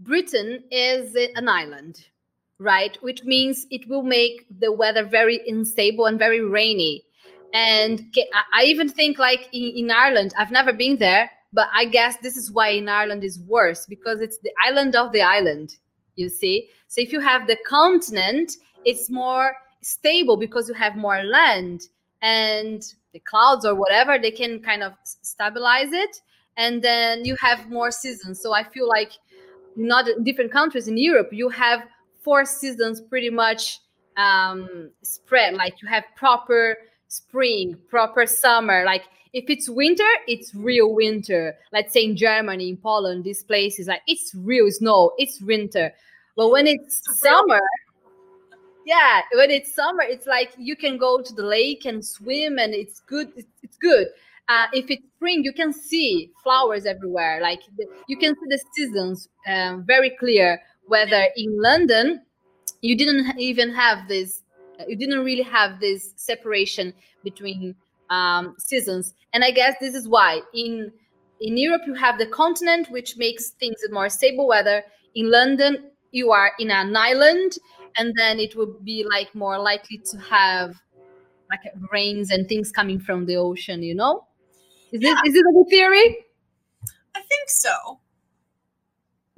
Britain 0.00 0.64
is 0.70 1.14
an 1.14 1.48
island, 1.48 2.06
right? 2.58 2.96
Which 3.02 3.22
means 3.24 3.66
it 3.70 3.88
will 3.88 4.02
make 4.02 4.46
the 4.58 4.72
weather 4.72 5.04
very 5.04 5.40
unstable 5.46 6.06
and 6.06 6.18
very 6.18 6.40
rainy. 6.40 7.04
And 7.52 8.14
I 8.54 8.64
even 8.64 8.88
think, 8.88 9.18
like 9.18 9.48
in, 9.52 9.72
in 9.76 9.90
Ireland, 9.90 10.32
I've 10.38 10.50
never 10.50 10.72
been 10.72 10.96
there, 10.96 11.30
but 11.52 11.68
I 11.74 11.84
guess 11.84 12.16
this 12.18 12.36
is 12.36 12.50
why 12.50 12.68
in 12.68 12.88
Ireland 12.88 13.24
is 13.24 13.40
worse 13.40 13.86
because 13.86 14.20
it's 14.20 14.38
the 14.38 14.52
island 14.64 14.96
of 14.96 15.12
the 15.12 15.22
island, 15.22 15.76
you 16.16 16.28
see? 16.28 16.68
So 16.88 17.00
if 17.00 17.12
you 17.12 17.20
have 17.20 17.46
the 17.46 17.58
continent, 17.66 18.52
it's 18.84 19.10
more 19.10 19.54
stable 19.82 20.36
because 20.36 20.68
you 20.68 20.74
have 20.74 20.96
more 20.96 21.22
land 21.24 21.82
and 22.22 22.82
the 23.12 23.18
clouds 23.20 23.66
or 23.66 23.74
whatever, 23.74 24.18
they 24.18 24.30
can 24.30 24.60
kind 24.60 24.82
of 24.82 24.94
stabilize 25.02 25.92
it 25.92 26.20
and 26.56 26.82
then 26.82 27.24
you 27.24 27.36
have 27.40 27.68
more 27.68 27.90
seasons. 27.90 28.40
So 28.40 28.52
I 28.52 28.62
feel 28.62 28.88
like 28.88 29.12
not 29.76 30.06
different 30.24 30.52
countries 30.52 30.88
in 30.88 30.96
Europe, 30.96 31.28
you 31.32 31.48
have 31.48 31.82
four 32.22 32.44
seasons 32.44 33.00
pretty 33.00 33.30
much 33.30 33.80
um, 34.16 34.90
spread. 35.02 35.54
Like 35.54 35.80
you 35.82 35.88
have 35.88 36.04
proper 36.16 36.76
spring, 37.08 37.76
proper 37.88 38.26
summer. 38.26 38.84
Like 38.84 39.04
if 39.32 39.44
it's 39.48 39.68
winter, 39.68 40.08
it's 40.26 40.54
real 40.54 40.94
winter. 40.94 41.56
Let's 41.72 41.92
say 41.92 42.04
in 42.04 42.16
Germany, 42.16 42.68
in 42.68 42.76
Poland, 42.76 43.24
these 43.24 43.42
places 43.42 43.86
like 43.86 44.02
it's 44.06 44.34
real 44.34 44.70
snow, 44.70 45.12
it's 45.18 45.40
winter. 45.40 45.92
But 46.36 46.50
when 46.50 46.66
it's 46.66 47.02
summer, 47.20 47.60
yeah, 48.86 49.20
when 49.34 49.50
it's 49.50 49.74
summer, 49.74 50.02
it's 50.02 50.26
like 50.26 50.52
you 50.58 50.76
can 50.76 50.96
go 50.96 51.20
to 51.20 51.34
the 51.34 51.42
lake 51.42 51.84
and 51.84 52.04
swim, 52.04 52.58
and 52.58 52.72
it's 52.74 53.00
good. 53.00 53.32
It's, 53.36 53.48
it's 53.62 53.76
good 53.76 54.08
uh, 54.50 54.66
if 54.72 54.90
it's 54.90 55.06
spring, 55.16 55.42
you 55.44 55.52
can 55.52 55.72
see 55.72 56.32
flowers 56.42 56.84
everywhere. 56.84 57.40
Like 57.40 57.60
the, 57.78 57.86
you 58.08 58.16
can 58.16 58.34
see 58.34 58.46
the 58.48 58.60
seasons 58.74 59.28
um, 59.46 59.84
very 59.86 60.10
clear. 60.18 60.60
Whether 60.88 61.28
in 61.36 61.62
London, 61.62 62.22
you 62.80 62.96
didn't 62.96 63.38
even 63.38 63.72
have 63.72 64.08
this, 64.08 64.42
you 64.88 64.96
didn't 64.96 65.24
really 65.24 65.44
have 65.44 65.78
this 65.78 66.12
separation 66.16 66.92
between 67.22 67.76
um, 68.10 68.56
seasons. 68.58 69.14
And 69.32 69.44
I 69.44 69.52
guess 69.52 69.76
this 69.80 69.94
is 69.94 70.08
why 70.08 70.40
in 70.52 70.90
in 71.40 71.56
Europe 71.56 71.82
you 71.86 71.94
have 71.94 72.18
the 72.18 72.26
continent, 72.26 72.88
which 72.90 73.16
makes 73.16 73.50
things 73.50 73.76
more 73.90 74.08
stable 74.08 74.48
weather. 74.48 74.82
In 75.14 75.30
London, 75.30 75.90
you 76.10 76.32
are 76.32 76.52
in 76.58 76.72
an 76.72 76.96
island, 76.96 77.52
and 77.96 78.12
then 78.16 78.40
it 78.40 78.56
would 78.56 78.84
be 78.84 79.06
like 79.08 79.32
more 79.32 79.58
likely 79.60 79.98
to 80.10 80.18
have 80.18 80.74
like 81.50 81.72
rains 81.92 82.32
and 82.32 82.48
things 82.48 82.72
coming 82.72 82.98
from 82.98 83.26
the 83.26 83.36
ocean. 83.36 83.84
You 83.84 83.94
know. 83.94 84.26
Is 84.92 85.02
yeah. 85.02 85.14
this 85.24 85.32
is 85.32 85.36
it 85.36 85.46
a 85.48 85.52
good 85.52 85.68
theory? 85.70 86.24
I 87.14 87.20
think 87.20 87.48
so. 87.48 88.00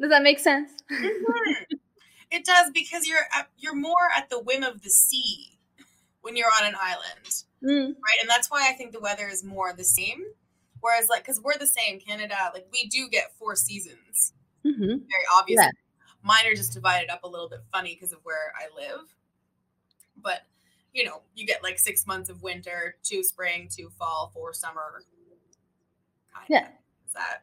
Does 0.01 0.11
that 0.11 0.23
make 0.23 0.39
sense? 0.39 0.71
Mm-hmm. 0.91 1.75
it 2.31 2.45
does 2.45 2.71
because 2.73 3.07
you're 3.07 3.27
at, 3.37 3.49
you're 3.59 3.75
more 3.75 4.11
at 4.17 4.31
the 4.31 4.41
whim 4.41 4.63
of 4.63 4.83
the 4.83 4.91
sea 4.91 5.59
when 6.23 6.37
you're 6.37 6.51
on 6.61 6.67
an 6.67 6.75
island, 6.81 7.45
mm. 7.63 7.87
right? 7.87 8.19
And 8.21 8.29
that's 8.29 8.51
why 8.51 8.69
I 8.69 8.73
think 8.73 8.93
the 8.93 9.01
weather 9.01 9.29
is 9.29 9.45
more 9.45 9.73
the 9.73 9.85
same. 9.85 10.23
Whereas, 10.81 11.09
like, 11.09 11.23
because 11.23 11.41
we're 11.41 11.59
the 11.59 11.67
same, 11.67 12.01
Canada, 12.01 12.35
like 12.53 12.67
we 12.73 12.89
do 12.89 13.09
get 13.09 13.33
four 13.39 13.55
seasons, 13.55 14.33
mm-hmm. 14.65 14.81
very 14.81 15.27
obvious. 15.37 15.61
Yeah. 15.61 15.71
Mine 16.25 16.47
are 16.47 16.55
just 16.55 16.73
divided 16.73 17.11
up 17.11 17.23
a 17.23 17.29
little 17.29 17.49
bit 17.49 17.61
funny 17.73 17.95
because 17.95 18.13
of 18.13 18.19
where 18.25 18.53
I 18.57 18.67
live, 18.81 19.03
but 20.21 20.41
you 20.93 21.05
know, 21.05 21.23
you 21.35 21.47
get 21.47 21.63
like 21.63 21.79
six 21.79 22.07
months 22.07 22.29
of 22.29 22.43
winter, 22.43 22.97
two 23.03 23.23
spring, 23.23 23.69
two 23.75 23.91
fall, 23.99 24.31
four 24.35 24.53
summer, 24.53 25.03
yeah. 26.49 26.67
That 27.15 27.43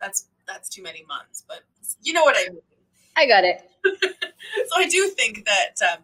that's 0.00 0.26
that's 0.46 0.68
too 0.68 0.82
many 0.82 1.04
months, 1.08 1.44
but 1.46 1.60
you 2.02 2.12
know 2.12 2.22
what 2.22 2.36
I 2.36 2.50
mean. 2.50 2.60
I 3.16 3.26
got 3.26 3.44
it. 3.44 3.62
so 3.84 4.76
I 4.76 4.88
do 4.88 5.08
think 5.10 5.44
that 5.44 5.92
um 5.92 6.02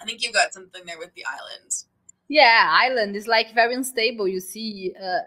I 0.00 0.04
think 0.04 0.22
you've 0.22 0.34
got 0.34 0.52
something 0.52 0.82
there 0.86 0.98
with 0.98 1.14
the 1.14 1.24
island. 1.24 1.84
Yeah, 2.28 2.68
island 2.70 3.16
is 3.16 3.26
like 3.26 3.54
very 3.54 3.74
unstable. 3.74 4.26
You 4.28 4.40
see, 4.40 4.94
uh, 5.00 5.18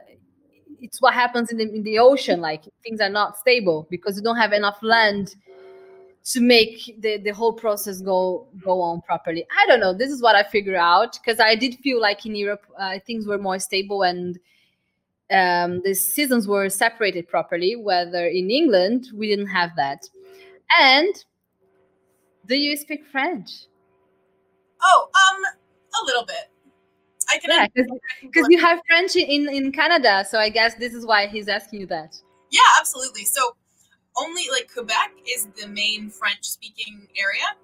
it's 0.79 1.01
what 1.01 1.13
happens 1.13 1.51
in 1.51 1.57
the 1.57 1.73
in 1.73 1.83
the 1.83 1.99
ocean. 1.99 2.41
Like 2.41 2.63
things 2.83 2.99
are 3.01 3.09
not 3.09 3.37
stable 3.37 3.87
because 3.89 4.17
you 4.17 4.23
don't 4.23 4.37
have 4.37 4.53
enough 4.53 4.77
land 4.81 5.35
to 6.25 6.39
make 6.39 6.95
the, 6.99 7.17
the 7.17 7.31
whole 7.31 7.53
process 7.53 8.01
go 8.01 8.47
go 8.63 8.81
on 8.81 9.01
properly. 9.01 9.45
I 9.51 9.67
don't 9.67 9.79
know. 9.79 9.93
This 9.93 10.11
is 10.11 10.21
what 10.21 10.35
I 10.35 10.43
figure 10.43 10.77
out 10.77 11.19
because 11.23 11.39
I 11.39 11.55
did 11.55 11.75
feel 11.79 11.99
like 11.99 12.25
in 12.25 12.35
Europe 12.35 12.65
uh, 12.79 12.99
things 13.05 13.27
were 13.27 13.37
more 13.37 13.59
stable 13.59 14.03
and 14.03 14.39
um, 15.33 15.81
the 15.83 15.93
seasons 15.93 16.47
were 16.47 16.69
separated 16.69 17.27
properly. 17.27 17.75
Whether 17.75 18.25
in 18.27 18.49
England 18.49 19.07
we 19.13 19.27
didn't 19.27 19.47
have 19.47 19.71
that. 19.77 20.03
And 20.79 21.13
do 22.45 22.55
you 22.55 22.75
speak 22.77 23.05
French? 23.11 23.49
Oh, 24.81 25.07
um, 25.07 25.43
a 26.01 26.05
little 26.05 26.25
bit. 26.25 26.49
I 27.29 27.37
can. 27.37 27.49
Yeah, 27.51 27.85
because 28.21 28.47
you 28.49 28.59
have 28.59 28.79
French 28.87 29.15
in 29.15 29.47
in 29.49 29.71
Canada, 29.71 30.25
so 30.29 30.39
I 30.39 30.49
guess 30.49 30.75
this 30.75 30.93
is 30.93 31.05
why 31.05 31.27
he's 31.27 31.47
asking 31.47 31.81
you 31.81 31.87
that. 31.87 32.15
Yeah, 32.51 32.61
absolutely. 32.79 33.25
So 33.25 33.55
only 34.17 34.43
like 34.51 34.71
Quebec 34.71 35.11
is 35.27 35.47
the 35.59 35.67
main 35.67 36.09
French 36.09 36.43
speaking 36.43 37.07
area. 37.17 37.55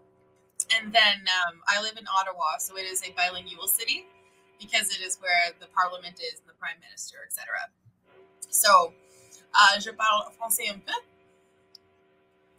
And 0.78 0.94
then 0.94 1.26
um, 1.48 1.60
I 1.68 1.82
live 1.82 1.98
in 1.98 2.06
Ottawa, 2.08 2.58
so 2.60 2.78
it 2.78 2.84
is 2.84 3.02
a 3.04 3.12
bilingual 3.14 3.68
city 3.68 4.06
because 4.60 4.90
it 4.90 5.02
is 5.02 5.18
where 5.22 5.54
the 5.60 5.68
parliament 5.74 6.20
is, 6.20 6.42
the 6.46 6.54
prime 6.60 6.80
minister, 6.82 7.18
etc. 7.26 7.48
So, 8.50 8.94
uh, 9.54 9.80
je 9.80 9.92
parle 9.92 10.32
français 10.38 10.70
un 10.70 10.80
peu. 10.80 10.94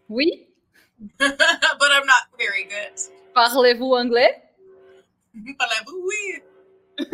Oui. 0.08 0.48
but 1.18 1.90
I'm 1.90 2.06
not 2.06 2.28
very 2.38 2.64
good. 2.64 2.98
Parlez-vous 3.34 3.94
anglais? 3.94 4.42
Parlez-vous 5.58 6.02
oui. 6.06 6.40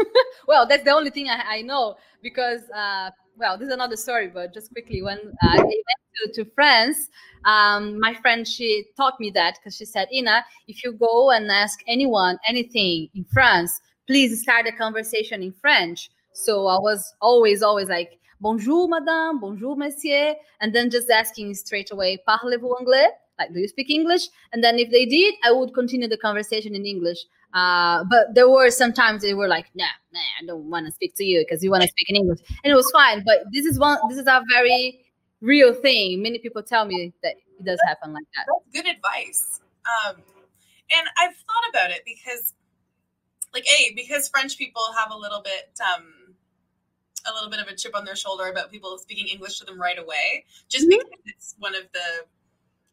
well, 0.49 0.67
that's 0.67 0.85
the 0.85 0.91
only 0.91 1.11
thing 1.11 1.29
I, 1.29 1.59
I 1.59 1.63
know 1.63 1.97
because, 2.23 2.63
uh, 2.71 3.11
well, 3.37 3.59
this 3.59 3.69
is 3.69 3.75
another 3.75 3.97
story, 3.97 4.29
but 4.29 4.53
just 4.53 4.73
quickly, 4.73 5.03
when 5.03 5.19
uh, 5.19 5.49
I 5.49 5.57
went 5.59 6.35
to, 6.35 6.45
to 6.45 6.51
France, 6.55 7.09
um, 7.45 8.01
my 8.01 8.15
friend, 8.15 8.47
she 8.47 8.87
taught 8.97 9.21
me 9.21 9.31
that 9.33 9.59
because 9.59 9.77
she 9.77 9.85
said, 9.85 10.09
Ina, 10.13 10.45
if 10.67 10.83
you 10.83 10.93
go 10.93 11.31
and 11.31 11.51
ask 11.51 11.81
anyone 11.87 12.39
anything 12.49 13.09
in 13.15 13.25
France, 13.33 13.81
please 14.07 14.41
start 14.43 14.67
a 14.67 14.73
conversation 14.73 15.43
in 15.43 15.53
French. 15.53 16.11
So 16.33 16.67
I 16.67 16.79
was 16.79 17.15
always, 17.21 17.63
always 17.63 17.89
like, 17.89 18.19
bonjour, 18.41 18.89
madame, 18.89 19.41
bonjour, 19.41 19.77
monsieur, 19.77 20.35
and 20.61 20.75
then 20.75 20.91
just 20.91 21.11
asking 21.11 21.55
straight 21.55 21.91
away, 21.91 22.19
parlez-vous 22.29 22.77
anglais? 22.79 23.09
Like, 23.39 23.53
do 23.53 23.61
you 23.61 23.69
speak 23.69 23.91
English? 23.91 24.29
And 24.53 24.65
then 24.65 24.79
if 24.79 24.91
they 24.91 25.05
did, 25.05 25.35
I 25.45 25.53
would 25.53 25.75
continue 25.75 26.09
the 26.09 26.17
conversation 26.17 26.75
in 26.75 26.87
English. 26.87 27.19
Uh, 27.55 28.05
but 28.11 28.35
there 28.35 28.49
were 28.49 28.71
sometimes 28.71 29.23
they 29.23 29.35
were 29.35 29.49
like, 29.49 29.67
nah, 29.75 29.85
nah, 30.13 30.21
I 30.43 30.47
don't 30.47 30.69
want 30.69 30.87
to 30.87 30.93
speak 30.93 31.15
to 31.17 31.25
you 31.25 31.41
because 31.41 31.63
you 31.63 31.71
want 31.71 31.83
to 31.83 31.89
speak 31.89 32.11
in 32.11 32.17
English, 32.17 32.41
and 32.65 32.73
it 32.73 32.75
was 32.75 32.91
fine. 32.91 33.23
But 33.25 33.45
this 33.53 33.65
is 33.65 33.79
one, 33.79 33.99
this 34.09 34.19
is 34.19 34.27
a 34.27 34.43
very 34.51 35.01
real 35.41 35.73
thing. 35.73 36.23
Many 36.23 36.39
people 36.39 36.63
tell 36.63 36.85
me 36.85 37.15
that 37.23 37.35
it 37.59 37.65
does 37.65 37.79
happen 37.87 38.13
like 38.13 38.27
that. 38.35 38.47
That's 38.47 38.85
good 38.85 38.95
advice. 38.95 39.61
Um, 39.87 40.17
and 40.91 41.09
I've 41.19 41.35
thought 41.35 41.69
about 41.71 41.91
it 41.91 42.03
because, 42.05 42.53
like, 43.57 43.67
a 43.67 43.95
because 43.95 44.29
French 44.29 44.59
people 44.59 44.83
have 44.97 45.11
a 45.11 45.17
little 45.17 45.41
bit, 45.43 45.79
um, 45.81 46.35
a 47.29 47.33
little 47.33 47.51
bit 47.51 47.61
of 47.61 47.69
a 47.69 47.75
chip 47.75 47.97
on 47.97 48.05
their 48.05 48.17
shoulder 48.17 48.49
about 48.49 48.71
people 48.71 48.99
speaking 48.99 49.29
English 49.29 49.59
to 49.59 49.65
them 49.65 49.81
right 49.81 49.99
away, 49.99 50.45
just 50.69 50.85
mm-hmm. 50.85 50.99
because 50.99 51.25
it's 51.25 51.55
one 51.59 51.75
of 51.75 51.83
the 51.93 52.27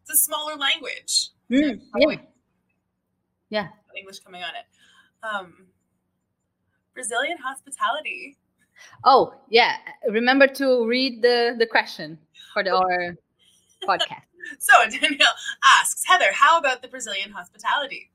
it's 0.01 0.11
a 0.11 0.17
smaller 0.17 0.55
language. 0.55 1.29
Mm, 1.51 1.81
yeah. 1.97 2.15
yeah. 3.49 3.67
English 3.97 4.19
coming 4.19 4.41
on 4.43 4.51
it. 4.55 4.65
Um, 5.23 5.67
Brazilian 6.93 7.37
hospitality. 7.37 8.37
Oh 9.05 9.33
yeah, 9.49 9.77
remember 10.09 10.47
to 10.47 10.85
read 10.87 11.21
the 11.21 11.55
the 11.57 11.67
question 11.67 12.17
for 12.53 12.63
the, 12.63 12.71
our 12.71 13.15
podcast. 13.83 14.23
So 14.59 14.73
Danielle 14.89 15.35
asks 15.63 16.03
Heather, 16.05 16.33
how 16.33 16.59
about 16.59 16.81
the 16.81 16.89
Brazilian 16.89 17.31
hospitality? 17.31 18.11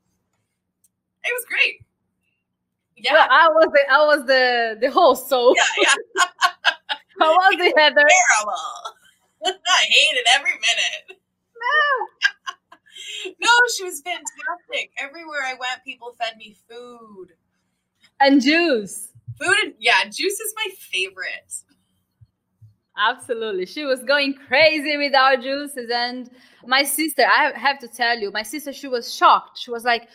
It 1.23 1.33
was 1.33 1.43
great. 1.45 1.81
Yeah, 3.01 3.13
well, 3.13 3.27
I 3.29 3.47
was 3.49 3.69
the 3.73 3.91
I 3.91 4.05
was 4.05 4.25
the 4.25 4.77
the 4.81 4.91
host, 4.91 5.29
so 5.29 5.53
yeah, 5.55 5.63
yeah. 5.83 6.25
how 7.19 7.31
was 7.33 7.55
it, 7.59 7.77
Heather? 7.77 7.95
Terrible. 7.95 8.53
I 9.45 9.83
hated 9.87 10.25
every 10.35 10.51
minute. 10.51 11.19
No. 11.59 13.33
no, 13.41 13.49
she 13.75 13.83
was 13.83 14.01
fantastic. 14.01 14.91
Everywhere 14.97 15.41
I 15.45 15.53
went, 15.53 15.83
people 15.85 16.15
fed 16.19 16.37
me 16.37 16.55
food 16.69 17.29
and 18.19 18.41
juice. 18.41 19.09
Food 19.39 19.55
and 19.63 19.73
yeah, 19.79 20.03
juice 20.05 20.39
is 20.39 20.53
my 20.55 20.67
favorite. 20.77 21.53
Absolutely. 22.97 23.65
She 23.65 23.85
was 23.85 24.03
going 24.03 24.33
crazy 24.33 24.97
with 24.97 25.15
our 25.15 25.37
juices. 25.37 25.89
And 25.93 26.29
my 26.65 26.83
sister, 26.83 27.23
I 27.23 27.53
have 27.57 27.79
to 27.79 27.87
tell 27.87 28.17
you, 28.19 28.31
my 28.31 28.43
sister, 28.43 28.73
she 28.73 28.87
was 28.87 29.13
shocked. 29.13 29.57
She 29.59 29.71
was 29.71 29.85
like, 29.85 30.09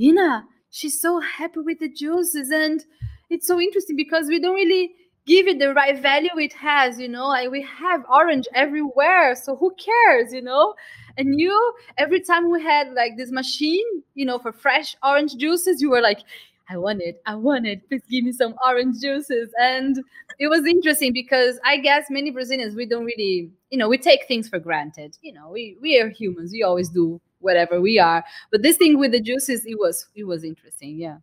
Ina, 0.00 0.44
she's 0.72 1.00
so 1.00 1.20
happy 1.20 1.60
with 1.60 1.78
the 1.78 1.88
juices. 1.88 2.50
And 2.50 2.84
it's 3.30 3.46
so 3.46 3.60
interesting 3.60 3.94
because 3.94 4.26
we 4.26 4.40
don't 4.40 4.54
really 4.54 4.92
give 5.24 5.46
it 5.46 5.60
the 5.60 5.72
right 5.72 6.00
value 6.00 6.36
it 6.36 6.52
has, 6.54 6.98
you 6.98 7.08
know, 7.08 7.28
like 7.28 7.50
we 7.50 7.62
have 7.62 8.04
orange 8.10 8.48
everywhere. 8.54 9.36
So 9.36 9.54
who 9.54 9.72
cares, 9.76 10.32
you 10.32 10.42
know? 10.42 10.74
And 11.16 11.38
you, 11.38 11.74
every 11.98 12.20
time 12.20 12.50
we 12.50 12.60
had 12.62 12.92
like 12.94 13.16
this 13.16 13.30
machine, 13.30 13.86
you 14.14 14.24
know, 14.24 14.38
for 14.38 14.50
fresh 14.50 14.96
orange 15.04 15.36
juices, 15.36 15.80
you 15.80 15.90
were 15.90 16.00
like, 16.00 16.20
I 16.68 16.78
want 16.78 17.02
it. 17.02 17.20
I 17.26 17.34
want 17.34 17.66
it. 17.66 17.86
Please 17.88 18.02
give 18.10 18.24
me 18.24 18.32
some 18.32 18.54
orange 18.66 19.00
juices. 19.00 19.50
And 19.60 20.02
it 20.38 20.48
was 20.48 20.64
interesting 20.64 21.12
because 21.12 21.60
I 21.64 21.76
guess 21.76 22.06
many 22.08 22.30
Brazilians 22.30 22.74
we 22.74 22.86
don't 22.86 23.04
really, 23.04 23.50
you 23.70 23.78
know, 23.78 23.88
we 23.88 23.98
take 23.98 24.26
things 24.26 24.48
for 24.48 24.58
granted. 24.58 25.18
You 25.20 25.34
know, 25.34 25.50
we 25.50 25.76
we 25.82 26.00
are 26.00 26.08
humans. 26.08 26.50
We 26.50 26.62
always 26.62 26.88
do 26.88 27.20
whatever 27.42 27.80
we 27.80 27.98
are. 27.98 28.24
But 28.50 28.62
this 28.62 28.76
thing 28.76 28.98
with 28.98 29.12
the 29.12 29.20
juices, 29.20 29.66
it 29.66 29.78
was 29.78 30.08
it 30.14 30.24
was 30.24 30.44
interesting. 30.44 30.98
Yeah. 30.98 31.18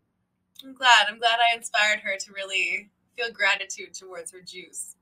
I'm 0.63 0.73
glad. 0.73 1.07
I'm 1.09 1.19
glad 1.19 1.39
I 1.39 1.55
inspired 1.55 2.01
her 2.01 2.17
to 2.17 2.33
really 2.33 2.89
feel 3.15 3.31
gratitude 3.31 3.93
towards 3.93 4.31
her 4.31 4.41
juice. 4.41 4.95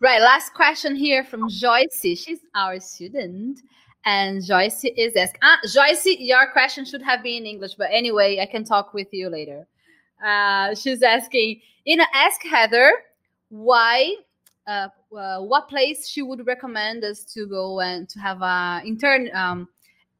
Right. 0.00 0.20
Last 0.20 0.54
question 0.54 0.94
here 0.94 1.24
from 1.24 1.48
Joyce. 1.48 2.00
She's 2.02 2.40
our 2.54 2.78
student. 2.78 3.60
And 4.04 4.44
Joyce 4.44 4.84
is 4.84 5.16
asking, 5.16 5.40
ah, 5.42 5.58
Joyce, 5.66 6.04
your 6.04 6.50
question 6.52 6.84
should 6.84 7.00
have 7.02 7.22
been 7.22 7.44
in 7.44 7.46
English, 7.46 7.74
but 7.74 7.88
anyway, 7.90 8.38
I 8.38 8.46
can 8.46 8.64
talk 8.64 8.92
with 8.92 9.08
you 9.12 9.30
later. 9.30 9.66
Uh, 10.24 10.74
she's 10.74 11.02
asking, 11.02 11.60
Ina, 11.86 12.04
ask 12.12 12.42
Heather 12.44 12.92
why, 13.48 14.14
uh, 14.66 14.88
uh, 15.16 15.40
what 15.40 15.68
place 15.68 16.06
she 16.06 16.20
would 16.20 16.46
recommend 16.46 17.02
us 17.02 17.24
to 17.32 17.46
go 17.46 17.80
and 17.80 18.08
to 18.10 18.18
have 18.20 18.42
a 18.42 18.82
intern 18.84 19.30
um, 19.34 19.68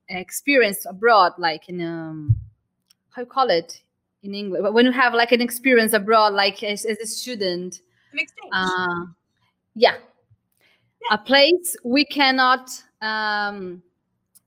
experience 0.09 0.87
abroad, 0.87 1.33
like 1.39 1.69
in 1.69 1.81
um, 1.81 2.37
how 3.11 3.23
you 3.23 3.27
call 3.27 3.51
it 3.51 3.81
in 4.23 4.35
English, 4.35 4.63
when 4.73 4.87
you 4.87 4.93
have 4.93 5.15
like 5.15 5.33
an 5.33 5.41
experience 5.41 5.93
abroad, 5.93 6.33
like 6.33 6.63
as, 6.63 6.85
as 6.85 6.99
a 6.99 7.07
student. 7.07 7.81
An 8.13 8.19
exchange. 8.19 8.51
Uh, 8.53 9.07
yeah. 9.75 9.95
yeah. 11.03 11.15
A 11.15 11.19
place 11.19 11.77
we 11.85 12.05
cannot 12.05 12.71
um, 13.03 13.83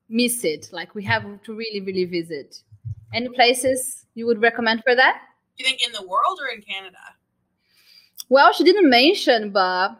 miss 0.09 0.43
it. 0.43 0.69
Like 0.71 0.95
we 0.95 1.03
have 1.03 1.41
to 1.43 1.55
really, 1.55 1.81
really 1.81 2.05
visit. 2.05 2.61
Any 3.13 3.29
places 3.29 4.05
you 4.15 4.25
would 4.25 4.41
recommend 4.41 4.84
for 4.84 4.95
that? 4.95 5.21
Do 5.57 5.63
you 5.63 5.69
think 5.69 5.85
in 5.85 5.93
the 5.93 6.07
world 6.07 6.39
or 6.41 6.47
in 6.53 6.61
Canada? 6.61 6.97
Well, 8.29 8.51
she 8.51 8.63
didn't 8.63 8.89
mention, 8.89 9.51
but 9.51 9.95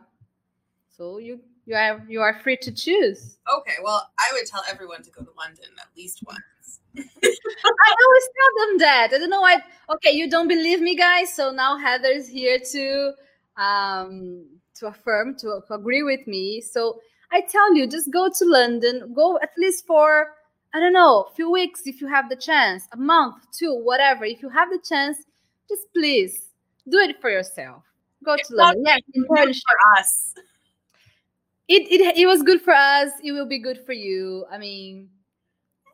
so 0.98 1.18
you 1.20 1.40
you 1.68 1.76
are 1.76 2.02
you 2.08 2.22
are 2.22 2.34
free 2.40 2.58
to 2.58 2.72
choose. 2.72 3.38
Okay, 3.60 3.76
well, 3.84 4.10
I 4.18 4.34
would 4.34 4.48
tell 4.48 4.64
everyone 4.70 5.04
to 5.04 5.12
go 5.12 5.22
to 5.22 5.32
London 5.38 5.66
at 5.80 5.90
least 5.96 6.24
once. 6.26 6.80
I 6.98 7.96
always 8.06 8.28
tell 8.38 8.68
them 8.68 8.78
that. 8.80 9.10
I 9.14 9.18
don't 9.20 9.30
know 9.30 9.42
why. 9.42 9.58
Okay, 9.90 10.12
you 10.12 10.30
don't 10.30 10.48
believe 10.48 10.80
me, 10.80 10.96
guys. 10.96 11.34
So 11.34 11.52
now 11.52 11.78
Heather's 11.78 12.28
here 12.28 12.58
to 12.72 13.14
um 13.58 14.46
to 14.76 14.88
affirm 14.88 15.36
to, 15.40 15.60
to 15.68 15.74
agree 15.74 16.04
with 16.04 16.26
me. 16.26 16.62
So 16.62 17.00
I 17.32 17.42
tell 17.42 17.76
you, 17.76 17.86
just 17.86 18.12
go 18.12 18.30
to 18.30 18.46
London, 18.46 19.14
go 19.14 19.38
at 19.42 19.50
least 19.58 19.86
for, 19.86 20.28
I 20.74 20.80
don't 20.80 20.94
know, 20.94 21.28
a 21.30 21.36
few 21.36 21.52
weeks 21.52 21.82
if 21.86 22.00
you 22.00 22.08
have 22.08 22.30
the 22.30 22.36
chance, 22.36 22.84
a 22.94 22.98
month, 22.98 23.36
two, 23.52 23.74
whatever. 23.74 24.24
If 24.24 24.42
you 24.42 24.50
have 24.50 24.70
the 24.70 24.80
chance, 24.88 25.18
just 25.68 25.84
please 25.94 26.50
do 26.88 27.00
it 27.00 27.20
for 27.20 27.30
yourself. 27.30 27.84
Go 28.24 28.34
it's 28.34 28.48
to 28.50 28.56
London. 28.56 28.84
Yes, 28.86 29.02
good 29.14 29.56
for 29.56 30.00
us. 30.00 30.34
It, 31.68 31.92
it, 31.92 32.18
it 32.18 32.26
was 32.26 32.44
good 32.44 32.62
for 32.62 32.74
us. 32.74 33.12
It 33.24 33.32
will 33.32 33.48
be 33.48 33.60
good 33.60 33.86
for 33.86 33.94
you. 33.94 34.46
I 34.50 34.58
mean, 34.58 35.10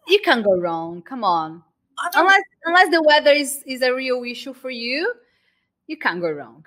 you 0.08 0.20
can't 0.20 0.44
go 0.44 0.60
wrong. 0.60 1.02
Come 1.02 1.24
on. 1.24 1.64
Unless 2.14 2.41
unless 2.66 2.90
the 2.90 3.02
weather 3.04 3.32
is, 3.32 3.64
is 3.66 3.82
a 3.82 3.94
real 3.94 4.24
issue 4.24 4.54
for 4.54 4.70
you, 4.70 5.14
you 5.88 5.98
can't 5.98 6.22
go 6.22 6.30
wrong 6.32 6.66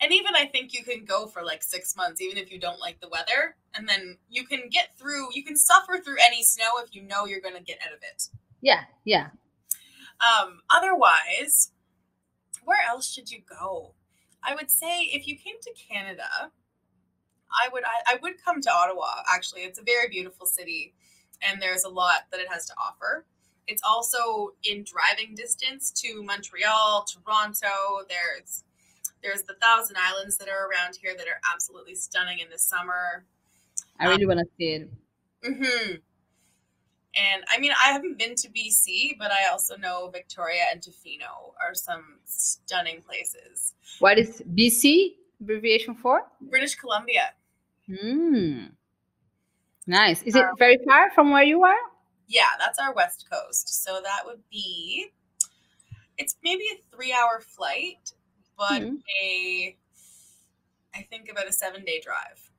and 0.00 0.12
even 0.12 0.34
I 0.36 0.46
think 0.46 0.72
you 0.72 0.84
can 0.84 1.04
go 1.04 1.26
for 1.26 1.42
like 1.42 1.62
six 1.62 1.96
months, 1.96 2.20
even 2.20 2.36
if 2.36 2.52
you 2.52 2.58
don't 2.58 2.80
like 2.80 3.00
the 3.00 3.08
weather, 3.08 3.56
and 3.74 3.88
then 3.88 4.16
you 4.28 4.44
can 4.44 4.68
get 4.70 4.96
through. 4.96 5.28
You 5.34 5.42
can 5.42 5.56
suffer 5.56 5.98
through 5.98 6.18
any 6.24 6.42
snow 6.42 6.78
if 6.84 6.94
you 6.94 7.02
know 7.02 7.26
you're 7.26 7.40
going 7.40 7.56
to 7.56 7.62
get 7.62 7.78
out 7.84 7.92
of 7.92 7.98
it. 8.02 8.28
Yeah, 8.60 8.82
yeah. 9.04 9.28
Um, 10.20 10.60
otherwise, 10.70 11.72
where 12.64 12.86
else 12.88 13.10
should 13.10 13.30
you 13.30 13.40
go? 13.48 13.94
I 14.42 14.54
would 14.54 14.70
say 14.70 15.02
if 15.02 15.26
you 15.26 15.36
came 15.36 15.56
to 15.62 15.72
Canada, 15.90 16.52
I 17.52 17.68
would 17.72 17.84
I, 17.84 18.14
I 18.14 18.18
would 18.22 18.42
come 18.42 18.60
to 18.60 18.70
Ottawa. 18.70 19.22
Actually, 19.32 19.62
it's 19.62 19.78
a 19.78 19.82
very 19.82 20.08
beautiful 20.08 20.46
city, 20.46 20.94
and 21.42 21.60
there's 21.60 21.84
a 21.84 21.88
lot 21.88 22.26
that 22.30 22.40
it 22.40 22.48
has 22.50 22.66
to 22.66 22.74
offer. 22.78 23.24
It's 23.66 23.82
also 23.86 24.54
in 24.64 24.84
driving 24.84 25.34
distance 25.34 25.90
to 26.02 26.22
Montreal, 26.22 27.04
Toronto. 27.04 28.06
There's 28.08 28.64
there's 29.22 29.42
the 29.42 29.54
Thousand 29.60 29.96
Islands 29.98 30.36
that 30.38 30.48
are 30.48 30.68
around 30.68 30.96
here 31.00 31.14
that 31.16 31.26
are 31.26 31.40
absolutely 31.52 31.94
stunning 31.94 32.38
in 32.38 32.48
the 32.50 32.58
summer. 32.58 33.24
I 33.98 34.06
really 34.06 34.24
um, 34.24 34.28
want 34.28 34.40
to 34.40 34.46
see 34.56 34.72
it. 34.72 34.90
Mm-hmm. 35.44 35.94
And 37.16 37.42
I 37.50 37.58
mean, 37.58 37.72
I 37.82 37.90
haven't 37.90 38.18
been 38.18 38.34
to 38.36 38.48
BC, 38.48 39.16
but 39.18 39.32
I 39.32 39.50
also 39.50 39.76
know 39.76 40.08
Victoria 40.12 40.62
and 40.72 40.80
Tofino 40.80 41.52
are 41.60 41.74
some 41.74 42.18
stunning 42.24 43.02
places. 43.02 43.74
What 43.98 44.18
is 44.18 44.42
BC 44.54 45.14
abbreviation 45.40 45.94
for? 45.94 46.22
British 46.40 46.76
Columbia. 46.76 47.32
Hmm. 47.88 48.66
Nice. 49.86 50.22
Is 50.22 50.34
it 50.36 50.44
um, 50.44 50.54
very 50.58 50.78
far 50.86 51.10
from 51.12 51.30
where 51.30 51.42
you 51.42 51.62
are? 51.64 51.78
Yeah, 52.26 52.50
that's 52.58 52.78
our 52.78 52.92
west 52.92 53.26
coast. 53.30 53.82
So 53.82 54.00
that 54.02 54.22
would 54.26 54.42
be 54.50 55.10
it's 56.18 56.36
maybe 56.42 56.64
a 56.64 56.94
three 56.94 57.12
hour 57.12 57.40
flight, 57.40 58.12
but 58.56 58.82
mm-hmm. 58.82 58.96
a 59.22 59.76
I 60.94 61.02
think 61.02 61.30
about 61.30 61.48
a 61.48 61.52
seven 61.52 61.84
day 61.84 62.00
drive. 62.04 62.50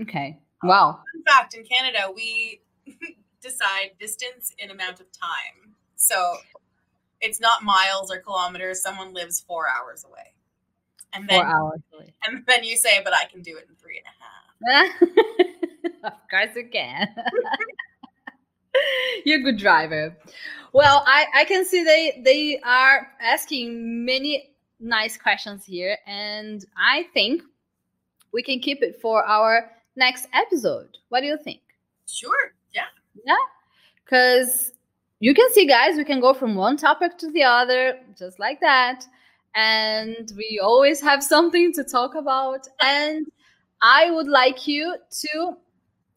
Okay. 0.00 0.38
Wow. 0.62 1.00
In 1.14 1.22
fact, 1.22 1.54
in 1.54 1.64
Canada, 1.64 2.12
we 2.14 2.60
decide 3.42 3.92
distance 3.98 4.54
in 4.58 4.70
amount 4.70 5.00
of 5.00 5.06
time. 5.12 5.74
So 5.96 6.36
it's 7.20 7.40
not 7.40 7.62
miles 7.62 8.12
or 8.12 8.18
kilometers. 8.18 8.82
Someone 8.82 9.14
lives 9.14 9.40
four 9.40 9.66
hours 9.68 10.04
away. 10.04 10.33
And 11.14 11.28
then, 11.28 11.40
four 11.40 11.46
hours. 11.46 11.80
And 12.26 12.44
then 12.46 12.64
you 12.64 12.76
say, 12.76 13.00
but 13.04 13.14
I 13.14 13.26
can 13.26 13.42
do 13.42 13.56
it 13.56 13.68
in 13.68 13.76
three 13.76 14.00
and 14.00 14.06
a 14.06 14.10
half. 14.22 14.34
of 16.12 16.18
course 16.30 16.56
you 16.56 16.68
can. 16.70 17.08
You're 19.24 19.40
a 19.40 19.42
good 19.42 19.58
driver. 19.58 20.16
Well, 20.72 21.02
I, 21.06 21.26
I 21.34 21.44
can 21.44 21.64
see 21.64 21.84
they 21.84 22.20
they 22.24 22.58
are 22.64 23.08
asking 23.20 24.04
many 24.04 24.50
nice 24.80 25.16
questions 25.16 25.64
here, 25.64 25.96
and 26.06 26.64
I 26.76 27.04
think 27.14 27.42
we 28.32 28.42
can 28.42 28.58
keep 28.58 28.82
it 28.82 29.00
for 29.00 29.24
our 29.24 29.70
next 29.96 30.26
episode. 30.32 30.98
What 31.08 31.20
do 31.20 31.26
you 31.26 31.38
think? 31.38 31.60
Sure. 32.06 32.52
Yeah. 32.74 32.86
Yeah. 33.24 33.36
Because 34.04 34.72
you 35.20 35.32
can 35.32 35.50
see, 35.52 35.66
guys, 35.66 35.96
we 35.96 36.04
can 36.04 36.20
go 36.20 36.34
from 36.34 36.56
one 36.56 36.76
topic 36.76 37.16
to 37.18 37.30
the 37.30 37.44
other 37.44 38.00
just 38.18 38.38
like 38.38 38.60
that. 38.60 39.06
And 39.54 40.32
we 40.36 40.60
always 40.62 41.00
have 41.00 41.22
something 41.22 41.72
to 41.74 41.84
talk 41.84 42.14
about. 42.14 42.66
And 42.80 43.26
I 43.82 44.10
would 44.10 44.28
like 44.28 44.66
you 44.66 44.96
to 45.10 45.56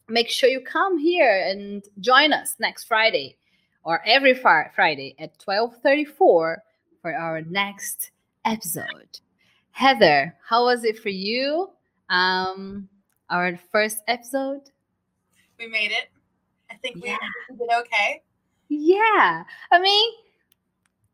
make 0.08 0.30
sure 0.30 0.48
you 0.48 0.60
come 0.60 0.98
here 0.98 1.44
and 1.46 1.84
join 2.00 2.32
us 2.32 2.56
next 2.58 2.84
Friday 2.84 3.36
or 3.84 4.02
every 4.04 4.34
fr- 4.34 4.70
Friday 4.74 5.14
at 5.18 5.38
12:34 5.38 6.62
for 7.02 7.14
our 7.14 7.42
next 7.42 8.10
episode. 8.44 9.20
Heather, 9.70 10.34
how 10.44 10.64
was 10.64 10.84
it 10.84 10.98
for 10.98 11.10
you? 11.10 11.70
Um, 12.10 12.88
our 13.30 13.58
first 13.70 13.98
episode. 14.08 14.70
We 15.58 15.66
made 15.66 15.92
it. 15.92 16.08
I 16.70 16.74
think 16.76 16.96
we 16.96 17.10
yeah. 17.10 17.16
did 17.50 17.68
okay. 17.80 18.22
Yeah. 18.68 19.44
I 19.72 19.80
mean, 19.80 20.12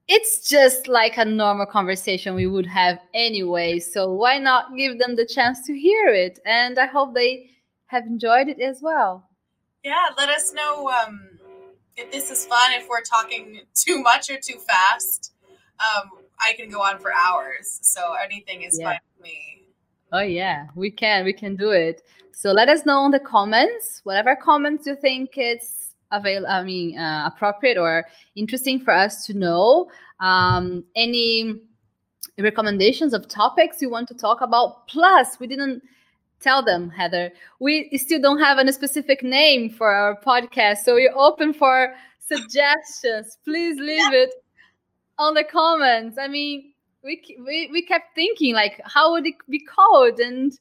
it's 0.08 0.48
just 0.48 0.86
like 0.86 1.16
a 1.16 1.24
normal 1.24 1.66
conversation 1.66 2.34
we 2.34 2.46
would 2.46 2.66
have 2.66 2.98
anyway. 3.14 3.78
So 3.78 4.12
why 4.12 4.38
not 4.38 4.76
give 4.76 4.98
them 4.98 5.16
the 5.16 5.26
chance 5.26 5.66
to 5.66 5.78
hear 5.78 6.08
it? 6.08 6.38
And 6.44 6.78
I 6.78 6.86
hope 6.86 7.14
they 7.14 7.50
have 7.86 8.04
enjoyed 8.06 8.48
it 8.48 8.60
as 8.60 8.80
well. 8.82 9.28
Yeah, 9.82 10.06
let 10.16 10.28
us 10.28 10.52
know 10.52 10.90
um, 10.90 11.38
if 11.96 12.10
this 12.10 12.30
is 12.30 12.46
fun, 12.46 12.72
if 12.72 12.88
we're 12.88 13.02
talking 13.02 13.60
too 13.74 14.02
much 14.02 14.30
or 14.30 14.38
too 14.38 14.58
fast. 14.58 15.32
Um, 15.80 16.10
I 16.40 16.52
can 16.54 16.70
go 16.70 16.82
on 16.82 16.98
for 16.98 17.12
hours. 17.12 17.78
So 17.82 18.14
anything 18.22 18.62
is 18.62 18.78
yeah. 18.78 18.90
fine 18.90 18.98
with 19.16 19.24
me. 19.24 19.66
Oh 20.12 20.20
yeah, 20.20 20.66
we 20.74 20.90
can. 20.90 21.24
We 21.24 21.32
can 21.32 21.56
do 21.56 21.70
it. 21.70 22.02
So 22.32 22.52
let 22.52 22.68
us 22.68 22.84
know 22.84 23.04
in 23.06 23.10
the 23.10 23.20
comments, 23.20 24.00
whatever 24.04 24.36
comments 24.36 24.86
you 24.86 24.96
think 24.96 25.36
it's 25.36 25.83
avail. 26.16 26.46
I 26.46 26.62
mean, 26.62 26.98
uh, 26.98 27.30
appropriate 27.34 27.78
or 27.78 28.04
interesting 28.36 28.80
for 28.80 28.92
us 28.92 29.26
to 29.26 29.34
know. 29.34 29.90
Um, 30.20 30.84
any 30.96 31.60
recommendations 32.38 33.12
of 33.12 33.28
topics 33.28 33.82
you 33.82 33.90
want 33.90 34.08
to 34.08 34.14
talk 34.14 34.40
about? 34.40 34.86
Plus, 34.88 35.38
we 35.38 35.46
didn't 35.46 35.82
tell 36.40 36.62
them, 36.62 36.90
Heather. 36.90 37.30
We 37.60 37.96
still 37.96 38.20
don't 38.20 38.40
have 38.40 38.58
a 38.58 38.72
specific 38.72 39.22
name 39.22 39.70
for 39.70 39.90
our 39.90 40.20
podcast, 40.20 40.78
so 40.78 40.94
we're 40.94 41.14
open 41.16 41.52
for 41.52 41.94
suggestions. 42.18 43.38
Please 43.44 43.78
leave 43.78 44.12
it 44.12 44.34
on 45.18 45.34
the 45.34 45.44
comments. 45.44 46.18
I 46.18 46.28
mean, 46.28 46.74
we, 47.04 47.22
we 47.46 47.68
we 47.70 47.82
kept 47.82 48.14
thinking 48.14 48.54
like 48.54 48.80
how 48.84 49.12
would 49.12 49.26
it 49.26 49.34
be 49.48 49.60
called 49.60 50.18
and 50.18 50.58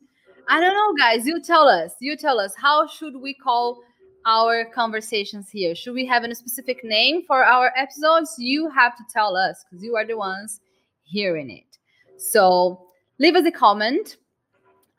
i 0.50 0.60
don't 0.60 0.74
know 0.74 0.94
guys 1.00 1.26
you 1.26 1.42
tell 1.42 1.68
us 1.68 1.94
you 2.00 2.18
tell 2.18 2.40
us 2.40 2.54
how 2.56 2.86
should 2.86 3.16
we 3.16 3.34
call 3.34 3.82
our 4.26 4.66
conversations 4.66 5.50
here. 5.50 5.76
Should 5.76 5.94
we 5.94 6.06
have 6.06 6.24
a 6.24 6.36
specific 6.36 6.84
name 6.84 7.24
for 7.26 7.44
our 7.44 7.72
episodes? 7.76 8.36
You 8.38 8.70
have 8.70 8.96
to 8.98 9.04
tell 9.12 9.36
us 9.36 9.64
because 9.64 9.84
you 9.84 9.96
are 9.96 10.06
the 10.06 10.18
ones 10.18 10.62
hearing 11.04 11.50
it. 11.50 11.78
So 12.18 12.88
leave 13.20 13.36
us 13.36 13.46
a 13.46 13.52
comment. 13.52 14.18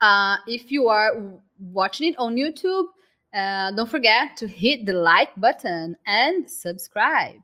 Uh, 0.01 0.37
if 0.47 0.71
you 0.71 0.87
are 0.89 1.13
watching 1.57 2.09
it 2.09 2.15
on 2.17 2.35
youtube 2.35 2.87
uh, 3.35 3.69
don't 3.71 3.89
forget 3.89 4.37
to 4.37 4.47
hit 4.47 4.85
the 4.85 4.93
like 4.93 5.29
button 5.35 5.95
and 6.07 6.49
subscribe. 6.49 7.35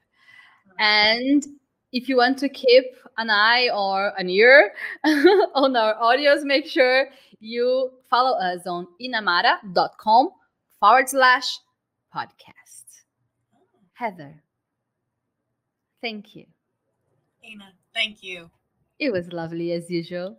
And 0.79 1.45
if 1.91 2.07
you 2.07 2.15
want 2.15 2.37
to 2.39 2.49
keep 2.49 2.85
an 3.17 3.29
eye 3.29 3.69
or 3.73 4.13
an 4.17 4.29
ear 4.29 4.71
on 5.03 5.75
our 5.75 5.95
audios, 5.95 6.43
make 6.43 6.65
sure 6.65 7.07
you 7.41 7.91
follow 8.09 8.39
us 8.39 8.65
on 8.65 8.87
inamara.com 9.01 10.29
forward 10.79 11.09
slash 11.09 11.59
podcast. 12.13 13.03
Oh. 13.55 13.59
Heather, 13.93 14.41
thank 16.01 16.35
you. 16.35 16.45
Ina, 17.43 17.73
thank 17.93 18.23
you. 18.23 18.49
It 18.99 19.11
was 19.11 19.31
lovely 19.31 19.71
as 19.71 19.89
usual. 19.89 20.37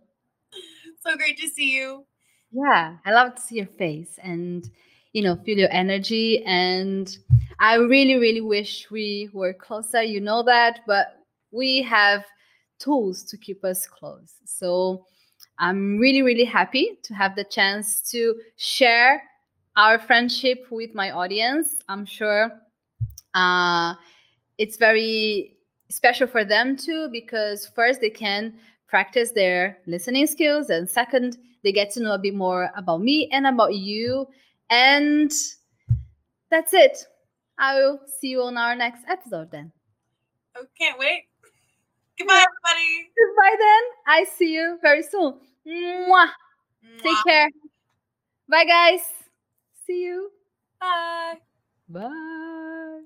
So 1.00 1.16
great 1.16 1.38
to 1.38 1.48
see 1.48 1.74
you. 1.74 2.06
Yeah, 2.52 2.96
I 3.04 3.12
love 3.12 3.34
to 3.34 3.40
see 3.40 3.56
your 3.56 3.66
face 3.66 4.18
and 4.22 4.68
you 5.12 5.22
know 5.22 5.36
feel 5.36 5.58
your 5.58 5.72
energy 5.72 6.42
and 6.44 7.16
I 7.58 7.74
really 7.76 8.16
really 8.16 8.40
wish 8.40 8.90
we 8.90 9.30
were 9.32 9.52
closer. 9.52 10.02
You 10.02 10.20
know 10.20 10.42
that, 10.44 10.80
but 10.86 11.18
we 11.50 11.82
have 11.82 12.24
tools 12.78 13.24
to 13.24 13.36
keep 13.36 13.64
us 13.64 13.86
close. 13.86 14.34
So 14.44 15.06
I'm 15.58 15.98
really, 15.98 16.22
really 16.22 16.44
happy 16.44 16.98
to 17.04 17.14
have 17.14 17.36
the 17.36 17.44
chance 17.44 18.00
to 18.10 18.34
share 18.56 19.22
our 19.76 19.98
friendship 19.98 20.66
with 20.70 20.94
my 20.94 21.10
audience. 21.10 21.76
I'm 21.88 22.04
sure 22.04 22.50
uh, 23.34 23.94
it's 24.58 24.76
very 24.76 25.56
special 25.88 26.26
for 26.26 26.44
them 26.44 26.76
too, 26.76 27.08
because 27.10 27.66
first 27.66 28.00
they 28.00 28.10
can 28.10 28.54
practice 28.88 29.32
their 29.32 29.78
listening 29.86 30.26
skills, 30.26 30.70
and 30.70 30.88
second, 30.88 31.38
they 31.64 31.72
get 31.72 31.90
to 31.92 32.02
know 32.02 32.14
a 32.14 32.18
bit 32.18 32.34
more 32.34 32.70
about 32.76 33.00
me 33.00 33.28
and 33.32 33.46
about 33.46 33.74
you. 33.74 34.26
And 34.68 35.32
that's 36.50 36.74
it. 36.74 37.06
I 37.58 37.74
will 37.76 38.00
see 38.20 38.28
you 38.28 38.42
on 38.42 38.56
our 38.56 38.74
next 38.74 39.04
episode 39.08 39.50
then. 39.50 39.72
Oh, 40.56 40.64
can't 40.78 40.98
wait. 40.98 41.24
Goodbye, 42.18 42.44
everybody. 42.44 43.10
Goodbye, 43.16 43.56
then. 43.58 43.82
I 44.06 44.24
see 44.36 44.52
you 44.52 44.78
very 44.82 45.02
soon. 45.02 45.34
Mwah. 45.66 46.08
Mwah. 46.08 46.28
Take 47.02 47.16
care. 47.26 47.48
Bye, 48.48 48.64
guys. 48.64 49.21
See 49.86 50.02
you. 50.04 50.30
Bye. 50.80 51.40
Bye. 51.88 53.02